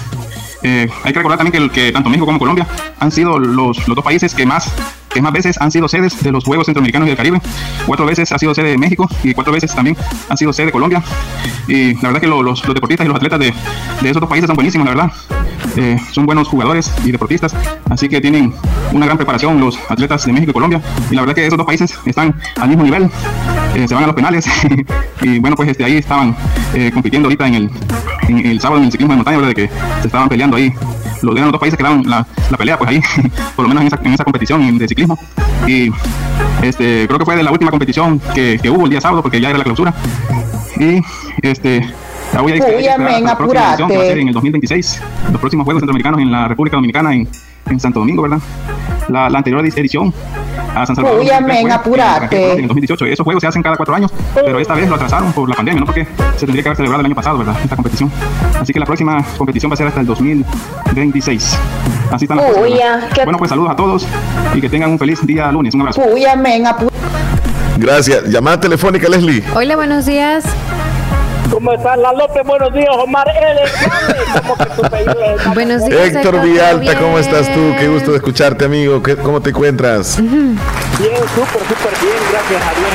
Eh, 0.63 0.89
hay 1.03 1.13
que 1.13 1.19
recordar 1.19 1.37
también 1.37 1.69
que, 1.69 1.69
que, 1.69 1.91
tanto 1.91 2.09
México 2.09 2.25
como 2.25 2.39
Colombia 2.39 2.65
han 2.99 3.11
sido 3.11 3.37
los, 3.37 3.87
los 3.87 3.95
dos 3.95 4.03
países 4.03 4.33
que 4.33 4.47
más 4.47 4.73
que 5.13 5.21
más 5.21 5.31
veces 5.33 5.59
han 5.59 5.71
sido 5.71 5.87
sedes 5.87 6.21
de 6.21 6.31
los 6.31 6.43
Juegos 6.43 6.65
Centroamericanos 6.65 7.07
y 7.07 7.09
del 7.09 7.17
Caribe. 7.17 7.41
Cuatro 7.85 8.05
veces 8.05 8.31
ha 8.31 8.39
sido 8.39 8.53
sede 8.53 8.69
de 8.69 8.77
México 8.77 9.07
y 9.23 9.33
cuatro 9.33 9.53
veces 9.53 9.73
también 9.73 9.97
han 10.29 10.37
sido 10.37 10.53
sede 10.53 10.67
de 10.67 10.71
Colombia. 10.71 11.03
Y 11.67 11.95
la 11.95 12.09
verdad 12.09 12.21
que 12.21 12.27
los, 12.27 12.43
los, 12.43 12.61
deportistas 12.73 13.05
y 13.05 13.07
los 13.07 13.17
atletas 13.17 13.39
de, 13.39 13.53
de, 14.01 14.09
esos 14.09 14.19
dos 14.21 14.29
países 14.29 14.47
son 14.47 14.55
buenísimos, 14.55 14.85
la 14.85 14.93
verdad. 14.93 15.11
Eh, 15.77 15.97
son 16.11 16.25
buenos 16.25 16.47
jugadores 16.47 16.91
y 17.05 17.11
deportistas, 17.11 17.55
así 17.89 18.09
que 18.09 18.19
tienen 18.19 18.53
una 18.91 19.05
gran 19.05 19.17
preparación 19.17 19.59
los 19.59 19.79
atletas 19.89 20.25
de 20.25 20.33
México 20.33 20.51
y 20.51 20.53
Colombia. 20.53 20.81
Y 21.09 21.15
la 21.15 21.21
verdad 21.21 21.35
que 21.35 21.45
esos 21.45 21.57
dos 21.57 21.67
países 21.67 21.97
están 22.05 22.35
al 22.59 22.69
mismo 22.69 22.83
nivel. 22.83 23.09
Eh, 23.75 23.87
se 23.87 23.93
van 23.93 24.03
a 24.03 24.07
los 24.07 24.15
penales 24.15 24.45
y 25.21 25.39
bueno 25.39 25.55
pues 25.55 25.69
este 25.69 25.85
ahí 25.85 25.95
estaban 25.95 26.35
eh, 26.73 26.91
compitiendo 26.93 27.27
ahorita 27.27 27.47
en 27.47 27.55
el, 27.55 27.71
en 28.27 28.45
el 28.45 28.59
sábado 28.59 28.79
en 28.79 28.87
el 28.87 28.91
ciclismo 28.91 29.13
de 29.13 29.17
montaña 29.17 29.39
de 29.39 29.53
que 29.53 29.69
se 30.01 30.07
estaban 30.07 30.27
peleando 30.27 30.57
ahí 30.57 30.73
los, 31.21 31.33
eran 31.33 31.45
los 31.45 31.51
dos 31.53 31.59
países 31.61 31.77
que 31.77 31.83
daban 31.83 32.03
la, 32.05 32.25
la 32.49 32.57
pelea 32.57 32.77
pues 32.77 32.89
ahí 32.89 33.01
por 33.55 33.63
lo 33.63 33.69
menos 33.69 33.81
en 33.81 33.87
esa, 33.87 33.99
en 34.03 34.13
esa 34.13 34.23
competición 34.23 34.77
de 34.77 34.87
ciclismo. 34.87 35.17
Y 35.67 35.91
este 36.61 37.07
creo 37.07 37.19
que 37.19 37.25
fue 37.25 37.35
de 37.35 37.43
la 37.43 37.51
última 37.51 37.71
competición 37.71 38.19
que, 38.33 38.59
que 38.61 38.69
hubo 38.69 38.85
el 38.85 38.89
día 38.89 39.01
sábado 39.01 39.21
porque 39.21 39.39
ya 39.39 39.49
era 39.49 39.57
la 39.57 39.63
clausura. 39.63 39.93
Y 40.79 41.01
este 41.41 41.93
la 42.33 42.41
voy 42.41 42.53
a 42.53 42.55
Uy, 42.55 42.87
amén, 42.87 43.23
la 43.25 43.37
próxima 43.37 43.69
edición 43.69 43.89
que 43.89 43.97
va 43.97 44.03
a 44.03 44.07
ser 44.07 44.17
en 44.19 44.27
el 44.29 44.33
2026 44.33 45.01
los 45.31 45.41
próximos 45.41 45.65
Juegos 45.65 45.81
Centroamericanos 45.81 46.21
en 46.21 46.31
la 46.31 46.47
República 46.47 46.77
Dominicana 46.77 47.13
en, 47.13 47.27
en 47.69 47.79
Santo 47.79 47.99
Domingo 47.99 48.23
verdad 48.23 48.39
la, 49.11 49.29
la 49.29 49.37
anterior 49.37 49.65
edición 49.65 50.13
a 50.75 50.85
San 50.85 50.95
Salvador. 50.95 51.19
Uy, 51.19 51.29
amén, 51.29 51.71
apurate. 51.71 52.53
En 52.53 52.67
2018. 52.67 53.05
Esos 53.05 53.23
juegos 53.23 53.41
se 53.41 53.47
hacen 53.47 53.61
cada 53.61 53.75
cuatro 53.75 53.93
años, 53.93 54.11
pero 54.33 54.59
esta 54.59 54.73
vez 54.73 54.87
lo 54.87 54.95
atrasaron 54.95 55.33
por 55.33 55.49
la 55.49 55.55
pandemia, 55.55 55.81
¿no? 55.81 55.85
Porque 55.85 56.07
se 56.37 56.45
tendría 56.45 56.63
que 56.63 56.69
haber 56.69 56.77
celebrado 56.77 57.01
el 57.01 57.05
año 57.07 57.15
pasado, 57.15 57.39
¿verdad? 57.39 57.55
Esta 57.61 57.75
competición. 57.75 58.11
Así 58.59 58.71
que 58.71 58.79
la 58.79 58.85
próxima 58.85 59.23
competición 59.37 59.69
va 59.69 59.73
a 59.73 59.77
ser 59.77 59.87
hasta 59.87 59.99
el 59.99 60.05
2026. 60.05 61.59
Así 62.11 62.25
están 62.25 62.37
las 62.37 62.47
cosas. 62.47 63.25
Bueno, 63.25 63.37
pues 63.37 63.49
saludos 63.49 63.71
a 63.71 63.75
todos 63.75 64.07
y 64.55 64.61
que 64.61 64.69
tengan 64.69 64.91
un 64.91 64.99
feliz 64.99 65.25
día 65.25 65.51
lunes. 65.51 65.73
Un 65.73 65.81
abrazo. 65.81 66.01
Uy, 66.13 66.25
amén, 66.25 66.65
apurate. 66.65 66.95
Gracias. 67.77 68.25
Llamada 68.25 68.59
telefónica, 68.59 69.09
Leslie. 69.09 69.43
Hola, 69.53 69.75
buenos 69.75 70.05
días. 70.05 70.45
¿Cómo 71.51 71.73
estás, 71.73 71.97
La 71.97 72.13
López? 72.13 72.43
Buenos 72.45 72.73
días, 72.73 72.89
Omar 72.91 73.27
¿Cómo 74.41 74.55
que 74.55 74.65
tu 74.65 74.81
es? 74.95 75.53
Buenos 75.53 75.85
días, 75.85 76.15
Héctor 76.15 76.41
Villalta, 76.41 76.97
¿cómo 76.97 77.19
estás 77.19 77.53
tú? 77.53 77.75
Qué 77.77 77.87
gusto 77.89 78.11
de 78.11 78.17
escucharte, 78.17 78.65
amigo. 78.65 79.01
¿Cómo 79.21 79.41
te 79.41 79.49
encuentras? 79.49 80.17
Bien, 80.21 80.39
súper, 80.39 81.61
súper 81.67 81.93
bien, 82.01 82.23
gracias 82.31 82.63
a 82.63 82.73
Dios 82.73 82.91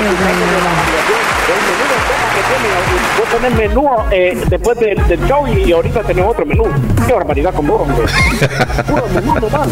vos 3.19 3.29
tenés 3.31 3.59
menú 3.59 3.89
eh, 4.11 4.39
después 4.49 4.79
del, 4.79 5.07
del, 5.09 5.21
show 5.27 5.47
y, 5.47 5.73
ahorita 5.73 6.03
tenés 6.03 6.25
otro 6.25 6.47
menú. 6.47 6.65
Qué 7.07 7.13
barbaridad 7.13 7.55
con 7.55 7.67
vos, 7.67 7.83
hombre. 7.83 8.07
Puro 8.87 9.07
menú 9.15 9.41
total. 9.41 9.71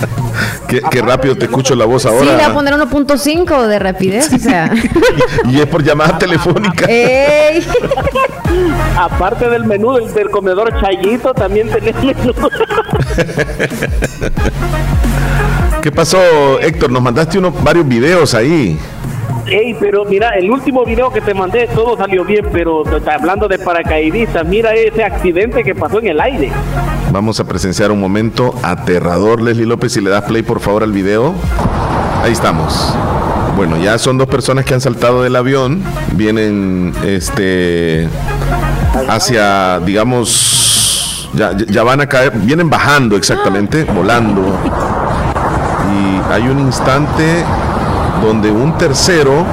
Qué, 0.69 0.81
qué 0.91 1.03
rápido 1.03 1.37
te 1.37 1.45
escucho 1.47 1.75
la 1.75 1.85
voz 1.85 2.07
ahora. 2.07 2.21
Sí, 2.21 2.27
le 2.27 2.35
voy 2.35 2.45
a 2.45 2.55
poner 2.55 2.75
1.5 2.75 3.67
de 3.67 3.79
rapidez, 3.79 4.33
o 4.33 4.39
sea. 4.39 4.73
y, 5.45 5.61
es 5.61 5.67
por 5.67 5.83
llamada 5.83 6.19
telefónica. 6.19 6.87
¡Ey! 6.89 7.67
Aparte 8.99 9.49
del 9.49 9.65
menú 9.65 9.95
del, 9.95 10.13
del 10.13 10.31
comedor 10.31 10.73
Chayito, 10.81 11.35
también 11.35 11.69
tenés 11.71 11.95
menú. 12.03 12.33
¿Qué 15.83 15.93
pasó, 15.93 16.19
Héctor? 16.61 16.91
Nos 16.91 17.03
mandaste 17.03 17.39
unos, 17.39 17.63
varios 17.63 17.87
videos 17.87 18.35
ahí. 18.35 18.79
Ey, 19.47 19.77
pero 19.79 20.05
mira, 20.07 20.31
el 20.31 20.51
último 20.51 20.85
video 20.85 21.11
que 21.11 21.21
te 21.21 21.35
mandé, 21.35 21.69
todo 21.75 21.97
salió 21.99 22.25
bien, 22.25 22.47
pero 22.51 22.83
hablando 23.07 23.47
de 23.47 23.59
paracaidistas, 23.59 24.47
mira 24.47 24.73
ese 24.75 25.05
accidente 25.05 25.63
que 25.63 25.75
pasó 25.75 25.99
en 25.99 26.09
el 26.09 26.21
aire. 26.21 26.51
Vamos 27.13 27.39
a 27.41 27.45
presenciar 27.45 27.93
un 27.93 28.01
momento 28.01 28.55
aterrador, 28.63 29.43
Leslie 29.43 29.67
López, 29.67 29.93
si 29.93 30.01
le 30.01 30.09
das 30.11 30.25
play 30.25 30.43
por 30.43 30.61
favor 30.61 30.83
al 30.83 30.93
video. 30.93 31.35
Ahí 32.23 32.33
estamos. 32.33 32.95
Bueno, 33.55 33.77
ya 33.77 33.99
son 33.99 34.17
dos 34.17 34.29
personas 34.29 34.65
que 34.65 34.75
han 34.75 34.81
saltado 34.81 35.23
del 35.23 35.37
avión, 35.37 35.83
vienen 36.13 36.95
este 37.05 38.09
hacia, 39.09 39.79
digamos, 39.81 41.31
ya, 41.35 41.53
ya 41.57 41.83
van 41.83 42.01
a 42.01 42.09
caer, 42.09 42.33
vienen 42.35 42.71
bajando 42.71 43.17
exactamente, 43.17 43.85
volando. 43.85 44.43
Y 45.93 46.33
hay 46.33 46.49
un 46.49 46.61
instante 46.61 47.45
donde 48.23 48.51
un 48.51 48.77
tercero, 48.79 49.45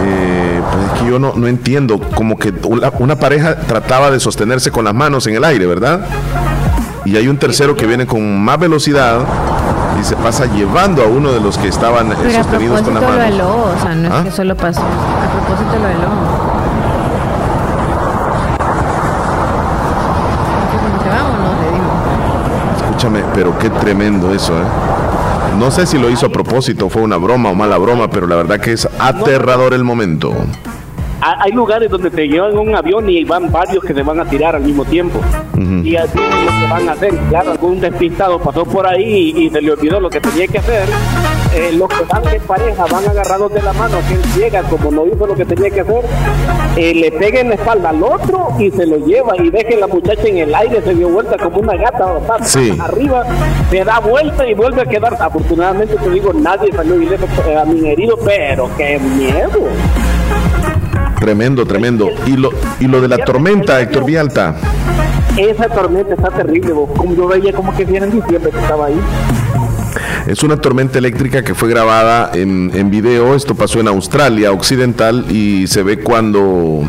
eh, 0.00 0.60
pues 0.72 0.84
es 0.86 1.00
que 1.00 1.08
yo 1.08 1.18
no, 1.18 1.32
no 1.34 1.46
entiendo, 1.46 2.00
como 2.14 2.38
que 2.38 2.52
una, 2.64 2.90
una 2.98 3.16
pareja 3.16 3.56
trataba 3.56 4.10
de 4.10 4.20
sostenerse 4.20 4.70
con 4.70 4.84
las 4.84 4.94
manos 4.94 5.26
en 5.26 5.34
el 5.34 5.44
aire, 5.44 5.66
¿verdad? 5.66 6.00
Y 7.04 7.16
hay 7.16 7.28
un 7.28 7.38
tercero 7.38 7.76
que 7.76 7.86
viene 7.86 8.06
con 8.06 8.42
más 8.42 8.58
velocidad 8.58 9.20
y 10.00 10.04
se 10.04 10.16
pasa 10.16 10.46
llevando 10.46 11.02
a 11.02 11.06
uno 11.06 11.32
de 11.32 11.40
los 11.40 11.56
que 11.56 11.68
estaban 11.68 12.10
eh, 12.10 12.14
a 12.14 12.42
sostenidos 12.42 12.82
con 12.82 12.94
las 12.94 13.02
lo 13.02 13.08
manos. 13.08 13.26
heló, 13.26 13.48
o 13.48 13.82
sea, 13.82 13.94
no 13.94 14.14
¿Ah? 14.14 14.18
es 14.18 14.24
que 14.24 14.30
solo 14.32 14.56
pasó. 14.56 14.80
A 14.80 15.30
propósito 15.32 15.78
lo. 15.78 16.46
Escúchame, 22.76 23.22
pero 23.34 23.58
qué 23.58 23.70
tremendo 23.70 24.32
eso, 24.32 24.52
¿eh? 24.54 24.64
No 25.58 25.70
sé 25.70 25.86
si 25.86 25.98
lo 25.98 26.10
hizo 26.10 26.26
a 26.26 26.28
propósito, 26.28 26.90
fue 26.90 27.02
una 27.02 27.16
broma 27.16 27.50
o 27.50 27.54
mala 27.54 27.78
broma, 27.78 28.10
pero 28.10 28.26
la 28.26 28.36
verdad 28.36 28.60
que 28.60 28.72
es 28.72 28.86
aterrador 28.98 29.72
el 29.72 29.84
momento. 29.84 30.34
Ha- 31.26 31.42
Hay 31.42 31.50
lugares 31.52 31.90
donde 31.90 32.08
te 32.10 32.28
llevan 32.28 32.56
un 32.56 32.74
avión 32.74 33.08
y 33.10 33.24
van 33.24 33.50
varios 33.50 33.82
que 33.82 33.92
se 33.92 34.02
van 34.02 34.20
a 34.20 34.24
tirar 34.24 34.54
al 34.54 34.62
mismo 34.62 34.84
tiempo. 34.84 35.18
Y 35.84 35.96
así 35.96 36.18
es 36.18 36.44
lo 36.44 36.60
que 36.60 36.66
van 36.72 36.88
a 36.88 36.92
hacer. 36.92 37.14
Claro, 37.30 37.50
algún 37.52 37.80
despistado 37.80 38.38
pasó 38.38 38.64
por 38.64 38.86
ahí 38.86 39.32
y, 39.36 39.46
y 39.46 39.50
se 39.50 39.60
le 39.60 39.72
olvidó 39.72 39.98
lo 39.98 40.08
que 40.10 40.20
tenía 40.20 40.46
que 40.46 40.58
hacer. 40.58 40.84
Eh, 41.54 41.72
los 41.72 41.88
que 41.88 42.04
van 42.04 42.22
en 42.28 42.42
pareja 42.42 42.84
van 42.90 43.08
agarrados 43.08 43.52
de 43.52 43.62
la 43.62 43.72
mano, 43.72 43.96
que 44.06 44.14
él 44.14 44.20
llega 44.36 44.62
como 44.64 44.90
no 44.90 45.06
hizo 45.06 45.26
lo 45.26 45.34
que 45.34 45.44
tenía 45.46 45.70
que 45.70 45.80
hacer, 45.80 46.04
eh, 46.76 46.94
le 46.94 47.10
pega 47.12 47.40
en 47.40 47.48
la 47.48 47.54
espalda 47.54 47.88
al 47.88 48.02
otro 48.02 48.48
y 48.58 48.70
se 48.70 48.84
lo 48.86 48.98
lleva 49.06 49.34
y 49.42 49.48
deja 49.48 49.66
que 49.68 49.76
la 49.78 49.86
muchacha 49.86 50.22
en 50.28 50.36
el 50.38 50.54
aire, 50.54 50.82
se 50.82 50.94
dio 50.94 51.08
vuelta 51.08 51.38
como 51.38 51.60
una 51.60 51.74
gata, 51.76 52.06
Sí. 52.42 52.76
arriba, 52.78 53.24
se 53.70 53.84
da 53.84 54.00
vuelta 54.00 54.46
y 54.46 54.52
vuelve 54.54 54.82
a 54.82 54.84
quedar. 54.86 55.16
Afortunadamente 55.18 55.96
te 55.96 56.10
digo, 56.10 56.32
nadie 56.34 56.70
salió 56.72 57.00
ileso, 57.00 57.24
eh, 57.48 57.56
a 57.56 57.64
mi 57.64 57.88
herido, 57.88 58.18
pero 58.22 58.68
qué 58.76 58.98
miedo. 58.98 59.60
Tremendo, 61.26 61.66
tremendo. 61.66 62.10
Y 62.24 62.36
lo, 62.36 62.50
y 62.78 62.86
lo 62.86 63.00
de 63.00 63.08
la 63.08 63.18
tormenta, 63.18 63.80
Héctor 63.80 64.04
Vialta. 64.04 64.54
Esa 65.36 65.68
tormenta 65.68 66.14
está 66.14 66.30
terrible, 66.30 66.72
vos. 66.72 66.88
como 66.96 67.16
yo 67.16 67.26
veía 67.26 67.52
como 67.52 67.76
que 67.76 67.82
era 67.82 68.06
en 68.06 68.12
diciembre 68.12 68.52
que 68.52 68.60
estaba 68.60 68.86
ahí. 68.86 69.00
Es 70.28 70.44
una 70.44 70.56
tormenta 70.56 70.98
eléctrica 70.98 71.42
que 71.42 71.56
fue 71.56 71.68
grabada 71.68 72.30
en, 72.32 72.70
en 72.72 72.90
video. 72.92 73.34
Esto 73.34 73.56
pasó 73.56 73.80
en 73.80 73.88
Australia 73.88 74.52
Occidental 74.52 75.26
y 75.28 75.66
se 75.66 75.82
ve 75.82 75.98
cuando 75.98 76.82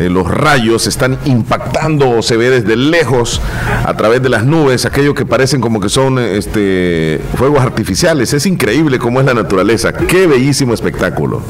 eh, 0.00 0.08
los 0.08 0.30
rayos 0.30 0.86
están 0.86 1.18
impactando 1.26 2.08
o 2.08 2.22
se 2.22 2.38
ve 2.38 2.48
desde 2.48 2.76
lejos 2.76 3.42
a 3.84 3.94
través 3.98 4.22
de 4.22 4.30
las 4.30 4.46
nubes, 4.46 4.86
aquello 4.86 5.14
que 5.14 5.26
parecen 5.26 5.60
como 5.60 5.78
que 5.78 5.90
son 5.90 6.18
este, 6.18 7.20
fuegos 7.36 7.60
artificiales. 7.60 8.32
Es 8.32 8.46
increíble 8.46 8.98
cómo 8.98 9.20
es 9.20 9.26
la 9.26 9.34
naturaleza. 9.34 9.92
Qué 9.92 10.26
bellísimo 10.26 10.72
espectáculo. 10.72 11.42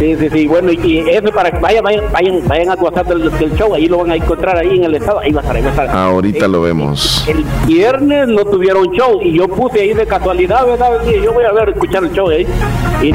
Sí, 0.00 0.16
sí, 0.18 0.30
sí. 0.32 0.46
Bueno, 0.46 0.72
y, 0.72 0.78
y 0.82 1.10
eso 1.10 1.30
para 1.30 1.50
que 1.50 1.58
vayan, 1.58 1.84
vayan, 1.84 2.04
vayan, 2.10 2.48
vayan 2.48 2.70
a 2.70 2.76
tu 2.76 2.84
WhatsApp 2.84 3.08
del, 3.08 3.30
del 3.38 3.54
show, 3.54 3.74
ahí 3.74 3.86
lo 3.86 3.98
van 3.98 4.12
a 4.12 4.16
encontrar 4.16 4.56
ahí 4.56 4.78
en 4.78 4.84
el 4.84 4.94
estado. 4.94 5.20
Ahí 5.20 5.30
va 5.30 5.40
a 5.40 5.42
estar, 5.42 5.56
ahí 5.56 5.62
va 5.62 5.68
a 5.68 5.72
estar. 5.72 5.90
Ahorita 5.90 6.48
lo 6.48 6.62
vemos. 6.62 7.22
El 7.28 7.44
viernes 7.66 8.26
no 8.28 8.46
tuvieron 8.46 8.90
show 8.92 9.20
y 9.22 9.36
yo 9.36 9.46
puse 9.46 9.82
ahí 9.82 9.92
de 9.92 10.06
casualidad, 10.06 10.64
¿verdad? 10.64 11.00
Dije, 11.04 11.20
yo 11.22 11.34
voy 11.34 11.44
a 11.44 11.52
ver, 11.52 11.68
escuchar 11.68 12.02
el 12.02 12.12
show 12.12 12.30
ahí. 12.30 12.46
Y 13.02 13.12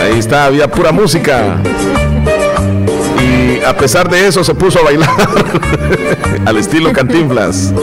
Ahí 0.00 0.18
está, 0.20 0.44
había 0.44 0.70
pura 0.70 0.92
música. 0.92 1.56
Y 3.20 3.64
a 3.64 3.76
pesar 3.76 4.08
de 4.08 4.28
eso 4.28 4.44
se 4.44 4.54
puso 4.54 4.78
a 4.78 4.84
bailar 4.84 5.10
al 6.46 6.56
estilo 6.58 6.92
Cantinflas. 6.92 7.74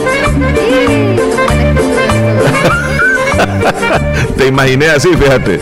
Te 4.36 4.46
imaginé 4.46 4.86
así, 4.86 5.08
fíjate. 5.14 5.60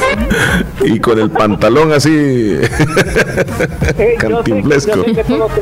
Y 0.83 0.99
con 0.99 1.19
el 1.19 1.31
pantalón 1.31 1.93
así 1.93 2.59
yo, 2.61 3.93
sé, 3.97 4.17
yo, 4.23 4.29
cantinflesco. 4.29 5.05
sé 5.05 5.15
que 5.15 5.25
todos, 5.25 5.53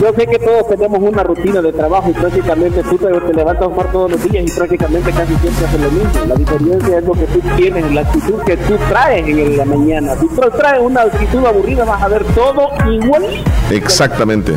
yo 0.00 0.12
sé 0.16 0.26
que 0.26 0.38
todos 0.38 0.68
tenemos 0.68 1.00
una 1.00 1.22
rutina 1.22 1.60
de 1.60 1.72
trabajo 1.72 2.10
y 2.10 2.12
prácticamente 2.12 2.82
tú 2.82 2.96
te, 2.98 3.06
te 3.06 3.34
levantas 3.34 3.66
a 3.66 3.70
jugar 3.70 3.92
todos 3.92 4.12
los 4.12 4.30
días 4.30 4.44
y 4.46 4.50
prácticamente 4.56 5.10
casi 5.12 5.34
siempre 5.36 5.66
haces 5.66 5.80
lo 5.80 5.90
mismo. 5.90 6.24
La 6.28 6.34
diferencia 6.34 6.98
es 6.98 7.04
lo 7.04 7.12
que 7.12 7.26
tú 7.26 7.40
tienes, 7.56 7.92
la 7.92 8.00
actitud 8.00 8.42
que 8.46 8.56
tú 8.56 8.76
traes 8.88 9.26
en 9.28 9.56
la 9.56 9.64
mañana. 9.64 10.14
Si 10.20 10.28
tú 10.28 10.40
traes 10.56 10.80
una 10.80 11.02
actitud 11.02 11.44
aburrida 11.44 11.84
vas 11.84 12.02
a 12.02 12.08
ver 12.08 12.24
todo 12.34 12.68
igual, 12.90 13.24
Exactamente. 13.70 14.52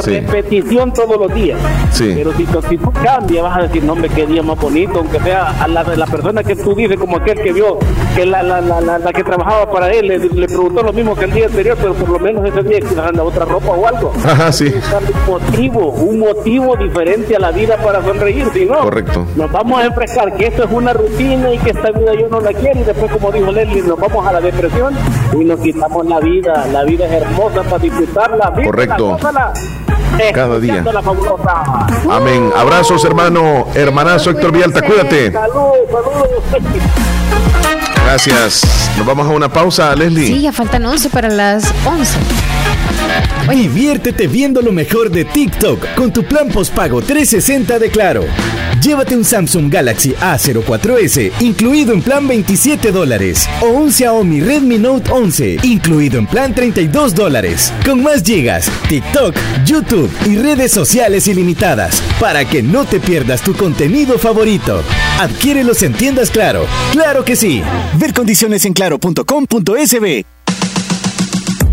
Sí. 0.00 0.20
repetición 0.20 0.92
todos 0.92 1.18
los 1.18 1.34
días. 1.34 1.58
Sí. 1.90 2.12
Pero 2.14 2.32
si 2.34 2.44
tu 2.44 2.58
actitud 2.58 2.90
cambia, 3.02 3.42
vas 3.42 3.58
a 3.58 3.62
decir, 3.62 3.82
no, 3.82 3.92
hombre, 3.94 4.10
qué 4.14 4.26
día 4.26 4.42
más 4.42 4.58
bonito, 4.58 4.98
aunque 4.98 5.18
sea 5.20 5.50
a 5.62 5.68
la, 5.68 5.82
la 5.84 6.06
persona 6.06 6.42
que 6.44 6.54
tú 6.56 6.74
dices, 6.74 6.96
como 6.98 7.16
aquel 7.16 7.40
que 7.40 7.52
vio 7.52 7.78
que 8.14 8.26
la, 8.26 8.42
la, 8.42 8.60
la, 8.60 8.80
la, 8.98 9.12
que 9.12 9.24
trabajaba 9.24 9.70
para 9.70 9.90
él 9.90 10.06
le, 10.08 10.18
le 10.18 10.46
preguntó 10.46 10.82
lo 10.82 10.92
mismo 10.92 11.14
que 11.14 11.24
el 11.24 11.32
día 11.32 11.46
anterior, 11.46 11.76
pero 11.80 11.94
por 11.94 12.08
lo 12.10 12.18
menos 12.18 12.44
ese 12.46 12.62
día 12.62 12.80
quizás 12.80 13.08
anda 13.08 13.22
otra 13.22 13.44
ropa 13.44 13.68
o 13.70 13.86
algo. 13.86 14.12
Ajá, 14.24 14.52
sí. 14.52 14.66
Un 14.66 15.32
motivo, 15.32 15.88
un 15.90 16.18
motivo 16.20 16.76
diferente 16.76 17.36
a 17.36 17.38
la 17.38 17.50
vida 17.50 17.76
para 17.78 18.02
sonreír, 18.02 18.46
si 18.52 18.64
no, 18.64 18.78
Correcto. 18.80 19.26
nos 19.36 19.50
vamos 19.50 19.80
a 19.80 19.86
enfrescar 19.86 20.34
que 20.36 20.46
esto 20.46 20.64
es 20.64 20.70
una 20.70 20.92
rutina 20.92 21.52
y 21.52 21.58
que 21.58 21.70
esta 21.70 21.90
vida 21.90 22.14
yo 22.14 22.28
no 22.28 22.40
la 22.40 22.52
quiero 22.52 22.80
y 22.80 22.84
después 22.84 23.10
como 23.12 23.30
dijo 23.32 23.50
Leslie, 23.52 23.82
nos 23.82 23.98
vamos 23.98 24.26
a 24.26 24.32
la 24.32 24.40
depresión 24.40 24.94
y 25.38 25.44
nos 25.44 25.60
quitamos 25.60 26.06
la 26.06 26.20
vida, 26.20 26.66
la 26.72 26.84
vida 26.84 27.06
es 27.06 27.12
hermosa 27.22 27.62
para 27.62 27.78
disfrutarla, 27.78 28.52
Correcto. 28.64 29.16
Cada 30.34 30.58
día. 30.58 30.84
Amén. 32.10 32.52
Abrazos, 32.56 33.04
hermano. 33.04 33.66
Hermanazo 33.74 34.30
Héctor 34.30 34.52
Vialta, 34.52 34.82
cuídate. 34.82 35.32
Gracias. 38.04 38.90
Nos 38.96 39.06
vamos 39.06 39.26
a 39.26 39.30
una 39.30 39.48
pausa, 39.48 39.94
Leslie. 39.94 40.26
Sí, 40.26 40.42
ya 40.42 40.52
faltan 40.52 40.86
11 40.86 41.10
para 41.10 41.28
las 41.28 41.72
11. 41.84 42.18
Diviértete 43.50 44.26
viendo 44.26 44.60
lo 44.60 44.72
mejor 44.72 45.10
de 45.10 45.24
TikTok 45.24 45.94
con 45.94 46.12
tu 46.12 46.24
plan 46.24 46.48
postpago 46.48 47.00
360 47.02 47.78
de 47.78 47.90
Claro. 47.90 48.24
Llévate 48.82 49.16
un 49.16 49.24
Samsung 49.24 49.72
Galaxy 49.72 50.12
A04S 50.12 51.32
incluido 51.40 51.92
en 51.92 52.02
plan 52.02 52.28
27 52.28 52.92
dólares 52.92 53.48
o 53.60 53.68
un 53.68 53.90
Xiaomi 53.90 54.40
Redmi 54.40 54.78
Note 54.78 55.10
11 55.10 55.58
incluido 55.62 56.18
en 56.18 56.26
plan 56.26 56.54
32 56.54 57.14
dólares. 57.14 57.72
Con 57.84 58.02
más 58.02 58.22
gigas, 58.22 58.70
TikTok, 58.88 59.34
YouTube 59.64 60.10
y 60.26 60.36
redes 60.36 60.72
sociales 60.72 61.26
ilimitadas 61.26 62.02
para 62.20 62.44
que 62.44 62.62
no 62.62 62.84
te 62.84 63.00
pierdas 63.00 63.42
tu 63.42 63.54
contenido 63.54 64.18
favorito. 64.18 64.82
Adquiérelos 65.18 65.82
en 65.82 65.94
tiendas 65.94 66.30
Claro. 66.30 66.66
Claro 66.92 67.24
que 67.24 67.36
sí. 67.36 67.62
Ver 67.98 68.12
condiciones 68.12 68.64
en 68.64 68.72
claro.com.sb. 68.74 70.35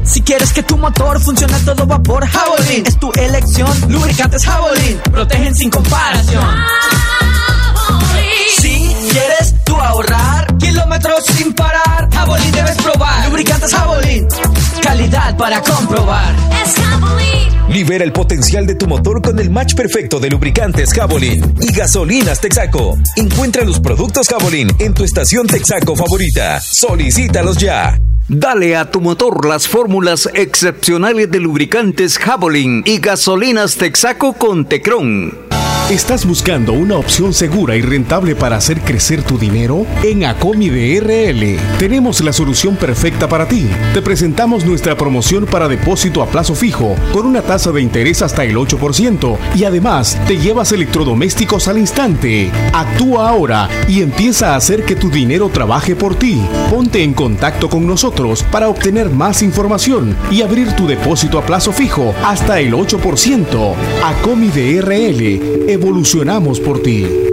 Si 0.03 0.21
quieres 0.21 0.51
que 0.51 0.63
tu 0.63 0.77
motor 0.77 1.19
funcione 1.21 1.55
a 1.55 1.59
todo 1.59 1.85
vapor, 1.85 2.27
Javelin 2.27 2.85
es 2.85 2.99
tu 2.99 3.11
elección. 3.13 3.71
Lubricantes 3.89 4.45
Javelin 4.45 4.99
protegen 5.11 5.55
sin 5.55 5.69
comparación. 5.69 6.55
Si 8.59 8.95
quieres 9.11 9.55
tú 9.63 9.75
ahorrar 9.75 10.32
kilómetros 10.93 11.25
sin 11.37 11.53
parar, 11.53 12.09
Javelin 12.11 12.51
debes 12.51 12.77
probar. 12.77 13.27
Lubricantes 13.27 13.73
Javelin, 13.73 14.27
calidad 14.81 15.37
para 15.37 15.61
comprobar. 15.61 16.35
Es 16.63 16.75
Libera 17.69 18.03
el 18.03 18.11
potencial 18.11 18.67
de 18.67 18.75
tu 18.75 18.87
motor 18.87 19.21
con 19.21 19.39
el 19.39 19.49
match 19.49 19.73
perfecto 19.73 20.19
de 20.19 20.29
lubricantes 20.29 20.93
Javelin 20.93 21.55
y 21.61 21.73
gasolinas 21.73 22.39
Texaco. 22.39 22.97
Encuentra 23.15 23.63
los 23.63 23.79
productos 23.79 24.27
Javelin 24.27 24.69
en 24.79 24.93
tu 24.93 25.03
estación 25.03 25.47
Texaco 25.47 25.95
favorita. 25.95 26.59
Solicítalos 26.61 27.57
ya. 27.57 27.99
Dale 28.27 28.75
a 28.75 28.91
tu 28.91 29.01
motor 29.01 29.47
las 29.47 29.67
fórmulas 29.67 30.29
excepcionales 30.33 31.31
de 31.31 31.39
lubricantes 31.39 32.19
Javelin 32.19 32.83
y 32.85 32.99
gasolinas 32.99 33.75
Texaco 33.77 34.33
con 34.33 34.65
Tecron. 34.65 35.53
¿Estás 35.89 36.25
buscando 36.25 36.71
una 36.73 36.95
opción 36.95 37.33
segura 37.33 37.75
y 37.75 37.81
rentable 37.81 38.35
para 38.35 38.55
hacer 38.55 38.79
crecer 38.79 39.21
tu 39.21 39.37
dinero? 39.37 39.85
En 40.01 40.23
Acomi 40.23 40.69
DRL 40.83 41.57
tenemos 41.79 42.19
la 42.19 42.33
solución 42.33 42.75
perfecta 42.75 43.29
para 43.29 43.47
ti. 43.47 43.69
Te 43.93 44.01
presentamos 44.01 44.65
nuestra 44.65 44.97
promoción 44.97 45.45
para 45.45 45.69
depósito 45.69 46.21
a 46.21 46.25
plazo 46.25 46.55
fijo 46.55 46.97
con 47.13 47.25
una 47.25 47.41
tasa 47.41 47.71
de 47.71 47.81
interés 47.81 48.21
hasta 48.21 48.43
el 48.43 48.57
8% 48.57 49.37
y 49.55 49.63
además 49.63 50.19
te 50.27 50.37
llevas 50.37 50.73
electrodomésticos 50.73 51.69
al 51.69 51.77
instante. 51.77 52.51
Actúa 52.73 53.29
ahora 53.29 53.69
y 53.87 54.01
empieza 54.01 54.53
a 54.53 54.55
hacer 54.57 54.83
que 54.83 54.97
tu 54.97 55.09
dinero 55.09 55.47
trabaje 55.47 55.95
por 55.95 56.15
ti. 56.15 56.41
Ponte 56.69 57.01
en 57.01 57.13
contacto 57.13 57.69
con 57.69 57.87
nosotros 57.87 58.43
para 58.51 58.67
obtener 58.67 59.09
más 59.09 59.41
información 59.41 60.17
y 60.31 60.41
abrir 60.41 60.73
tu 60.75 60.85
depósito 60.85 61.39
a 61.39 61.45
plazo 61.45 61.71
fijo 61.71 62.13
hasta 62.25 62.59
el 62.59 62.73
8%. 62.73 63.73
Acomi 64.03 64.49
DRL, 64.49 65.69
evolucionamos 65.69 66.59
por 66.59 66.81
ti. 66.81 67.32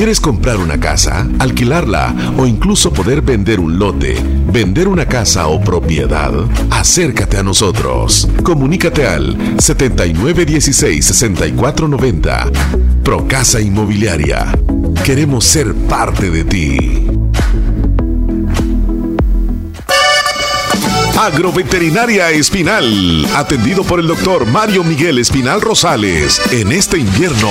¿Quieres 0.00 0.16
comprar 0.18 0.56
una 0.56 0.80
casa, 0.80 1.28
alquilarla 1.38 2.32
o 2.38 2.46
incluso 2.46 2.90
poder 2.90 3.20
vender 3.20 3.60
un 3.60 3.78
lote, 3.78 4.16
vender 4.46 4.88
una 4.88 5.04
casa 5.04 5.48
o 5.48 5.60
propiedad? 5.60 6.32
Acércate 6.70 7.36
a 7.36 7.42
nosotros. 7.42 8.26
Comunícate 8.42 9.06
al 9.06 9.36
7916-6490. 9.58 12.50
Procasa 13.02 13.60
Inmobiliaria. 13.60 14.46
Queremos 15.04 15.44
ser 15.44 15.74
parte 15.74 16.30
de 16.30 16.44
ti. 16.44 17.06
Agroveterinaria 21.18 22.30
Espinal, 22.30 23.26
atendido 23.36 23.84
por 23.84 24.00
el 24.00 24.06
doctor 24.06 24.46
Mario 24.46 24.82
Miguel 24.82 25.18
Espinal 25.18 25.60
Rosales. 25.60 26.40
En 26.52 26.72
este 26.72 26.96
invierno, 26.96 27.50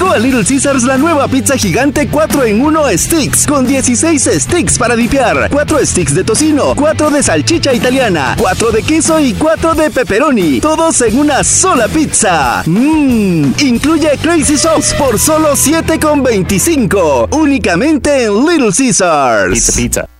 Llegó 0.00 0.12
a 0.12 0.18
Little 0.18 0.44
Caesars 0.46 0.84
la 0.84 0.96
nueva 0.96 1.28
pizza 1.28 1.58
gigante 1.58 2.08
4 2.08 2.44
en 2.44 2.62
1 2.62 2.84
sticks 2.96 3.46
con 3.46 3.66
16 3.66 4.30
sticks 4.40 4.78
para 4.78 4.96
dipear, 4.96 5.50
4 5.50 5.78
sticks 5.84 6.14
de 6.14 6.24
tocino, 6.24 6.74
4 6.74 7.10
de 7.10 7.22
salchicha 7.22 7.74
italiana, 7.74 8.34
4 8.38 8.70
de 8.70 8.82
queso 8.82 9.20
y 9.20 9.34
4 9.34 9.74
de 9.74 9.90
pepperoni, 9.90 10.58
todos 10.60 11.02
en 11.02 11.18
una 11.18 11.44
sola 11.44 11.86
pizza. 11.86 12.62
Mmm, 12.64 13.52
incluye 13.58 14.16
Crazy 14.22 14.56
Sauce 14.56 14.94
por 14.96 15.18
solo 15.18 15.52
7,25, 15.52 17.36
únicamente 17.36 18.24
en 18.24 18.46
Little 18.46 18.72
Caesars. 18.74 19.52
Pizza, 19.52 19.72
pizza. 19.76 20.19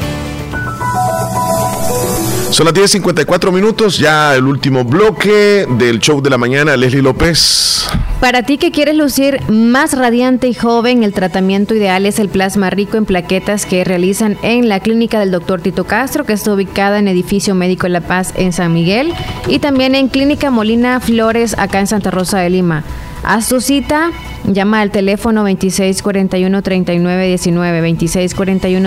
Son 2.61 2.71
las 2.71 2.75
10.54 2.75 3.51
minutos, 3.51 3.97
ya 3.97 4.35
el 4.35 4.43
último 4.43 4.83
bloque 4.83 5.65
del 5.79 5.97
show 5.97 6.21
de 6.21 6.29
la 6.29 6.37
mañana, 6.37 6.77
Leslie 6.77 7.01
López. 7.01 7.87
Para 8.19 8.43
ti 8.43 8.59
que 8.59 8.69
quieres 8.69 8.95
lucir 8.95 9.41
más 9.49 9.97
radiante 9.97 10.47
y 10.47 10.53
joven, 10.53 11.01
el 11.01 11.11
tratamiento 11.11 11.73
ideal 11.73 12.05
es 12.05 12.19
el 12.19 12.29
plasma 12.29 12.69
rico 12.69 12.97
en 12.97 13.05
plaquetas 13.05 13.65
que 13.65 13.83
realizan 13.83 14.37
en 14.43 14.69
la 14.69 14.79
clínica 14.79 15.19
del 15.19 15.31
doctor 15.31 15.59
Tito 15.59 15.85
Castro, 15.85 16.23
que 16.23 16.33
está 16.33 16.53
ubicada 16.53 16.99
en 16.99 17.07
Edificio 17.07 17.55
Médico 17.55 17.87
La 17.87 18.01
Paz 18.01 18.31
en 18.35 18.53
San 18.53 18.73
Miguel, 18.73 19.11
y 19.47 19.57
también 19.57 19.95
en 19.95 20.07
Clínica 20.07 20.51
Molina 20.51 20.99
Flores, 20.99 21.55
acá 21.57 21.79
en 21.79 21.87
Santa 21.87 22.11
Rosa 22.11 22.41
de 22.41 22.51
Lima. 22.51 22.83
Haz 23.23 23.49
tu 23.49 23.61
cita, 23.61 24.09
llama 24.45 24.81
al 24.81 24.89
teléfono 24.89 25.47
2641-3919, 25.47 28.11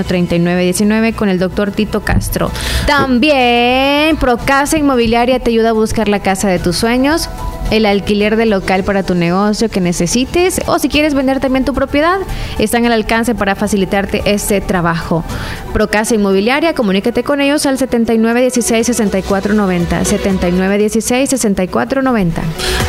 2641-3919 0.05 1.15
con 1.15 1.29
el 1.29 1.39
doctor 1.39 1.71
Tito 1.71 2.01
Castro. 2.01 2.51
También 2.87 4.17
Procasa 4.17 4.77
Inmobiliaria 4.77 5.39
te 5.39 5.51
ayuda 5.51 5.71
a 5.71 5.73
buscar 5.73 6.09
la 6.09 6.19
casa 6.21 6.49
de 6.49 6.59
tus 6.59 6.77
sueños, 6.77 7.31
el 7.71 7.87
alquiler 7.87 8.37
de 8.37 8.45
local 8.47 8.83
para 8.85 9.05
tu 9.05 9.15
negocio 9.15 9.69
que 9.69 9.81
necesites 9.81 10.61
o 10.67 10.79
si 10.79 10.89
quieres 10.89 11.15
vender 11.15 11.41
también 11.41 11.65
tu 11.65 11.73
propiedad, 11.73 12.19
están 12.59 12.85
al 12.87 12.93
alcance 12.93 13.35
para 13.35 13.55
facilitarte 13.55 14.23
este 14.27 14.61
trabajo. 14.61 15.25
Procasa 15.73 16.15
Inmobiliaria, 16.15 16.75
comunícate 16.75 17.25
con 17.25 17.41
ellos 17.41 17.65
al 17.67 17.79
7916-6490, 17.79 20.05
7916-6490. 20.05 22.43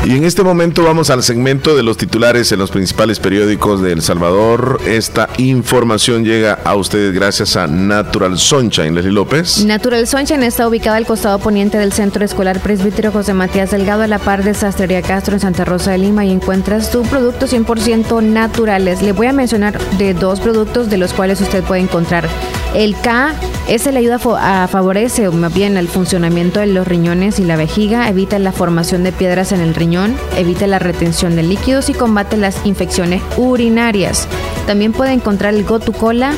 Y 0.05 0.17
en 0.17 0.23
este 0.23 0.43
momento 0.43 0.83
vamos 0.83 1.09
al 1.09 1.23
segmento 1.35 1.75
de 1.75 1.83
los 1.83 1.97
titulares 1.97 2.49
en 2.53 2.59
los 2.59 2.71
principales 2.71 3.19
periódicos 3.19 3.81
de 3.81 3.91
El 3.91 4.01
Salvador. 4.01 4.79
Esta 4.85 5.27
información 5.37 6.23
llega 6.23 6.53
a 6.63 6.75
ustedes 6.75 7.13
gracias 7.13 7.57
a 7.57 7.67
Natural 7.67 8.37
Sunshine. 8.37 8.95
Leslie 8.95 9.11
López. 9.11 9.65
Natural 9.65 10.07
Sunshine 10.07 10.43
está 10.43 10.65
ubicada 10.65 10.95
al 10.95 11.05
costado 11.05 11.37
poniente 11.39 11.77
del 11.77 11.91
Centro 11.91 12.23
Escolar 12.23 12.61
Presbítero 12.61 13.11
José 13.11 13.33
Matías 13.33 13.71
Delgado 13.71 14.03
a 14.03 14.07
la 14.07 14.17
par 14.17 14.45
de 14.45 14.53
Sastrería 14.53 15.01
Castro 15.01 15.33
en 15.33 15.41
Santa 15.41 15.65
Rosa 15.65 15.91
de 15.91 15.97
Lima 15.97 16.23
y 16.23 16.31
encuentras 16.31 16.89
tus 16.89 17.05
productos 17.05 17.51
100% 17.51 18.23
naturales. 18.23 19.01
Le 19.01 19.11
voy 19.11 19.27
a 19.27 19.33
mencionar 19.33 19.77
de 19.97 20.13
dos 20.13 20.39
productos 20.39 20.89
de 20.89 20.95
los 20.95 21.11
cuales 21.11 21.41
usted 21.41 21.65
puede 21.65 21.81
encontrar 21.81 22.29
el 22.73 22.95
K 22.95 23.35
ese 23.67 23.91
le 23.91 23.97
ayuda 23.97 24.19
a 24.37 24.67
favorece 24.67 25.27
más 25.31 25.51
bien 25.51 25.75
el 25.75 25.87
funcionamiento 25.87 26.59
de 26.59 26.67
los 26.67 26.87
riñones 26.87 27.39
y 27.39 27.45
la 27.45 27.55
vejiga, 27.55 28.07
evita 28.07 28.37
la 28.37 28.51
formación 28.51 29.03
de 29.03 29.11
piedras 29.11 29.51
en 29.53 29.59
el 29.59 29.73
riñón, 29.73 30.15
evita 30.37 30.67
la 30.67 30.77
retención 30.77 31.24
de 31.33 31.43
líquidos 31.43 31.89
y 31.89 31.93
combate 31.93 32.35
las 32.35 32.65
infecciones 32.65 33.21
urinarias. 33.37 34.27
También 34.67 34.91
puede 34.91 35.13
encontrar 35.13 35.53
el 35.53 35.63
Gotucola, 35.63 36.33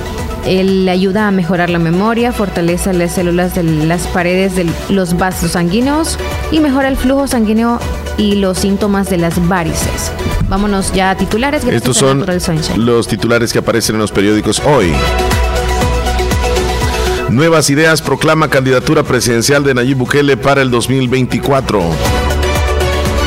él 0.45 0.85
le 0.85 0.91
ayuda 0.91 1.27
a 1.27 1.31
mejorar 1.31 1.69
la 1.69 1.79
memoria, 1.79 2.31
fortalece 2.31 2.93
las 2.93 3.15
células 3.15 3.55
de 3.55 3.63
las 3.63 4.07
paredes 4.07 4.55
de 4.55 4.65
los 4.89 5.17
vasos 5.17 5.51
sanguíneos 5.51 6.17
y 6.51 6.59
mejora 6.59 6.87
el 6.87 6.95
flujo 6.95 7.27
sanguíneo 7.27 7.79
y 8.17 8.35
los 8.35 8.59
síntomas 8.59 9.09
de 9.09 9.17
las 9.17 9.45
varices. 9.47 10.11
Vámonos 10.47 10.93
ya 10.93 11.09
a 11.09 11.17
titulares. 11.17 11.65
Estos 11.65 11.97
son 11.97 12.25
los 12.77 13.07
titulares 13.07 13.51
que 13.51 13.59
aparecen 13.59 13.95
en 13.95 14.01
los 14.01 14.11
periódicos 14.11 14.61
hoy. 14.65 14.93
Nuevas 17.29 17.69
Ideas 17.69 18.01
proclama 18.01 18.49
candidatura 18.49 19.03
presidencial 19.03 19.63
de 19.63 19.73
Nayib 19.73 19.97
Bukele 19.97 20.37
para 20.37 20.61
el 20.61 20.71
2024. 20.71 21.81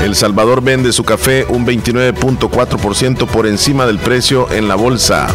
El 0.03 0.17
Salvador 0.17 0.63
vende 0.63 0.93
su 0.93 1.05
café 1.05 1.45
un 1.49 1.67
29.4% 1.67 3.27
por 3.27 3.47
encima 3.47 3.87
del 3.87 3.99
precio 3.99 4.51
en 4.51 4.67
la 4.67 4.75
bolsa. 4.75 5.29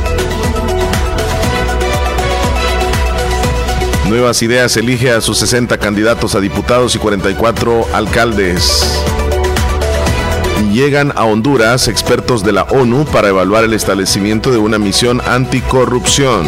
Nuevas 4.10 4.42
Ideas 4.42 4.76
elige 4.78 5.12
a 5.12 5.22
sus 5.22 5.38
60 5.38 5.78
candidatos 5.78 6.36
a 6.36 6.40
diputados 6.40 6.96
y 6.96 7.00
44 7.00 7.88
alcaldes. 7.94 8.84
Llegan 10.72 11.14
a 11.16 11.26
Honduras 11.26 11.88
expertos 11.88 12.44
de 12.44 12.52
la 12.52 12.64
ONU 12.64 13.06
para 13.06 13.30
evaluar 13.30 13.64
el 13.64 13.74
establecimiento 13.74 14.52
de 14.52 14.58
una 14.58 14.78
misión 14.78 15.22
anticorrupción. 15.26 16.46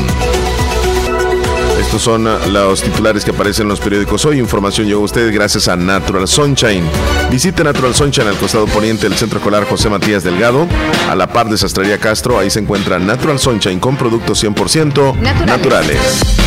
Estos 1.88 2.02
son 2.02 2.28
ah, 2.28 2.38
los 2.52 2.82
titulares 2.82 3.24
que 3.24 3.32
aparecen 3.32 3.64
en 3.64 3.70
los 3.70 3.80
periódicos 3.80 4.26
hoy. 4.26 4.40
Información 4.40 4.88
llegó 4.88 5.04
a 5.04 5.06
ustedes 5.06 5.32
gracias 5.34 5.70
a 5.70 5.78
Natural 5.78 6.28
Sunshine. 6.28 6.84
Visite 7.32 7.64
Natural 7.64 7.96
Sunshine 7.96 8.28
al 8.28 8.36
costado 8.36 8.66
poniente 8.66 9.08
del 9.08 9.18
Centro 9.18 9.40
Escolar 9.40 9.64
José 9.64 9.90
Matías 9.90 10.26
Delgado, 10.26 10.68
a 11.10 11.16
la 11.16 11.28
par 11.28 11.48
de 11.48 11.58
Sastrería 11.58 11.98
Castro. 11.98 12.40
Ahí 12.40 12.50
se 12.50 12.60
encuentra 12.60 13.00
Natural 13.00 13.40
Sunshine 13.40 13.80
con 13.80 13.96
productos 13.96 14.44
100% 14.44 15.16
naturales. 15.46 16.47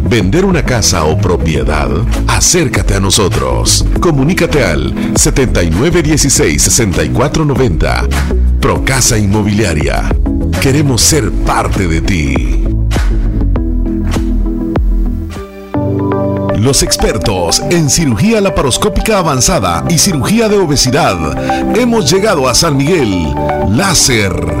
vender 0.11 0.43
una 0.43 0.65
casa 0.65 1.05
o 1.05 1.17
propiedad? 1.17 1.89
Acércate 2.27 2.95
a 2.95 2.99
nosotros. 2.99 3.85
Comunícate 4.01 4.65
al 4.65 4.93
7916-6490. 5.13 8.09
Procasa 8.59 9.17
Inmobiliaria. 9.17 10.13
Queremos 10.61 11.01
ser 11.01 11.31
parte 11.31 11.87
de 11.87 12.01
ti. 12.01 12.65
Los 16.57 16.83
expertos 16.83 17.61
en 17.71 17.89
cirugía 17.89 18.41
laparoscópica 18.41 19.17
avanzada 19.17 19.85
y 19.89 19.97
cirugía 19.97 20.49
de 20.49 20.57
obesidad. 20.57 21.73
Hemos 21.75 22.11
llegado 22.11 22.49
a 22.49 22.53
San 22.53 22.75
Miguel. 22.75 23.33
Láser. 23.69 24.60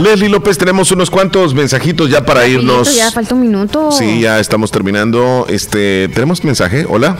Leslie 0.00 0.28
López, 0.28 0.58
tenemos 0.58 0.90
unos 0.90 1.10
cuantos 1.10 1.54
mensajitos 1.54 2.10
ya 2.10 2.24
para 2.24 2.46
irnos. 2.46 2.94
Ya 2.94 3.10
falta 3.10 3.34
un 3.34 3.40
minuto. 3.40 3.90
Sí, 3.92 4.20
ya 4.20 4.40
estamos 4.40 4.70
terminando. 4.70 5.46
Este, 5.48 6.08
tenemos 6.08 6.44
mensaje. 6.44 6.86
Hola. 6.88 7.16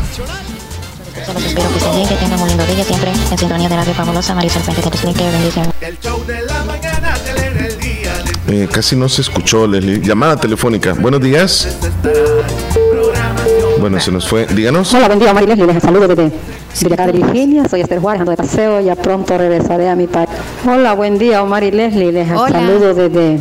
Solo 1.25 1.39
espero 1.39 1.69
que 1.71 1.79
estén 1.79 1.95
bien, 1.95 2.09
que 2.09 2.15
tengan 2.17 2.41
un 2.41 2.49
lindo 2.49 2.67
día 2.67 2.85
siempre 2.85 3.11
en 3.11 3.39
sintonía 3.39 3.69
de 3.69 3.77
Radio 3.77 3.95
Fabulosa 3.95 4.35
Marisol 4.35 4.63
Fuente 4.63 5.25
de 5.25 5.31
bendición. 5.31 5.73
Eh, 8.49 8.69
casi 8.71 8.95
no 8.95 9.09
se 9.09 9.23
escuchó, 9.23 9.67
Leslie. 9.67 10.01
Llamada 10.01 10.37
telefónica. 10.37 10.93
Buenos 10.93 11.21
días. 11.23 11.77
Bueno, 13.81 14.01
se 14.01 14.13
nos 14.13 14.29
fue. 14.29 14.47
Díganos. 14.47 14.93
Hola, 14.93 15.07
buen 15.07 15.19
día, 15.19 15.33
Leslie. 15.33 15.67
Les 15.67 15.83
saludo 15.83 16.09
desde, 16.09 16.31
de 16.81 17.13
Virginia. 17.13 17.69
Soy 17.69 17.81
Esther 17.83 18.01
Juárez, 18.01 18.21
ando 18.21 18.31
de 18.33 18.37
paseo. 18.37 18.81
Ya 18.81 18.97
pronto 18.97 19.39
regresaré 19.39 19.89
a 19.89 19.95
mi 19.97 20.07
país. 20.07 20.29
Hola, 20.67 20.95
buen 20.95 21.19
día, 21.19 21.43
Omar 21.43 21.63
y 21.63 21.71
Leslie. 21.71 22.13
Les 22.13 22.31
Hola. 22.31 22.49
saludo 22.51 22.95
desde 22.95 23.39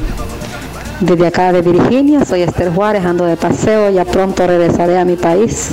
Desde 0.99 1.27
acá 1.27 1.51
de 1.51 1.61
Virginia, 1.61 2.23
soy 2.23 2.43
Esther 2.43 2.71
Juárez, 2.73 3.03
ando 3.03 3.25
de 3.25 3.35
paseo, 3.35 3.89
ya 3.89 4.05
pronto 4.05 4.45
regresaré 4.47 4.97
a 4.97 5.03
mi 5.03 5.15
país. 5.15 5.71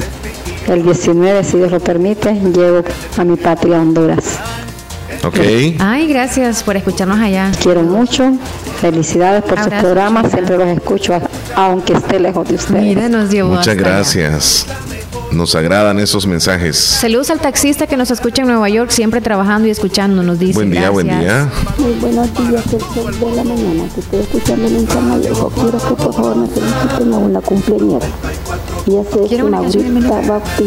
El 0.67 0.83
19, 0.83 1.45
si 1.45 1.59
Dios 1.59 1.71
lo 1.71 1.81
permite, 1.81 2.33
llego 2.35 2.83
a 3.17 3.25
mi 3.25 3.37
patria 3.37 3.79
Honduras. 3.81 4.39
Ok. 5.23 5.39
Ay, 5.79 6.09
gracias 6.09 6.63
por 6.63 6.77
escucharnos 6.77 7.19
allá. 7.21 7.53
Quiero 7.63 7.83
mucho. 7.83 8.33
Felicidades 8.81 9.43
por 9.43 9.59
su 9.59 9.65
Abrazo, 9.65 9.83
programa, 9.83 10.23
chica. 10.23 10.33
siempre 10.33 10.57
los 10.57 10.69
escucho, 10.69 11.21
aunque 11.55 11.93
esté 11.93 12.19
lejos 12.19 12.49
de 12.49 12.55
ustedes. 12.55 12.83
Mira, 12.83 13.09
nos 13.09 13.31
llevó 13.31 13.51
Muchas 13.51 13.69
hasta 13.69 13.83
allá. 13.83 14.01
Nos 15.33 15.55
agradan 15.55 15.99
esos 16.01 16.27
mensajes. 16.27 16.77
Saludos 16.77 17.31
al 17.31 17.39
taxista 17.39 17.87
que 17.87 17.97
nos 17.97 18.11
escucha 18.11 18.43
en 18.43 18.49
Nueva 18.49 18.69
York, 18.69 18.91
siempre 18.91 19.21
trabajando 19.21 19.69
y 19.69 19.71
escuchando, 19.71 20.23
nos 20.23 20.39
dice. 20.39 20.55
Buen 20.55 20.71
día, 20.71 20.91
buen 20.91 21.07
gracias. 21.07 21.49
día. 21.49 21.53
Muy 21.79 21.93
buenos 22.01 22.29
días, 22.35 22.73
el 22.73 22.81
sol 22.81 23.21
de 23.21 23.37
la 23.37 23.45
mañana. 23.45 23.85
Que 23.95 24.01
estoy 24.01 24.21
escuchando 24.21 24.67
en 24.67 24.87
Canalejo. 24.87 25.51
Quiero 25.51 25.79
que 25.79 25.95
por 26.03 26.15
favor 26.15 26.37
me 26.37 26.49
feliciten 26.49 27.13
a 27.15 27.19
una 27.19 27.41
cumpleañera. 27.41 28.07
Y 28.87 28.91
ella 28.91 29.05
se 29.13 29.23
es 29.23 29.29
Quiero 29.29 29.47
una 29.47 29.61
una 29.61 29.71
Bautista 29.71 30.65